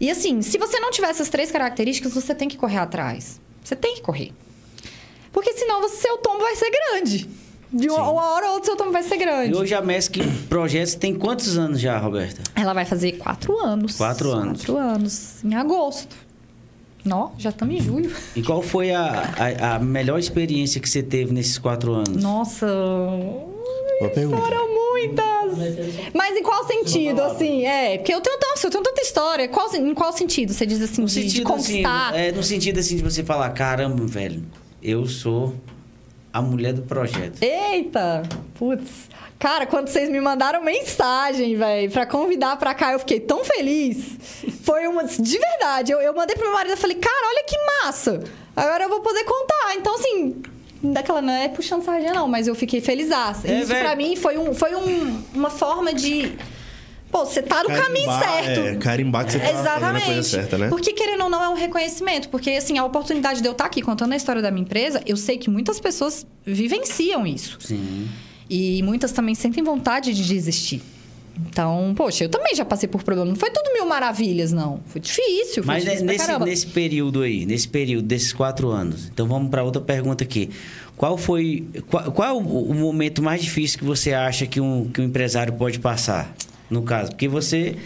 E 0.00 0.10
assim, 0.10 0.42
se 0.42 0.58
você 0.58 0.78
não 0.78 0.90
tiver 0.90 1.08
essas 1.10 1.28
três 1.28 1.50
características, 1.50 2.12
você 2.14 2.34
tem 2.34 2.48
que 2.48 2.56
correr 2.56 2.78
atrás. 2.78 3.40
Você 3.64 3.74
tem 3.74 3.96
que 3.96 4.00
correr. 4.00 4.32
Porque 5.32 5.52
senão 5.52 5.86
seu 5.88 6.18
tombo 6.18 6.40
vai 6.40 6.56
ser 6.56 6.70
grande. 6.70 7.28
De 7.70 7.88
uma, 7.90 8.10
uma 8.10 8.34
hora 8.34 8.46
ou 8.46 8.52
outra, 8.54 8.66
seu 8.66 8.76
tombo 8.76 8.92
vai 8.92 9.02
ser 9.02 9.18
grande. 9.18 9.52
E 9.52 9.54
hoje 9.54 9.74
a 9.74 9.82
MESC 9.82 10.20
Projetos 10.48 10.94
tem 10.94 11.14
quantos 11.14 11.58
anos 11.58 11.80
já, 11.80 11.98
Roberta? 11.98 12.42
Ela 12.54 12.72
vai 12.72 12.84
fazer 12.84 13.12
quatro 13.12 13.58
anos. 13.58 13.96
Quatro 13.96 14.30
anos. 14.30 14.64
Quatro 14.64 14.76
anos. 14.78 15.44
Em 15.44 15.54
agosto. 15.54 16.16
Nó, 17.04 17.30
já 17.38 17.50
estamos 17.50 17.74
em 17.74 17.80
julho. 17.80 18.10
E 18.34 18.42
qual 18.42 18.62
foi 18.62 18.90
a, 18.92 19.32
a, 19.60 19.74
a 19.74 19.78
melhor 19.78 20.18
experiência 20.18 20.80
que 20.80 20.88
você 20.88 21.02
teve 21.02 21.32
nesses 21.32 21.58
quatro 21.58 21.92
anos? 21.92 22.22
Nossa. 22.22 22.66
Boa 23.98 24.10
pergunta. 24.10 24.40
Foram 24.42 24.74
muitas. 24.74 25.58
Mas 26.14 26.36
em 26.36 26.42
qual 26.42 26.66
sentido, 26.66 27.22
assim? 27.22 27.66
É, 27.66 27.98
porque 27.98 28.12
eu 28.14 28.20
tenho, 28.20 28.38
nossa, 28.50 28.66
eu 28.66 28.70
tenho 28.70 28.82
tanta 28.84 29.00
história. 29.02 29.48
Qual, 29.48 29.74
em 29.74 29.94
qual 29.94 30.12
sentido? 30.12 30.52
Você 30.52 30.64
diz 30.66 30.80
assim, 30.82 31.02
No 31.02 31.06
de, 31.08 31.14
de 31.14 31.30
sentido 31.30 31.52
assim, 31.54 31.82
conquistar? 31.82 32.14
é, 32.16 32.32
no 32.32 32.42
sentido 32.42 32.78
assim 32.80 32.96
de 32.96 33.02
você 33.02 33.22
falar, 33.24 33.50
caramba, 33.50 34.06
velho, 34.06 34.44
eu 34.82 35.06
sou 35.06 35.54
a 36.32 36.40
mulher 36.42 36.72
do 36.72 36.82
projeto. 36.82 37.42
Eita! 37.42 38.22
Putz. 38.54 39.08
Cara, 39.38 39.66
quando 39.66 39.86
vocês 39.88 40.08
me 40.10 40.20
mandaram 40.20 40.62
mensagem, 40.64 41.56
velho, 41.56 41.90
pra 41.92 42.04
convidar 42.04 42.56
pra 42.56 42.74
cá, 42.74 42.92
eu 42.92 42.98
fiquei 42.98 43.20
tão 43.20 43.44
feliz. 43.44 44.16
Foi 44.64 44.86
uma. 44.88 45.04
De 45.04 45.38
verdade, 45.38 45.92
eu, 45.92 46.00
eu 46.00 46.12
mandei 46.14 46.34
pro 46.34 46.44
meu 46.44 46.54
marido 46.54 46.72
e 46.74 46.76
falei, 46.76 46.96
cara, 46.96 47.28
olha 47.28 47.44
que 47.44 47.56
massa! 47.84 48.24
Agora 48.56 48.84
eu 48.84 48.88
vou 48.88 49.00
poder 49.00 49.22
contar. 49.24 49.74
Então, 49.76 49.94
assim. 49.94 50.42
Daquela 50.82 51.20
não 51.20 51.32
é 51.32 51.48
puxando 51.48 51.82
sardinha, 51.82 52.14
não, 52.14 52.28
mas 52.28 52.46
eu 52.46 52.54
fiquei 52.54 52.80
feliz. 52.80 53.10
É, 53.10 53.60
Isso 53.60 53.74
pra 53.74 53.96
mim 53.96 54.14
foi, 54.14 54.38
um, 54.38 54.54
foi 54.54 54.74
um, 54.74 55.22
uma 55.34 55.50
forma 55.50 55.92
de. 55.92 56.32
Pô, 57.10 57.24
você 57.24 57.40
tá 57.40 57.62
no 57.62 57.70
caminho 57.70 58.06
Carimbar, 58.06 58.22
certo. 58.22 58.60
É, 58.60 58.76
carimbar 58.76 59.24
que 59.24 59.32
você 59.32 59.38
tá 59.38 59.50
Exatamente. 59.50 60.04
coisa 60.04 60.22
certa, 60.22 60.58
né? 60.58 60.68
Porque, 60.68 60.92
querendo 60.92 61.24
ou 61.24 61.30
não, 61.30 61.42
é 61.42 61.48
um 61.48 61.54
reconhecimento. 61.54 62.28
Porque, 62.28 62.50
assim, 62.50 62.76
a 62.76 62.84
oportunidade 62.84 63.40
de 63.40 63.48
eu 63.48 63.52
estar 63.52 63.64
aqui 63.64 63.80
contando 63.80 64.12
a 64.12 64.16
história 64.16 64.42
da 64.42 64.50
minha 64.50 64.62
empresa, 64.62 65.02
eu 65.06 65.16
sei 65.16 65.38
que 65.38 65.48
muitas 65.48 65.80
pessoas 65.80 66.26
vivenciam 66.44 67.26
isso. 67.26 67.56
Sim. 67.60 68.08
E 68.48 68.82
muitas 68.82 69.10
também 69.10 69.34
sentem 69.34 69.64
vontade 69.64 70.12
de 70.12 70.22
desistir. 70.22 70.82
Então, 71.46 71.92
poxa, 71.96 72.24
eu 72.24 72.28
também 72.28 72.54
já 72.54 72.64
passei 72.64 72.88
por 72.88 73.02
problema. 73.02 73.28
Não 73.30 73.36
foi 73.36 73.50
tudo 73.50 73.72
mil 73.72 73.86
maravilhas, 73.86 74.52
não. 74.52 74.80
Foi 74.86 75.00
difícil, 75.00 75.62
foi 75.62 75.74
Mas 75.74 75.84
difícil 75.84 76.06
nesse, 76.06 76.38
nesse 76.40 76.66
período 76.66 77.22
aí, 77.22 77.46
nesse 77.46 77.68
período 77.68 78.06
desses 78.06 78.32
quatro 78.32 78.68
anos, 78.70 79.08
então 79.12 79.26
vamos 79.26 79.50
para 79.50 79.62
outra 79.62 79.80
pergunta 79.80 80.24
aqui. 80.24 80.50
Qual 80.96 81.16
foi. 81.16 81.66
Qual, 81.88 82.10
qual 82.10 82.28
é 82.28 82.32
o, 82.32 82.38
o 82.38 82.74
momento 82.74 83.22
mais 83.22 83.40
difícil 83.40 83.78
que 83.78 83.84
você 83.84 84.12
acha 84.12 84.46
que 84.46 84.60
um, 84.60 84.88
que 84.88 85.00
um 85.00 85.04
empresário 85.04 85.52
pode 85.52 85.78
passar? 85.78 86.34
No 86.68 86.82
caso, 86.82 87.10
porque 87.12 87.28
você 87.28 87.76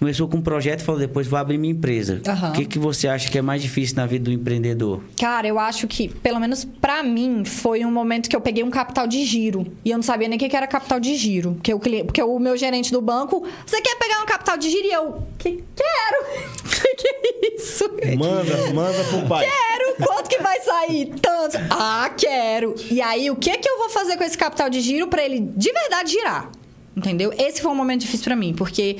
começou 0.00 0.26
com 0.26 0.38
um 0.38 0.42
projeto 0.42 0.80
e 0.80 0.82
falou, 0.82 0.98
depois 0.98 1.26
vou 1.26 1.38
abrir 1.38 1.58
minha 1.58 1.74
empresa. 1.74 2.22
Aham. 2.26 2.48
O 2.48 2.52
que, 2.52 2.64
que 2.64 2.78
você 2.78 3.06
acha 3.06 3.30
que 3.30 3.36
é 3.36 3.42
mais 3.42 3.60
difícil 3.60 3.96
na 3.96 4.06
vida 4.06 4.24
do 4.24 4.32
empreendedor? 4.32 5.02
Cara, 5.18 5.46
eu 5.46 5.58
acho 5.58 5.86
que, 5.86 6.08
pelo 6.08 6.40
menos 6.40 6.64
pra 6.64 7.02
mim, 7.02 7.44
foi 7.44 7.84
um 7.84 7.92
momento 7.92 8.28
que 8.28 8.34
eu 8.34 8.40
peguei 8.40 8.64
um 8.64 8.70
capital 8.70 9.06
de 9.06 9.22
giro. 9.24 9.66
E 9.84 9.90
eu 9.90 9.98
não 9.98 10.02
sabia 10.02 10.26
nem 10.26 10.36
o 10.36 10.40
que 10.40 10.48
que 10.48 10.56
era 10.56 10.66
capital 10.66 10.98
de 10.98 11.14
giro. 11.14 11.52
Porque 11.52 11.74
o, 11.74 11.78
cliente, 11.78 12.06
porque 12.06 12.22
o 12.22 12.38
meu 12.38 12.56
gerente 12.56 12.90
do 12.90 13.02
banco, 13.02 13.46
você 13.66 13.80
quer 13.82 13.94
pegar 13.98 14.22
um 14.22 14.26
capital 14.26 14.56
de 14.56 14.70
giro? 14.70 14.86
E 14.86 14.92
eu, 14.92 15.22
que, 15.38 15.62
quero! 15.76 16.24
que, 16.64 16.94
que 16.94 17.08
é 17.08 17.56
isso? 17.56 17.84
Manda, 18.16 18.72
manda 18.72 19.04
pro 19.04 19.28
pai. 19.28 19.46
Quero! 19.46 19.96
Quanto 20.06 20.30
que 20.30 20.42
vai 20.42 20.60
sair? 20.60 21.12
Tanto. 21.20 21.58
Ah, 21.68 22.10
quero! 22.16 22.74
E 22.90 23.02
aí, 23.02 23.30
o 23.30 23.36
que 23.36 23.58
que 23.58 23.68
eu 23.68 23.76
vou 23.76 23.90
fazer 23.90 24.16
com 24.16 24.24
esse 24.24 24.38
capital 24.38 24.70
de 24.70 24.80
giro 24.80 25.08
pra 25.08 25.22
ele 25.22 25.40
de 25.40 25.70
verdade 25.70 26.12
girar? 26.12 26.50
Entendeu? 26.96 27.32
Esse 27.36 27.60
foi 27.60 27.70
um 27.70 27.74
momento 27.74 28.00
difícil 28.00 28.24
pra 28.24 28.36
mim, 28.36 28.54
porque, 28.54 28.96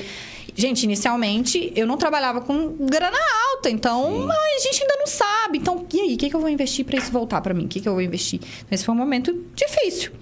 gente, 0.55 0.85
inicialmente 0.85 1.73
eu 1.77 1.87
não 1.87 1.97
trabalhava 1.97 2.41
com 2.41 2.75
grana 2.87 3.19
alta, 3.53 3.71
então 3.71 4.31
a 4.31 4.59
gente 4.61 4.83
ainda 4.83 4.97
não 4.99 5.07
sabe. 5.07 5.59
Então, 5.59 5.87
e 5.93 6.01
aí, 6.01 6.15
o 6.15 6.19
que, 6.19 6.29
que 6.31 6.37
eu 6.37 6.41
vou 6.41 6.49
investir 6.49 6.85
pra 6.85 6.99
isso 6.99 7.11
voltar 7.11 7.41
pra 7.41 7.53
mim? 7.55 7.65
O 7.65 7.69
que, 7.69 7.81
que 7.81 7.89
eu 7.89 7.93
vou 7.93 8.03
investir? 8.03 8.41
Então, 8.43 8.69
esse 8.73 8.85
foi 8.85 8.95
um 8.95 8.99
momento 8.99 9.45
difícil. 9.55 10.13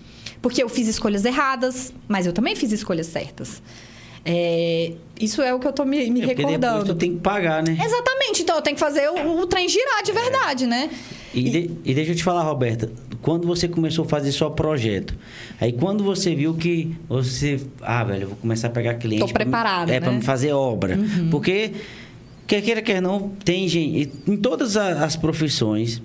Porque 0.40 0.62
eu 0.62 0.68
fiz 0.68 0.86
escolhas 0.86 1.24
erradas, 1.24 1.92
mas 2.06 2.26
eu 2.26 2.32
também 2.32 2.54
fiz 2.54 2.70
escolhas 2.72 3.06
certas. 3.06 3.60
É, 4.24 4.92
isso 5.18 5.40
é 5.40 5.54
o 5.54 5.58
que 5.58 5.66
eu 5.66 5.72
tô 5.72 5.84
me, 5.84 6.10
me 6.10 6.22
É, 6.22 6.26
depois 6.26 6.46
recordando. 6.46 6.84
tu 6.86 6.94
tem 6.94 7.14
que 7.14 7.20
pagar, 7.20 7.62
né? 7.62 7.76
Exatamente, 7.82 8.42
então 8.42 8.56
eu 8.56 8.62
tenho 8.62 8.74
que 8.76 8.80
fazer 8.80 9.08
o, 9.10 9.40
o 9.40 9.46
trem 9.46 9.68
girar 9.68 10.02
de 10.02 10.12
verdade, 10.12 10.66
né? 10.66 10.90
E, 11.34 11.42
de- 11.50 11.70
e 11.84 11.94
deixa 11.94 12.12
eu 12.12 12.16
te 12.16 12.24
falar, 12.24 12.42
Roberta, 12.42 12.90
quando 13.20 13.46
você 13.46 13.68
começou 13.68 14.04
a 14.04 14.08
fazer 14.08 14.32
só 14.32 14.48
projeto, 14.50 15.14
aí 15.60 15.72
quando 15.72 16.02
você 16.02 16.34
viu 16.34 16.54
que 16.54 16.96
você, 17.08 17.60
ah, 17.82 18.02
velho, 18.04 18.22
eu 18.22 18.28
vou 18.28 18.36
começar 18.38 18.68
a 18.68 18.70
pegar 18.70 18.94
cliente. 18.94 19.26
Tô 19.26 19.32
preparada, 19.32 19.92
É, 19.92 20.00
né? 20.00 20.10
me 20.10 20.22
fazer 20.22 20.52
obra. 20.52 20.98
Porque 21.30 21.72
Quer 22.46 22.62
queira, 22.62 22.80
quer 22.80 23.02
não, 23.02 23.28
tem 23.44 23.68
gente. 23.68 24.10
Em 24.26 24.34
todas 24.38 24.74
as 24.74 25.16
profissões, 25.16 26.00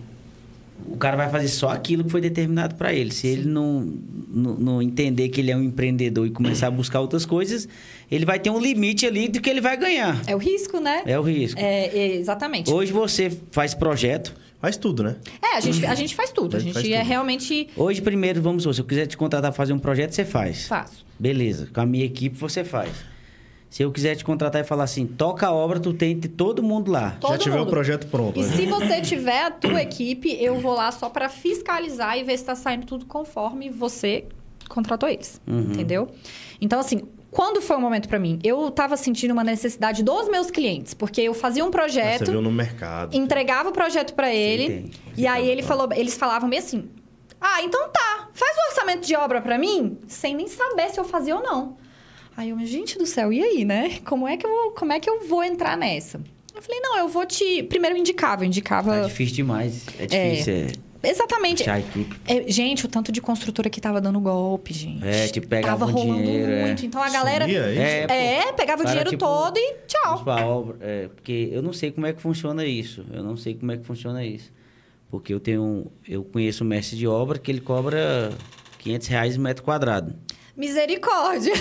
o 0.85 0.97
cara 0.97 1.15
vai 1.15 1.29
fazer 1.29 1.47
só 1.47 1.69
aquilo 1.69 2.03
que 2.03 2.09
foi 2.11 2.19
determinado 2.19 2.75
para 2.75 2.93
ele. 2.93 3.11
Se 3.11 3.27
ele 3.27 3.47
não, 3.47 3.93
não, 4.27 4.53
não 4.55 4.81
entender 4.81 5.29
que 5.29 5.39
ele 5.39 5.51
é 5.51 5.55
um 5.55 5.63
empreendedor 5.63 6.27
e 6.27 6.31
começar 6.31 6.67
a 6.67 6.71
buscar 6.71 6.99
outras 6.99 7.25
coisas, 7.25 7.65
ele 8.11 8.25
vai 8.25 8.39
ter 8.39 8.49
um 8.49 8.59
limite 8.59 9.05
ali 9.05 9.29
do 9.29 9.39
que 9.39 9.49
ele 9.49 9.61
vai 9.61 9.77
ganhar. 9.77 10.21
É 10.27 10.35
o 10.35 10.37
risco, 10.37 10.81
né? 10.81 11.01
É 11.05 11.17
o 11.17 11.21
risco. 11.23 11.57
É, 11.61 12.15
exatamente. 12.17 12.69
Hoje 12.69 12.91
você 12.91 13.31
faz 13.51 13.73
projeto. 13.73 14.35
Faz 14.63 14.77
tudo, 14.77 15.03
né? 15.03 15.17
É, 15.41 15.57
a 15.57 15.59
gente, 15.59 15.85
a 15.85 15.93
gente 15.93 16.15
faz 16.15 16.31
tudo. 16.31 16.53
A 16.55 16.57
A 16.57 16.59
gente 16.61 16.73
gente 16.73 16.83
faz 16.83 16.93
é 16.93 16.99
tudo. 16.99 17.07
realmente 17.09 17.67
Hoje, 17.75 18.01
primeiro, 18.01 18.41
vamos 18.41 18.63
supor, 18.63 18.73
se 18.73 18.79
eu 18.79 18.85
quiser 18.85 19.07
te 19.07 19.17
contratar 19.17 19.51
para 19.51 19.57
fazer 19.57 19.73
um 19.73 19.77
projeto, 19.77 20.11
você 20.13 20.23
faz. 20.23 20.67
faço. 20.67 21.05
Beleza, 21.19 21.67
com 21.73 21.81
a 21.81 21.85
minha 21.85 22.05
equipe 22.05 22.37
você 22.37 22.63
faz. 22.63 22.89
Se 23.69 23.83
eu 23.83 23.91
quiser 23.91 24.15
te 24.15 24.23
contratar 24.23 24.61
e 24.61 24.63
falar 24.63 24.85
assim, 24.85 25.05
toca 25.05 25.47
a 25.47 25.51
obra, 25.51 25.81
tu 25.81 25.93
tem 25.93 26.17
todo 26.17 26.63
mundo 26.63 26.89
lá. 26.89 27.17
Todo 27.19 27.31
Já 27.33 27.37
tiver 27.39 27.57
mundo. 27.57 27.67
o 27.67 27.71
projeto 27.71 28.07
pronto. 28.07 28.39
E 28.39 28.43
né? 28.43 28.55
se 28.55 28.65
você 28.65 29.01
tiver 29.03 29.43
a 29.47 29.51
tua 29.51 29.81
equipe, 29.81 30.29
eu 30.41 30.57
vou 30.61 30.73
lá 30.75 30.91
só 30.93 31.09
pra 31.09 31.27
fiscalizar 31.27 32.17
e 32.17 32.23
ver 32.23 32.37
se 32.37 32.45
tá 32.45 32.55
saindo 32.55 32.85
tudo 32.85 33.05
conforme 33.05 33.69
você 33.69 34.23
contratou 34.69 35.09
eles. 35.09 35.41
Uhum. 35.45 35.59
Entendeu? 35.59 36.07
Então, 36.61 36.79
assim, 36.79 37.01
quando 37.33 37.61
foi 37.61 37.75
o 37.75 37.81
momento 37.81 38.07
pra 38.07 38.19
mim? 38.19 38.39
Eu 38.43 38.69
tava 38.71 38.95
sentindo 38.95 39.31
uma 39.31 39.43
necessidade 39.43 40.03
dos 40.03 40.29
meus 40.29 40.49
clientes, 40.51 40.93
porque 40.93 41.21
eu 41.21 41.33
fazia 41.33 41.63
um 41.63 41.67
Você 41.67 41.71
projeto, 41.71 42.31
viu 42.31 42.41
no 42.41 42.51
mercado. 42.51 43.15
entregava 43.15 43.69
o 43.69 43.71
projeto 43.71 44.13
pra 44.13 44.33
ele, 44.33 44.91
e 45.17 45.27
aí 45.27 45.47
ele 45.49 45.61
falou, 45.63 45.89
eles 45.93 46.15
falavam 46.15 46.47
meio 46.47 46.61
assim: 46.61 46.89
"Ah, 47.41 47.61
então 47.63 47.89
tá, 47.89 48.29
faz 48.33 48.55
o 48.57 48.69
orçamento 48.69 49.05
de 49.05 49.15
obra 49.15 49.41
pra 49.41 49.57
mim", 49.57 49.97
sem 50.07 50.35
nem 50.35 50.47
saber 50.47 50.89
se 50.89 50.99
eu 50.99 51.03
fazia 51.03 51.35
ou 51.35 51.43
não. 51.43 51.75
Aí 52.37 52.49
eu, 52.49 52.59
gente 52.65 52.97
do 52.97 53.05
céu, 53.05 53.31
e 53.33 53.43
aí, 53.43 53.65
né? 53.65 53.99
Como 54.05 54.27
é 54.27 54.37
que 54.37 54.45
eu 54.45 54.49
vou, 54.49 54.71
como 54.71 54.91
é 54.93 54.99
que 54.99 55.09
eu 55.09 55.27
vou 55.27 55.43
entrar 55.43 55.75
nessa? 55.77 56.21
Eu 56.55 56.61
falei: 56.61 56.79
"Não, 56.81 56.97
eu 56.99 57.07
vou 57.07 57.25
te, 57.25 57.63
primeiro 57.63 57.95
eu 57.95 57.99
indicava, 57.99 58.35
eu 58.35 58.39
Tá 58.39 58.45
indicava 58.45 59.01
difícil 59.07 59.35
demais. 59.35 59.85
É 59.99 60.05
difícil. 60.05 60.53
É. 60.53 60.67
Exatamente. 61.03 61.69
A 61.69 61.79
equipe. 61.79 62.15
É, 62.25 62.49
gente, 62.49 62.85
o 62.85 62.87
tanto 62.87 63.11
de 63.11 63.19
construtora 63.19 63.69
que 63.69 63.81
tava 63.81 63.99
dando 63.99 64.19
golpe, 64.21 64.73
gente. 64.73 65.05
É, 65.05 65.27
tipo, 65.27 65.47
pegava 65.47 65.79
Tava 65.79 65.91
o 65.91 65.93
rolando 65.93 66.23
dinheiro, 66.23 66.51
é. 66.51 66.61
muito. 66.61 66.85
Então 66.85 67.03
a 67.03 67.09
galera. 67.09 67.43
Sumia, 67.43 67.59
é? 67.59 67.99
É, 68.03 68.07
pô. 68.07 68.13
É, 68.13 68.53
pegava 68.53 68.83
o 68.83 68.85
dinheiro 68.85 69.09
tipo, 69.09 69.25
todo 69.25 69.57
e 69.57 69.75
tchau. 69.85 70.23
pra 70.23 70.45
obra. 70.45 70.77
É, 70.79 71.09
porque 71.09 71.49
eu 71.51 71.61
não 71.61 71.73
sei 71.73 71.91
como 71.91 72.07
é 72.07 72.13
que 72.13 72.21
funciona 72.21 72.65
isso. 72.65 73.05
Eu 73.11 73.21
não 73.21 73.35
sei 73.35 73.53
como 73.53 73.71
é 73.73 73.77
que 73.77 73.83
funciona 73.83 74.23
isso. 74.23 74.51
Porque 75.11 75.33
eu 75.33 75.39
tenho. 75.39 75.91
Eu 76.07 76.23
conheço 76.23 76.63
um 76.63 76.67
mestre 76.67 76.97
de 76.97 77.05
obra 77.05 77.37
que 77.37 77.51
ele 77.51 77.59
cobra 77.61 78.31
500 78.79 79.07
reais 79.07 79.37
metro 79.37 79.63
quadrado. 79.63 80.15
Misericórdia. 80.55 81.53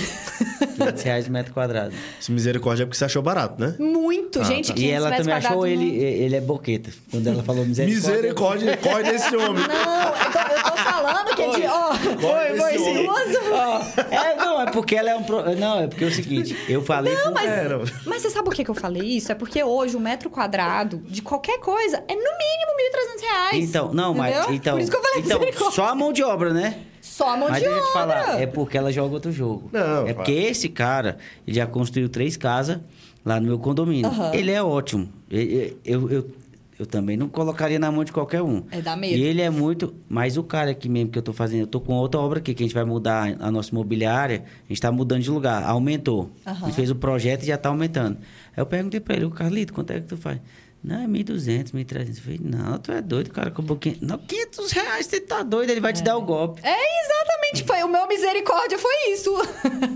500 0.77 1.03
reais 1.03 1.29
metro 1.29 1.53
quadrado. 1.55 1.95
Esse 2.21 2.31
misericórdia 2.31 2.83
é 2.83 2.87
porque 2.87 2.99
você 2.99 3.07
achou 3.07 3.23
barato, 3.23 3.59
né? 3.61 3.75
Muito, 3.79 4.41
Ah, 4.41 4.45
gente. 4.45 4.67
tá. 4.69 4.73
E 4.75 4.77
500 4.83 4.97
ela 4.97 5.17
também 5.17 5.35
achou 5.35 5.67
ele, 5.67 5.97
ele 5.97 6.37
é 6.37 6.41
boqueta. 6.41 6.91
Quando 7.11 7.27
ela 7.27 7.43
falou 7.43 7.65
misericórdia. 7.65 8.11
Misericórdia, 8.17 8.77
corre 8.77 9.03
desse 9.05 9.35
homem. 9.35 9.67
Não, 9.67 10.05
eu 10.05 10.33
tô, 10.33 10.39
eu 10.39 10.63
tô 10.63 10.77
falando 10.77 11.35
que 11.35 11.43
é 11.43 11.51
de. 11.51 11.67
Ó, 11.67 11.95
Foi, 11.95 12.59
foi. 12.59 13.07
Ó, 13.53 13.81
é, 14.11 14.37
não, 14.37 14.61
é 14.61 14.71
porque 14.71 14.95
ela 14.95 15.11
é 15.11 15.17
um. 15.17 15.23
pro- 15.23 15.57
Não, 15.57 15.81
é 15.81 15.87
porque 15.87 16.05
é 16.05 16.09
o 16.09 16.13
seguinte, 16.13 16.57
eu 16.69 16.83
falei. 16.83 17.15
Não, 17.15 17.33
mas, 17.33 17.51
É, 17.51 17.69
não. 17.69 17.83
mas 18.07 18.21
você 18.23 18.29
sabe 18.31 18.45
por 18.45 18.55
que, 18.55 18.63
que 18.65 18.71
eu 18.71 18.75
falei 18.75 19.03
isso? 19.03 19.33
É 19.33 19.35
porque 19.35 19.63
hoje 19.65 19.97
o 19.97 20.01
metro 20.01 20.29
quadrado 20.29 20.99
de 21.07 21.23
qualquer 21.23 21.59
coisa 21.61 21.97
é 22.09 22.15
no 22.15 22.21
mínimo 22.21 23.17
1.300 23.17 23.23
reais. 23.23 23.65
Então, 23.69 23.93
não, 23.93 24.13
mas. 24.15 24.37
Entendeu? 24.37 24.55
Então, 24.55 24.75
Por 24.75 24.83
isso 24.83 24.91
que 24.91 24.97
eu 24.97 25.03
falei 25.03 25.21
então 25.21 25.39
misericórdia. 25.39 25.77
só 25.77 25.87
a 25.89 25.95
mão 25.95 26.13
de 26.13 26.23
obra, 26.23 26.53
né? 26.53 26.77
Só 27.23 27.31
a 27.35 27.37
mão 27.37 27.49
Mas 27.49 27.63
de 27.63 27.69
deixa 27.69 27.79
eu 27.81 27.85
te 27.93 27.97
obra. 27.99 28.23
falar, 28.23 28.41
é 28.41 28.47
porque 28.47 28.77
ela 28.77 28.93
joga 28.93 29.15
outro 29.15 29.31
jogo. 29.33 29.69
Não, 29.73 30.07
é 30.09 30.13
porque 30.15 30.33
esse 30.33 30.69
cara, 30.69 31.19
ele 31.47 31.57
já 31.57 31.67
construiu 31.67 32.09
três 32.09 32.37
casas 32.37 32.79
lá 33.25 33.39
no 33.41 33.47
meu 33.47 33.59
condomínio. 33.59 34.07
Aham. 34.11 34.35
Ele 34.35 34.51
é 34.51 34.63
ótimo. 34.63 35.09
Ele- 35.31 35.77
Eu, 35.85 36.11
eu, 36.11 36.31
eu 36.79 36.87
também 36.87 37.17
não 37.17 37.29
colocaria 37.29 37.79
na 37.79 37.93
mão 37.93 38.03
de 38.03 38.11
qualquer 38.11 38.43
um. 38.43 38.65
É, 38.73 38.81
dá 38.81 38.97
medo. 38.97 39.15
E 39.17 39.23
ele 39.23 39.41
é 39.41 39.49
muito. 39.51 39.95
Mas 40.09 40.37
o 40.37 40.43
cara 40.43 40.71
aqui 40.73 40.89
mesmo 40.89 41.11
que 41.11 41.19
eu 41.19 41.23
tô 41.23 41.33
fazendo, 41.33 41.61
eu 41.61 41.67
tô 41.69 41.81
com 41.81 41.93
outra 41.95 42.21
obra 42.21 42.41
aqui, 42.41 42.53
que 42.55 42.63
a 42.63 42.67
gente 42.67 42.75
vai 42.75 42.85
mudar 42.85 43.37
a 43.39 43.51
nossa 43.53 43.71
imobiliária, 43.71 44.43
a 44.65 44.69
gente 44.69 44.81
tá 44.81 44.91
mudando 44.91 45.21
de 45.23 45.31
lugar, 45.31 45.63
aumentou. 45.63 46.31
Aham. 46.45 46.59
A 46.63 46.67
gente 46.67 46.75
fez 46.75 46.91
o 46.91 46.97
projeto 46.97 47.45
e 47.45 47.47
já 47.47 47.57
tá 47.57 47.69
aumentando. 47.69 48.19
Aí 48.57 48.61
eu 48.61 48.67
perguntei 48.67 48.99
pra 48.99 49.15
ele, 49.15 49.25
o 49.27 49.31
Carlito, 49.31 49.73
quanto 49.73 49.93
é 49.93 50.01
que 50.01 50.09
tu 50.09 50.17
faz? 50.17 50.39
Não, 50.83 51.01
é 51.01 51.07
1.200, 51.07 51.73
1.300. 51.73 52.09
Eu 52.09 52.23
falei, 52.23 52.41
não, 52.43 52.79
tu 52.79 52.91
é 52.91 53.01
doido, 53.01 53.31
cara, 53.31 53.51
cobrou 53.51 53.79
500. 53.79 54.03
Não, 54.03 54.19
500 54.19 54.73
reais, 54.73 55.07
você 55.07 55.21
tá 55.21 55.43
doido, 55.43 55.71
ele 55.71 55.81
vai 55.81 55.93
te 55.93 56.03
dar 56.03 56.17
o 56.17 56.23
golpe. 56.23 56.61
É, 56.65 57.05
exatamente. 57.05 57.65
Foi, 57.65 57.83
o 57.85 57.89
meu 57.89 58.09
misericórdia 58.09 58.79
foi 58.79 59.13
isso. 59.13 59.33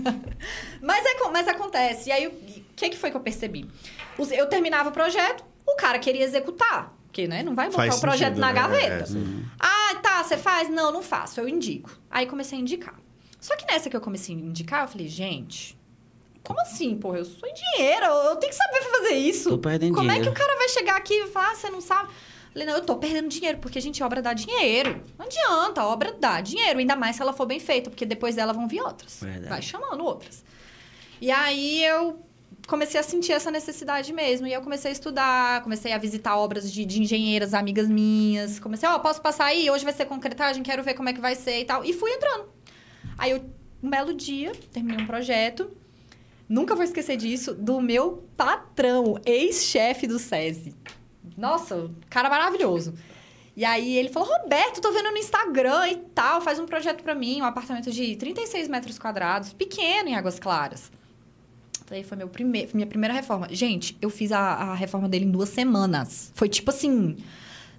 mas, 0.81 1.05
é, 1.05 1.29
mas 1.31 1.47
acontece. 1.47 2.09
E 2.09 2.11
aí, 2.11 2.27
o 2.27 2.31
que, 2.75 2.89
que 2.89 2.97
foi 2.97 3.11
que 3.11 3.17
eu 3.17 3.21
percebi? 3.21 3.69
Eu 4.31 4.47
terminava 4.47 4.89
o 4.89 4.91
projeto, 4.93 5.43
o 5.67 5.75
cara 5.75 5.99
queria 5.99 6.23
executar. 6.23 6.95
Porque, 7.03 7.27
né? 7.27 7.43
Não 7.43 7.55
vai 7.55 7.67
botar 7.67 7.77
Faz 7.83 7.97
o 7.97 8.01
projeto 8.01 8.35
sentido, 8.35 8.41
na 8.41 8.47
né? 8.47 8.53
gaveta. 8.53 9.05
É, 9.05 9.21
ah, 9.59 9.95
tá, 10.01 10.23
você 10.23 10.37
faz? 10.37 10.69
Não, 10.69 10.91
não 10.91 11.01
faço. 11.01 11.39
Eu 11.39 11.49
indico. 11.49 11.89
Aí 12.11 12.27
comecei 12.27 12.57
a 12.57 12.61
indicar. 12.61 12.95
Só 13.39 13.55
que 13.55 13.65
nessa 13.65 13.89
que 13.89 13.95
eu 13.95 14.01
comecei 14.01 14.35
a 14.35 14.39
indicar, 14.39 14.83
eu 14.83 14.87
falei, 14.87 15.07
gente, 15.07 15.77
como 16.47 16.61
assim, 16.61 16.95
porra? 16.95 17.17
Eu 17.17 17.25
sou 17.25 17.47
engenheira, 17.49 18.05
eu 18.05 18.29
eu 18.29 18.35
tenho 18.37 18.53
que 18.53 18.57
saber 18.57 18.81
fazer 18.81 19.15
isso. 19.15 19.49
Tô 19.49 19.57
perdendo 19.57 19.93
Como 19.93 20.09
é 20.09 20.13
dinheiro. 20.13 20.33
que 20.33 20.41
o 20.41 20.45
cara 20.45 20.57
vai 20.57 20.69
chegar 20.69 20.95
aqui 20.95 21.13
e 21.13 21.27
falar, 21.27 21.51
ah, 21.51 21.55
você 21.55 21.69
não 21.69 21.81
sabe? 21.81 22.07
Eu 22.07 22.51
Falei, 22.53 22.67
não, 22.67 22.75
eu 22.75 22.85
tô 22.85 22.95
perdendo 22.95 23.27
dinheiro, 23.27 23.57
porque, 23.57 23.81
gente, 23.81 24.01
obra 24.01 24.21
dá 24.21 24.31
dinheiro. 24.31 25.03
Não 25.17 25.25
adianta, 25.25 25.81
a 25.81 25.87
obra 25.87 26.13
dá 26.13 26.39
dinheiro, 26.39 26.79
ainda 26.79 26.95
mais 26.95 27.17
se 27.17 27.21
ela 27.21 27.33
for 27.33 27.45
bem 27.45 27.59
feita, 27.59 27.89
porque 27.89 28.05
depois 28.05 28.35
dela 28.35 28.53
vão 28.53 28.65
vir 28.65 28.79
outras. 28.81 29.19
Verdade. 29.21 29.49
Vai 29.49 29.61
chamando 29.61 30.05
outras. 30.05 30.45
E 31.19 31.29
aí 31.29 31.83
eu 31.83 32.25
comecei 32.65 32.97
a 32.97 33.03
sentir 33.03 33.33
essa 33.33 33.51
necessidade 33.51 34.13
mesmo. 34.13 34.47
E 34.47 34.53
eu 34.53 34.61
comecei 34.61 34.89
a 34.89 34.93
estudar, 34.93 35.61
comecei 35.63 35.91
a 35.91 35.97
visitar 35.97 36.37
obras 36.37 36.71
de, 36.71 36.85
de 36.85 37.01
engenheiras, 37.01 37.53
amigas 37.53 37.89
minhas. 37.89 38.57
Comecei, 38.57 38.87
ó, 38.87 38.97
posso 38.99 39.21
passar 39.21 39.45
aí? 39.47 39.69
Hoje 39.69 39.83
vai 39.83 39.93
ser 39.93 40.05
concretagem, 40.05 40.63
quero 40.63 40.81
ver 40.81 40.93
como 40.93 41.09
é 41.09 41.13
que 41.13 41.19
vai 41.19 41.35
ser 41.35 41.59
e 41.59 41.65
tal. 41.65 41.83
E 41.83 41.91
fui 41.91 42.09
entrando. 42.11 42.45
Aí, 43.17 43.31
eu, 43.31 43.43
um 43.83 43.89
belo 43.89 44.13
dia, 44.13 44.53
terminei 44.71 45.03
um 45.03 45.07
projeto. 45.07 45.69
Nunca 46.47 46.75
vou 46.75 46.83
esquecer 46.83 47.17
disso, 47.17 47.53
do 47.53 47.81
meu 47.81 48.23
patrão, 48.37 49.19
ex-chefe 49.25 50.07
do 50.07 50.17
SESI. 50.17 50.73
Nossa, 51.37 51.91
cara 52.09 52.29
maravilhoso. 52.29 52.93
E 53.55 53.65
aí 53.65 53.97
ele 53.97 54.09
falou, 54.09 54.29
Roberto, 54.29 54.79
tô 54.79 54.91
vendo 54.91 55.11
no 55.11 55.17
Instagram 55.17 55.87
e 55.89 55.95
tal, 56.13 56.41
faz 56.41 56.59
um 56.59 56.65
projeto 56.65 57.03
pra 57.03 57.15
mim, 57.15 57.41
um 57.41 57.45
apartamento 57.45 57.91
de 57.91 58.15
36 58.15 58.67
metros 58.67 58.99
quadrados, 58.99 59.51
pequeno 59.51 60.09
em 60.09 60.15
Águas 60.15 60.39
Claras. 60.39 60.91
Falei, 61.87 62.03
foi 62.03 62.17
meu 62.17 62.27
primeir, 62.27 62.69
minha 62.73 62.85
primeira 62.85 63.13
reforma. 63.13 63.47
Gente, 63.49 63.97
eu 64.01 64.09
fiz 64.09 64.31
a, 64.31 64.39
a 64.39 64.75
reforma 64.75 65.07
dele 65.07 65.25
em 65.25 65.31
duas 65.31 65.49
semanas. 65.49 66.31
Foi 66.35 66.49
tipo 66.49 66.69
assim. 66.69 67.15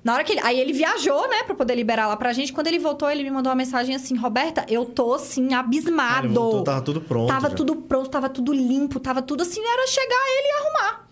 Na 0.02 0.14
hora 0.14 0.24
que 0.24 0.32
ele. 0.32 0.40
Aí 0.42 0.58
ele 0.58 0.72
viajou, 0.72 1.28
né, 1.28 1.42
pra 1.44 1.54
poder 1.54 1.74
liberar 1.74 2.06
lá 2.06 2.16
pra 2.16 2.32
gente. 2.32 2.52
Quando 2.52 2.66
ele 2.66 2.78
voltou, 2.78 3.10
ele 3.10 3.22
me 3.22 3.30
mandou 3.30 3.50
uma 3.50 3.56
mensagem 3.56 3.94
assim: 3.94 4.16
Roberta, 4.16 4.64
eu 4.68 4.84
tô 4.84 5.14
assim, 5.14 5.54
abismado. 5.54 6.26
Ele 6.26 6.34
voltou, 6.34 6.64
tava 6.64 6.82
tudo 6.82 7.00
pronto. 7.00 7.28
Tava 7.28 7.50
já. 7.50 7.56
tudo 7.56 7.76
pronto, 7.76 8.08
tava 8.10 8.28
tudo 8.28 8.52
limpo, 8.52 9.00
tava 9.00 9.22
tudo 9.22 9.42
assim, 9.42 9.60
era 9.60 9.86
chegar 9.86 10.24
ele 10.38 10.48
e 10.48 10.52
arrumar. 10.60 11.08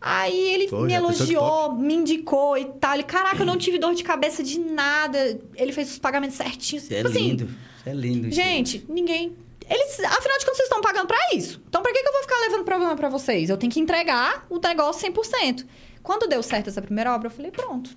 Aí 0.00 0.38
ele 0.38 0.68
Pô, 0.68 0.80
me 0.82 0.92
elogiou, 0.92 1.74
me 1.74 1.94
indicou 1.94 2.56
e 2.56 2.66
tal. 2.66 2.94
Ele, 2.94 3.02
caraca, 3.02 3.42
eu 3.42 3.46
não 3.46 3.56
tive 3.56 3.78
dor 3.78 3.94
de 3.94 4.04
cabeça 4.04 4.42
de 4.42 4.60
nada. 4.60 5.40
Ele 5.56 5.72
fez 5.72 5.90
os 5.90 5.98
pagamentos 5.98 6.36
certinhos. 6.36 6.84
Isso 6.84 6.94
é 6.94 6.96
Tipo 6.98 7.08
assim, 7.08 7.28
lindo. 7.28 7.44
Isso 7.44 7.88
é 7.88 7.94
lindo. 7.94 8.28
isso. 8.28 8.36
Gente, 8.36 8.86
ninguém. 8.88 9.36
Eles, 9.68 10.00
afinal 10.00 10.38
de 10.38 10.44
contas, 10.44 10.56
vocês 10.56 10.68
estão 10.68 10.80
pagando 10.80 11.06
pra 11.08 11.18
isso. 11.34 11.60
Então, 11.68 11.82
pra 11.82 11.92
que, 11.92 12.00
que 12.00 12.08
eu 12.08 12.12
vou 12.12 12.22
ficar 12.22 12.36
levando 12.40 12.64
problema 12.64 12.96
pra 12.96 13.08
vocês? 13.08 13.50
Eu 13.50 13.56
tenho 13.56 13.70
que 13.70 13.80
entregar 13.80 14.46
o 14.48 14.58
negócio 14.58 15.12
100%. 15.12 15.66
Quando 16.02 16.28
deu 16.28 16.42
certo 16.42 16.68
essa 16.68 16.80
primeira 16.80 17.14
obra, 17.14 17.26
eu 17.26 17.30
falei, 17.30 17.50
pronto. 17.50 17.90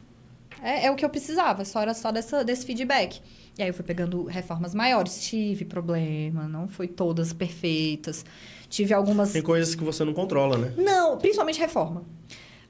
É, 0.62 0.86
é 0.86 0.92
o 0.92 0.96
que 0.96 1.04
eu 1.04 1.10
precisava, 1.10 1.66
só 1.66 1.82
era 1.82 1.94
só 1.94 2.12
dessa, 2.12 2.44
desse 2.44 2.66
feedback. 2.66 3.22
E 3.58 3.62
aí 3.64 3.70
eu 3.70 3.74
fui 3.74 3.84
pegando 3.84 4.24
reformas 4.26 4.74
maiores. 4.74 5.22
Tive 5.28 5.66
problema, 5.66 6.48
não 6.48 6.68
foi 6.68 6.88
todas 6.88 7.34
perfeitas. 7.34 8.24
Tive 8.70 8.94
algumas. 8.94 9.32
Tem 9.34 9.42
coisas 9.42 9.76
que 9.76 9.84
você 9.84 10.06
não 10.06 10.14
controla, 10.14 10.58
né? 10.58 10.74
Não, 10.78 11.18
principalmente 11.18 11.60
reforma. 11.60 12.04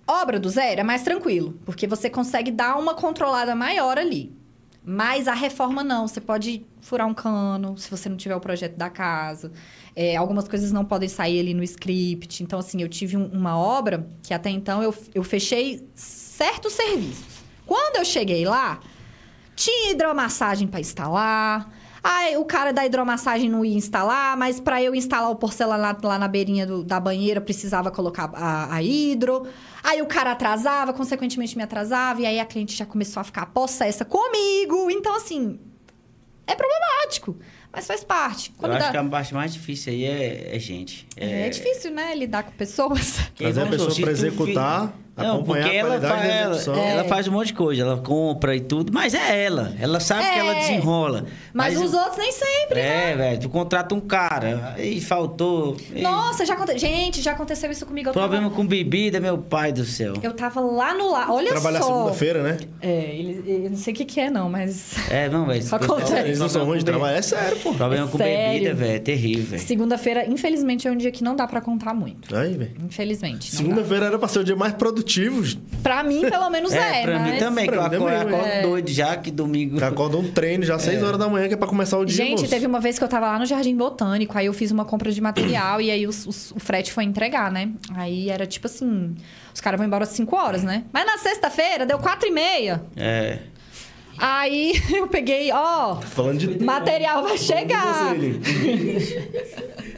Obra 0.07 0.39
do 0.39 0.49
zero 0.49 0.81
é 0.81 0.83
mais 0.83 1.03
tranquilo, 1.03 1.59
porque 1.65 1.85
você 1.85 2.09
consegue 2.09 2.49
dar 2.51 2.77
uma 2.77 2.93
controlada 2.95 3.53
maior 3.55 3.97
ali. 3.97 4.33
Mas 4.83 5.27
a 5.27 5.33
reforma 5.35 5.83
não, 5.83 6.07
você 6.07 6.19
pode 6.19 6.65
furar 6.81 7.07
um 7.07 7.13
cano 7.13 7.77
se 7.77 7.89
você 7.91 8.09
não 8.09 8.17
tiver 8.17 8.35
o 8.35 8.39
projeto 8.39 8.75
da 8.75 8.89
casa. 8.89 9.51
É, 9.95 10.15
algumas 10.15 10.47
coisas 10.47 10.71
não 10.71 10.83
podem 10.83 11.07
sair 11.07 11.39
ali 11.39 11.53
no 11.53 11.63
script. 11.63 12.41
Então, 12.41 12.57
assim, 12.57 12.81
eu 12.81 12.89
tive 12.89 13.15
um- 13.15 13.27
uma 13.27 13.55
obra 13.55 14.07
que 14.23 14.33
até 14.33 14.49
então 14.49 14.81
eu, 14.81 14.93
eu 15.13 15.23
fechei 15.23 15.87
certos 15.93 16.73
serviços. 16.73 17.30
Quando 17.71 17.95
eu 17.95 18.03
cheguei 18.03 18.43
lá, 18.43 18.81
tinha 19.55 19.91
hidromassagem 19.91 20.67
para 20.67 20.81
instalar. 20.81 21.71
Aí 22.03 22.35
o 22.35 22.43
cara 22.43 22.73
da 22.73 22.85
hidromassagem 22.85 23.49
não 23.49 23.63
ia 23.63 23.77
instalar, 23.77 24.35
mas 24.35 24.59
para 24.59 24.83
eu 24.83 24.93
instalar 24.93 25.31
o 25.31 25.35
porcelanato 25.37 26.05
lá 26.05 26.19
na 26.19 26.27
beirinha 26.27 26.65
do- 26.67 26.83
da 26.83 26.99
banheira, 26.99 27.39
precisava 27.39 27.89
colocar 27.89 28.29
a, 28.33 28.75
a 28.75 28.83
hidro. 28.83 29.47
Aí 29.81 30.01
o 30.01 30.05
cara 30.05 30.33
atrasava, 30.33 30.91
consequentemente 30.91 31.55
me 31.55 31.63
atrasava, 31.63 32.19
e 32.21 32.25
aí 32.25 32.41
a 32.41 32.45
cliente 32.45 32.75
já 32.75 32.85
começou 32.85 33.21
a 33.21 33.23
ficar 33.23 33.45
possessa 33.45 34.03
comigo. 34.03 34.91
Então, 34.91 35.15
assim, 35.15 35.57
é 36.45 36.53
problemático. 36.53 37.37
Mas 37.71 37.87
faz 37.87 38.03
parte. 38.03 38.49
Eu 38.49 38.55
Quando 38.57 38.71
acho 38.73 38.85
dá- 38.87 38.91
que 38.91 38.97
a 38.97 39.03
parte 39.05 39.33
mais 39.33 39.53
difícil 39.53 39.93
aí 39.93 40.03
é, 40.03 40.55
é 40.57 40.59
gente. 40.59 41.07
é... 41.15 41.47
difícil, 41.47 41.91
né? 41.91 42.13
Lidar 42.15 42.43
com 42.43 42.51
pessoas. 42.51 43.17
Fazer 43.41 43.61
a 43.61 43.65
pessoa 43.67 43.89
tu 43.91 43.95
fi- 43.95 44.09
executar, 44.09 44.91
Não, 45.17 45.43
porque 45.43 45.61
a 45.67 45.73
ela, 45.73 45.95
ela, 45.95 46.51
execução. 46.55 46.75
ela 46.75 47.03
faz 47.03 47.27
um 47.27 47.31
monte 47.31 47.47
de 47.47 47.53
coisa, 47.53 47.81
ela 47.81 47.97
compra 47.97 48.55
e 48.55 48.59
tudo, 48.61 48.91
mas 48.93 49.13
é 49.13 49.43
ela. 49.45 49.73
Ela 49.79 49.99
sabe 49.99 50.23
que 50.31 50.39
ela 50.39 50.55
É. 50.55 50.59
desenrola. 50.61 51.25
Mas, 51.53 51.79
os 51.79 51.93
outros 51.93 52.17
nem 52.17 52.31
sempre, 52.31 52.75
né? 52.81 53.11
É, 53.11 53.15
velho, 53.15 53.39
tu 53.41 53.49
contrata 53.49 53.93
um 53.93 53.99
cara, 53.99 54.73
aí 54.77 54.99
faltou. 55.01 55.75
aí 55.93 56.01
Nossa, 56.01 56.45
já 56.45 56.53
aconteceu. 56.53 56.79
Gente, 56.79 57.21
já 57.21 57.33
aconteceu 57.33 57.69
isso 57.69 57.85
comigo. 57.85 58.09
Eu 58.09 58.13
Problema 58.13 58.43
tava... 58.45 58.55
com 58.55 58.65
bebida, 58.65 59.19
meu 59.19 59.37
pai 59.37 59.71
do 59.71 59.83
céu. 59.85 60.13
Eu 60.23 60.33
tava 60.33 60.59
lá 60.61 60.93
no 60.93 61.11
lar. 61.11 61.29
Olha 61.29 61.49
Trabalhar 61.49 61.81
só. 61.81 61.87
segunda-feira, 61.87 62.41
né? 62.43 62.57
É, 62.81 63.15
ele, 63.15 63.43
eu 63.65 63.69
não 63.69 63.77
sei 63.77 63.93
o 63.93 63.95
que, 63.95 64.05
que 64.05 64.19
é, 64.19 64.29
não, 64.29 64.49
mas. 64.49 64.95
É, 65.09 65.27
não, 65.29 65.45
velho. 65.45 65.63
Acontece. 65.71 66.13
Eles 66.19 66.39
não 66.39 66.49
são 66.49 66.63
ruins 66.65 66.79
de 66.79 66.85
trabalhar, 66.85 67.17
é 67.17 67.21
sério, 67.21 67.57
pô. 67.59 67.73
Problema 67.73 68.07
É 68.07 68.09
com 68.09 68.17
sério. 68.17 68.53
bebida, 68.53 68.73
velho, 68.73 68.91
é 68.95 68.99
terrível, 68.99 69.45
velho. 69.45 69.61
Segunda-feira, 69.61 70.25
infelizmente, 70.27 70.87
é 70.87 70.91
um 70.91 70.97
dia 70.97 71.11
que 71.11 71.23
não 71.23 71.35
dá 71.35 71.45
pra 71.47 71.59
contar 71.61 71.93
muito. 71.93 72.35
Aí, 72.35 72.53
velho. 72.55 72.71
Infelizmente. 72.85 73.53
Segunda-feira 73.55 74.05
era 74.05 74.17
pra 74.17 74.27
ser 74.27 74.39
o 74.39 74.43
dia 74.43 74.55
mais 74.55 74.73
produtivo. 74.73 75.01
Pra 75.81 76.03
mim, 76.03 76.21
pelo 76.29 76.49
menos 76.49 76.71
é. 76.73 77.01
É, 77.01 77.03
pra 77.03 77.19
mas... 77.19 77.33
mim 77.33 77.39
também, 77.39 77.65
que 77.67 77.71
eu 77.73 77.77
Pra 77.77 77.85
acordo, 77.87 78.15
acordo 78.35 78.45
é. 78.47 78.61
doido 78.61 78.89
já, 78.91 79.17
que 79.17 79.31
domingo... 79.31 79.79
Você 79.79 79.85
acorda 79.85 80.17
um 80.17 80.31
treino 80.31 80.63
já 80.63 80.75
às 80.75 80.83
6 80.83 81.01
horas 81.01 81.17
da 81.19 81.27
manhã, 81.27 81.47
que 81.47 81.55
é 81.55 81.57
pra 81.57 81.67
começar 81.67 81.97
o 81.97 82.05
dia, 82.05 82.17
Gente, 82.17 82.39
moço. 82.41 82.49
teve 82.49 82.67
uma 82.67 82.79
vez 82.79 82.97
que 82.99 83.03
eu 83.03 83.07
tava 83.07 83.27
lá 83.27 83.39
no 83.39 83.45
Jardim 83.45 83.75
Botânico, 83.75 84.37
aí 84.37 84.45
eu 84.45 84.53
fiz 84.53 84.69
uma 84.71 84.85
compra 84.85 85.11
de 85.11 85.19
material 85.19 85.81
e 85.81 85.89
aí 85.89 86.05
os- 86.05 86.25
os- 86.27 86.51
o 86.51 86.59
frete 86.59 86.91
foi 86.93 87.03
entregar, 87.03 87.51
né? 87.51 87.69
Aí 87.95 88.29
era 88.29 88.45
tipo 88.45 88.67
assim: 88.67 89.15
os 89.53 89.59
caras 89.59 89.77
vão 89.79 89.87
embora 89.87 90.03
às 90.03 90.09
5 90.11 90.35
horas, 90.35 90.63
né? 90.63 90.83
Mas 90.93 91.05
na 91.05 91.17
sexta-feira 91.17 91.85
deu 91.85 91.97
4 91.97 92.27
e 92.27 92.31
meia. 92.31 92.83
É. 92.95 93.39
Aí 94.19 94.73
eu 94.93 95.07
peguei, 95.07 95.51
ó, 95.51 95.95
Falando 95.95 96.37
de... 96.37 96.63
material 96.63 97.23
vai 97.23 97.37
chegar. 97.39 98.13
Você, 98.13 98.15
Eli. 98.15 98.41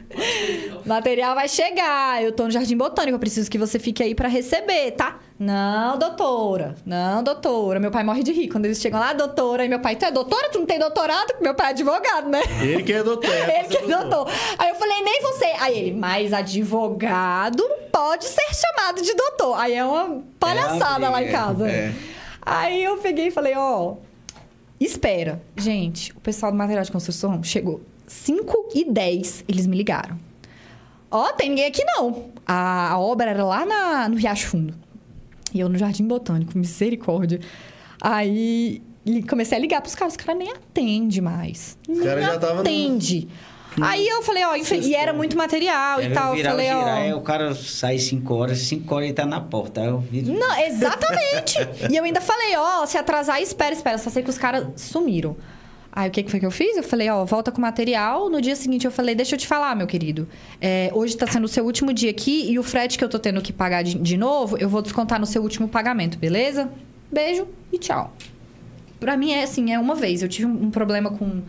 Material 0.85 1.33
vai 1.35 1.47
chegar. 1.47 2.21
Eu 2.23 2.31
tô 2.31 2.43
no 2.45 2.51
Jardim 2.51 2.75
Botânico, 2.77 3.15
eu 3.15 3.19
preciso 3.19 3.49
que 3.49 3.57
você 3.57 3.79
fique 3.79 4.03
aí 4.03 4.13
pra 4.13 4.27
receber, 4.27 4.91
tá? 4.91 5.19
Não, 5.39 5.97
doutora. 5.97 6.75
Não, 6.85 7.23
doutora. 7.23 7.79
Meu 7.79 7.91
pai 7.91 8.03
morre 8.03 8.23
de 8.23 8.31
rir 8.31 8.47
quando 8.49 8.65
eles 8.65 8.79
chegam 8.79 8.99
lá, 8.99 9.13
doutora. 9.13 9.65
E 9.65 9.69
meu 9.69 9.79
pai, 9.79 9.95
tu 9.95 10.05
é 10.05 10.11
doutora? 10.11 10.49
Tu 10.49 10.59
não 10.59 10.65
tem 10.65 10.79
doutorado? 10.79 11.33
Meu 11.41 11.53
pai 11.55 11.67
é 11.67 11.69
advogado, 11.71 12.29
né? 12.29 12.41
Ele 12.61 12.83
que 12.83 12.93
é 12.93 13.03
doutor. 13.03 13.29
é 13.33 13.59
Ele 13.59 13.67
que 13.69 13.77
é 13.77 13.81
doutor. 13.87 14.27
Aí 14.57 14.69
eu 14.69 14.75
falei, 14.75 15.01
nem 15.01 15.21
você. 15.21 15.45
Aí 15.59 15.77
ele, 15.77 15.97
mas 15.99 16.31
advogado 16.33 17.63
pode 17.91 18.25
ser 18.25 18.53
chamado 18.53 19.01
de 19.01 19.13
doutor. 19.13 19.55
Aí 19.59 19.73
é 19.73 19.83
uma 19.83 20.21
palhaçada 20.39 21.05
É, 21.05 21.09
lá 21.09 21.21
em 21.23 21.27
é, 21.27 21.31
casa. 21.31 21.69
é. 21.69 21.93
Aí 22.41 22.83
eu 22.83 22.97
peguei 22.97 23.27
e 23.27 23.31
falei, 23.31 23.53
ó, 23.55 23.95
espera. 24.79 25.41
Gente, 25.57 26.11
o 26.11 26.19
pessoal 26.19 26.51
do 26.51 26.57
material 26.57 26.83
de 26.83 26.91
construção 26.91 27.41
chegou 27.43 27.81
5 28.13 28.69
e 28.75 28.85
10, 28.89 29.45
eles 29.47 29.65
me 29.65 29.75
ligaram. 29.75 30.17
Ó, 31.09 31.31
tem 31.33 31.49
ninguém 31.49 31.65
aqui 31.65 31.83
não. 31.83 32.25
A, 32.45 32.91
a 32.91 32.99
obra 32.99 33.31
era 33.31 33.43
lá 33.43 33.65
na, 33.65 34.07
no 34.09 34.15
Riacho 34.15 34.47
Fundo. 34.47 34.73
E 35.53 35.59
eu 35.59 35.67
no 35.69 35.77
Jardim 35.77 36.07
Botânico, 36.07 36.57
misericórdia. 36.57 37.39
Aí 38.01 38.81
comecei 39.29 39.57
a 39.57 39.61
ligar 39.61 39.81
pros 39.81 39.95
caras, 39.95 40.13
os 40.13 40.17
caras 40.17 40.37
nem 40.39 40.51
atendem 40.51 41.21
mais. 41.21 41.77
Os 41.87 41.97
Nem 41.97 42.07
caras 42.07 42.25
já 42.25 42.39
tava 42.39 42.53
no- 42.55 42.61
atende. 42.61 43.27
Aí 43.81 44.07
eu 44.07 44.21
falei, 44.21 44.43
ó, 44.45 44.55
e 44.55 44.93
era 44.93 45.11
muito 45.13 45.35
material 45.35 45.99
e 45.99 46.05
Aí 46.05 46.13
tal. 46.13 46.29
Eu 46.29 46.35
virar, 46.35 46.49
falei, 46.51 46.67
girar, 46.67 46.85
ó. 46.87 46.91
aí 47.01 47.13
o 47.13 47.21
cara 47.21 47.55
sai 47.55 47.97
5 47.97 48.33
horas, 48.33 48.59
5 48.59 48.93
horas 48.93 49.07
ele 49.07 49.15
tá 49.15 49.25
na 49.25 49.41
porta. 49.41 49.81
Aí 49.81 49.87
eu 49.87 49.97
viro... 49.97 50.31
Não, 50.31 50.59
exatamente. 50.59 51.57
e 51.91 51.95
eu 51.95 52.03
ainda 52.03 52.21
falei, 52.21 52.55
ó, 52.55 52.85
se 52.85 52.97
atrasar, 52.99 53.41
espera, 53.41 53.73
espera. 53.73 53.97
Só 53.97 54.11
sei 54.11 54.21
que 54.21 54.29
os 54.29 54.37
caras 54.37 54.67
sumiram. 54.75 55.35
Aí 55.95 56.09
o 56.09 56.11
que 56.11 56.23
que 56.23 56.31
foi 56.31 56.39
que 56.39 56.45
eu 56.45 56.49
fiz? 56.49 56.75
Eu 56.75 56.81
falei, 56.81 57.07
ó, 57.07 57.23
volta 57.23 57.51
com 57.51 57.59
o 57.59 57.61
material. 57.61 58.27
No 58.27 58.41
dia 58.41 58.55
seguinte 58.55 58.83
eu 58.83 58.91
falei, 58.91 59.13
deixa 59.13 59.35
eu 59.35 59.39
te 59.39 59.45
falar, 59.45 59.75
meu 59.75 59.85
querido. 59.85 60.27
É, 60.59 60.89
hoje 60.91 61.15
tá 61.15 61.27
sendo 61.27 61.43
o 61.43 61.47
seu 61.47 61.63
último 61.63 61.93
dia 61.93 62.09
aqui 62.09 62.49
e 62.51 62.57
o 62.57 62.63
frete 62.63 62.97
que 62.97 63.03
eu 63.03 63.09
tô 63.09 63.19
tendo 63.19 63.39
que 63.43 63.53
pagar 63.53 63.83
de, 63.83 63.99
de 63.99 64.17
novo, 64.17 64.57
eu 64.57 64.67
vou 64.67 64.81
descontar 64.81 65.19
no 65.19 65.27
seu 65.27 65.43
último 65.43 65.67
pagamento, 65.67 66.17
beleza? 66.17 66.67
Beijo 67.11 67.47
e 67.71 67.77
tchau. 67.77 68.11
Pra 68.99 69.15
mim 69.15 69.33
é 69.33 69.43
assim, 69.43 69.71
é 69.71 69.77
uma 69.77 69.93
vez. 69.93 70.23
Eu 70.23 70.29
tive 70.29 70.47
um, 70.47 70.71
problema 70.71 71.11
com. 71.11 71.43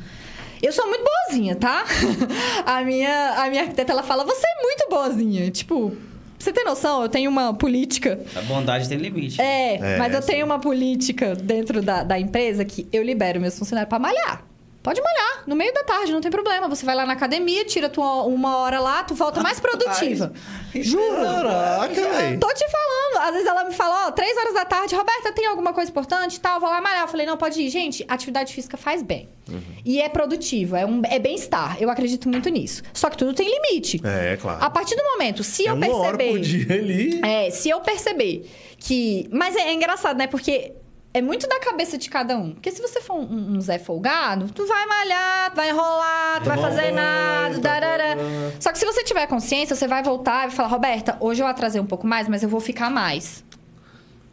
Eu 0.62 0.72
sou 0.72 0.86
muito 0.88 1.05
boazinha, 1.05 1.57
tá? 1.57 1.82
a, 2.66 2.82
minha, 2.82 3.42
a 3.42 3.49
minha 3.49 3.62
arquiteta, 3.62 3.92
ela 3.92 4.03
fala, 4.03 4.24
você 4.24 4.47
é 4.47 4.62
muito 4.62 4.86
boazinha. 4.90 5.51
Tipo, 5.51 5.97
você 6.45 6.53
ter 6.53 6.64
noção, 6.64 7.03
eu 7.03 7.09
tenho 7.09 7.30
uma 7.30 7.53
política 7.55 8.20
A 8.36 8.42
bondade 8.42 8.88
tem 8.88 8.99
limite. 8.99 9.40
é, 9.40 9.76
É, 9.76 9.99
mas 9.99 10.12
eu 10.14 10.20
sim. 10.22 10.28
tenho 10.32 10.47
uma 10.47 10.59
política 10.59 11.34
dentro 11.34 11.80
da, 11.82 12.03
da 12.03 12.18
empresa 12.18 12.64
que 12.64 12.86
eu 12.92 13.03
libero 13.03 13.40
meus 13.40 13.59
funcionários 13.59 13.88
pra 13.88 13.99
malhar. 13.99 14.45
Pode 14.85 15.01
malhar, 15.01 15.45
no 15.47 15.57
meio 15.57 15.72
da 15.72 15.82
tarde, 15.82 16.12
não 16.12 16.20
tem 16.20 16.30
problema. 16.30 16.68
Você 16.68 16.85
vai 16.85 16.95
lá 16.95 17.07
na 17.07 17.14
academia, 17.14 17.64
tira 17.64 17.89
tua 17.89 18.24
uma 18.24 18.59
hora 18.59 18.78
lá, 18.78 19.03
tu 19.03 19.14
volta 19.14 19.41
mais 19.41 19.59
produtiva. 19.59 20.30
Juro. 20.74 21.22
Caraca, 21.22 21.95
velho. 21.95 22.39
Tô 22.39 22.49
te 22.53 22.66
falando. 22.70 23.26
Às 23.26 23.32
vezes 23.32 23.49
ela 23.49 23.64
me 23.64 23.72
fala, 23.72 24.09
ó, 24.09 24.11
três 24.11 24.37
horas 24.37 24.53
da 24.53 24.66
tarde, 24.66 24.95
Roberta, 24.95 25.32
tem 25.32 25.47
alguma 25.47 25.72
coisa 25.72 25.91
importante 25.91 26.35
e 26.35 26.41
tal? 26.41 26.61
Vou 26.61 26.68
lá 26.68 26.82
malhar. 26.82 27.01
Eu 27.01 27.09
falei, 27.09 27.24
não, 27.24 27.39
pode 27.39 27.62
ir. 27.62 27.70
Gente, 27.70 28.05
atividade 28.07 28.53
física 28.53 28.76
faz 28.76 29.03
bem. 29.03 29.26
Uhum. 29.49 29.62
E 29.87 30.03
é 30.03 30.09
produtivo, 30.11 30.76
é, 30.76 30.85
um, 30.85 31.01
é 31.07 31.18
bem-estar. 31.18 31.78
Eu 31.80 31.89
acredito 31.89 32.28
muito 32.28 32.51
nisso. 32.51 32.82
Só 32.93 33.09
que 33.09 33.16
tudo 33.16 33.32
tem 33.32 33.49
limite. 33.49 34.03
É, 34.05 34.37
claro. 34.37 34.62
A 34.62 34.68
partir 34.68 34.97
do 34.97 35.03
momento, 35.03 35.43
se 35.43 35.66
é 35.66 35.70
eu 35.70 35.76
uma 35.76 35.97
hora 35.97 36.18
perceber. 36.18 36.39
por 36.39 36.41
dia 36.41 36.74
ali. 36.74 37.20
É, 37.24 37.49
se 37.49 37.70
eu 37.70 37.80
perceber 37.80 38.51
que. 38.76 39.30
Mas 39.32 39.57
é, 39.57 39.61
é 39.61 39.72
engraçado, 39.72 40.18
né? 40.18 40.26
Porque 40.26 40.75
é 41.14 41.22
muito 41.22 41.49
da 41.49 41.61
cabeça 41.61 41.96
de 41.96 42.11
cada 42.11 42.36
um. 42.36 42.53
Porque 42.53 42.72
se 42.72 42.82
você 42.82 43.00
for 43.00 43.14
um, 43.14 43.57
um 43.57 43.61
Zé 43.61 43.78
folgado, 43.78 44.50
tu 44.53 44.66
vai 44.66 44.84
malhar, 44.84 45.50
tu 45.50 45.57
vai 45.57 45.70
enrolar, 45.70 46.41
tu 46.42 46.49
vai 46.49 46.58
fazer 46.58 46.91
nada, 46.91 47.54
tá 47.54 47.80
darará. 47.80 48.16
bom. 48.16 48.53
Só 48.58 48.72
que 48.72 48.78
se 48.80 48.84
você 48.84 49.04
tiver 49.04 49.24
consciência, 49.28 49.76
você 49.76 49.86
vai 49.86 50.03
voltar 50.03 50.38
e 50.45 50.49
vai 50.49 50.57
falar, 50.57 50.68
Roberta, 50.68 51.16
hoje 51.20 51.41
eu 51.41 51.46
atrasei 51.46 51.80
um 51.80 51.86
pouco 51.86 52.04
mais, 52.04 52.28
mas 52.28 52.42
eu 52.42 52.49
vou 52.49 52.58
ficar 52.61 52.91
mais. 52.91 53.45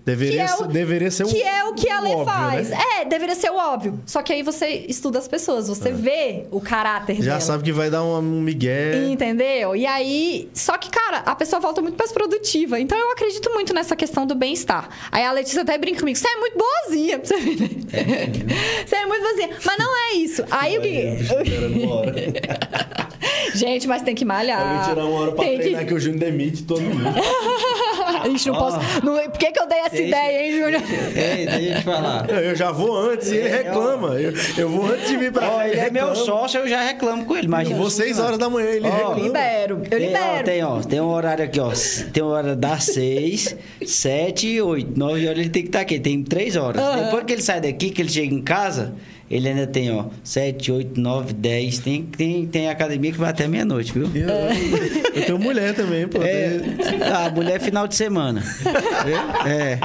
Deveria, 0.04 0.34
que 0.38 0.40
é 0.42 0.48
ser, 0.48 0.64
o- 0.64 0.68
deveria 0.68 1.12
ser 1.12 1.26
Que 1.28 1.38
o, 1.38 1.46
é 1.48 1.64
o 1.66 1.74
que 1.76 1.88
a 1.90 2.00
lei 2.02 2.14
óbvio, 2.16 2.26
faz. 2.34 2.70
né? 2.70 2.78
É, 3.02 3.06
deveria 3.06 3.36
ser 3.36 3.52
o 3.52 3.56
óbvio. 3.56 4.00
Só 4.06 4.22
que 4.24 4.34
aí 4.34 4.42
você 4.42 4.86
estuda 4.88 5.20
as 5.20 5.28
pessoas, 5.28 5.68
você 5.68 5.92
vê 5.92 6.46
o 6.50 6.60
caráter 6.60 7.18
Já 7.18 7.34
dela. 7.34 7.40
sabe 7.42 7.64
que 7.64 7.72
vai 7.72 7.90
dar 7.90 8.04
um, 8.04 8.18
um 8.18 8.42
migué. 8.42 8.96
Entendeu? 9.12 9.76
E 9.76 9.86
aí. 9.86 10.50
Só 10.54 10.78
que, 10.78 10.90
cara, 10.90 11.20
a 11.20 11.36
pessoa 11.36 11.60
volta 11.60 11.82
muito 11.82 11.98
mais 11.98 12.12
produtiva. 12.12 12.80
Então 12.80 12.98
eu 12.98 13.12
acredito 13.12 13.50
muito 13.54 13.74
nessa 13.74 13.96
questão 13.96 14.26
do 14.26 14.34
bem-estar. 14.34 14.90
Aí 15.12 15.24
a 15.24 15.32
Letícia 15.32 15.62
até 15.62 15.78
brinca 15.78 16.00
comigo: 16.00 16.18
você 16.18 16.28
é 16.28 16.36
muito 16.38 16.58
boazinha, 16.58 17.20
pra 17.20 17.28
você 17.28 17.38
ver. 17.40 17.70
Você 18.88 18.96
é 18.96 19.06
muito 19.06 19.22
boazinha. 19.22 19.50
Mas 19.64 19.78
não 19.78 19.98
é 20.10 20.14
isso. 20.16 20.44
Aí 20.50 20.78
o 20.78 20.82
que. 20.82 21.02
Gente, 23.56 23.88
mas 23.88 24.02
tem 24.02 24.16
que 24.16 24.24
malhar. 24.26 24.78
Vai 24.78 24.90
tirar 24.90 25.06
uma 25.06 25.20
hora 25.20 25.32
pra 25.34 25.44
tem 25.44 25.60
treinar 25.60 25.86
que... 25.86 25.94
o 25.94 26.00
Júnior 26.00 26.20
demite 26.20 26.64
todo 26.64 26.82
mundo. 26.82 27.04
Ixi, 28.34 28.50
não 28.50 28.56
posso. 28.58 28.78
Não... 29.04 29.16
Por 29.30 29.38
que, 29.38 29.52
que 29.52 29.60
eu 29.60 29.68
dei 29.68 29.80
essa 29.80 29.91
Deixa- 29.92 30.08
ideia, 30.08 30.44
hein, 30.46 30.52
Júnior? 30.60 30.82
Ei, 31.16 31.46
deixa 31.46 31.60
eu 31.62 31.76
te 31.78 31.84
falar. 31.84 32.30
Eu 32.32 32.56
já 32.56 32.72
vou 32.72 32.98
antes 32.98 33.30
e 33.32 33.38
ele 33.38 33.50
reclama. 33.50 34.10
Eu, 34.20 34.34
eu 34.58 34.70
vou 34.70 34.86
antes 34.92 35.08
de 35.10 35.18
vir 35.18 35.32
pra 35.32 35.50
Ó, 35.50 35.58
cá. 35.58 35.68
ele 35.68 35.80
é 35.80 35.90
meu 35.90 36.16
sócio, 36.16 36.60
eu 36.62 36.68
já 36.68 36.82
reclamo 36.84 37.26
com 37.26 37.36
ele. 37.38 37.48
Mas 37.48 37.70
Eu 37.70 37.78
vou 37.78 37.90
6 37.90 38.20
horas 38.20 38.38
da 38.38 38.50
manhã, 38.50 38.70
ele 38.70 38.88
Ó, 38.88 38.92
reclama. 38.92 39.20
Libero. 39.22 39.82
Eu 39.84 39.90
Tem, 39.90 40.00
ó, 40.00 40.08
libero. 40.08 40.44
tem, 40.46 40.64
ó, 40.64 40.80
tem 40.82 41.02
um 41.02 41.10
horário 41.10 41.46
aqui, 41.46 41.60
ó. 41.60 41.72
Tem 42.14 42.24
uma 42.24 42.32
hora 42.34 42.56
das 42.56 42.84
6, 42.86 43.56
7 43.86 44.48
e 44.48 44.62
8. 44.62 44.98
9 45.00 45.28
horas 45.28 45.40
ele 45.40 45.50
tem 45.50 45.62
que 45.64 45.70
estar 45.70 45.82
aqui. 45.82 46.00
Tem 46.00 46.24
3 46.24 46.56
horas. 46.56 46.82
Aham. 46.82 47.04
Depois 47.06 47.24
que 47.26 47.34
ele 47.34 47.42
sai 47.42 47.62
daqui, 47.62 47.90
que 47.90 48.02
ele 48.02 48.10
chega 48.10 48.34
em 48.34 48.42
casa, 48.42 48.94
ele 49.32 49.48
ainda 49.50 49.66
tem, 49.68 49.92
ó, 49.92 50.06
7, 50.24 50.72
8, 50.72 51.00
9, 51.00 51.34
10. 51.34 51.80
Tem, 51.80 52.04
tem, 52.04 52.46
tem 52.48 52.70
academia 52.70 53.12
que 53.12 53.18
vai 53.18 53.30
até 53.30 53.48
meia-noite, 53.48 53.94
viu? 53.94 54.10
Eu, 54.14 54.30
eu 55.22 55.26
tenho 55.26 55.40
mulher 55.40 55.74
também, 55.76 56.08
pô. 56.08 56.22
É, 56.22 56.60
a 57.26 57.30
mulher 57.30 57.56
é 57.56 57.60
final 57.60 57.88
de 57.88 57.96
semana. 57.96 58.44
É. 59.46 59.78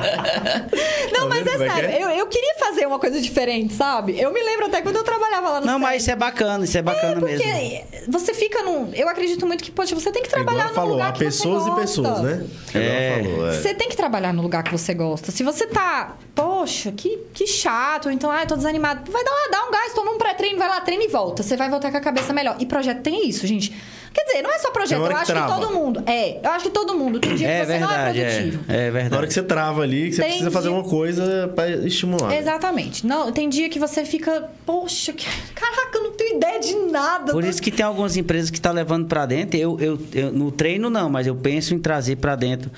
Não, 1.12 1.22
Tá 1.22 1.28
mas 1.28 1.46
é 1.46 1.54
é 1.54 1.58
sério. 1.58 1.88
é? 1.90 2.02
Eu, 2.02 2.08
eu 2.10 2.26
queria 2.26 2.54
fazer 2.58 2.86
uma 2.86 2.98
coisa 2.98 3.20
diferente, 3.20 3.74
sabe? 3.74 4.18
Eu 4.20 4.32
me 4.32 4.42
lembro 4.42 4.66
até 4.66 4.80
quando 4.82 4.96
eu 4.96 5.04
trabalhava 5.04 5.48
lá 5.50 5.60
no 5.60 5.66
Não, 5.66 5.78
mas 5.78 6.02
isso 6.02 6.10
é 6.10 6.16
bacana, 6.16 6.64
isso 6.64 6.76
é 6.78 6.82
bacana 6.82 7.20
Porque 7.20 7.36
mesmo. 7.44 7.84
você 8.08 8.32
fica 8.34 8.62
num. 8.62 8.90
Eu 8.94 9.08
acredito 9.08 9.46
muito 9.46 9.62
que, 9.64 9.70
poxa, 9.70 9.94
você 9.94 10.10
tem 10.12 10.22
que 10.22 10.28
Igual 10.28 10.44
trabalhar 10.44 10.60
ela 10.64 10.68
num 10.70 10.74
falou, 10.74 10.92
lugar 10.92 11.08
há 11.08 11.12
que 11.12 11.18
pessoas 11.20 11.62
você 11.62 11.68
e 11.68 11.72
gosta. 11.72 11.80
pessoas, 11.80 12.20
né? 12.22 12.46
Igual 12.70 12.84
ela 12.84 12.92
É. 12.94 13.22
falou, 13.24 13.48
é. 13.48 13.52
Você 13.52 13.74
tem 13.74 13.88
que 13.88 13.96
trabalhar 13.96 14.32
no 14.32 14.42
lugar 14.42 14.62
que 14.62 14.72
você 14.72 14.94
gosta. 14.94 15.30
Se 15.32 15.42
você 15.42 15.66
tá, 15.66 16.16
poxa, 16.34 16.92
que, 16.92 17.18
que 17.34 17.46
chato, 17.46 18.06
ou 18.06 18.12
então, 18.12 18.30
ai, 18.30 18.46
tô 18.46 18.56
desanimado, 18.56 19.10
vai 19.10 19.24
dar 19.24 19.30
lá, 19.36 19.48
dá 19.50 19.64
um 19.68 19.70
gás, 19.70 19.92
toma 19.94 20.10
um 20.12 20.18
pré-treino, 20.18 20.58
vai 20.58 20.68
lá, 20.68 20.80
treina 20.80 21.04
e 21.04 21.08
volta. 21.08 21.42
Você 21.42 21.56
vai 21.56 21.68
voltar 21.70 21.90
com 21.90 21.96
a 21.96 22.00
cabeça 22.00 22.32
melhor. 22.32 22.56
E 22.58 22.66
projeto 22.66 23.02
tem 23.02 23.28
isso, 23.28 23.46
gente. 23.46 23.72
Quer 24.14 24.24
dizer, 24.24 24.42
não 24.42 24.50
é 24.50 24.58
só 24.58 24.70
projeto, 24.70 25.02
eu 25.02 25.08
que 25.08 25.12
acho 25.14 25.26
trava. 25.26 25.54
que 25.54 25.60
todo 25.60 25.74
mundo. 25.74 26.02
É, 26.06 26.38
eu 26.42 26.50
acho 26.52 26.64
que 26.64 26.70
todo 26.70 26.94
mundo. 26.94 27.20
Tem 27.20 27.34
dia 27.36 27.46
É 27.48 27.60
que 27.60 27.66
você 27.66 27.78
não 27.78 27.90
é 27.90 27.96
verdade, 27.96 28.20
é. 28.20 28.24
produtivo. 28.30 28.64
É 28.66 28.90
verdade. 28.90 29.10
Na 29.10 29.16
hora 29.18 29.26
que 29.26 29.34
você 29.34 29.42
trava 29.42 29.82
ali, 29.82 30.06
que 30.08 30.12
você 30.16 30.22
Tem 30.22 30.30
precisa 30.30 30.50
fazer 30.50 30.68
dia- 30.70 30.78
uma 30.78 30.84
coisa 30.88 31.52
pra 31.54 31.68
estimular. 31.68 32.34
Exatamente. 32.34 33.06
Não, 33.06 33.30
tem 33.30 33.46
dia 33.48 33.68
que 33.68 33.78
você 33.78 34.04
fica, 34.06 34.48
poxa, 34.64 35.12
que- 35.12 35.26
caraca, 35.54 35.98
eu 35.98 36.02
não 36.04 36.12
tenho 36.12 36.36
ideia 36.36 36.58
de 36.58 36.74
nada. 36.90 37.32
Por 37.32 37.42
tô- 37.44 37.50
isso 37.50 37.60
que 37.60 37.70
tem 37.70 37.84
algumas 37.84 38.16
empresas 38.16 38.48
que 38.50 38.56
estão 38.56 38.72
levando 38.72 39.06
para 39.06 39.26
dentro. 39.26 39.58
Eu, 39.58 39.78
eu, 39.80 39.98
eu- 40.14 40.32
no 40.32 40.50
treino 40.50 40.88
não, 40.88 41.10
mas 41.10 41.26
eu 41.26 41.34
penso 41.36 41.74
em 41.74 41.78
trazer 41.78 42.16
para 42.16 42.34
dentro 42.36 42.70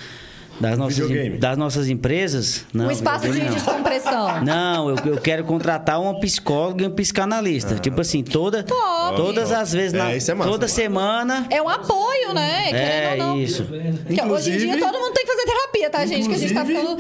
Das 0.61 0.77
nossas, 0.79 1.11
em- 1.11 1.39
das 1.39 1.57
nossas 1.57 1.89
empresas. 1.89 2.65
Não, 2.73 2.87
um 2.87 2.91
espaço 2.91 3.29
de 3.31 3.41
não. 3.43 3.53
descompressão. 3.55 4.45
Não, 4.45 4.89
eu, 4.91 4.97
eu 5.07 5.21
quero 5.21 5.45
contratar 5.45 6.01
uma 6.01 6.19
psicóloga 6.19 6.85
e 6.85 6.89
um 6.89 6.91
psicanalista. 6.91 7.77
tipo 7.77 8.01
assim, 8.01 8.23
toda, 8.23 8.63
Top. 8.65 9.17
todas 9.17 9.53
as 9.53 9.73
vezes, 9.73 9.95
É, 9.95 9.99
na, 9.99 10.11
é 10.11 10.15
massa, 10.15 10.35
toda 10.35 10.65
massa. 10.65 10.69
semana. 10.75 11.47
É 11.51 11.63
um 11.63 11.69
apoio, 11.69 12.33
né? 12.35 12.65
Querendo 12.71 12.81
É 12.83 13.11
ou 13.13 13.17
não. 13.19 13.39
isso. 13.41 13.65
Porque 13.65 14.23
hoje 14.23 14.53
em 14.53 14.59
dia 14.59 14.79
todo 14.79 14.99
mundo 14.99 15.13
tem 15.13 15.25
que 15.25 15.31
fazer 15.33 15.45
terapia, 15.47 15.91
tá, 15.91 16.07
gente? 16.07 16.29
Que 16.29 16.35
a 16.35 16.39
gente 16.39 16.55
tá 16.55 16.65
ficando. 16.65 16.99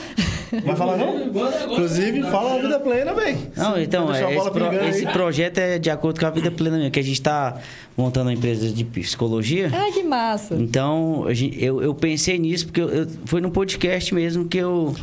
Vai 0.64 0.76
falar 0.76 0.96
não? 0.96 1.26
Inclusive, 1.26 2.22
fala 2.22 2.54
a 2.54 2.58
vida 2.62 2.80
plena, 2.80 3.12
velho. 3.14 3.38
Não, 3.56 3.78
então, 3.80 4.14
é, 4.14 4.34
esse, 4.36 4.50
pro- 4.50 4.72
esse 4.88 5.06
projeto 5.06 5.58
é 5.58 5.78
de 5.78 5.90
acordo 5.90 6.18
com 6.20 6.26
a 6.26 6.30
vida 6.30 6.50
plena 6.50 6.76
mesmo, 6.76 6.90
que 6.90 7.00
a 7.00 7.02
gente 7.02 7.14
está 7.14 7.56
montando 7.96 8.26
uma 8.30 8.32
empresa 8.34 8.68
de 8.70 8.84
psicologia. 8.84 9.70
Ai, 9.72 9.92
que 9.92 10.02
massa. 10.02 10.54
Então, 10.54 11.24
a 11.26 11.34
gente- 11.34 11.62
eu, 11.62 11.82
eu 11.82 11.94
pensei 11.94 12.38
nisso, 12.38 12.66
porque 12.66 12.80
eu, 12.80 12.88
eu- 12.88 13.06
foi 13.26 13.40
num 13.40 13.50
podcast 13.50 14.14
mesmo 14.14 14.46
que 14.46 14.58
eu, 14.58 14.94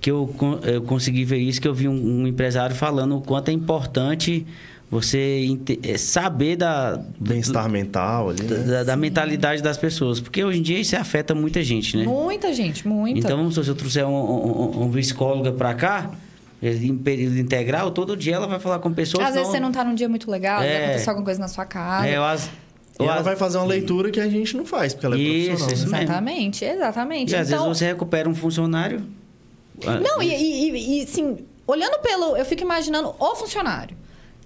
que 0.00 0.10
eu, 0.10 0.34
eu 0.64 0.82
consegui 0.82 1.24
ver 1.24 1.38
isso, 1.38 1.60
que 1.60 1.68
eu 1.68 1.74
vi 1.74 1.86
um, 1.88 2.22
um 2.22 2.26
empresário 2.26 2.74
falando 2.74 3.16
o 3.16 3.20
quanto 3.20 3.48
é 3.48 3.52
importante 3.52 4.46
você 4.90 5.56
eh, 5.84 5.96
saber 5.96 6.56
da, 6.56 7.00
Bem-estar 7.20 7.68
mental 7.70 8.30
ali, 8.30 8.42
né? 8.42 8.56
da, 8.58 8.84
da 8.84 8.96
mentalidade 8.96 9.62
das 9.62 9.76
pessoas. 9.78 10.18
Porque 10.18 10.42
hoje 10.42 10.58
em 10.58 10.62
dia 10.62 10.80
isso 10.80 10.96
afeta 10.96 11.34
muita 11.34 11.62
gente, 11.62 11.96
né? 11.96 12.04
Muita 12.04 12.52
gente, 12.52 12.86
muita. 12.88 13.18
Então, 13.20 13.36
vamos 13.36 13.54
supor, 13.54 13.64
se 13.64 13.70
eu 13.70 13.74
trouxer 13.76 14.04
um, 14.04 14.12
um, 14.12 14.82
um 14.84 14.90
psicóloga 14.90 15.52
para 15.52 15.74
cá, 15.74 16.10
em 16.60 16.96
período 16.98 17.38
integral, 17.38 17.92
todo 17.92 18.16
dia 18.16 18.34
ela 18.34 18.46
vai 18.48 18.58
falar 18.58 18.80
com 18.80 18.92
pessoas... 18.92 19.24
Às 19.28 19.34
vezes 19.34 19.48
você 19.48 19.60
não 19.60 19.70
tá 19.70 19.84
num 19.84 19.94
dia 19.94 20.08
muito 20.08 20.28
legal, 20.30 20.60
É. 20.60 20.86
aconteceu 20.86 21.10
alguma 21.10 21.24
coisa 21.24 21.40
na 21.40 21.48
sua 21.48 21.64
casa. 21.64 22.08
É, 22.08 22.16
eu, 22.16 22.24
as- 22.24 22.50
E 22.98 23.04
ela 23.04 23.22
vai 23.22 23.36
fazer 23.36 23.58
uma 23.58 23.66
leitura 23.66 24.10
que 24.10 24.20
a 24.20 24.28
gente 24.28 24.56
não 24.56 24.66
faz, 24.66 24.92
porque 24.92 25.06
ela 25.06 25.14
é 25.14 25.18
Isso, 25.20 25.46
profissional. 25.50 25.72
isso 25.74 25.84
né? 25.86 25.98
mesmo. 26.00 26.10
Exatamente, 26.12 26.64
exatamente. 26.64 27.32
E 27.32 27.36
às 27.36 27.48
então, 27.48 27.62
vezes 27.64 27.78
você 27.78 27.86
recupera 27.86 28.28
um 28.28 28.34
funcionário... 28.34 29.02
ah, 29.86 30.00
Não, 30.00 30.20
e, 30.20 30.28
e, 30.34 30.70
e, 30.70 30.98
e, 31.00 31.04
assim, 31.04 31.38
olhando 31.66 31.98
pelo. 32.02 32.36
Eu 32.36 32.44
fico 32.44 32.60
imaginando 32.62 33.14
o 33.18 33.34
funcionário. 33.36 33.96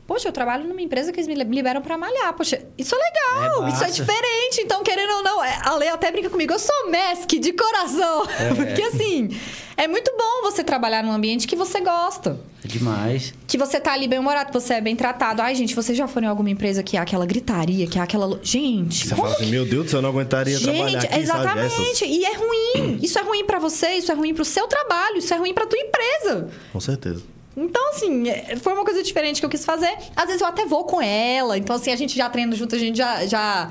Poxa, 0.06 0.28
eu 0.28 0.32
trabalho 0.32 0.68
numa 0.68 0.82
empresa 0.82 1.10
que 1.12 1.18
eles 1.18 1.26
me 1.26 1.34
liberam 1.54 1.80
pra 1.80 1.96
malhar. 1.96 2.34
Poxa, 2.34 2.62
isso 2.76 2.94
é 2.94 2.98
legal, 2.98 3.66
É 3.66 3.70
isso 3.70 3.84
é 3.84 3.90
diferente. 3.90 4.60
Então, 4.60 4.82
querendo 4.82 5.10
ou 5.14 5.22
não, 5.22 5.42
é, 5.42 5.58
a 5.62 5.74
Lei 5.76 5.88
até 5.88 6.12
brinca 6.12 6.28
comigo, 6.28 6.52
eu 6.52 6.58
sou 6.58 6.90
MESC 6.90 7.38
de 7.38 7.52
coração. 7.54 8.24
É. 8.38 8.52
Porque 8.54 8.82
assim, 8.82 9.30
é 9.78 9.88
muito 9.88 10.12
bom 10.14 10.42
você 10.42 10.62
trabalhar 10.62 11.02
num 11.02 11.10
ambiente 11.10 11.46
que 11.46 11.56
você 11.56 11.80
gosta. 11.80 12.38
É 12.62 12.68
demais. 12.68 13.32
Que 13.46 13.56
você 13.56 13.80
tá 13.80 13.94
ali 13.94 14.06
bem 14.06 14.18
humorado, 14.18 14.48
que 14.52 14.60
você 14.60 14.74
é 14.74 14.80
bem 14.82 14.94
tratado. 14.94 15.40
Ai, 15.40 15.54
gente, 15.54 15.74
vocês 15.74 15.96
já 15.96 16.06
foram 16.06 16.26
em 16.26 16.30
alguma 16.30 16.50
empresa 16.50 16.82
que 16.82 16.98
é 16.98 17.00
aquela 17.00 17.24
gritaria, 17.24 17.86
que 17.86 17.98
é 17.98 18.02
aquela. 18.02 18.38
Gente, 18.42 19.06
Você 19.06 19.14
como 19.14 19.22
fala 19.28 19.34
assim, 19.36 19.50
meu 19.50 19.64
Deus 19.64 19.84
do 19.86 19.90
céu, 19.90 19.98
eu 19.98 20.02
não 20.02 20.10
aguentaria 20.10 20.60
trabalhar 20.60 21.00
Gente, 21.00 21.18
exatamente. 21.18 21.70
sabe? 21.74 21.90
Essas- 21.90 22.00
E 22.02 22.24
é 22.26 22.34
ruim. 22.36 22.98
Isso 23.02 23.18
é 23.18 23.22
ruim 23.22 23.44
pra 23.46 23.58
você, 23.58 23.88
isso 23.94 24.12
é 24.12 24.14
ruim 24.14 24.34
pro 24.34 24.44
seu 24.44 24.68
trabalho, 24.68 25.16
isso 25.16 25.32
é 25.32 25.36
ruim 25.38 25.54
pra 25.54 25.66
tua 25.66 25.78
empresa. 25.78 26.48
Com 26.72 26.80
certeza. 26.80 27.22
Então, 27.56 27.90
assim, 27.90 28.28
é- 28.28 28.56
foi 28.56 28.72
uma 28.72 28.84
coisa 28.84 29.02
diferente 29.02 29.40
que 29.40 29.46
eu 29.46 29.50
quis 29.50 29.64
fazer. 29.64 29.92
Às 30.16 30.26
vezes 30.26 30.40
eu 30.40 30.46
até 30.46 30.66
vou 30.66 30.84
com 30.84 31.00
ela. 31.00 31.56
Então, 31.56 31.76
assim, 31.76 31.92
a 31.92 31.96
gente 31.96 32.16
já 32.16 32.28
treina 32.28 32.54
junto, 32.56 32.74
a 32.74 32.78
gente 32.78 32.96
já. 32.98 33.24
já... 33.26 33.70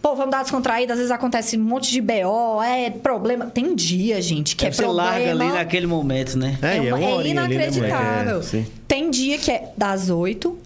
Pô, 0.00 0.14
vamos 0.14 0.30
dar 0.30 0.42
descontraída. 0.42 0.92
Às 0.92 0.98
vezes 1.00 1.10
acontece 1.10 1.56
um 1.58 1.62
monte 1.64 1.90
de 1.90 2.00
BO, 2.00 2.62
é 2.62 2.90
problema. 2.90 3.46
Tem 3.46 3.74
dia, 3.74 4.22
gente, 4.22 4.54
que 4.54 4.64
é 4.64 4.70
você 4.70 4.82
problema. 4.84 5.10
larga 5.10 5.30
ali 5.32 5.48
naquele 5.52 5.86
momento, 5.88 6.38
né? 6.38 6.56
É, 6.62 6.76
é 6.76 6.80
uma- 6.80 6.96
uma 6.96 7.08
horinha 7.16 7.42
ali, 7.42 7.56
né, 7.56 7.64
inacreditável. 7.66 8.40
É. 8.40 8.64
Tem 8.86 9.10
dia 9.10 9.36
que 9.36 9.50
é 9.50 9.72
das 9.76 10.08
8 10.08 10.56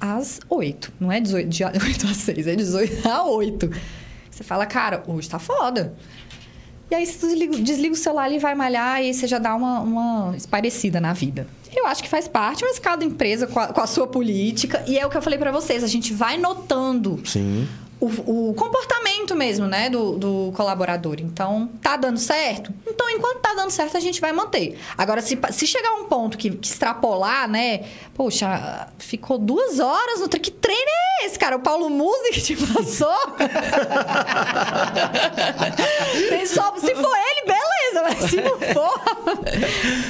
às 0.00 0.40
8. 0.48 0.90
Não 0.98 1.12
é 1.12 1.20
18, 1.20 1.46
de 1.48 1.62
8 1.64 2.06
às 2.06 2.16
6, 2.16 2.46
é 2.46 2.56
18 2.56 3.06
a 3.06 3.22
8. 3.24 3.70
Você 4.30 4.42
fala, 4.42 4.64
cara, 4.64 5.02
hoje 5.06 5.28
tá 5.28 5.38
foda. 5.38 5.92
E 6.90 6.94
aí 6.94 7.06
você 7.06 7.26
desliga, 7.26 7.56
desliga 7.58 7.94
o 7.94 7.96
celular 7.96 8.32
e 8.32 8.38
vai 8.38 8.54
malhar 8.54 9.02
e 9.02 9.14
você 9.14 9.26
já 9.26 9.38
dá 9.38 9.54
uma, 9.54 9.80
uma 9.80 10.36
esparecida 10.36 11.00
na 11.00 11.12
vida. 11.12 11.46
Eu 11.74 11.86
acho 11.86 12.02
que 12.02 12.08
faz 12.08 12.26
parte, 12.26 12.64
mas 12.64 12.80
cada 12.80 13.04
empresa 13.04 13.46
com 13.46 13.60
a, 13.60 13.68
com 13.68 13.80
a 13.80 13.86
sua 13.86 14.06
política. 14.06 14.82
E 14.88 14.98
é 14.98 15.06
o 15.06 15.10
que 15.10 15.16
eu 15.16 15.22
falei 15.22 15.38
pra 15.38 15.52
vocês, 15.52 15.84
a 15.84 15.86
gente 15.86 16.12
vai 16.12 16.36
notando 16.36 17.20
Sim. 17.24 17.68
O, 18.00 18.50
o 18.50 18.54
comportamento 18.54 19.36
mesmo, 19.36 19.66
né, 19.66 19.90
do, 19.90 20.16
do 20.16 20.52
colaborador. 20.56 21.16
Então, 21.20 21.68
tá 21.82 21.96
dando 21.96 22.18
certo? 22.18 22.72
Então, 22.86 23.08
enquanto 23.10 23.40
tá 23.40 23.52
dando 23.54 23.70
certo, 23.70 23.96
a 23.96 24.00
gente 24.00 24.20
vai 24.20 24.32
manter. 24.32 24.78
Agora, 24.96 25.20
se, 25.20 25.38
se 25.50 25.66
chegar 25.66 25.92
um 25.92 26.04
ponto 26.04 26.38
que, 26.38 26.50
que 26.50 26.66
extrapolar, 26.66 27.48
né? 27.48 27.84
Poxa, 28.14 28.88
ficou 28.98 29.38
duas 29.38 29.78
horas 29.78 30.20
no 30.20 30.28
treino. 30.28 30.40
Que 30.40 30.50
treino 30.50 30.90
é 31.20 31.26
esse, 31.26 31.38
cara? 31.38 31.56
O 31.56 31.60
Paulo 31.60 31.90
Musi 31.90 32.30
que 32.32 32.40
te 32.40 32.56
passou? 32.56 33.36
Tem 36.30 36.46
só, 36.46 36.74
se 36.76 36.94
for 36.94 37.16
ele, 37.16 37.44
beleza, 37.46 38.02
mas 38.02 38.30
se 38.30 38.36
não 38.40 38.58
for. 38.58 39.00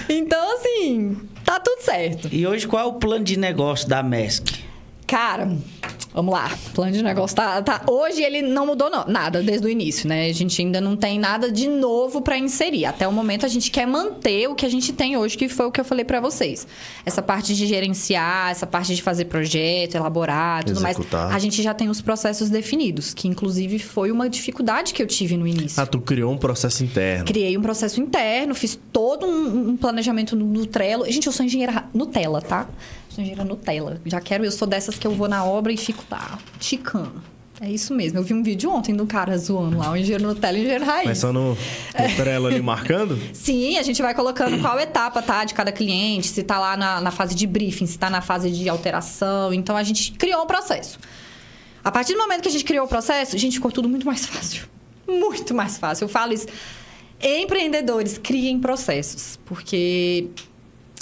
então, 0.09 0.57
assim, 0.57 1.19
tá 1.45 1.59
tudo 1.59 1.83
certo. 1.83 2.29
E 2.31 2.47
hoje 2.47 2.69
qual 2.69 2.83
é 2.85 2.87
o 2.87 2.93
plano 2.93 3.25
de 3.25 3.37
negócio 3.37 3.89
da 3.89 4.01
MESC? 4.03 4.61
Cara, 5.07 5.51
vamos 6.13 6.33
lá. 6.35 6.51
O 6.69 6.71
plano 6.71 6.93
de 6.93 7.03
negócio 7.03 7.37
tá, 7.37 7.61
tá- 7.63 7.83
Hoje 7.87 8.23
ele 8.23 8.43
não 8.43 8.67
mudou 8.67 8.91
não- 8.91 9.05
nada 9.07 9.43
desde 9.43 9.67
o 9.67 9.71
início, 9.71 10.09
né? 10.09 10.27
A 10.29 10.33
gente 10.33 10.61
ainda 10.61 10.81
não 10.81 10.97
tem 10.97 11.19
nada 11.19 11.51
de 11.51 11.69
novo 11.69 12.21
para 12.21 12.37
inserir. 12.39 12.85
Até 12.87 13.07
o 13.07 13.13
momento 13.13 13.47
a 13.47 13.49
gente 13.49 13.71
quer 13.71 13.87
manter 13.87 14.49
o 14.49 14.55
que 14.55 14.67
a 14.67 14.69
gente 14.69 14.93
tem 14.93 15.17
hoje, 15.17 15.37
que 15.37 15.49
foi 15.49 15.67
o 15.67 15.71
que 15.73 15.81
eu 15.81 15.85
falei 15.85 16.05
para 16.05 16.21
vocês. 16.21 16.67
Essa 17.05 17.23
parte 17.23 17.55
de 17.55 17.67
gerenciar, 17.67 18.51
essa 18.51 18.67
parte 18.67 18.95
de 18.95 19.03
fazer 19.03 19.27
projeto, 19.27 19.95
elaborar, 19.97 20.65
tudo 20.65 20.79
Executar. 20.85 21.25
mais. 21.27 21.37
A 21.37 21.39
gente 21.39 21.63
já 21.63 21.73
tem 21.75 21.89
os 21.89 22.01
processos 22.01 22.51
definidos, 22.51 23.15
que 23.15 23.29
inclusive 23.29 23.79
foi 23.79 24.11
uma 24.11 24.29
dificuldade 24.29 24.93
que 24.93 25.03
eu 25.03 25.07
tive 25.07 25.37
no 25.37 25.47
início. 25.47 25.81
Ah, 25.83 25.87
tu 25.87 26.01
criou 26.01 26.33
um 26.33 26.39
processo 26.39 26.83
interno. 26.85 27.25
Criei 27.25 27.57
um 27.57 27.63
processo 27.63 28.01
interno, 28.01 28.55
fiz 28.55 28.79
todo 28.93 29.27
um, 29.27 29.71
um 29.71 29.77
planejamento 29.77 30.35
no, 30.37 30.45
no 30.47 30.67
Trello. 30.67 31.05
Gente, 31.11 31.27
eu 31.27 31.33
sou 31.33 31.45
engenheira 31.47 31.85
Nutella, 31.95 32.41
tá? 32.41 32.67
Engenheira 33.21 33.45
Nutella. 33.45 34.01
Já 34.05 34.21
quero, 34.21 34.45
eu 34.45 34.51
sou 34.51 34.67
dessas 34.67 34.99
que 34.99 35.07
eu 35.07 35.15
vou 35.15 35.29
na 35.29 35.45
obra 35.45 35.73
e 35.73 35.77
fico 35.77 36.05
lá, 36.11 36.39
ticando. 36.59 37.23
É 37.63 37.71
isso 37.71 37.93
mesmo. 37.93 38.19
Eu 38.19 38.23
vi 38.23 38.33
um 38.33 38.43
vídeo 38.43 38.71
ontem 38.71 38.97
do 38.97 39.07
cara 39.07 39.37
zoando 39.37 39.77
lá, 39.77 39.91
o 39.91 39.97
engenheiro 39.97 40.25
Nutella 40.25 40.57
e 40.57 40.61
o 40.61 40.63
engenheiro 40.63 40.85
Raiz. 40.87 41.07
Mas 41.07 41.19
só 41.19 41.31
no, 41.31 41.51
no 41.51 42.17
Trello 42.17 42.47
ali 42.47 42.63
marcando? 42.63 43.19
Sim, 43.35 43.77
a 43.77 43.83
gente 43.83 44.01
vai 44.01 44.15
colocando 44.15 44.59
qual 44.63 44.81
etapa, 44.81 45.21
tá? 45.21 45.45
De 45.45 45.53
cada 45.53 45.71
cliente, 45.71 46.29
se 46.29 46.43
tá 46.43 46.59
lá 46.59 46.75
na, 46.75 47.03
na 47.03 47.11
fase 47.11 47.35
de 47.35 47.47
briefing, 47.47 47.85
se 47.87 47.99
tá 47.99 48.09
na 48.09 48.23
fase 48.23 48.51
de 48.51 48.67
alteração. 48.67 49.53
Então, 49.53 49.77
a 49.77 49.83
gente 49.83 50.13
criou 50.13 50.43
o 50.43 50.47
processo. 50.47 50.99
A 51.85 51.91
partir 51.91 52.15
do 52.15 52.19
momento 52.19 52.41
que 52.41 52.49
a 52.49 52.53
gente 52.53 52.65
criou 52.65 52.87
o 52.87 52.89
processo, 52.89 53.37
gente, 53.37 53.55
ficou 53.55 53.71
tudo 53.71 53.91
muito 53.91 54.07
mais 54.07 54.25
fácil. 54.25 54.67
Muito 55.07 55.55
mais 55.55 55.77
fácil. 55.77 56.05
Eu 56.05 56.09
falo 56.09 56.33
isso. 56.33 56.47
Empreendedores, 57.21 58.17
criem 58.17 58.59
processos. 58.59 59.39
Porque 59.45 60.29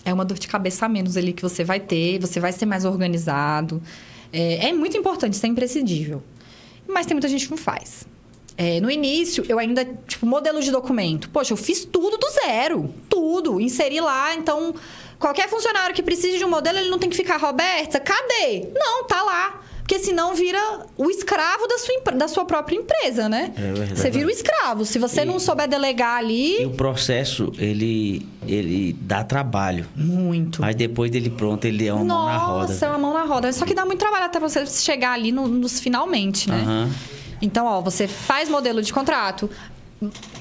é 0.08 0.14
uma 0.14 0.24
dor 0.24 0.38
de 0.38 0.48
cabeça 0.48 0.86
a 0.86 0.88
menos 0.88 1.16
ali 1.16 1.32
que 1.32 1.42
você 1.42 1.62
vai 1.62 1.78
ter. 1.78 2.18
Você 2.18 2.40
vai 2.40 2.52
ser 2.52 2.66
mais 2.66 2.84
organizado. 2.84 3.82
É, 4.32 4.68
é 4.68 4.72
muito 4.72 4.96
importante, 4.96 5.34
isso 5.34 5.46
é 5.46 5.48
imprescindível. 5.48 6.22
Mas 6.86 7.06
tem 7.06 7.14
muita 7.14 7.28
gente 7.28 7.44
que 7.44 7.50
não 7.50 7.58
faz. 7.58 8.06
É, 8.56 8.80
no 8.80 8.90
início, 8.90 9.44
eu 9.48 9.58
ainda, 9.58 9.84
tipo, 10.06 10.26
modelo 10.26 10.60
de 10.60 10.70
documento. 10.70 11.30
Poxa, 11.30 11.52
eu 11.52 11.56
fiz 11.56 11.84
tudo 11.84 12.16
do 12.16 12.26
zero. 12.44 12.92
Tudo. 13.08 13.60
Inseri 13.60 14.00
lá. 14.00 14.34
Então, 14.34 14.74
qualquer 15.18 15.48
funcionário 15.48 15.94
que 15.94 16.02
precise 16.02 16.38
de 16.38 16.44
um 16.44 16.50
modelo, 16.50 16.78
ele 16.78 16.90
não 16.90 16.98
tem 16.98 17.08
que 17.08 17.16
ficar, 17.16 17.36
Roberta, 17.36 18.00
cadê? 18.00 18.68
Não, 18.74 19.04
tá 19.04 19.22
lá. 19.22 19.62
Porque 19.88 20.04
senão 20.04 20.34
vira 20.34 20.60
o 20.98 21.10
escravo 21.10 21.66
da 21.66 21.78
sua, 21.78 22.12
da 22.12 22.28
sua 22.28 22.44
própria 22.44 22.76
empresa, 22.76 23.26
né? 23.26 23.50
É 23.56 23.72
verdade. 23.72 23.98
Você 23.98 24.10
vira 24.10 24.26
o 24.26 24.30
escravo. 24.30 24.84
Se 24.84 24.98
você 24.98 25.22
E- 25.22 25.24
não 25.24 25.38
souber 25.38 25.66
delegar 25.66 26.18
ali. 26.18 26.60
E 26.60 26.66
o 26.66 26.70
processo, 26.72 27.50
ele, 27.56 28.26
ele 28.46 28.92
dá 29.00 29.24
trabalho. 29.24 29.86
Muito. 29.96 30.60
Mas 30.60 30.76
depois 30.76 31.10
dele 31.10 31.30
pronto, 31.30 31.64
ele 31.64 31.86
é 31.86 31.94
uma 31.94 32.04
mão 32.04 32.26
na 32.26 32.36
roda. 32.36 32.68
Nossa, 32.68 32.84
é 32.84 32.88
uma 32.90 32.98
mão 32.98 33.14
na 33.14 33.24
roda. 33.24 33.50
Só 33.50 33.64
que 33.64 33.72
dá 33.72 33.86
muito 33.86 33.98
trabalho 33.98 34.26
até 34.26 34.38
você 34.38 34.66
chegar 34.66 35.12
ali 35.12 35.32
no- 35.32 35.48
nos 35.48 35.80
finalmente, 35.80 36.50
né? 36.50 36.60
Aham. 36.60 36.90
Então, 37.40 37.64
ó, 37.64 37.80
você 37.80 38.06
faz 38.06 38.46
modelo 38.50 38.82
de 38.82 38.92
contrato. 38.92 39.48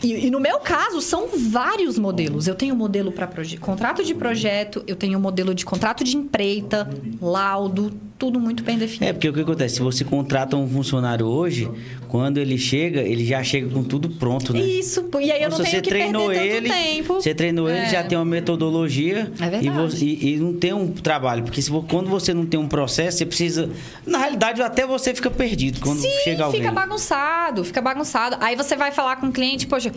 E, 0.04 0.28
e 0.28 0.30
no 0.30 0.40
meu 0.42 0.60
caso, 0.60 1.00
são 1.02 1.28
vários 1.36 1.98
modelos. 1.98 2.48
Eu 2.48 2.54
tenho 2.54 2.76
modelo 2.76 3.14
para 3.14 3.30
contrato 3.62 4.04
de 4.04 4.14
projeto, 4.14 4.84
eu 4.86 4.96
tenho 4.96 5.18
modelo 5.20 5.56
de 5.56 5.64
contrato 5.66 6.04
de 6.04 6.16
empreita, 6.18 6.88
laudo, 7.22 7.92
tudo 8.18 8.40
muito 8.40 8.64
bem 8.64 8.76
É, 8.76 8.80
definido. 8.80 9.14
porque 9.14 9.30
o 9.30 9.34
que 9.34 9.42
acontece? 9.42 9.76
Se 9.76 9.82
você 9.82 10.04
contrata 10.04 10.58
um 10.58 10.68
funcionário 10.68 11.26
hoje, 11.28 11.70
quando 12.08 12.38
ele 12.40 12.58
chega, 12.58 13.02
ele 13.02 13.24
já 13.26 13.44
chega 13.44 13.70
com 13.70 13.84
tudo 13.84 14.10
pronto, 14.10 14.54
né? 14.54 14.60
Isso, 14.60 15.06
e 15.22 15.32
aí 15.32 15.42
eu 15.42 15.48
Então, 15.48 15.60
não 15.60 15.66
tenho 15.66 15.82
que 15.84 15.90
perder 15.90 16.12
tanto 16.12 16.32
ele, 16.32 16.70
tempo. 16.70 17.14
Você 17.16 17.36
treinou 17.36 17.70
ele, 17.70 17.80
É. 17.80 17.90
já 17.90 18.04
tem 18.04 18.18
uma 18.18 18.26
metodologia. 18.26 19.32
É 19.40 19.50
verdade. 19.50 19.68
E, 19.68 19.70
você- 19.70 20.06
e- 20.06 20.34
e 20.34 20.38
não 20.38 20.54
tem 20.54 20.74
um 20.74 20.92
trabalho. 20.92 21.44
Porque 21.44 21.62
se, 21.62 21.70
quando 21.88 22.10
você 22.10 22.34
não 22.34 22.46
tem 22.46 22.60
um 22.60 22.68
processo, 22.68 23.18
você 23.20 23.26
precisa. 23.26 23.70
Na 24.06 24.18
realidade, 24.18 24.62
até 24.62 24.86
você 24.86 25.14
fica 25.14 25.30
perdido 25.30 25.80
quando 25.80 26.00
Sim, 26.00 26.10
chega 26.24 26.44
alguém. 26.46 26.62
fica 26.62 26.72
bagunçado, 26.74 27.64
fica 27.64 27.82
bagunçado. 27.82 28.38
Aí 28.40 28.56
você 28.56 28.76
vai 28.76 28.92
falar 28.92 29.18
com 29.18 29.28
o 29.28 29.32
cliente, 29.32 29.68
poxa. 29.68 29.92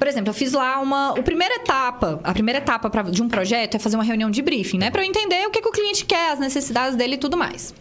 Por 0.00 0.08
exemplo, 0.08 0.30
eu 0.30 0.34
fiz 0.34 0.52
lá 0.52 0.80
uma. 0.80 1.10
A 1.10 1.22
primeira 1.22 1.54
etapa, 1.56 2.18
a 2.24 2.32
primeira 2.32 2.58
etapa 2.58 2.88
pra- 2.90 3.02
de 3.02 3.22
um 3.22 3.28
projeto 3.28 3.74
é 3.76 3.78
fazer 3.78 3.96
uma 3.96 4.02
reunião 4.02 4.30
de 4.30 4.40
briefing, 4.42 4.78
né? 4.78 4.90
Pra 4.90 5.02
eu 5.02 5.06
entender 5.06 5.46
o 5.46 5.50
que, 5.50 5.60
que 5.60 5.68
o 5.68 5.72
cliente 5.72 6.04
quer, 6.06 6.32
as 6.32 6.38
necessidades 6.38 6.96
dele 6.96 7.14
e 7.16 7.18
tudo 7.18 7.36
mais. 7.36 7.74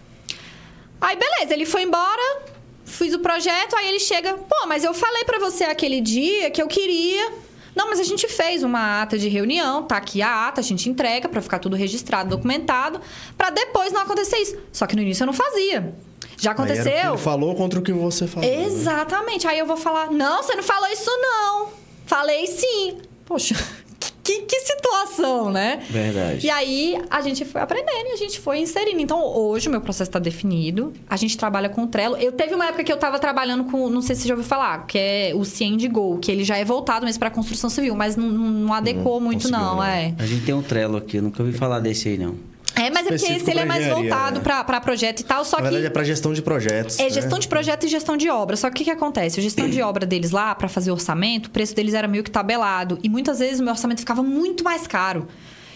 Aí, 1.00 1.16
beleza, 1.18 1.54
ele 1.54 1.66
foi 1.66 1.84
embora, 1.84 2.42
fiz 2.86 3.14
o 3.14 3.20
projeto, 3.20 3.74
aí 3.78 3.88
ele 3.88 4.00
chega, 4.02 4.34
pô, 4.34 4.68
mas 4.68 4.84
eu 4.84 4.94
falei 4.94 5.24
pra 5.24 5.40
você 5.40 5.64
aquele 5.64 6.02
dia 6.02 6.52
que 6.52 6.62
eu 6.62 6.68
queria 6.68 7.32
Não, 7.74 7.88
mas 7.90 8.00
a 8.02 8.04
gente 8.04 8.28
fez 8.28 8.62
uma 8.64 9.02
ata 9.04 9.18
de 9.18 9.30
reunião, 9.30 9.84
tá 9.84 9.96
aqui 9.96 10.22
a 10.22 10.48
ata, 10.48 10.60
a 10.60 10.64
gente 10.64 10.90
entrega 10.90 11.30
pra 11.30 11.42
ficar 11.42 11.60
tudo 11.60 11.78
registrado, 11.78 12.30
documentado, 12.32 13.00
pra 13.38 13.50
depois 13.50 13.94
não 13.94 14.02
acontecer 14.02 14.38
isso. 14.40 14.58
Só 14.74 14.86
que 14.86 14.96
no 14.98 15.02
início 15.02 15.24
eu 15.24 15.28
não 15.28 15.34
fazia. 15.34 15.94
Já 16.38 16.52
aconteceu? 16.52 17.10
ele 17.12 17.18
falou 17.18 17.56
contra 17.56 17.80
o 17.80 17.84
que 17.84 17.94
você 17.94 18.28
falou. 18.28 18.50
né? 18.50 18.64
Exatamente. 18.66 19.48
Aí 19.48 19.58
eu 19.60 19.66
vou 19.66 19.78
falar: 19.78 20.12
não, 20.12 20.44
você 20.44 20.56
não 20.56 20.64
falou 20.64 20.90
isso, 20.90 21.10
não. 21.22 21.79
Falei 22.10 22.48
sim. 22.48 22.98
Poxa, 23.24 23.54
que, 24.24 24.42
que 24.42 24.60
situação, 24.62 25.52
né? 25.52 25.80
Verdade. 25.88 26.44
E 26.44 26.50
aí 26.50 27.00
a 27.08 27.22
gente 27.22 27.46
foi 27.46 27.62
aprendendo 27.62 28.08
e 28.08 28.14
a 28.14 28.16
gente 28.16 28.40
foi 28.40 28.58
inserindo. 28.58 29.00
Então 29.00 29.24
hoje 29.24 29.68
o 29.68 29.72
meu 29.72 29.80
processo 29.80 30.10
está 30.10 30.18
definido. 30.18 30.92
A 31.08 31.16
gente 31.16 31.38
trabalha 31.38 31.70
com 31.70 31.84
o 31.84 31.88
Trello. 31.88 32.18
Eu 32.18 32.32
teve 32.32 32.56
uma 32.56 32.66
época 32.66 32.84
que 32.84 32.92
eu 32.92 32.96
estava 32.96 33.20
trabalhando 33.20 33.66
com, 33.66 33.88
não 33.92 34.02
sei 34.02 34.16
se 34.16 34.24
você 34.24 34.28
já 34.30 34.34
ouviu 34.34 34.48
falar, 34.48 34.88
que 34.88 34.98
é 34.98 35.32
o 35.36 35.46
Ciend 35.46 35.88
Go, 35.88 36.18
que 36.18 36.32
ele 36.32 36.44
já 36.44 36.58
é 36.58 36.66
voltado 36.66 37.06
mesmo 37.06 37.20
para 37.20 37.30
construção 37.30 37.70
civil, 37.70 37.96
mas 37.96 38.16
não, 38.16 38.28
não, 38.32 38.50
não 38.50 38.74
adequou 38.74 39.22
muito 39.22 39.44
conseguiu, 39.44 39.60
não, 39.60 39.80
né? 39.82 40.16
é. 40.18 40.24
A 40.24 40.26
gente 40.26 40.44
tem 40.44 40.56
um 40.56 40.64
Trello 40.64 40.98
aqui, 40.98 41.18
eu 41.18 41.22
nunca 41.22 41.44
ouvi 41.44 41.56
falar 41.56 41.80
desse 41.80 42.10
aí, 42.10 42.18
não. 42.18 42.34
É, 42.80 42.90
mas 42.90 43.08
é 43.08 43.10
porque 43.12 43.34
esse 43.34 43.50
ele 43.50 43.60
é 43.60 43.66
mais 43.66 43.88
voltado 43.88 44.38
né? 44.38 44.44
para 44.44 44.64
para 44.64 44.82
projeto 44.82 45.20
e 45.20 45.24
tal, 45.24 45.44
só 45.44 45.58
Na 45.58 45.64
que 45.64 45.70
verdade, 45.70 45.86
é 45.88 45.90
pra 45.90 46.04
gestão 46.04 46.34
de 46.34 46.42
projetos. 46.42 47.00
É 47.00 47.04
né? 47.04 47.10
gestão 47.10 47.40
de 47.40 47.48
projeto 47.48 47.86
e 47.86 47.90
gestão 47.90 48.18
de 48.18 48.30
obra. 48.30 48.56
Só 48.56 48.70
que 48.70 48.74
o 48.74 48.78
que, 48.78 48.84
que 48.86 48.92
acontece? 48.92 49.40
A 49.40 49.44
gestão 49.44 49.70
de 49.70 49.82
obra 49.82 50.06
deles 50.06 50.32
lá, 50.32 50.56
para 50.56 50.68
fazer 50.68 50.92
orçamento, 50.92 51.48
o 51.48 51.50
preço 51.50 51.76
deles 51.76 51.94
era 51.94 52.08
meio 52.08 52.24
que 52.24 52.32
tabelado. 52.32 52.98
E 53.04 53.10
muitas 53.10 53.40
vezes 53.40 53.60
o 53.60 53.64
meu 53.64 53.74
orçamento 53.74 54.00
ficava 54.00 54.24
muito 54.24 54.64
mais 54.64 54.88
caro. 54.88 55.28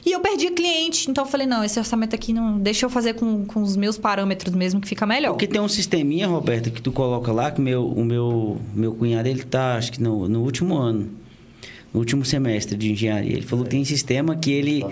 E 0.06 0.12
eu 0.12 0.20
perdia 0.20 0.52
cliente. 0.52 1.10
Então 1.10 1.24
eu 1.24 1.30
falei, 1.30 1.48
não, 1.48 1.64
esse 1.64 1.80
orçamento 1.80 2.14
aqui 2.14 2.34
não. 2.34 2.58
Deixa 2.60 2.86
eu 2.86 2.90
fazer 2.90 3.14
com, 3.14 3.46
com 3.46 3.62
os 3.62 3.76
meus 3.76 3.98
parâmetros 3.98 4.54
mesmo, 4.54 4.82
que 4.82 4.88
fica 4.88 5.06
melhor. 5.06 5.32
Porque 5.32 5.48
tem 5.48 5.62
um 5.62 5.68
sisteminha, 5.70 6.28
Roberto, 6.28 6.72
que 6.72 6.82
tu 6.82 6.92
coloca 6.92 7.32
lá, 7.32 7.52
que 7.52 7.62
meu, 7.62 7.88
o 7.88 8.04
meu, 8.04 8.58
meu 8.74 8.94
cunhado, 8.94 9.28
ele 9.28 9.44
tá, 9.44 9.76
acho 9.76 9.92
que 9.94 10.02
no, 10.02 10.28
no 10.28 10.42
último 10.42 10.76
ano. 10.78 11.10
No 11.94 12.00
último 12.00 12.26
semestre 12.26 12.76
de 12.76 12.92
engenharia. 12.92 13.34
Ele 13.34 13.46
falou 13.46 13.64
que 13.64 13.70
tem 13.72 13.86
sistema 13.86 14.36
que 14.36 14.52
ele 14.52 14.84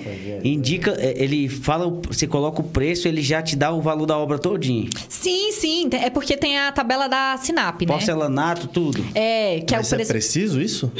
indica, 0.43 0.91
é, 0.99 1.15
ele 1.23 1.49
fala, 1.49 1.87
o- 1.87 2.01
você 2.07 2.27
coloca 2.27 2.61
o 2.61 2.63
preço, 2.63 3.07
ele 3.07 3.23
já 3.23 3.41
te 3.41 3.55
dá 3.55 3.71
o 3.71 3.81
valor 3.81 4.05
da 4.05 4.15
obra 4.17 4.37
todinho. 4.37 4.87
Sim, 5.09 5.51
sim. 5.51 5.89
É 5.93 6.09
porque 6.11 6.37
tem 6.37 6.59
a 6.59 6.71
tabela 6.71 7.07
da 7.07 7.35
Sinap, 7.37 7.81
né? 7.81 7.87
Porcelanato, 7.87 8.67
tudo. 8.67 9.03
É, 9.15 9.61
que 9.61 9.73
é 9.73 9.77
o 9.77 9.81
Mas 9.81 9.91
é 9.91 9.95
preço. 9.95 10.11
preciso 10.11 10.61
isso? 10.61 10.91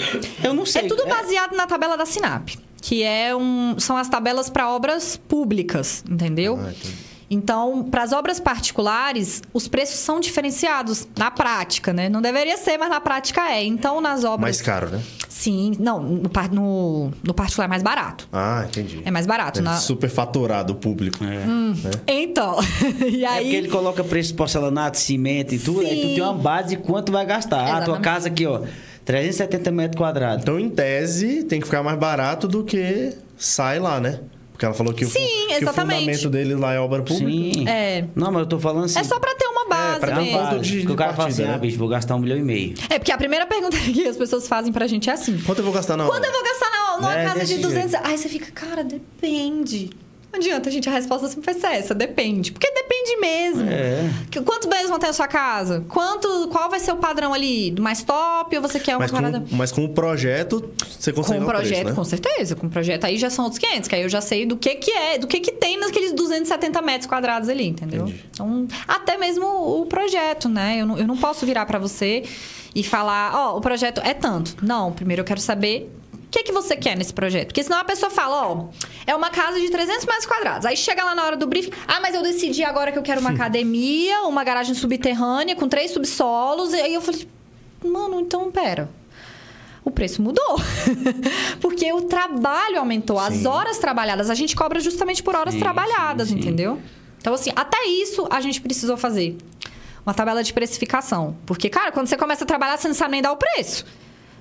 Eu 0.43 0.53
não 0.55 0.65
sei. 0.65 0.85
É 0.85 0.87
tudo 0.87 1.05
baseado 1.05 1.55
na 1.55 1.67
tabela 1.67 1.95
da 1.95 2.05
Sinap, 2.07 2.49
que 2.81 3.03
é 3.03 3.35
um, 3.35 3.75
são 3.77 3.95
as 3.95 4.09
tabelas 4.09 4.49
para 4.49 4.73
obras 4.73 5.17
públicas, 5.17 6.03
entendeu? 6.09 6.57
Ah, 6.59 6.71
entendi. 6.71 7.10
Então, 7.33 7.83
para 7.83 8.03
as 8.03 8.11
obras 8.11 8.41
particulares, 8.41 9.41
os 9.53 9.65
preços 9.67 9.99
são 9.99 10.19
diferenciados 10.19 11.07
na 11.17 11.31
prática, 11.31 11.93
né? 11.93 12.09
Não 12.09 12.21
deveria 12.21 12.57
ser, 12.57 12.77
mas 12.77 12.89
na 12.89 12.99
prática 12.99 13.41
é. 13.49 13.63
Então, 13.63 14.01
nas 14.01 14.25
obras. 14.25 14.41
Mais 14.41 14.61
caro, 14.61 14.89
né? 14.89 15.01
Sim, 15.29 15.71
não, 15.79 16.03
no, 16.03 16.21
no, 16.51 17.11
no 17.23 17.33
particular 17.33 17.65
é 17.65 17.69
mais 17.69 17.81
barato. 17.81 18.27
Ah, 18.33 18.65
entendi. 18.67 19.01
É 19.05 19.09
mais 19.09 19.25
barato. 19.25 19.59
É 19.59 19.61
na- 19.61 19.77
super 19.77 20.09
faturado 20.09 20.73
o 20.73 20.75
público. 20.75 21.19
É. 21.23 21.45
Então, 22.05 22.57
e 23.09 23.23
É 23.23 23.27
aí. 23.27 23.43
porque 23.45 23.55
ele 23.55 23.69
coloca 23.69 24.03
preço 24.03 24.29
de 24.29 24.35
porcelanato, 24.35 24.97
cimento 24.97 25.55
e 25.55 25.59
tudo, 25.59 25.79
aí 25.81 25.87
tu 26.01 26.07
Sim. 26.09 26.13
tem 26.15 26.21
uma 26.23 26.33
base 26.33 26.75
de 26.75 26.81
quanto 26.81 27.11
vai 27.13 27.25
gastar. 27.25 27.61
Ah, 27.61 27.65
tua 27.65 27.75
Exatamente. 27.95 28.03
casa 28.03 28.27
aqui, 28.27 28.45
ó, 28.45 28.61
370 29.05 29.71
metros 29.71 29.97
quadrados. 29.97 30.43
Então, 30.43 30.59
em 30.59 30.69
tese, 30.69 31.43
tem 31.43 31.59
que 31.61 31.65
ficar 31.65 31.81
mais 31.81 31.97
barato 31.97 32.45
do 32.47 32.63
que 32.63 33.13
sai 33.37 33.79
lá, 33.79 33.99
né? 34.01 34.19
Porque 34.61 34.65
ela 34.67 34.75
falou 34.75 34.93
que, 34.93 35.03
o, 35.05 35.09
Sim, 35.09 35.47
que 35.57 35.65
o 35.65 35.73
fundamento 35.73 36.29
dele 36.29 36.53
lá 36.53 36.71
é 36.71 36.79
obra 36.79 37.01
pública. 37.01 37.57
Sim. 37.59 37.67
É. 37.67 38.05
Não, 38.15 38.31
mas 38.31 38.41
eu 38.41 38.45
tô 38.45 38.59
falando 38.59 38.85
assim. 38.85 38.99
É 38.99 39.03
só 39.03 39.19
pra 39.19 39.33
ter 39.33 39.47
uma 39.47 39.67
base 39.67 39.99
pra 40.01 40.11
ter 40.13 40.19
um 40.19 40.23
mesmo. 40.23 40.37
base, 40.37 40.59
de- 40.59 40.77
porque 40.81 40.93
o 40.93 40.95
cara 40.95 41.13
fala 41.15 41.29
assim, 41.29 41.37
partida, 41.37 41.49
ah, 41.55 41.57
né? 41.57 41.61
bicho, 41.65 41.77
vou 41.79 41.87
gastar 41.87 42.15
um 42.15 42.19
milhão 42.19 42.37
e 42.37 42.43
meio. 42.43 42.75
É, 42.87 42.99
porque 42.99 43.11
a 43.11 43.17
primeira 43.17 43.47
pergunta 43.47 43.75
que 43.91 44.07
as 44.07 44.15
pessoas 44.15 44.47
fazem 44.47 44.71
pra 44.71 44.85
gente 44.85 45.09
é 45.09 45.13
assim: 45.13 45.35
Quanto 45.39 45.57
eu 45.57 45.63
vou 45.65 45.73
gastar 45.73 45.97
na 45.97 46.05
Quando 46.05 46.17
obra? 46.23 46.29
eu 46.29 46.31
vou 46.33 46.43
gastar 46.43 46.69
na, 46.69 46.97
numa 46.97 47.15
É, 47.19 47.23
casa 47.25 47.39
de 47.43 47.55
desse 47.55 47.59
200? 47.59 47.95
Aí 48.03 48.17
você 48.19 48.29
fica, 48.29 48.51
cara, 48.51 48.83
depende. 48.83 49.89
Não 50.31 50.39
adianta, 50.39 50.71
gente, 50.71 50.87
a 50.87 50.91
resposta 50.93 51.27
sempre 51.27 51.51
vai 51.51 51.53
ser 51.53 51.67
essa, 51.77 51.93
depende. 51.93 52.53
Porque 52.53 52.71
depende 52.71 53.17
mesmo. 53.17 53.69
É. 53.69 54.09
Quantos 54.45 54.67
banheiros 54.67 54.89
vão 54.89 54.97
ter 54.97 55.07
na 55.07 55.13
sua 55.13 55.27
casa? 55.27 55.83
Quanto, 55.89 56.47
qual 56.47 56.69
vai 56.69 56.79
ser 56.79 56.93
o 56.93 56.95
padrão 56.95 57.33
ali? 57.33 57.69
Do 57.71 57.81
mais 57.81 58.01
top 58.01 58.55
ou 58.55 58.61
você 58.61 58.79
quer 58.79 58.93
uma 58.93 58.99
Mas 58.99 59.11
parada... 59.11 59.41
com, 59.41 59.55
mas 59.55 59.71
com 59.73 59.83
o 59.83 59.89
projeto, 59.89 60.71
você 60.97 61.11
Com 61.11 61.21
consegue 61.21 61.39
dar 61.39 61.45
o 61.45 61.49
projeto, 61.49 61.69
preço, 61.73 61.89
né? 61.89 61.93
com 61.95 62.03
certeza. 62.05 62.55
Com 62.55 62.67
o 62.67 62.69
projeto 62.69 63.05
aí 63.05 63.17
já 63.17 63.29
são 63.29 63.43
outros 63.43 63.59
500, 63.59 63.89
que 63.89 63.95
aí 63.95 64.01
eu 64.03 64.09
já 64.09 64.21
sei 64.21 64.45
do 64.45 64.55
que 64.55 64.75
que 64.75 64.91
é, 64.91 65.17
do 65.17 65.27
que 65.27 65.41
que 65.41 65.51
tem 65.51 65.77
naqueles 65.77 66.13
270 66.13 66.81
metros 66.81 67.07
quadrados 67.07 67.49
ali, 67.49 67.67
entendeu? 67.67 68.03
Entendi. 68.03 68.25
Então, 68.31 68.67
até 68.87 69.17
mesmo 69.17 69.45
o 69.45 69.85
projeto, 69.85 70.47
né? 70.47 70.77
Eu 70.79 70.85
não, 70.85 70.97
eu 70.97 71.07
não 71.07 71.17
posso 71.17 71.45
virar 71.45 71.65
pra 71.65 71.77
você 71.77 72.23
e 72.73 72.83
falar, 72.83 73.35
ó, 73.35 73.57
o 73.57 73.61
projeto 73.61 73.99
é 74.01 74.13
tanto. 74.13 74.55
Não, 74.61 74.93
primeiro 74.93 75.21
eu 75.21 75.25
quero 75.25 75.41
saber 75.41 75.91
o 76.31 76.33
que 76.33 76.43
que 76.43 76.51
você 76.53 76.77
quer 76.77 76.97
nesse 76.97 77.13
projeto. 77.13 77.47
Porque 77.47 77.61
senão 77.61 77.77
a 77.77 77.83
pessoa 77.83 78.09
fala, 78.09 78.47
ó, 78.47 78.69
é 79.05 79.13
uma 79.13 79.29
casa 79.29 79.59
de 79.59 79.69
300 79.69 80.05
metros 80.05 80.25
quadrados. 80.25 80.65
Aí 80.65 80.77
chega 80.77 81.03
lá 81.03 81.13
na 81.13 81.25
hora 81.25 81.35
do 81.35 81.45
briefing, 81.45 81.71
ah, 81.85 81.99
mas 81.99 82.15
eu 82.15 82.23
decidi 82.23 82.63
agora 82.63 82.89
que 82.89 82.97
eu 82.97 83.03
quero 83.03 83.19
uma 83.19 83.31
academia, 83.35 84.21
uma 84.23 84.41
garagem 84.41 84.73
subterrânea 84.73 85.57
com 85.57 85.67
três 85.67 85.91
subsolos. 85.91 86.71
E 86.71 86.77
aí 86.77 86.93
eu 86.93 87.01
falei, 87.01 87.27
mano, 87.83 88.21
então 88.21 88.49
pera 88.49 88.89
o 89.83 89.91
preço 89.91 90.21
mudou. 90.21 90.57
Porque 91.59 91.91
o 91.91 92.03
trabalho 92.03 92.79
aumentou, 92.79 93.19
as 93.19 93.33
Sim. 93.33 93.47
horas 93.47 93.77
trabalhadas. 93.77 94.29
A 94.29 94.35
gente 94.35 94.55
cobra 94.55 94.79
justamente 94.79 95.21
por 95.21 95.35
horas 95.35 95.55
Sim, 95.55 95.59
trabalhadas, 95.59 96.29
sim. 96.29 96.35
entendeu? 96.35 96.79
Então, 97.17 97.33
assim, 97.33 97.51
até 97.55 97.83
isso 97.87 98.25
a 98.29 98.39
gente 98.39 98.61
precisou 98.61 98.95
fazer. 98.95 99.35
Uma 100.05 100.13
tabela 100.13 100.43
de 100.43 100.53
precificação. 100.53 101.35
Porque, 101.45 101.67
cara, 101.67 101.91
quando 101.91 102.07
você 102.07 102.15
começa 102.15 102.43
a 102.43 102.47
trabalhar, 102.47 102.77
você 102.77 102.87
não 102.87 102.95
sabe 102.95 103.11
nem 103.11 103.21
dar 103.21 103.31
o 103.31 103.37
preço. 103.37 103.85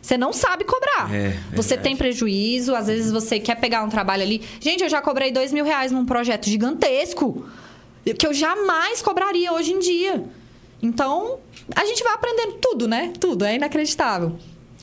Você 0.03 0.17
não 0.17 0.33
sabe 0.33 0.65
cobrar. 0.65 1.15
É, 1.15 1.31
você 1.55 1.71
verdade. 1.71 1.83
tem 1.83 1.97
prejuízo, 1.97 2.75
às 2.75 2.87
vezes 2.87 3.13
você 3.13 3.39
quer 3.39 3.57
pegar 3.57 3.83
um 3.85 3.89
trabalho 3.89 4.23
ali. 4.23 4.43
Gente, 4.59 4.83
eu 4.83 4.89
já 4.89 5.01
cobrei 5.03 5.31
dois 5.31 5.53
mil 5.53 5.65
reais 5.65 5.93
num 5.93 6.05
projeto 6.07 6.49
gigantesco. 6.49 7.47
Que 8.19 8.27
eu 8.27 8.33
jamais 8.35 9.03
cobraria 9.03 9.53
hoje 9.53 9.73
em 9.73 9.79
dia. 9.79 10.25
Então, 10.83 11.39
a 11.77 11.85
gente 11.85 12.03
vai 12.03 12.15
aprendendo 12.15 12.55
tudo, 12.55 12.89
né? 12.89 13.13
Tudo. 13.21 13.45
É 13.45 13.55
inacreditável. 13.57 14.37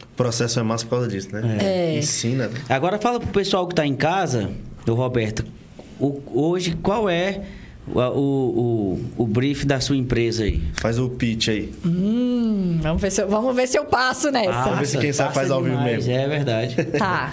O 0.03 0.15
processo 0.15 0.59
é 0.59 0.63
massa 0.63 0.85
por 0.85 0.91
causa 0.91 1.07
disso, 1.07 1.29
né? 1.31 1.57
É. 1.59 1.97
Ensina, 1.97 2.47
né? 2.47 2.61
Agora 2.69 2.99
fala 2.99 3.19
pro 3.19 3.29
pessoal 3.29 3.67
que 3.67 3.73
tá 3.75 3.85
em 3.85 3.95
casa, 3.95 4.51
o 4.87 4.93
Roberto, 4.93 5.43
o- 5.99 6.21
hoje 6.33 6.75
qual 6.81 7.09
é 7.09 7.41
o, 7.87 7.99
o, 7.99 8.99
o, 9.17 9.23
o 9.23 9.27
brief 9.27 9.65
da 9.65 9.79
sua 9.79 9.95
empresa 9.95 10.43
aí? 10.43 10.61
Faz 10.79 10.99
o 10.99 11.09
pitch 11.09 11.47
aí. 11.49 11.73
Hum, 11.85 12.79
vamos 12.81 13.01
ver 13.01 13.11
se 13.11 13.21
eu, 13.21 13.29
vamos 13.29 13.55
ver 13.55 13.67
se 13.67 13.77
eu 13.77 13.85
passo 13.85 14.29
nessa. 14.31 14.63
Vamos 14.63 14.79
ver 14.79 14.85
se 14.85 14.97
quem 14.97 15.13
sabe 15.13 15.29
passa 15.29 15.39
faz 15.39 15.51
ao 15.51 15.63
vivo 15.63 15.81
mesmo. 15.81 16.11
É 16.11 16.27
verdade. 16.27 16.75
Tá. 16.97 17.31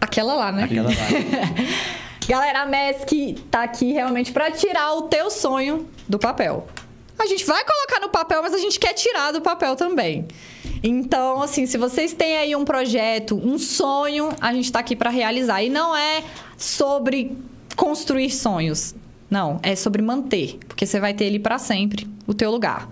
Aquela 0.00 0.34
lá, 0.34 0.52
né? 0.52 0.64
Aquela 0.64 0.88
lá. 0.88 0.94
Galera, 2.28 2.62
a 2.62 2.66
MESC 2.66 3.36
tá 3.50 3.62
aqui 3.62 3.92
realmente 3.92 4.32
pra 4.32 4.50
tirar 4.50 4.94
o 4.94 5.02
teu 5.02 5.30
sonho 5.30 5.86
do 6.08 6.18
papel. 6.18 6.66
A 7.18 7.26
gente 7.26 7.44
vai 7.46 7.64
colocar 7.64 8.00
no 8.00 8.10
papel, 8.10 8.42
mas 8.42 8.52
a 8.52 8.58
gente 8.58 8.78
quer 8.78 8.92
tirar 8.92 9.32
do 9.32 9.40
papel 9.40 9.74
também. 9.74 10.26
Então, 10.82 11.40
assim, 11.42 11.66
se 11.66 11.78
vocês 11.78 12.12
têm 12.12 12.36
aí 12.36 12.54
um 12.54 12.64
projeto, 12.64 13.40
um 13.42 13.58
sonho, 13.58 14.28
a 14.40 14.52
gente 14.52 14.70
tá 14.70 14.80
aqui 14.80 14.94
pra 14.94 15.08
realizar. 15.08 15.62
E 15.62 15.70
não 15.70 15.96
é 15.96 16.22
sobre 16.58 17.36
construir 17.74 18.30
sonhos. 18.30 18.94
Não, 19.30 19.58
é 19.62 19.74
sobre 19.74 20.02
manter, 20.02 20.58
porque 20.68 20.86
você 20.86 21.00
vai 21.00 21.12
ter 21.12 21.24
ele 21.24 21.38
pra 21.38 21.58
sempre, 21.58 22.08
o 22.26 22.34
teu 22.34 22.50
lugar. 22.50 22.88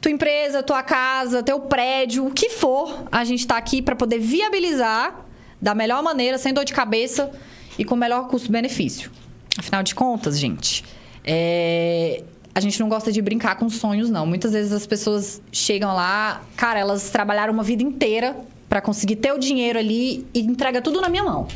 Tua 0.00 0.10
empresa, 0.10 0.62
tua 0.62 0.82
casa, 0.82 1.42
teu 1.42 1.60
prédio, 1.60 2.26
o 2.26 2.32
que 2.32 2.50
for, 2.50 3.04
a 3.12 3.24
gente 3.24 3.46
tá 3.46 3.56
aqui 3.56 3.80
pra 3.80 3.94
poder 3.94 4.18
viabilizar 4.18 5.26
da 5.60 5.74
melhor 5.74 6.02
maneira, 6.02 6.38
sem 6.38 6.52
dor 6.52 6.64
de 6.64 6.72
cabeça 6.72 7.30
e 7.78 7.84
com 7.84 7.94
o 7.94 7.98
melhor 7.98 8.26
custo-benefício. 8.28 9.10
Afinal 9.56 9.82
de 9.82 9.94
contas, 9.94 10.38
gente, 10.38 10.84
é, 11.24 12.24
a 12.54 12.60
gente 12.60 12.80
não 12.80 12.88
gosta 12.88 13.12
de 13.12 13.22
brincar 13.22 13.56
com 13.56 13.68
sonhos, 13.68 14.10
não. 14.10 14.26
Muitas 14.26 14.52
vezes 14.52 14.72
as 14.72 14.86
pessoas 14.86 15.40
chegam 15.52 15.94
lá, 15.94 16.42
cara, 16.56 16.80
elas 16.80 17.10
trabalharam 17.10 17.52
uma 17.52 17.62
vida 17.62 17.82
inteira 17.82 18.36
pra 18.68 18.80
conseguir 18.80 19.16
ter 19.16 19.32
o 19.32 19.38
dinheiro 19.38 19.78
ali 19.78 20.26
e 20.34 20.40
entrega 20.40 20.80
tudo 20.82 21.00
na 21.00 21.08
minha 21.08 21.22
mão. 21.22 21.46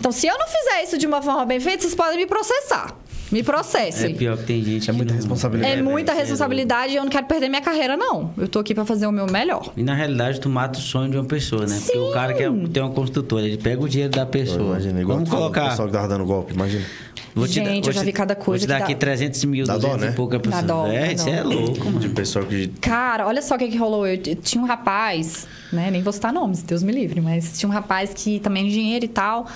Então, 0.00 0.10
se 0.10 0.26
eu 0.26 0.36
não 0.38 0.46
fizer 0.46 0.82
isso 0.82 0.98
de 0.98 1.06
uma 1.06 1.20
forma 1.22 1.44
bem 1.44 1.60
feita, 1.60 1.82
vocês 1.82 1.94
podem 1.94 2.16
me 2.16 2.26
processar. 2.26 2.96
Me 3.30 3.40
É 3.40 3.42
processem. 3.44 4.12
pior 4.16 4.36
que 4.38 4.42
tem 4.44 4.60
gente. 4.64 4.90
É 4.90 4.92
que 4.92 4.96
muita 4.96 5.12
não- 5.12 5.20
responsabilidade. 5.20 5.72
É 5.72 5.76
né? 5.76 5.82
muita 5.82 6.10
é 6.10 6.14
responsabilidade 6.16 6.92
e 6.94 6.96
eu 6.96 7.04
não 7.04 7.10
quero 7.10 7.26
perder 7.26 7.48
minha 7.48 7.60
carreira, 7.60 7.96
não. 7.96 8.32
Eu 8.36 8.48
tô 8.48 8.58
aqui 8.58 8.74
pra 8.74 8.84
fazer 8.84 9.06
o 9.06 9.12
meu 9.12 9.26
melhor. 9.30 9.72
E 9.76 9.84
na 9.84 9.94
realidade 9.94 10.40
tu 10.40 10.48
mata 10.48 10.80
o 10.80 10.82
sonho 10.82 11.08
de 11.12 11.16
uma 11.16 11.24
pessoa, 11.24 11.64
né? 11.64 11.78
Porque 11.80 11.96
o 11.96 12.10
cara 12.10 12.34
quer 12.34 12.50
tem 12.72 12.82
uma 12.82 12.90
construtora, 12.90 13.46
ele 13.46 13.56
pega 13.56 13.80
o 13.80 13.88
dinheiro 13.88 14.12
da 14.12 14.26
pessoa. 14.26 14.70
Imagina, 14.70 15.00
igual 15.00 15.18
Vamos 15.18 15.30
falou, 15.30 15.46
o 15.48 15.52
colocar. 15.52 15.70
pessoal 15.70 15.86
que 15.86 15.94
tava 15.94 16.08
dando 16.08 16.24
golpe, 16.24 16.54
imagina. 16.54 16.84
Vou 17.32 17.46
te 17.46 17.60
dar- 17.60 17.66
Gente, 17.70 17.84
vou 17.84 17.90
eu 17.90 17.94
já 17.94 18.00
te- 18.00 18.06
vi 18.06 18.12
cada 18.12 18.34
coisa 18.34 18.66
Vou 18.66 18.66
te 18.66 18.68
dar 18.68 18.76
que 18.78 18.82
aqui 18.82 18.94
dá- 18.94 18.98
300 18.98 19.44
mil, 19.44 19.64
Dá 19.64 19.74
dó, 19.74 19.78
200 19.78 20.00
né? 20.06 20.08
e 20.10 20.16
pouca 20.16 20.36
Dá 20.38 20.42
pessoa. 20.50 20.62
dó, 20.64 20.86
é, 20.88 21.00
dá 21.06 21.12
isso 21.12 21.24
dó. 21.26 21.30
é 21.32 21.42
louco, 21.44 21.84
mano. 21.84 21.98
De 22.00 22.08
pessoal 22.08 22.44
que. 22.44 22.66
Cara, 22.80 23.28
olha 23.28 23.42
só 23.42 23.54
o 23.54 23.58
que, 23.58 23.68
que 23.68 23.76
rolou. 23.76 24.04
Eu, 24.08 24.14
eu 24.26 24.34
tinha 24.34 24.60
um 24.60 24.66
rapaz, 24.66 25.46
né? 25.72 25.88
Nem 25.92 26.02
vou 26.02 26.12
citar 26.12 26.32
nomes, 26.32 26.62
Deus 26.64 26.82
me 26.82 26.90
livre, 26.90 27.20
mas 27.20 27.56
tinha 27.56 27.68
um 27.68 27.72
rapaz 27.72 28.10
que 28.12 28.40
também 28.40 28.64
é 28.64 28.66
engenheiro 28.66 29.04
e 29.04 29.08
tal. 29.08 29.46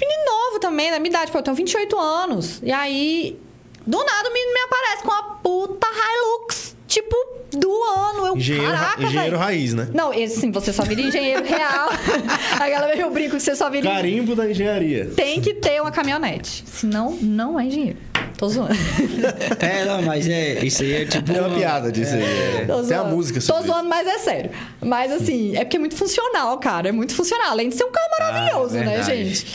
Menino 0.00 0.24
novo 0.26 0.58
também, 0.60 0.90
da 0.90 0.98
minha 0.98 1.10
idade, 1.10 1.30
pô, 1.30 1.38
eu 1.38 1.42
tenho 1.42 1.56
28 1.56 1.98
anos. 1.98 2.60
E 2.62 2.72
aí, 2.72 3.38
do 3.86 3.98
nada, 4.04 4.28
o 4.28 4.32
menino 4.32 4.52
me 4.54 4.60
aparece 4.60 5.02
com 5.02 5.10
uma 5.10 5.22
puta 5.42 5.86
Hilux 5.88 6.76
tipo, 6.86 7.14
do 7.52 7.70
ano. 7.84 8.26
Eu, 8.28 8.36
Engenheiro, 8.36 8.72
ra- 8.72 8.78
caraca, 8.78 9.02
engenheiro 9.04 9.36
velho. 9.36 9.38
raiz, 9.38 9.74
né? 9.74 9.88
Não, 9.94 10.12
esse 10.12 10.40
sim, 10.40 10.50
você 10.50 10.72
só 10.72 10.82
vira 10.82 11.00
engenheiro 11.02 11.44
real. 11.44 11.88
A 12.58 12.68
galera 12.68 12.96
eu 13.00 13.10
brinco 13.10 13.36
que 13.36 13.42
você 13.42 13.54
só 13.54 13.70
vira 13.70 13.88
Carimbo 13.88 14.34
da 14.34 14.50
engenharia. 14.50 15.10
Tem 15.14 15.40
que 15.40 15.54
ter 15.54 15.80
uma 15.80 15.90
caminhonete. 15.92 16.64
Senão, 16.66 17.16
não 17.20 17.58
é 17.60 17.64
engenheiro. 17.66 17.98
Tô 18.36 18.48
zoando. 18.48 18.72
É, 19.60 19.84
não, 19.84 20.00
mas 20.02 20.26
é, 20.26 20.64
isso 20.64 20.82
aí 20.82 21.02
é 21.02 21.04
tipo. 21.04 21.30
É 21.30 21.40
uma 21.42 21.54
piada 21.56 21.92
disso 21.92 22.14
aí. 22.14 22.22
é. 22.22 22.64
Tô 22.66 22.82
Tem 22.82 22.96
a 22.96 23.04
música 23.04 23.38
Tô 23.38 23.44
sobre 23.46 23.66
zoando, 23.66 23.88
mas 23.88 24.06
é 24.08 24.18
sério. 24.18 24.50
Mas 24.80 25.12
assim, 25.12 25.54
é 25.56 25.62
porque 25.64 25.76
é 25.76 25.80
muito 25.80 25.94
funcional, 25.94 26.56
cara. 26.58 26.88
É 26.88 26.92
muito 26.92 27.14
funcional. 27.14 27.50
Além 27.50 27.68
de 27.68 27.76
ser 27.76 27.84
um 27.84 27.90
carro 27.92 28.08
maravilhoso, 28.18 28.74
né, 28.76 28.96
verdade. 28.96 29.24
gente? 29.34 29.46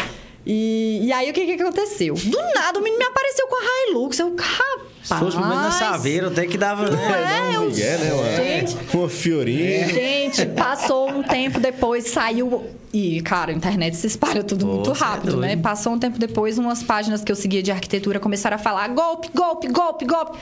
E, 0.46 1.00
e 1.04 1.12
aí, 1.12 1.30
o 1.30 1.34
que, 1.34 1.46
que 1.46 1.62
aconteceu? 1.62 2.14
Do 2.14 2.38
nada, 2.54 2.80
o 2.80 2.84
menino 2.84 3.00
me 3.00 3.06
apareceu 3.06 3.48
com 3.48 3.56
a 3.56 3.90
Hilux. 3.90 4.20
Eu, 4.20 4.36
rapaz... 4.36 4.86
Se 5.06 5.14
fosse 5.16 5.38
pelo 5.38 5.48
menos 5.48 5.64
na 5.64 5.72
Saveiro, 5.72 6.28
até 6.28 6.48
que 6.48 6.58
dava. 6.58 6.90
Não 6.90 6.98
né? 6.98 7.40
é, 7.54 7.60
Um 7.60 7.64
eu... 7.64 7.70
Miguel, 7.70 8.00
né? 8.00 8.14
Uma, 8.14 8.36
Gente, 8.36 8.78
uma 8.92 9.10
fiorinha. 9.10 9.88
Gente, 9.88 10.46
passou 10.48 11.10
um 11.10 11.22
tempo 11.22 11.60
depois, 11.60 12.10
saiu. 12.10 12.64
E, 12.92 13.22
cara, 13.22 13.52
a 13.52 13.56
internet 13.56 13.96
se 13.96 14.08
espalha 14.08 14.44
tudo 14.44 14.66
Pô, 14.66 14.74
muito 14.74 14.92
é 14.92 14.94
rápido, 14.94 15.38
né? 15.38 15.50
doido. 15.50 15.62
Passou 15.62 15.94
um 15.94 16.00
tempo 16.00 16.18
depois, 16.18 16.58
umas 16.58 16.82
páginas 16.82 17.24
que 17.24 17.32
eu 17.32 17.36
seguia 17.36 17.62
de 17.62 17.72
arquitetura 17.72 18.20
começaram 18.20 18.56
a 18.56 18.60
falar: 18.60 18.88
golpe, 18.90 19.30
golpe, 19.34 19.68
golpe, 19.68 20.06
golpe. 20.06 20.40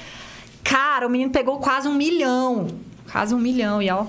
Cara, 0.63 1.07
o 1.07 1.09
menino 1.09 1.31
pegou 1.31 1.57
quase 1.59 1.87
um 1.89 1.93
milhão. 1.93 2.67
Quase 3.11 3.35
um 3.35 3.39
milhão. 3.39 3.81
E 3.81 3.89
ó, 3.89 4.05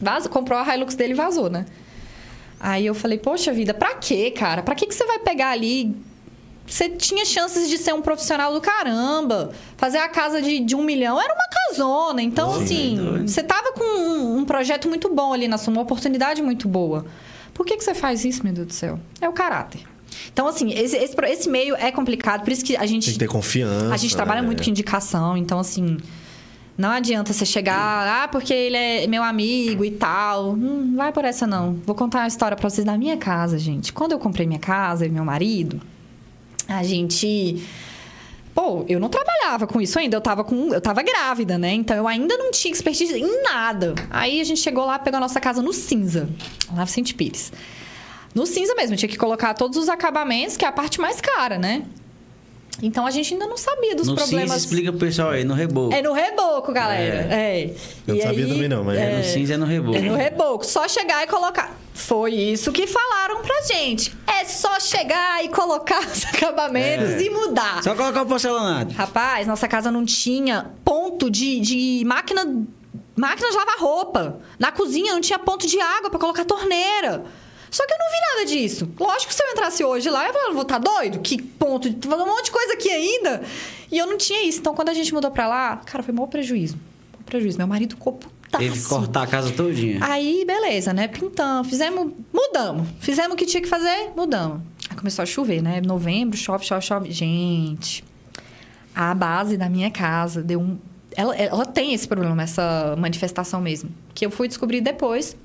vazou, 0.00 0.30
comprou 0.30 0.58
a 0.58 0.74
Hilux 0.74 0.94
dele 0.94 1.12
e 1.12 1.16
vazou, 1.16 1.50
né? 1.50 1.66
Aí 2.60 2.86
eu 2.86 2.94
falei, 2.94 3.18
poxa 3.18 3.52
vida, 3.52 3.72
pra 3.72 3.94
quê, 3.94 4.30
cara? 4.30 4.62
Pra 4.62 4.74
que, 4.74 4.86
que 4.86 4.94
você 4.94 5.04
vai 5.06 5.18
pegar 5.20 5.50
ali? 5.50 5.94
Você 6.66 6.88
tinha 6.90 7.24
chances 7.24 7.68
de 7.68 7.78
ser 7.78 7.94
um 7.94 8.02
profissional 8.02 8.52
do 8.52 8.60
caramba. 8.60 9.52
Fazer 9.76 9.98
a 9.98 10.08
casa 10.08 10.42
de, 10.42 10.60
de 10.60 10.76
um 10.76 10.82
milhão 10.82 11.20
era 11.20 11.32
uma 11.32 11.48
casona. 11.48 12.20
Então, 12.20 12.54
assim, 12.56 13.22
você 13.26 13.42
tava 13.42 13.72
com 13.72 13.84
um, 13.84 14.38
um 14.38 14.44
projeto 14.44 14.88
muito 14.88 15.12
bom 15.14 15.32
ali 15.32 15.48
na 15.48 15.56
sua, 15.56 15.72
uma 15.72 15.82
oportunidade 15.82 16.42
muito 16.42 16.68
boa. 16.68 17.06
Por 17.54 17.64
que, 17.64 17.76
que 17.76 17.84
você 17.84 17.94
faz 17.94 18.24
isso, 18.24 18.44
meu 18.44 18.52
Deus 18.52 18.66
do 18.66 18.72
céu? 18.74 19.00
É 19.20 19.28
o 19.28 19.32
caráter. 19.32 19.80
Então, 20.32 20.46
assim, 20.46 20.72
esse, 20.72 20.96
esse, 20.96 21.14
esse 21.26 21.48
meio 21.48 21.74
é 21.76 21.90
complicado, 21.90 22.42
por 22.42 22.52
isso 22.52 22.64
que 22.64 22.76
a 22.76 22.86
gente. 22.86 23.04
Tem 23.06 23.14
que 23.14 23.18
ter 23.18 23.28
confiança. 23.28 23.92
A 23.92 23.96
gente 23.96 24.14
trabalha 24.14 24.40
né? 24.42 24.46
muito 24.46 24.62
com 24.62 24.70
indicação, 24.70 25.36
então 25.36 25.58
assim. 25.58 25.96
Não 26.78 26.90
adianta 26.90 27.32
você 27.32 27.44
chegar, 27.44 28.22
ah, 28.22 28.28
porque 28.28 28.54
ele 28.54 28.76
é 28.76 29.06
meu 29.08 29.24
amigo 29.24 29.84
e 29.84 29.90
tal. 29.90 30.54
Não 30.54 30.94
vai 30.94 31.12
por 31.12 31.24
essa, 31.24 31.44
não. 31.44 31.74
Vou 31.84 31.92
contar 31.92 32.20
uma 32.20 32.28
história 32.28 32.56
pra 32.56 32.70
vocês 32.70 32.84
da 32.84 32.96
minha 32.96 33.16
casa, 33.16 33.58
gente. 33.58 33.92
Quando 33.92 34.12
eu 34.12 34.18
comprei 34.20 34.46
minha 34.46 34.60
casa 34.60 35.04
e 35.04 35.08
meu 35.08 35.24
marido, 35.24 35.80
a 36.68 36.84
gente. 36.84 37.66
Pô, 38.54 38.84
eu 38.88 39.00
não 39.00 39.08
trabalhava 39.08 39.66
com 39.66 39.80
isso 39.80 39.98
ainda, 39.98 40.16
eu 40.16 40.20
tava 40.20 40.44
com. 40.44 40.72
Eu 40.72 40.80
tava 40.80 41.02
grávida, 41.02 41.58
né? 41.58 41.72
Então 41.72 41.96
eu 41.96 42.06
ainda 42.06 42.36
não 42.36 42.52
tinha 42.52 42.72
expertise 42.72 43.12
em 43.12 43.42
nada. 43.42 43.96
Aí 44.08 44.40
a 44.40 44.44
gente 44.44 44.60
chegou 44.60 44.84
lá, 44.84 45.00
pegou 45.00 45.16
a 45.18 45.20
nossa 45.20 45.40
casa 45.40 45.60
no 45.60 45.72
cinza, 45.72 46.28
lá 46.72 46.84
no 46.84 47.14
Pires. 47.14 47.52
No 48.32 48.46
cinza 48.46 48.76
mesmo, 48.76 48.94
tinha 48.94 49.08
que 49.08 49.18
colocar 49.18 49.52
todos 49.52 49.76
os 49.76 49.88
acabamentos, 49.88 50.56
que 50.56 50.64
é 50.64 50.68
a 50.68 50.72
parte 50.72 51.00
mais 51.00 51.20
cara, 51.20 51.58
né? 51.58 51.82
Então 52.80 53.04
a 53.06 53.10
gente 53.10 53.32
ainda 53.34 53.46
não 53.46 53.56
sabia 53.56 53.94
dos 53.96 54.06
No 54.06 54.14
problemas. 54.14 54.52
cinza, 54.52 54.64
explica 54.64 54.90
pro 54.92 55.00
pessoal 55.00 55.30
aí, 55.30 55.42
no 55.44 55.54
reboco. 55.54 55.92
É 55.94 56.00
no 56.00 56.12
reboco, 56.12 56.72
galera. 56.72 57.26
É. 57.34 57.74
Eu 58.06 58.14
não 58.14 58.22
sabia 58.22 58.46
também 58.46 58.68
não, 58.68 58.84
mas 58.84 58.98
É, 58.98 59.18
no 59.18 59.24
cinza 59.24 59.54
é 59.54 59.56
no 59.56 59.66
reboco. 59.66 59.96
É 59.96 60.00
no 60.00 60.14
reboco. 60.16 60.64
Só 60.64 60.86
chegar 60.86 61.24
e 61.24 61.26
colocar. 61.26 61.76
Foi 61.92 62.32
isso 62.32 62.70
que 62.70 62.86
falaram 62.86 63.42
pra 63.42 63.62
gente. 63.62 64.16
É 64.26 64.44
só 64.44 64.78
chegar 64.78 65.44
e 65.44 65.48
colocar 65.48 66.00
os 66.06 66.24
acabamentos 66.26 67.10
É. 67.10 67.22
e 67.22 67.30
mudar. 67.30 67.82
Só 67.82 67.94
colocar 67.96 68.22
o 68.22 68.26
porcelanato. 68.26 68.94
Rapaz, 68.94 69.46
nossa 69.46 69.66
casa 69.66 69.90
não 69.90 70.04
tinha 70.04 70.70
ponto 70.84 71.28
de, 71.28 71.58
de 71.60 72.02
máquina. 72.06 72.44
Máquina 73.16 73.50
de 73.50 73.56
lavar 73.56 73.78
roupa. 73.80 74.38
Na 74.60 74.70
cozinha 74.70 75.12
não 75.12 75.20
tinha 75.20 75.40
ponto 75.40 75.66
de 75.66 75.80
água 75.80 76.08
pra 76.10 76.20
colocar 76.20 76.44
torneira. 76.44 77.24
Só 77.70 77.86
que 77.86 77.92
eu 77.92 77.98
não 77.98 78.06
vi 78.06 78.36
nada 78.36 78.46
disso. 78.46 78.88
Lógico 78.98 79.28
que 79.28 79.34
se 79.34 79.42
eu 79.42 79.50
entrasse 79.50 79.84
hoje 79.84 80.08
lá, 80.10 80.26
eu 80.28 80.54
vou 80.54 80.64
tá 80.64 80.78
doido? 80.78 81.18
Que 81.20 81.40
ponto? 81.40 81.88
Um 81.88 82.26
monte 82.26 82.46
de 82.46 82.50
coisa 82.50 82.74
aqui 82.74 82.90
ainda. 82.90 83.42
E 83.90 83.98
eu 83.98 84.06
não 84.06 84.16
tinha 84.16 84.46
isso. 84.46 84.60
Então, 84.60 84.74
quando 84.74 84.88
a 84.88 84.94
gente 84.94 85.12
mudou 85.12 85.30
pra 85.30 85.46
lá, 85.46 85.76
cara, 85.78 86.02
foi 86.02 86.14
maior 86.14 86.26
prejuízo. 86.26 86.76
Maior 87.12 87.24
prejuízo. 87.24 87.58
Meu 87.58 87.66
marido 87.66 87.94
ficou 87.94 88.14
putaço. 88.14 88.62
Teve 88.62 88.78
que 88.78 88.88
cortar 88.88 89.22
a 89.22 89.26
casa 89.26 89.52
todinha. 89.52 89.98
Aí, 90.02 90.44
beleza, 90.46 90.92
né? 90.92 91.08
Pintamos, 91.08 91.68
fizemos, 91.68 92.12
mudamos. 92.32 92.88
Fizemos 93.00 93.34
o 93.34 93.36
que 93.36 93.46
tinha 93.46 93.62
que 93.62 93.68
fazer, 93.68 94.10
mudamos. 94.16 94.62
Aí 94.90 94.96
começou 94.96 95.22
a 95.22 95.26
chover, 95.26 95.62
né? 95.62 95.80
Novembro, 95.80 96.36
chove, 96.36 96.64
chove, 96.64 96.82
chove. 96.84 97.10
Gente, 97.12 98.04
a 98.94 99.14
base 99.14 99.56
da 99.56 99.68
minha 99.68 99.90
casa 99.90 100.42
deu 100.42 100.60
um. 100.60 100.78
Ela, 101.16 101.36
ela 101.36 101.66
tem 101.66 101.94
esse 101.94 102.06
problema, 102.06 102.42
essa 102.42 102.94
manifestação 102.96 103.60
mesmo. 103.60 103.90
Que 104.14 104.24
eu 104.24 104.30
fui 104.30 104.48
descobrir 104.48 104.80
depois. 104.80 105.36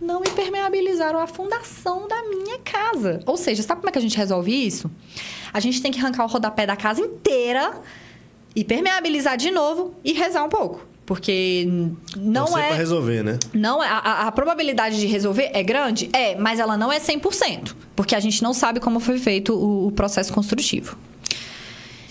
Não 0.00 0.20
impermeabilizaram 0.22 1.18
a 1.18 1.26
fundação 1.26 2.06
da 2.06 2.22
minha 2.28 2.58
casa. 2.58 3.20
Ou 3.26 3.36
seja, 3.36 3.62
sabe 3.62 3.80
como 3.80 3.88
é 3.88 3.92
que 3.92 3.98
a 3.98 4.02
gente 4.02 4.16
resolve 4.16 4.52
isso? 4.52 4.90
A 5.52 5.58
gente 5.60 5.82
tem 5.82 5.90
que 5.90 5.98
arrancar 5.98 6.24
o 6.24 6.28
rodapé 6.28 6.66
da 6.66 6.76
casa 6.76 7.00
inteira, 7.00 7.72
impermeabilizar 8.54 9.36
de 9.36 9.50
novo 9.50 9.94
e 10.04 10.12
rezar 10.12 10.44
um 10.44 10.48
pouco. 10.48 10.86
Porque 11.04 11.66
não 12.16 12.56
é. 12.58 12.68
pra 12.68 12.76
resolver, 12.76 13.22
né? 13.24 13.38
Não, 13.54 13.82
é- 13.82 13.88
a, 13.88 13.96
a- 13.98 14.26
a 14.26 14.32
probabilidade 14.32 15.00
de 15.00 15.06
resolver 15.06 15.50
é 15.54 15.62
grande? 15.62 16.10
É, 16.12 16.36
mas 16.36 16.60
ela 16.60 16.76
não 16.76 16.92
é 16.92 17.00
100%. 17.00 17.74
Porque 17.96 18.14
a 18.14 18.20
gente 18.20 18.42
não 18.42 18.52
sabe 18.52 18.78
como 18.78 19.00
foi 19.00 19.18
feito 19.18 19.54
o, 19.54 19.86
o 19.86 19.92
processo 19.92 20.32
construtivo. 20.32 20.96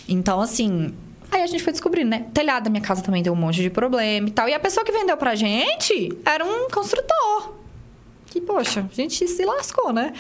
Então, 0.10 0.42
assim... 0.42 0.94
Aí 1.30 1.42
a 1.44 1.48
gente 1.48 1.62
foi 1.62 1.74
descobrindo, 1.74 2.10
né? 2.10 2.26
O 2.30 2.32
telhado 2.32 2.64
da 2.64 2.70
minha 2.70 2.82
casa 2.82 3.02
também 3.04 3.22
deu 3.22 3.34
um 3.34 3.36
monte 3.36 3.62
de 3.62 3.70
problema 3.70 4.30
e 4.30 4.32
tal. 4.32 4.48
E 4.48 4.54
a 4.54 4.60
pessoa 4.60 4.86
que 4.86 4.92
vendeu 4.94 5.18
pra 5.18 5.36
gente 5.36 6.18
era 6.26 6.44
um 6.46 6.70
construtor. 6.70 7.54
Que, 8.40 8.42
poxa, 8.46 8.86
a 8.92 8.94
gente 8.96 9.28
se 9.28 9.44
lascou, 9.46 9.92
né? 9.92 10.14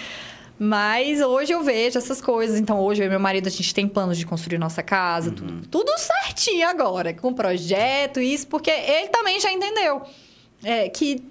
Mas 0.59 1.21
hoje 1.21 1.53
eu 1.53 1.61
vejo 1.61 1.99
essas 1.99 2.19
coisas. 2.19 2.59
Então, 2.59 2.79
hoje 2.79 3.03
eu 3.03 3.05
e 3.05 3.09
meu 3.09 3.19
marido, 3.19 3.45
a 3.47 3.51
gente 3.51 3.73
tem 3.75 3.87
planos 3.87 4.17
de 4.17 4.25
construir 4.25 4.57
nossa 4.57 4.81
casa. 4.81 5.29
Tudo, 5.31 5.67
tudo 5.67 5.91
certinho 5.99 6.67
agora. 6.67 7.13
Com 7.13 7.31
projeto, 7.31 8.19
isso. 8.19 8.47
Porque 8.47 8.71
ele 8.71 9.09
também 9.09 9.39
já 9.39 9.51
entendeu 9.51 10.01
é, 10.63 10.89
que 10.89 11.23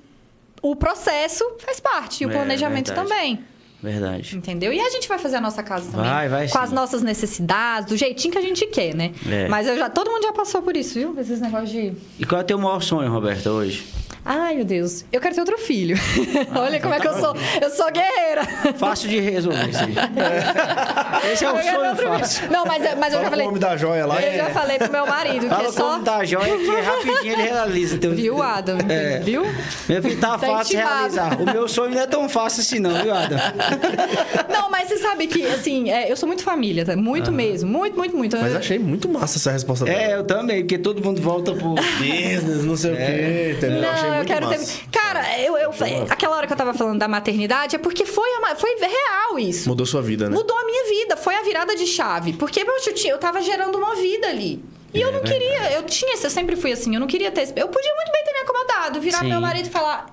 o 0.62 0.76
processo 0.76 1.44
faz 1.58 1.80
parte. 1.80 2.22
E 2.22 2.26
o 2.26 2.30
É, 2.30 2.32
planejamento 2.34 2.86
verdade. 2.94 3.08
também. 3.08 3.44
Verdade. 3.82 4.36
Entendeu? 4.36 4.72
E 4.72 4.80
a 4.80 4.90
gente 4.90 5.06
vai 5.08 5.18
fazer 5.18 5.36
a 5.36 5.40
nossa 5.40 5.62
casa 5.62 5.90
também. 5.90 6.10
Vai, 6.10 6.28
vai 6.28 6.48
Com 6.48 6.58
sim. 6.58 6.64
as 6.64 6.72
nossas 6.72 7.02
necessidades, 7.02 7.88
do 7.88 7.96
jeitinho 7.96 8.32
que 8.32 8.38
a 8.38 8.42
gente 8.42 8.66
quer, 8.66 8.94
né? 8.94 9.12
É. 9.30 9.48
Mas 9.48 9.66
eu 9.68 9.76
já, 9.78 9.88
todo 9.90 10.10
mundo 10.10 10.22
já 10.22 10.32
passou 10.32 10.62
por 10.62 10.76
isso, 10.76 10.94
viu? 10.94 11.14
Esses 11.18 11.40
negócios 11.40 11.70
de... 11.70 11.92
E 12.18 12.24
qual 12.24 12.40
é 12.40 12.44
o 12.44 12.46
teu 12.46 12.58
maior 12.58 12.80
sonho, 12.82 13.10
Roberta, 13.10 13.50
hoje? 13.50 13.86
Ai, 14.28 14.56
meu 14.56 14.64
Deus. 14.64 15.04
Eu 15.12 15.20
quero 15.20 15.34
ter 15.36 15.40
outro 15.40 15.56
filho. 15.58 15.96
Ah, 16.52 16.60
Olha 16.60 16.80
como 16.80 16.92
é 16.94 16.98
então 16.98 17.12
que 17.12 17.18
eu 17.18 17.22
sou. 17.22 17.36
Eu 17.62 17.70
sou 17.70 17.86
guerreira. 17.92 18.44
Fácil 18.76 19.08
de 19.08 19.18
resolver 19.20 19.68
isso 19.68 19.80
aí. 19.84 21.32
Esse 21.32 21.44
é 21.44 21.50
o 21.50 21.54
ter 21.54 21.62
sonho 21.64 21.96
filho. 21.96 22.08
fácil. 22.18 22.50
Não, 22.50 22.64
mas, 22.66 22.82
mas 22.98 23.12
eu 23.12 23.18
já 23.20 23.20
com 23.20 23.26
o 23.26 23.30
falei... 23.30 23.46
nome 23.46 23.58
da 23.58 23.76
joia 23.76 24.06
lá. 24.06 24.20
Eu 24.20 24.36
já 24.36 24.50
falei 24.50 24.78
pro 24.78 24.90
meu 24.92 25.06
marido 25.06 25.40
que 25.42 25.48
Fala 25.48 25.68
é 25.68 25.72
só... 25.72 25.90
como 25.92 26.02
da 26.04 26.24
joia 26.24 26.56
que 26.56 26.80
rapidinho 26.80 27.32
ele 27.34 27.42
realiza. 27.42 27.98
Teu... 27.98 28.14
Viu, 28.14 28.42
Adam? 28.42 28.78
É. 28.88 29.18
Viu? 29.20 29.42
Meu 29.88 30.02
filho, 30.02 30.20
tá, 30.20 30.30
Tá 30.30 30.38
fácil 30.38 30.70
de 30.70 30.76
intimado. 30.76 30.96
realizar. 30.98 31.40
O 31.40 31.44
meu 31.44 31.68
sonho 31.68 31.94
não 31.94 32.00
é 32.00 32.06
tão 32.06 32.28
fácil 32.28 32.60
assim 32.62 32.78
não, 32.78 33.02
viu, 33.02 33.14
Adam? 33.14 33.38
Não, 34.52 34.70
mas 34.70 34.88
você 34.88 34.98
sabe 34.98 35.26
que, 35.26 35.44
assim, 35.46 35.90
é, 35.90 36.10
eu 36.10 36.16
sou 36.16 36.26
muito 36.26 36.42
família, 36.42 36.84
tá? 36.84 36.96
Muito 36.96 37.30
mesmo. 37.32 37.70
Muito, 37.70 37.96
muito, 37.96 38.16
muito. 38.16 38.36
Mas 38.36 38.52
Eu- 38.52 38.58
achei 38.58 38.78
muito 38.78 39.08
massa 39.08 39.38
essa 39.38 39.50
resposta 39.52 39.88
É, 39.88 40.08
dela. 40.08 40.12
eu 40.20 40.24
também, 40.24 40.60
porque 40.62 40.78
todo 40.78 41.02
mundo 41.02 41.20
volta 41.20 41.52
pro... 41.54 41.74
Business, 41.74 42.64
não 42.64 42.76
sei 42.76 42.92
o 42.92 42.96
quê, 42.96 43.54
entendeu? 43.56 43.82
Não, 43.82 43.88
achei 43.90 44.08
eu 44.08 44.14
muito 44.14 44.26
quero 44.26 44.46
massa. 44.46 44.64
ter. 44.82 44.88
Cara, 44.90 45.38
eu, 45.40 45.56
eu, 45.58 45.70
aquela 46.10 46.36
hora 46.36 46.46
que 46.46 46.52
eu 46.52 46.56
tava 46.56 46.74
falando 46.74 46.98
da 46.98 47.08
maternidade 47.08 47.76
é 47.76 47.78
porque 47.78 48.04
foi, 48.06 48.28
a 48.36 48.40
ma- 48.40 48.56
foi 48.56 48.70
real 48.78 49.38
isso. 49.38 49.68
Mudou 49.68 49.86
sua 49.86 50.02
vida, 50.02 50.28
né? 50.28 50.36
Mudou 50.36 50.56
a 50.56 50.64
minha 50.64 50.84
vida, 50.88 51.16
foi 51.16 51.34
a 51.34 51.42
virada 51.42 51.74
de 51.76 51.86
chave. 51.86 52.32
Porque, 52.34 52.64
poxa, 52.64 52.90
eu, 52.90 52.94
tinha, 52.94 53.12
eu 53.12 53.18
tava 53.18 53.40
gerando 53.40 53.76
uma 53.78 53.94
vida 53.96 54.28
ali. 54.28 54.62
E 54.94 55.00
eu 55.00 55.12
não 55.12 55.20
queria, 55.20 55.72
eu 55.72 55.82
tinha, 55.82 56.16
eu 56.16 56.30
sempre 56.30 56.56
fui 56.56 56.72
assim, 56.72 56.94
eu 56.94 57.00
não 57.00 57.06
queria 57.06 57.30
ter. 57.30 57.42
Eu 57.56 57.68
podia 57.68 57.94
muito 57.94 58.12
bem 58.12 58.24
ter 58.24 58.32
me 58.32 58.38
acomodado, 58.38 59.00
virar 59.00 59.18
Sim. 59.18 59.28
meu 59.28 59.40
marido 59.40 59.66
e 59.66 59.70
falar: 59.70 60.06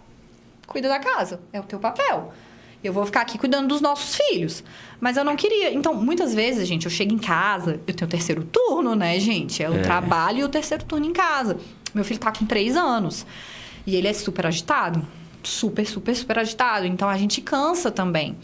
cuida 0.67 0.89
da 0.89 0.99
casa, 0.99 1.39
é 1.53 1.59
o 1.59 1.63
teu 1.63 1.79
papel. 1.79 2.33
Eu 2.83 2.91
vou 2.91 3.05
ficar 3.05 3.21
aqui 3.21 3.37
cuidando 3.37 3.67
dos 3.67 3.79
nossos 3.81 4.15
filhos. 4.15 4.63
Mas 4.99 5.15
eu 5.17 5.23
não 5.23 5.35
queria. 5.35 5.73
Então, 5.73 5.93
muitas 5.93 6.33
vezes, 6.33 6.67
gente, 6.67 6.85
eu 6.85 6.91
chego 6.91 7.13
em 7.13 7.17
casa, 7.17 7.79
eu 7.87 7.93
tenho 7.93 8.07
o 8.07 8.11
terceiro 8.11 8.43
turno, 8.43 8.93
né, 8.95 9.19
gente? 9.19 9.63
É 9.63 9.69
o 9.69 9.75
É. 9.75 9.81
trabalho 9.81 10.39
e 10.39 10.43
o 10.43 10.49
terceiro 10.49 10.83
turno 10.83 11.05
em 11.05 11.13
casa. 11.13 11.57
Meu 11.93 12.03
filho 12.03 12.19
tá 12.19 12.31
com 12.31 12.45
três 12.45 12.75
anos. 12.75 13.25
E 13.87 13.95
ele 13.95 14.07
é 14.07 14.13
super 14.13 14.45
agitado. 14.47 15.05
Super, 15.43 15.85
super, 15.85 16.15
super 16.15 16.39
agitado. 16.39 16.85
Então 16.85 17.07
a 17.07 17.17
gente 17.17 17.41
cansa 17.41 17.89
também. 17.91 18.37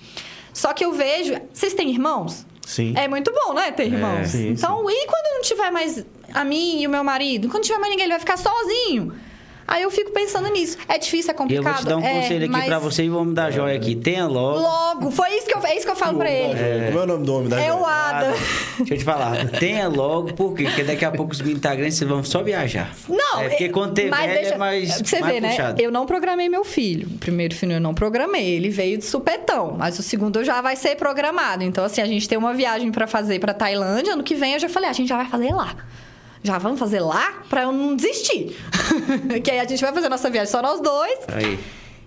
Só 0.54 0.74
que 0.74 0.84
eu 0.86 0.92
vejo. 0.94 1.34
Vocês 1.54 1.74
têm 1.74 1.90
irmãos? 1.90 2.46
Sim. 2.66 2.94
É 2.96 3.08
muito 3.08 3.32
bom, 3.34 3.54
né? 3.54 3.72
Ter 3.72 3.88
irmãos. 3.88 4.28
sim, 4.30 4.50
então, 4.50 4.88
e 4.90 5.06
quando 5.08 5.34
não 5.36 5.42
tiver 5.42 5.72
mais 5.72 6.06
a 6.34 6.44
mim 6.44 6.82
e 6.82 6.88
o 6.88 6.90
meu 6.90 7.04
marido? 7.04 7.48
Quando 7.48 7.56
não 7.56 7.62
tiver 7.64 7.80
mais 7.80 7.90
ninguém, 7.90 8.06
ele 8.06 8.14
vai 8.14 8.20
ficar 8.20 8.38
sozinho. 8.38 9.14
Aí 9.72 9.84
eu 9.84 9.92
fico 9.92 10.10
pensando 10.12 10.50
nisso. 10.50 10.78
É 10.88 10.98
difícil, 10.98 11.30
é 11.30 11.34
E 11.34 11.38
complicado. 11.38 11.66
eu 11.68 11.74
vou 11.74 11.82
te 11.84 11.86
dar 11.88 11.98
um 11.98 12.04
é, 12.04 12.22
conselho 12.22 12.44
aqui 12.46 12.52
mas 12.52 12.66
pra 12.66 12.80
você 12.80 13.04
e 13.04 13.10
vamos 13.10 13.36
dar 13.36 13.52
joia 13.52 13.76
aqui. 13.76 13.96
Tenha 13.96 14.26
logo. 14.26 14.60
Logo, 14.60 15.12
foi 15.12 15.30
isso 15.38 15.46
que 15.46 15.56
eu, 15.56 15.64
é 15.64 15.76
isso 15.76 15.86
que 15.86 15.92
eu 15.92 15.96
falo 15.96 16.18
pra 16.18 16.30
ele. 16.32 16.88
Como 16.88 17.00
é 17.00 17.04
o 17.04 17.06
nome 17.06 17.26
do 17.26 17.36
homem 17.36 17.50
da 17.50 17.60
É 17.62 17.68
joia? 17.68 17.76
o 17.80 17.86
Ada. 17.86 18.34
Deixa 18.80 18.94
eu 18.94 18.98
te 18.98 19.04
falar. 19.04 19.48
Tenha 19.60 19.88
logo, 19.88 20.34
por 20.34 20.56
quê? 20.56 20.64
Porque 20.64 20.84
daqui 20.84 21.06
a 21.06 21.12
pouco 21.12 21.34
os 21.34 21.42
meninos 21.42 21.62
tá 21.62 21.76
vão 22.08 22.24
só 22.24 22.42
viajar. 22.42 22.96
Não, 23.08 23.42
é 23.42 23.50
porque 23.50 23.70
quando 23.70 23.94
tem 23.94 24.10
mas 24.10 24.26
velho 24.26 24.34
deixa, 24.40 24.56
é 24.56 24.58
mais, 24.58 24.90
você 25.02 25.20
mais 25.20 25.34
ver, 25.34 25.42
né? 25.42 25.50
puxado. 25.50 25.82
Eu 25.82 25.92
não 25.92 26.06
programei 26.08 26.50
meu 26.50 26.64
filho. 26.64 27.08
O 27.08 27.18
primeiro 27.20 27.54
filho 27.54 27.74
eu 27.74 27.80
não 27.82 27.94
programei, 27.94 28.50
ele 28.56 28.70
veio 28.70 28.98
de 28.98 29.06
supetão, 29.06 29.76
mas 29.78 30.00
o 30.00 30.04
segundo 30.04 30.44
já 30.44 30.62
vai 30.62 30.76
ser 30.76 30.96
programado. 30.96 31.64
Então 31.64 31.84
assim, 31.84 32.02
a 32.02 32.08
gente 32.08 32.28
tem 32.28 32.38
uma 32.38 32.54
viagem 32.56 32.92
pra 32.92 33.06
fazer 33.06 33.38
pra 33.40 33.54
Tailândia, 33.54 34.14
ano 34.14 34.24
que 34.24 34.34
vem 34.34 34.54
eu 34.54 34.60
já 34.60 34.68
falei, 34.70 34.88
"Ah, 34.88 34.92
a 34.92 34.96
gente 34.96 35.10
já 35.10 35.18
vai 35.18 35.28
fazer 35.28 35.54
lá. 35.54 35.76
Já 36.44 36.58
vamos 36.58 36.80
fazer 36.80 37.00
lá 37.02 37.44
pra 37.50 37.64
eu 37.64 37.72
não 37.72 37.96
desistir. 37.96 38.56
que 39.44 39.52
aí 39.52 39.60
a 39.60 39.66
gente 39.68 39.82
vai 39.82 39.94
fazer 39.94 40.10
nossa 40.10 40.30
viagem 40.30 40.52
só 40.52 40.62
nós 40.62 40.80
dois. 40.82 41.20
Aí. 41.28 41.60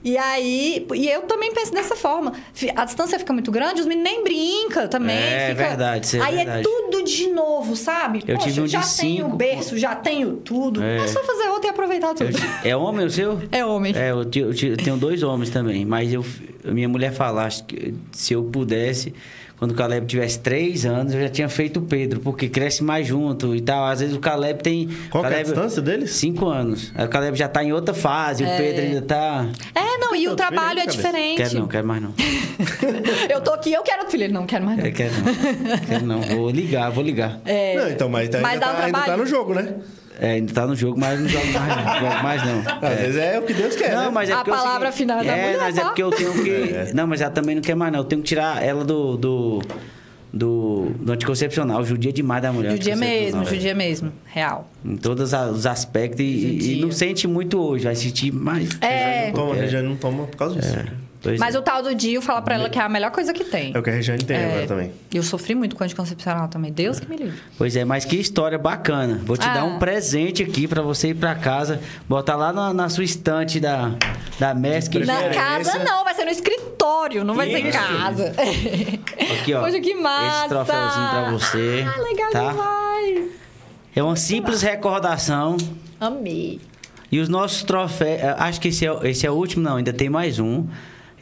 E 0.05 0.19
aí, 0.19 0.85
e 0.97 1.09
eu 1.09 1.23
também 1.23 1.53
penso 1.55 1.71
dessa 1.73 1.95
forma. 1.95 2.33
A 2.75 2.85
distância 2.85 3.17
fica 3.21 3.33
muito 3.33 3.53
grande, 3.53 3.81
os 3.83 3.87
meninos 3.87 4.11
nem 4.11 4.25
brincam 4.25 4.89
também. 4.89 5.17
É, 5.17 5.51
fica- 5.51 5.69
verdade, 5.69 6.17
é 6.17 6.21
Aí 6.21 6.37
verdade. 6.39 6.59
é 6.59 6.63
tudo 6.63 7.05
de 7.05 7.29
novo, 7.29 7.77
sabe? 7.77 8.25
Eu 8.27 8.37
tive 8.37 8.63
um 8.63 8.65
de 8.65 8.73
já 8.73 8.81
tenho 8.81 9.25
cinco, 9.27 9.37
berço, 9.37 9.79
já 9.79 9.95
tenho 9.95 10.39
tudo. 10.39 10.83
É. 10.83 10.97
É, 10.97 11.07
só 11.07 11.23
fazer 11.23 11.47
outro 11.51 11.69
e 11.69 11.71
aproveitar 11.71 12.15
tudo. 12.15 12.31
Eu- 12.65 12.71
é 12.73 12.77
homem 12.77 13.07
o 13.07 13.11
seu? 13.11 13.41
É 13.53 13.65
homem. 13.65 13.95
É, 13.97 14.11
eu, 14.11 14.23
eu 14.23 14.51
eu 14.71 14.77
tenho 14.77 14.97
dois 14.97 15.23
homens 15.23 15.51
também, 15.51 15.85
mas 15.85 16.13
eu, 16.13 16.25
minha 16.65 16.89
mulher 16.89 17.13
falasse 17.13 17.63
que 17.63 17.95
se 18.11 18.33
eu 18.35 18.43
pudesse, 18.43 19.15
quando 19.63 19.71
o 19.71 19.75
Caleb 19.77 20.07
tivesse 20.09 20.41
três 20.41 20.85
anos, 20.85 21.15
eu 21.15 21.21
já 21.21 21.29
tinha 21.29 21.49
feito 21.49 21.79
o 21.79 21.83
Pedro, 21.83 22.19
porque 22.19 22.49
cresce 22.49 22.83
mais 22.83 23.07
junto 23.07 23.55
e 23.55 23.61
tal. 23.61 23.85
Às 23.87 24.01
vezes 24.01 24.17
o 24.17 24.19
Caleb 24.19 24.61
tem. 24.61 24.89
Qual 25.09 25.23
que 25.23 25.29
é 25.29 25.31
a 25.31 25.33
Caleb- 25.35 25.53
distância 25.53 25.81
deles? 25.81 26.11
Cinco 26.11 26.49
anos. 26.49 26.91
Aí 26.97 27.07
o 27.07 27.09
Caleb 27.09 27.39
já 27.39 27.47
tá 27.47 27.63
em 27.63 27.73
outra 27.73 27.95
fase, 27.95 28.43
o 28.43 28.47
Pedro 28.49 28.83
ainda 28.83 29.03
tá. 29.03 29.47
É, 29.73 29.99
não, 29.99 30.17
e 30.17 30.27
o 30.27 30.31
outro 30.31 30.45
trabalho 30.49 30.81
filho 30.81 30.83
é 30.83 30.87
diferente. 30.93 31.37
Quero 31.37 31.55
não, 31.61 31.69
quero 31.69 31.87
mais 31.87 32.03
não. 32.03 32.13
Eu 33.31 33.41
tô 33.41 33.53
aqui, 33.53 33.73
eu 33.73 33.83
quero 33.85 33.99
outro 33.99 34.11
filho. 34.11 34.25
Ele 34.25 34.33
não 34.33 34.47
quero 34.47 34.65
mais 34.65 34.79
não. 34.79 34.91
Quero, 34.91 34.97
quero 34.97 35.15
não. 35.23 35.79
Quero 35.79 36.07
não. 36.07 36.21
Vou 36.23 36.51
ligar, 36.51 36.91
vou 36.91 37.05
ligar. 37.05 37.41
É, 37.45 37.77
Não, 37.77 37.89
então, 37.89 38.09
mas, 38.09 38.29
Mas 38.31 38.45
ainda, 38.55 38.67
dá 38.67 38.73
um 38.73 38.77
tá, 38.77 38.85
ainda 38.87 39.01
tá 39.03 39.17
no 39.17 39.27
jogo, 39.27 39.55
né? 39.55 39.75
É, 40.21 40.33
ainda 40.33 40.53
tá 40.53 40.67
no 40.67 40.75
jogo, 40.77 40.99
mas 41.01 41.19
não 41.21 41.29
jogo 41.29 41.47
mais, 41.53 41.77
não. 41.77 42.01
Jogo 42.01 42.23
mais 42.23 42.43
não. 42.47 42.89
Às 42.89 42.99
vezes 43.01 43.17
é 43.17 43.39
o 43.39 43.43
que 43.43 43.55
Deus 43.55 43.75
quer, 43.75 43.95
Não, 43.95 44.05
né? 44.05 44.11
mas 44.13 44.29
é 44.31 44.35
A 44.35 44.41
é 44.41 44.45
palavra 44.45 44.93
seguinte- 44.93 44.97
final 44.99 45.21
é 45.21 45.25
da 45.25 45.37
É, 45.37 45.43
mulher, 45.47 45.59
mas 45.61 45.79
é 45.79 45.85
porque 45.85 46.03
eu 46.03 46.11
tenho 46.11 46.33
que. 46.45 46.95
Não, 46.95 47.07
mas 47.07 47.21
ela 47.21 47.31
também 47.31 47.55
não 47.55 47.63
quer 47.63 47.75
mais, 47.75 47.93
não. 47.93 48.01
Eu 48.01 48.05
tenho 48.05 48.23
que 48.23 48.29
tirar 48.29 48.63
ela 48.63 48.85
do. 48.85 49.17
do... 49.17 49.63
Do, 50.35 50.87
do 50.99 51.13
anticoncepcional, 51.13 51.85
judia 51.85 52.11
demais 52.11 52.41
da 52.41 52.51
mulher. 52.51 52.71
judia 52.73 52.97
mesmo, 52.97 53.45
judia 53.45 53.75
mesmo. 53.75 54.11
Real. 54.25 54.67
Em 54.83 54.97
todos 54.97 55.35
os 55.35 55.67
aspectos. 55.67 56.21
E, 56.21 56.79
e 56.79 56.81
não 56.81 56.91
sente 56.91 57.29
muito 57.29 57.61
hoje, 57.61 57.85
vai 57.85 57.95
sentir 57.95 58.33
mais. 58.33 58.71
É. 58.81 59.27
Não 59.27 59.35
toma, 59.35 59.53
a 59.53 59.57
Regiane 59.57 59.89
não 59.89 59.97
toma 59.97 60.25
por 60.25 60.37
causa 60.39 60.59
disso. 60.59 60.75
Pois 61.23 61.39
Mas 61.39 61.55
é. 61.55 61.59
o 61.59 61.63
tal 61.63 61.83
do 61.85 61.95
Dio 61.95 62.21
fala 62.21 62.43
pra 62.43 62.57
ela 62.57 62.69
que 62.69 62.79
é 62.79 62.83
a 62.83 62.89
melhor 62.89 63.13
coisa 63.13 63.33
que 63.33 63.45
tem. 63.45 63.73
É 63.75 63.79
o 63.79 63.83
que 63.83 63.91
a 63.91 63.93
Regiane 63.93 64.25
tem 64.25 64.37
É. 64.37 64.45
agora 64.47 64.67
também. 64.67 64.93
Eu 65.15 65.23
sofri 65.23 65.55
muito 65.55 65.77
com 65.77 65.85
anticoncepcional 65.85 66.49
também. 66.49 66.73
Deus 66.73 66.99
que 66.99 67.09
me 67.09 67.17
livre. 67.17 67.39
Pois 67.57 67.77
é, 67.77 67.85
mas 67.85 68.05
que 68.05 68.17
história 68.17 68.59
bacana. 68.59 69.21
Vou 69.25 69.37
te 69.37 69.47
Ah. 69.47 69.55
dar 69.55 69.65
um 69.65 69.79
presente 69.79 70.43
aqui 70.43 70.67
pra 70.67 70.83
você 70.83 71.09
ir 71.11 71.15
pra 71.15 71.35
casa, 71.37 71.81
botar 72.09 72.35
lá 72.35 72.53
na, 72.53 72.75
na 72.75 72.89
sua 72.89 73.05
estante 73.05 73.61
da, 73.61 73.93
da 74.41 74.53
Mask. 74.53 74.95
Na 74.97 75.29
casa 75.31 75.79
não, 75.79 76.03
vai 76.03 76.13
ser 76.15 76.25
no 76.25 76.31
escritório, 76.33 77.23
não 77.23 77.35
vai 77.35 77.49
ser 77.51 77.59
em 77.59 77.69
Isso. 77.69 77.79
casa. 77.79 78.33
Aqui, 79.41 79.55
ó. 79.55 79.61
Poxa, 79.63 79.81
que 79.81 79.95
massa! 79.95 80.39
Esse 80.41 80.49
troféuzinho 80.49 81.09
pra 81.09 81.31
você. 81.31 81.85
Ah, 81.87 82.01
legal 82.03 82.31
tá? 82.33 82.51
demais. 82.51 83.31
É 83.95 84.03
uma 84.03 84.17
simples 84.17 84.61
recordação. 84.63 85.57
Amei. 86.01 86.61
E 87.13 87.21
os 87.21 87.29
nossos 87.29 87.63
troféus. 87.63 88.21
eh, 88.23 88.35
Acho 88.39 88.61
que 88.61 88.69
esse 88.69 88.87
é, 88.87 88.99
esse 89.09 89.27
é 89.27 89.31
o 89.31 89.35
último, 89.35 89.63
não, 89.63 89.77
ainda 89.77 89.93
tem 89.93 90.09
mais 90.09 90.39
um. 90.41 90.67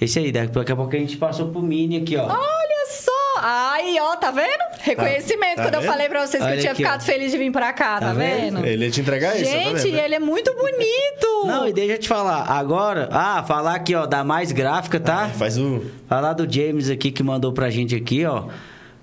Esse 0.01 0.19
aí, 0.19 0.33
daqui 0.33 0.53
daqui 0.53 0.73
a 0.73 0.77
pouco 0.77 0.95
a 0.97 0.99
gente 0.99 1.17
passou 1.17 1.49
pro 1.49 1.61
Mini 1.63 1.99
aqui, 1.99 2.17
ó. 2.17 2.25
Olha 2.25 2.87
só! 2.89 3.11
Aí, 3.43 3.99
ó, 4.01 4.17
tá 4.17 4.31
vendo? 4.31 4.49
Reconhecimento. 4.81 5.57
Tá 5.57 5.63
Quando 5.65 5.75
eu 5.75 5.81
vendo? 5.81 5.91
falei 5.91 6.09
pra 6.09 6.27
vocês 6.27 6.43
que 6.43 6.49
Olha 6.49 6.57
eu 6.57 6.61
tinha 6.61 6.73
aqui, 6.73 6.83
ficado 6.83 7.01
ó. 7.03 7.05
feliz 7.05 7.31
de 7.31 7.39
vir 7.39 7.53
pra 7.53 7.73
cá, 7.73 8.01
tá, 8.01 8.07
Tá 8.09 8.13
vendo? 8.13 8.57
vendo? 8.57 8.67
Ele 8.67 8.85
ia 8.87 8.91
te 8.91 9.01
entregar 9.01 9.35
isso, 9.41 9.45
tá 9.51 9.59
Gente, 9.59 9.83
vendo? 9.91 9.99
ele 9.99 10.15
é 10.15 10.19
muito 10.19 10.53
bonito! 10.55 11.27
Não, 11.47 11.67
e 11.69 11.73
deixa 11.73 11.93
eu 11.95 11.99
te 11.99 12.09
falar. 12.09 12.45
Agora, 12.51 13.09
ah, 13.13 13.43
falar 13.45 13.75
aqui, 13.75 13.95
ó, 13.95 14.07
da 14.07 14.23
mais 14.25 14.53
gráfica, 14.53 14.99
tá? 15.01 15.29
Faz 15.29 15.57
o... 15.59 15.83
Falar 16.09 16.33
do 16.33 16.51
James 16.51 16.91
aqui 16.91 17.11
que 17.11 17.23
mandou 17.23 17.53
pra 17.53 17.71
gente 17.71 17.95
aqui, 17.95 18.25
ó. 18.27 18.45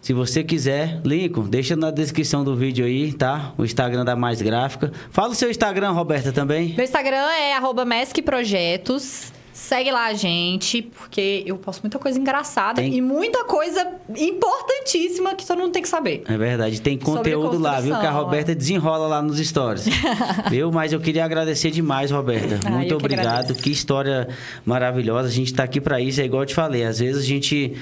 Se 0.02 0.14
você 0.14 0.44
quiser, 0.44 1.00
Lincoln, 1.04 1.44
deixa 1.50 1.76
na 1.76 1.90
descrição 1.92 2.44
do 2.44 2.56
vídeo 2.56 2.86
aí, 2.86 3.12
tá? 3.14 3.54
O 3.58 3.64
Instagram 3.66 4.06
da 4.06 4.16
Mais 4.16 4.42
Gráfica. 4.42 4.92
Fala 5.10 5.30
o 5.30 5.36
seu 5.36 5.50
Instagram, 5.50 5.92
Roberta, 5.92 6.32
também. 6.32 6.74
Meu 6.76 6.84
Instagram 6.86 7.18
é 7.32 7.54
arroba 7.56 7.84
Mesc 7.84 8.22
Projetos. 8.22 9.34
Segue 9.58 9.90
lá 9.90 10.06
a 10.06 10.14
gente, 10.14 10.84
porque 10.84 11.42
eu 11.44 11.58
posto 11.58 11.82
muita 11.82 11.98
coisa 11.98 12.20
engraçada 12.20 12.80
Tem- 12.80 12.94
e 12.94 13.02
muita 13.02 13.44
coisa 13.44 13.88
importantíssima 14.16 15.34
que 15.34 15.48
todo 15.48 15.58
mundo 15.58 15.72
tem 15.72 15.82
que 15.82 15.90
saber. 15.90 16.22
É 16.30 16.38
verdade, 16.38 16.80
tem 16.80 16.96
conteúdo 16.96 17.58
lá, 17.58 17.80
viu? 17.82 18.00
Que 18.00 18.06
a 18.06 18.12
Roberta 18.12 18.54
desenrola 18.54 19.08
lá 19.08 19.20
nos 19.20 19.40
stories. 19.40 19.86
viu? 20.52 20.72
Mas 20.72 20.94
eu 20.94 21.00
queria 21.00 21.26
agradecer 21.26 21.72
demais, 21.72 22.12
Roberta. 22.12 22.60
Ah, 22.64 22.70
Muito 22.70 22.90
que 22.90 22.94
obrigado. 22.94 23.26
agradeço. 23.26 23.60
Que 23.60 23.72
história 23.72 24.30
maravilhosa. 24.64 25.28
A 25.28 25.32
gente 25.32 25.52
tá 25.52 25.64
aqui 25.64 25.82
para 25.82 26.00
isso, 26.00 26.22
é 26.22 26.26
igual 26.26 26.44
eu 26.44 26.48
te 26.48 26.54
falei. 26.54 26.84
Às 26.84 27.00
vezes 27.00 27.24
a 27.24 27.26
gente 27.26 27.74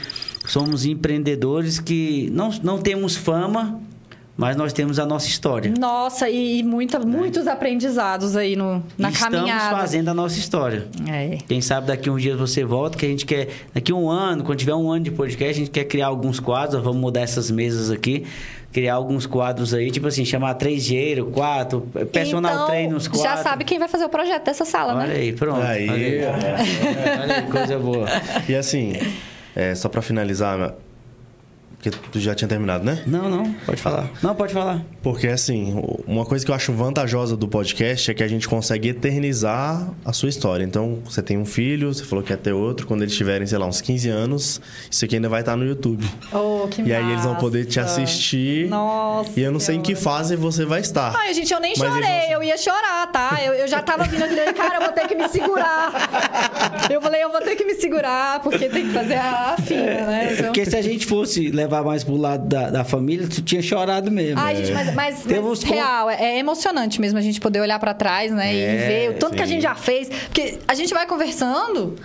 somos 0.45 0.85
empreendedores 0.85 1.77
que 1.77 2.29
não, 2.31 2.51
não 2.63 2.77
temos 2.79 3.17
fama, 3.17 3.81
mas 4.37 4.57
nós 4.57 4.73
temos 4.73 4.99
a 4.99 5.05
nossa 5.05 5.27
história. 5.27 5.73
Nossa, 5.79 6.29
e, 6.29 6.61
muita, 6.61 6.99
muitos 6.99 7.47
aprendizados 7.47 8.35
aí 8.35 8.55
no, 8.55 8.83
na 8.97 9.09
Estamos 9.09 9.37
caminhada. 9.37 9.77
fazendo 9.77 10.09
a 10.09 10.13
nossa 10.13 10.37
história. 10.37 10.87
É. 11.09 11.37
Quem 11.47 11.61
sabe 11.61 11.87
daqui 11.87 12.09
uns 12.09 12.21
dias 12.21 12.37
você 12.37 12.65
volta, 12.65 12.97
que 12.97 13.05
a 13.05 13.09
gente 13.09 13.25
quer. 13.25 13.47
Daqui 13.73 13.93
um 13.93 14.09
ano, 14.09 14.43
quando 14.43 14.59
tiver 14.59 14.75
um 14.75 14.91
ano 14.91 15.05
de 15.05 15.11
podcast, 15.11 15.53
a 15.53 15.65
gente 15.65 15.71
quer 15.71 15.85
criar 15.85 16.07
alguns 16.07 16.39
quadros. 16.39 16.83
Vamos 16.83 16.99
mudar 16.99 17.21
essas 17.21 17.49
mesas 17.49 17.89
aqui. 17.89 18.25
Criar 18.73 18.95
algus 18.95 19.25
quadros 19.25 19.73
aí, 19.73 19.89
tipo 19.89 20.05
assim, 20.05 20.25
chamar 20.25 20.55
três 20.55 20.83
gênero, 20.83 21.27
quatro, 21.27 21.87
personal 22.11 22.53
então, 22.53 22.67
trainer 22.67 22.91
nos 22.91 23.07
quatro. 23.07 23.23
Já 23.23 23.37
sabe 23.37 23.63
quem 23.63 23.79
vai 23.79 23.87
fazer 23.87 24.03
o 24.03 24.09
projeto 24.09 24.43
dessa 24.43 24.65
sala, 24.65 24.95
Olha 24.95 25.07
né? 25.07 25.15
aí, 25.15 25.31
pronto. 25.31 25.61
Aí, 25.61 25.89
olha 25.89 26.05
aí, 26.05 26.25
ó. 26.25 27.21
olha 27.23 27.35
aí, 27.37 27.41
coisa 27.43 27.79
boa. 27.79 28.05
E 28.49 28.53
assim, 28.53 28.91
é, 29.55 29.73
só 29.75 29.87
pra 29.87 30.01
finalizar, 30.01 30.75
porque 31.89 32.09
tu 32.11 32.19
já 32.19 32.33
tinha 32.33 32.47
terminado, 32.47 32.83
né? 32.83 33.03
Não, 33.05 33.29
não, 33.29 33.51
pode 33.65 33.81
falar. 33.81 34.09
Não, 34.21 34.33
pode 34.35 34.53
falar. 34.53 34.81
Porque, 35.03 35.27
assim, 35.27 35.79
uma 36.07 36.25
coisa 36.25 36.43
que 36.43 36.49
eu 36.51 36.55
acho 36.55 36.71
vantajosa 36.73 37.37
do 37.37 37.47
podcast 37.47 38.09
é 38.09 38.13
que 38.13 38.23
a 38.23 38.27
gente 38.27 38.47
consegue 38.47 38.89
eternizar 38.89 39.87
a 40.03 40.11
sua 40.13 40.29
história. 40.29 40.63
Então, 40.63 40.99
você 41.05 41.21
tem 41.21 41.37
um 41.37 41.45
filho, 41.45 41.93
você 41.93 42.03
falou 42.03 42.23
que 42.23 42.31
ia 42.31 42.37
ter 42.37 42.53
outro. 42.53 42.87
Quando 42.87 43.03
eles 43.03 43.15
tiverem, 43.15 43.45
sei 43.45 43.57
lá, 43.57 43.65
uns 43.67 43.81
15 43.81 44.09
anos, 44.09 44.61
isso 44.89 45.05
aqui 45.05 45.15
ainda 45.15 45.29
vai 45.29 45.41
estar 45.41 45.55
no 45.55 45.65
YouTube. 45.65 46.05
Oh, 46.33 46.67
que 46.67 46.81
E 46.81 46.93
aí 46.93 47.11
eles 47.11 47.23
vão 47.23 47.35
poder 47.35 47.65
te 47.65 47.79
massa. 47.79 48.01
assistir. 48.01 48.67
Nossa 48.69 49.31
E 49.39 49.43
eu 49.43 49.51
não 49.51 49.59
sei 49.59 49.75
em 49.75 49.81
que 49.81 49.95
fase 49.95 50.35
você 50.35 50.65
vai 50.65 50.81
estar. 50.81 51.13
Ai, 51.15 51.33
gente, 51.33 51.53
eu 51.53 51.59
nem 51.59 51.73
Mas 51.77 51.87
chorei, 51.87 52.01
vão- 52.01 52.31
eu 52.31 52.43
ia 52.43 52.57
chorar, 52.57 53.07
tá? 53.11 53.37
Eu, 53.43 53.53
eu 53.53 53.67
já 53.67 53.81
tava 53.81 54.03
vindo 54.05 54.23
aqui, 54.23 54.53
cara, 54.53 54.77
eu 54.77 54.81
vou 54.81 54.91
ter 54.91 55.07
que 55.07 55.15
me 55.15 55.27
segurar. 55.29 55.93
Eu 56.89 57.01
falei, 57.01 57.23
eu 57.23 57.31
vou 57.31 57.41
ter 57.41 57.55
que 57.55 57.63
me 57.65 57.73
segurar, 57.75 58.41
porque 58.41 58.69
tem 58.69 58.87
que 58.87 58.93
fazer 58.93 59.15
a, 59.15 59.55
fina, 59.63 59.83
né? 59.83 60.29
Então- 60.33 60.45
Porque 60.45 60.65
se 60.65 60.75
a 60.75 60.81
gente 60.81 61.05
fosse 61.05 61.49
levar 61.49 61.83
mais 61.83 62.03
pro 62.03 62.15
lado 62.15 62.47
da, 62.47 62.69
da 62.69 62.83
família, 62.83 63.27
tu 63.27 63.41
tinha 63.41 63.61
chorado 63.61 64.11
mesmo. 64.11 64.39
Ai, 64.39 64.55
gente, 64.57 64.71
mas, 64.71 64.93
mas, 64.93 65.23
Temos 65.23 65.59
mas 65.61 65.69
com- 65.69 65.73
real, 65.75 66.09
é, 66.09 66.35
é 66.35 66.39
emocionante 66.39 66.99
mesmo 67.01 67.17
a 67.17 67.21
gente 67.21 67.39
poder 67.39 67.59
olhar 67.61 67.79
pra 67.79 67.93
trás, 67.93 68.31
né? 68.31 68.53
É, 68.55 68.73
e 68.73 68.87
ver 68.87 69.09
o 69.11 69.19
tanto 69.19 69.35
que 69.35 69.41
a 69.41 69.45
sim. 69.45 69.53
gente 69.53 69.63
já 69.63 69.75
fez. 69.75 70.09
Porque 70.09 70.59
a 70.67 70.73
gente 70.75 70.93
vai 70.93 71.05
conversando. 71.07 71.95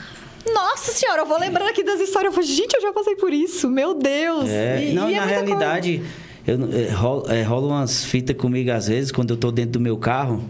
Nossa 0.55 0.93
senhora, 0.93 1.23
eu 1.23 1.27
vou 1.27 1.39
lembrando 1.39 1.69
aqui 1.69 1.83
das 1.85 2.01
histórias. 2.01 2.33
Eu 2.33 2.41
falo, 2.41 2.47
gente, 2.47 2.75
eu 2.75 2.81
já 2.81 2.93
passei 2.93 3.15
por 3.17 3.33
isso, 3.33 3.69
meu 3.69 3.95
Deus. 3.95 4.49
É, 4.49 4.85
E- 4.87 4.93
não, 4.95 5.11
e 5.11 5.15
é 5.15 5.21
na 5.21 5.27
realidade, 5.27 6.03
eu, 6.47 6.57
é, 6.73 6.91
rola, 6.91 7.35
é, 7.37 7.43
rola 7.43 7.67
umas 7.67 8.05
fitas 8.05 8.35
comigo 8.37 8.71
às 8.71 8.89
vezes, 8.89 9.13
quando 9.13 9.31
eu 9.31 9.37
tô 9.37 9.53
dentro 9.53 9.73
do 9.73 9.81
meu 9.81 9.99
carro, 9.99 10.43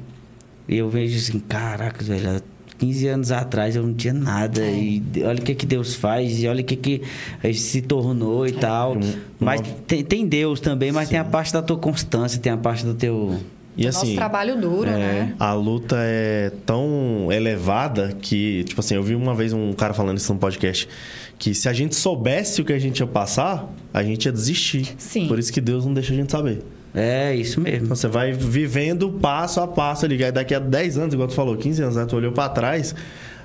e 0.68 0.78
eu 0.78 0.88
vejo 0.88 1.16
assim, 1.18 1.40
caraca, 1.40 2.02
velho, 2.04 2.40
15 2.80 3.06
anos 3.08 3.30
atrás 3.30 3.76
eu 3.76 3.82
não 3.82 3.94
tinha 3.94 4.12
nada, 4.14 4.60
É. 4.62 4.72
e 4.74 5.02
olha 5.24 5.38
o 5.38 5.42
que 5.42 5.54
que 5.54 5.66
Deus 5.66 5.94
faz, 5.94 6.42
e 6.42 6.48
olha 6.48 6.62
o 6.62 6.64
que 6.64 6.74
que 6.76 7.02
a 7.42 7.46
gente 7.46 7.60
se 7.60 7.82
tornou 7.82 8.46
e 8.46 8.52
tal. 8.52 8.96
Um- 8.96 9.00
Mas 9.38 9.60
uma- 9.60 9.68
tem, 9.86 10.02
tem 10.02 10.26
Deus 10.26 10.58
também, 10.60 10.90
mas 10.90 11.08
tem 11.08 11.18
a 11.18 11.24
parte 11.24 11.52
da 11.52 11.60
tua 11.62 11.76
constância, 11.76 12.40
tem 12.40 12.50
a 12.50 12.56
parte 12.56 12.84
do 12.84 12.94
teu... 12.94 13.38
E 13.76 13.86
assim, 13.86 14.06
Nosso 14.06 14.14
trabalho 14.16 14.60
duro, 14.60 14.90
é. 14.90 14.96
né? 14.96 15.34
a 15.38 15.52
luta 15.54 15.96
é 15.98 16.50
tão 16.66 17.28
elevada 17.30 18.14
que, 18.20 18.64
tipo 18.64 18.80
assim, 18.80 18.94
eu 18.96 19.02
vi 19.02 19.14
uma 19.14 19.34
vez 19.34 19.52
um 19.52 19.72
cara 19.72 19.94
falando 19.94 20.18
isso 20.18 20.32
num 20.32 20.38
podcast, 20.38 20.88
que 21.38 21.54
se 21.54 21.68
a 21.68 21.72
gente 21.72 21.94
soubesse 21.94 22.60
o 22.60 22.64
que 22.64 22.72
a 22.72 22.78
gente 22.78 22.98
ia 22.98 23.06
passar, 23.06 23.72
a 23.94 24.02
gente 24.02 24.26
ia 24.26 24.32
desistir. 24.32 24.94
Sim. 24.98 25.28
Por 25.28 25.38
isso 25.38 25.52
que 25.52 25.60
Deus 25.60 25.86
não 25.86 25.94
deixa 25.94 26.12
a 26.12 26.16
gente 26.16 26.30
saber. 26.32 26.62
É, 26.94 27.34
isso 27.34 27.60
mesmo. 27.60 27.84
Então, 27.84 27.96
Você 27.96 28.08
vai 28.08 28.32
vivendo 28.32 29.10
passo 29.12 29.60
a 29.60 29.66
passo 29.68 30.04
ali. 30.06 30.22
Aí 30.24 30.32
daqui 30.32 30.54
a 30.54 30.58
10 30.58 30.98
anos, 30.98 31.14
igual 31.14 31.28
tu 31.28 31.34
falou, 31.34 31.56
15 31.56 31.82
anos, 31.82 31.96
né? 31.96 32.04
Tu 32.06 32.16
olhou 32.16 32.32
pra 32.32 32.48
trás. 32.48 32.94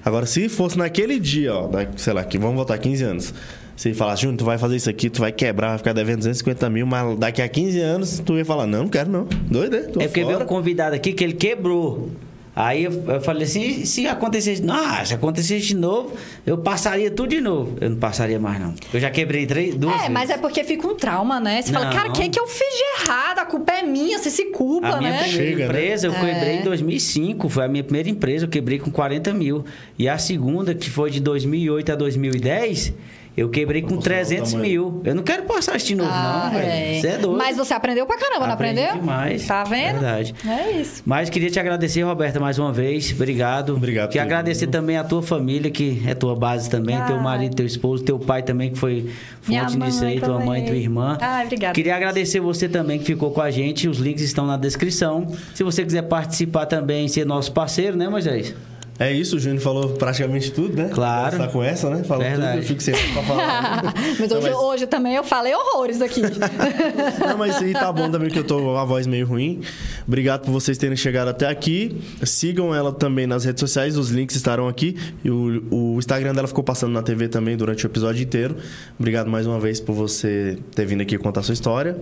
Agora, 0.03 0.25
se 0.25 0.47
fosse 0.49 0.77
naquele 0.77 1.19
dia, 1.19 1.53
ó, 1.53 1.67
da- 1.67 1.87
sei 1.95 2.13
lá, 2.13 2.23
que 2.23 2.37
vamos 2.37 2.55
voltar 2.55 2.77
15 2.77 3.03
anos. 3.03 3.33
Se 3.75 3.93
falasse, 3.93 4.21
Júnior, 4.21 4.37
tu 4.37 4.45
vai 4.45 4.57
fazer 4.57 4.77
isso 4.77 4.89
aqui, 4.89 5.09
tu 5.09 5.19
vai 5.19 5.31
quebrar, 5.31 5.69
vai 5.69 5.77
ficar 5.79 5.93
devendo 5.93 6.17
250 6.19 6.69
mil, 6.69 6.85
mas 6.87 7.17
daqui 7.19 7.41
a 7.41 7.47
15 7.49 7.79
anos 7.81 8.19
tu 8.25 8.37
ia 8.37 8.45
falar, 8.45 8.65
não, 8.65 8.83
não 8.83 8.87
quero 8.87 9.09
não. 9.11 9.25
Doido, 9.49 9.75
é? 9.75 9.79
Tô 9.81 9.99
É 9.99 10.05
porque 10.07 10.21
veio 10.21 10.31
fora. 10.33 10.43
um 10.45 10.47
convidado 10.47 10.95
aqui 10.95 11.11
que 11.11 11.23
ele 11.23 11.33
quebrou. 11.33 12.09
Aí 12.55 12.85
eu, 12.85 12.91
eu 13.09 13.19
falei 13.21 13.43
assim, 13.43 13.83
se 13.83 14.07
acontecesse, 14.07 14.61
não, 14.61 15.05
se 15.05 15.13
acontecesse 15.13 15.67
de 15.67 15.75
novo, 15.75 16.13
eu 16.45 16.57
passaria 16.57 17.11
tudo 17.11 17.29
de 17.29 17.41
novo. 17.41 17.77
Eu 17.81 17.89
não 17.89 17.97
passaria 17.97 18.39
mais, 18.39 18.61
não. 18.61 18.73
Eu 18.93 18.99
já 18.99 19.09
quebrei 19.11 19.45
três, 19.45 19.75
duas 19.75 19.93
É, 19.93 19.97
vezes. 19.97 20.11
mas 20.13 20.29
é 20.29 20.37
porque 20.37 20.63
fica 20.63 20.87
um 20.87 20.95
trauma, 20.95 21.39
né? 21.39 21.61
Você 21.61 21.73
fala, 21.73 21.85
Não. 21.87 21.93
cara, 21.93 22.09
o 22.09 22.13
que, 22.13 22.29
que 22.29 22.39
eu 22.39 22.47
fiz 22.47 22.59
de 22.77 23.03
errado? 23.03 23.39
A 23.39 23.45
culpa 23.45 23.73
é 23.73 23.81
minha, 23.83 24.17
você 24.19 24.29
se 24.29 24.45
culpa, 24.45 24.87
A 24.87 24.97
minha 24.99 25.11
né? 25.11 25.23
primeira 25.23 25.45
Chega, 25.45 25.57
né? 25.57 25.65
empresa 25.65 26.07
eu 26.07 26.13
É. 26.13 26.19
quebrei 26.33 26.55
em 26.59 26.63
2005, 26.63 27.49
foi 27.49 27.65
a 27.65 27.67
minha 27.67 27.83
primeira 27.83 28.09
empresa, 28.09 28.45
eu 28.45 28.49
quebrei 28.49 28.79
com 28.79 28.89
40 28.89 29.33
mil. 29.33 29.65
E 29.99 30.07
a 30.07 30.17
segunda, 30.17 30.73
que 30.73 30.89
foi 30.89 31.11
de 31.11 31.19
2008 31.19 31.91
a 31.91 31.95
2010, 31.95 32.93
eu 33.37 33.49
quebrei 33.49 33.81
com 33.81 33.95
Nossa, 33.95 34.03
300 34.03 34.53
olha 34.53 34.59
o 34.59 34.61
mil. 34.65 35.01
Eu 35.03 35.15
não 35.15 35.23
quero 35.23 35.43
passar 35.43 35.75
isso 35.77 35.87
de 35.87 35.95
novo, 35.95 36.09
Ah, 36.13 36.49
não, 36.51 36.59
velho. 36.59 36.69
é. 36.71 36.99
Você 37.01 37.07
é 37.07 37.17
doido. 37.17 37.37
Mas 37.37 37.57
você 37.57 37.73
aprendeu 37.73 38.05
pra 38.05 38.17
caramba, 38.17 38.47
não 38.47 38.53
Aprendi 38.53 38.79
aprendeu? 38.81 39.01
demais. 39.01 39.45
Tá 39.45 39.63
vendo? 39.63 39.99
Verdade. 39.99 40.35
É 40.47 40.71
isso. 40.79 41.01
Mas 41.05 41.29
queria 41.29 41.49
te 41.49 41.59
agradecer, 41.59 42.01
Roberta, 42.03 42.39
mais 42.39 42.57
uma 42.59 42.71
vez. 42.71 43.11
Obrigado. 43.11 43.75
Obrigado, 43.75 44.09
Queria 44.09 44.23
agradecer 44.23 44.67
também 44.67 44.97
a 44.97 45.03
tua 45.03 45.21
família, 45.21 45.69
que 45.69 46.01
é 46.07 46.13
tua 46.13 46.35
base 46.35 46.69
também, 46.69 46.95
teu 47.05 47.17
Ai. 47.17 47.21
marido, 47.23 47.55
teu 47.55 47.65
esposo, 47.65 48.03
teu 48.03 48.17
pai 48.17 48.41
também, 48.43 48.71
que 48.71 48.77
foi 48.79 49.09
fonte 49.41 49.77
nisso 49.77 50.03
aí, 50.05 50.19
tua 50.19 50.39
mãe, 50.39 50.61
também. 50.61 50.65
tua 50.65 50.75
irmã. 50.75 51.17
Ai, 51.21 51.45
obrigada. 51.45 51.73
Queria 51.73 51.95
agradecer 51.95 52.39
você 52.39 52.67
também 52.69 52.99
que 52.99 53.05
ficou 53.05 53.31
com 53.31 53.41
a 53.41 53.51
gente. 53.51 53.87
Os 53.87 53.97
links 53.97 54.23
estão 54.23 54.45
na 54.47 54.57
descrição. 54.57 55.27
Se 55.53 55.63
você 55.63 55.83
quiser 55.83 56.03
participar 56.03 56.65
também, 56.65 57.07
ser 57.07 57.25
nosso 57.25 57.51
parceiro, 57.51 57.97
né, 57.97 58.07
Moisés? 58.07 58.53
É 58.97 59.11
isso, 59.11 59.35
o 59.35 59.39
Júnior 59.39 59.61
falou 59.61 59.89
praticamente 59.89 60.51
tudo, 60.53 60.73
né? 60.75 60.89
Claro. 60.93 61.37
Tá 61.37 61.47
com 61.47 61.61
essa, 61.61 61.89
né? 61.89 62.03
Falou 62.05 62.23
Verdade. 62.23 62.51
tudo, 62.51 62.61
eu 62.61 62.67
fico 62.67 62.81
sempre 62.81 63.01
pra 63.11 63.23
falar. 63.23 63.83
mas, 64.19 64.29
Não, 64.29 64.37
hoje, 64.37 64.49
mas- 64.49 64.57
hoje 64.57 64.87
também 64.87 65.15
eu 65.15 65.23
falei 65.23 65.53
horrores 65.53 66.01
aqui. 66.01 66.21
Não, 67.27 67.37
mas 67.37 67.57
aí 67.57 67.73
tá 67.73 67.91
bom 67.91 68.09
também 68.09 68.29
que 68.29 68.39
eu 68.39 68.43
tô 68.45 68.57
com 68.59 68.77
a 68.77 68.85
voz 68.85 69.05
meio 69.05 69.27
ruim. 69.27 69.59
Obrigado 70.07 70.45
por 70.45 70.51
vocês 70.51 70.77
terem 70.77 70.95
chegado 70.95 71.27
até 71.27 71.47
aqui. 71.47 72.01
Sigam 72.23 72.73
ela 72.73 72.93
também 72.93 73.27
nas 73.27 73.43
redes 73.43 73.59
sociais, 73.59 73.97
os 73.97 74.11
links 74.11 74.35
estarão 74.37 74.67
aqui. 74.67 74.95
E 75.23 75.29
o, 75.29 75.63
o 75.69 75.99
Instagram 75.99 76.33
dela 76.33 76.47
ficou 76.47 76.63
passando 76.63 76.93
na 76.93 77.01
TV 77.01 77.27
também 77.27 77.57
durante 77.57 77.85
o 77.85 77.87
episódio 77.87 78.23
inteiro. 78.23 78.55
Obrigado 78.97 79.29
mais 79.29 79.45
uma 79.45 79.59
vez 79.59 79.81
por 79.81 79.93
você 79.93 80.57
ter 80.73 80.85
vindo 80.85 81.01
aqui 81.01 81.17
contar 81.17 81.41
a 81.41 81.43
sua 81.43 81.53
históa. 81.53 81.97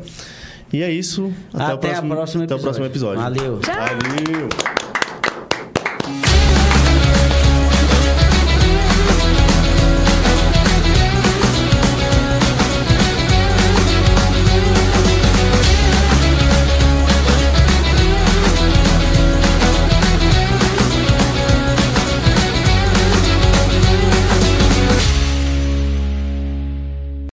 E 0.72 0.84
é 0.84 0.92
isso. 0.92 1.32
Até, 1.54 1.64
o 1.64 1.66
Até 1.66 1.74
a 1.74 1.78
próximo, 1.78 2.16
próxima 2.16 2.44
até 2.44 2.56
o 2.56 2.60
próximo 2.60 2.86
episódio. 2.86 3.22
Valeu. 3.22 3.60
Valeu. 3.66 4.83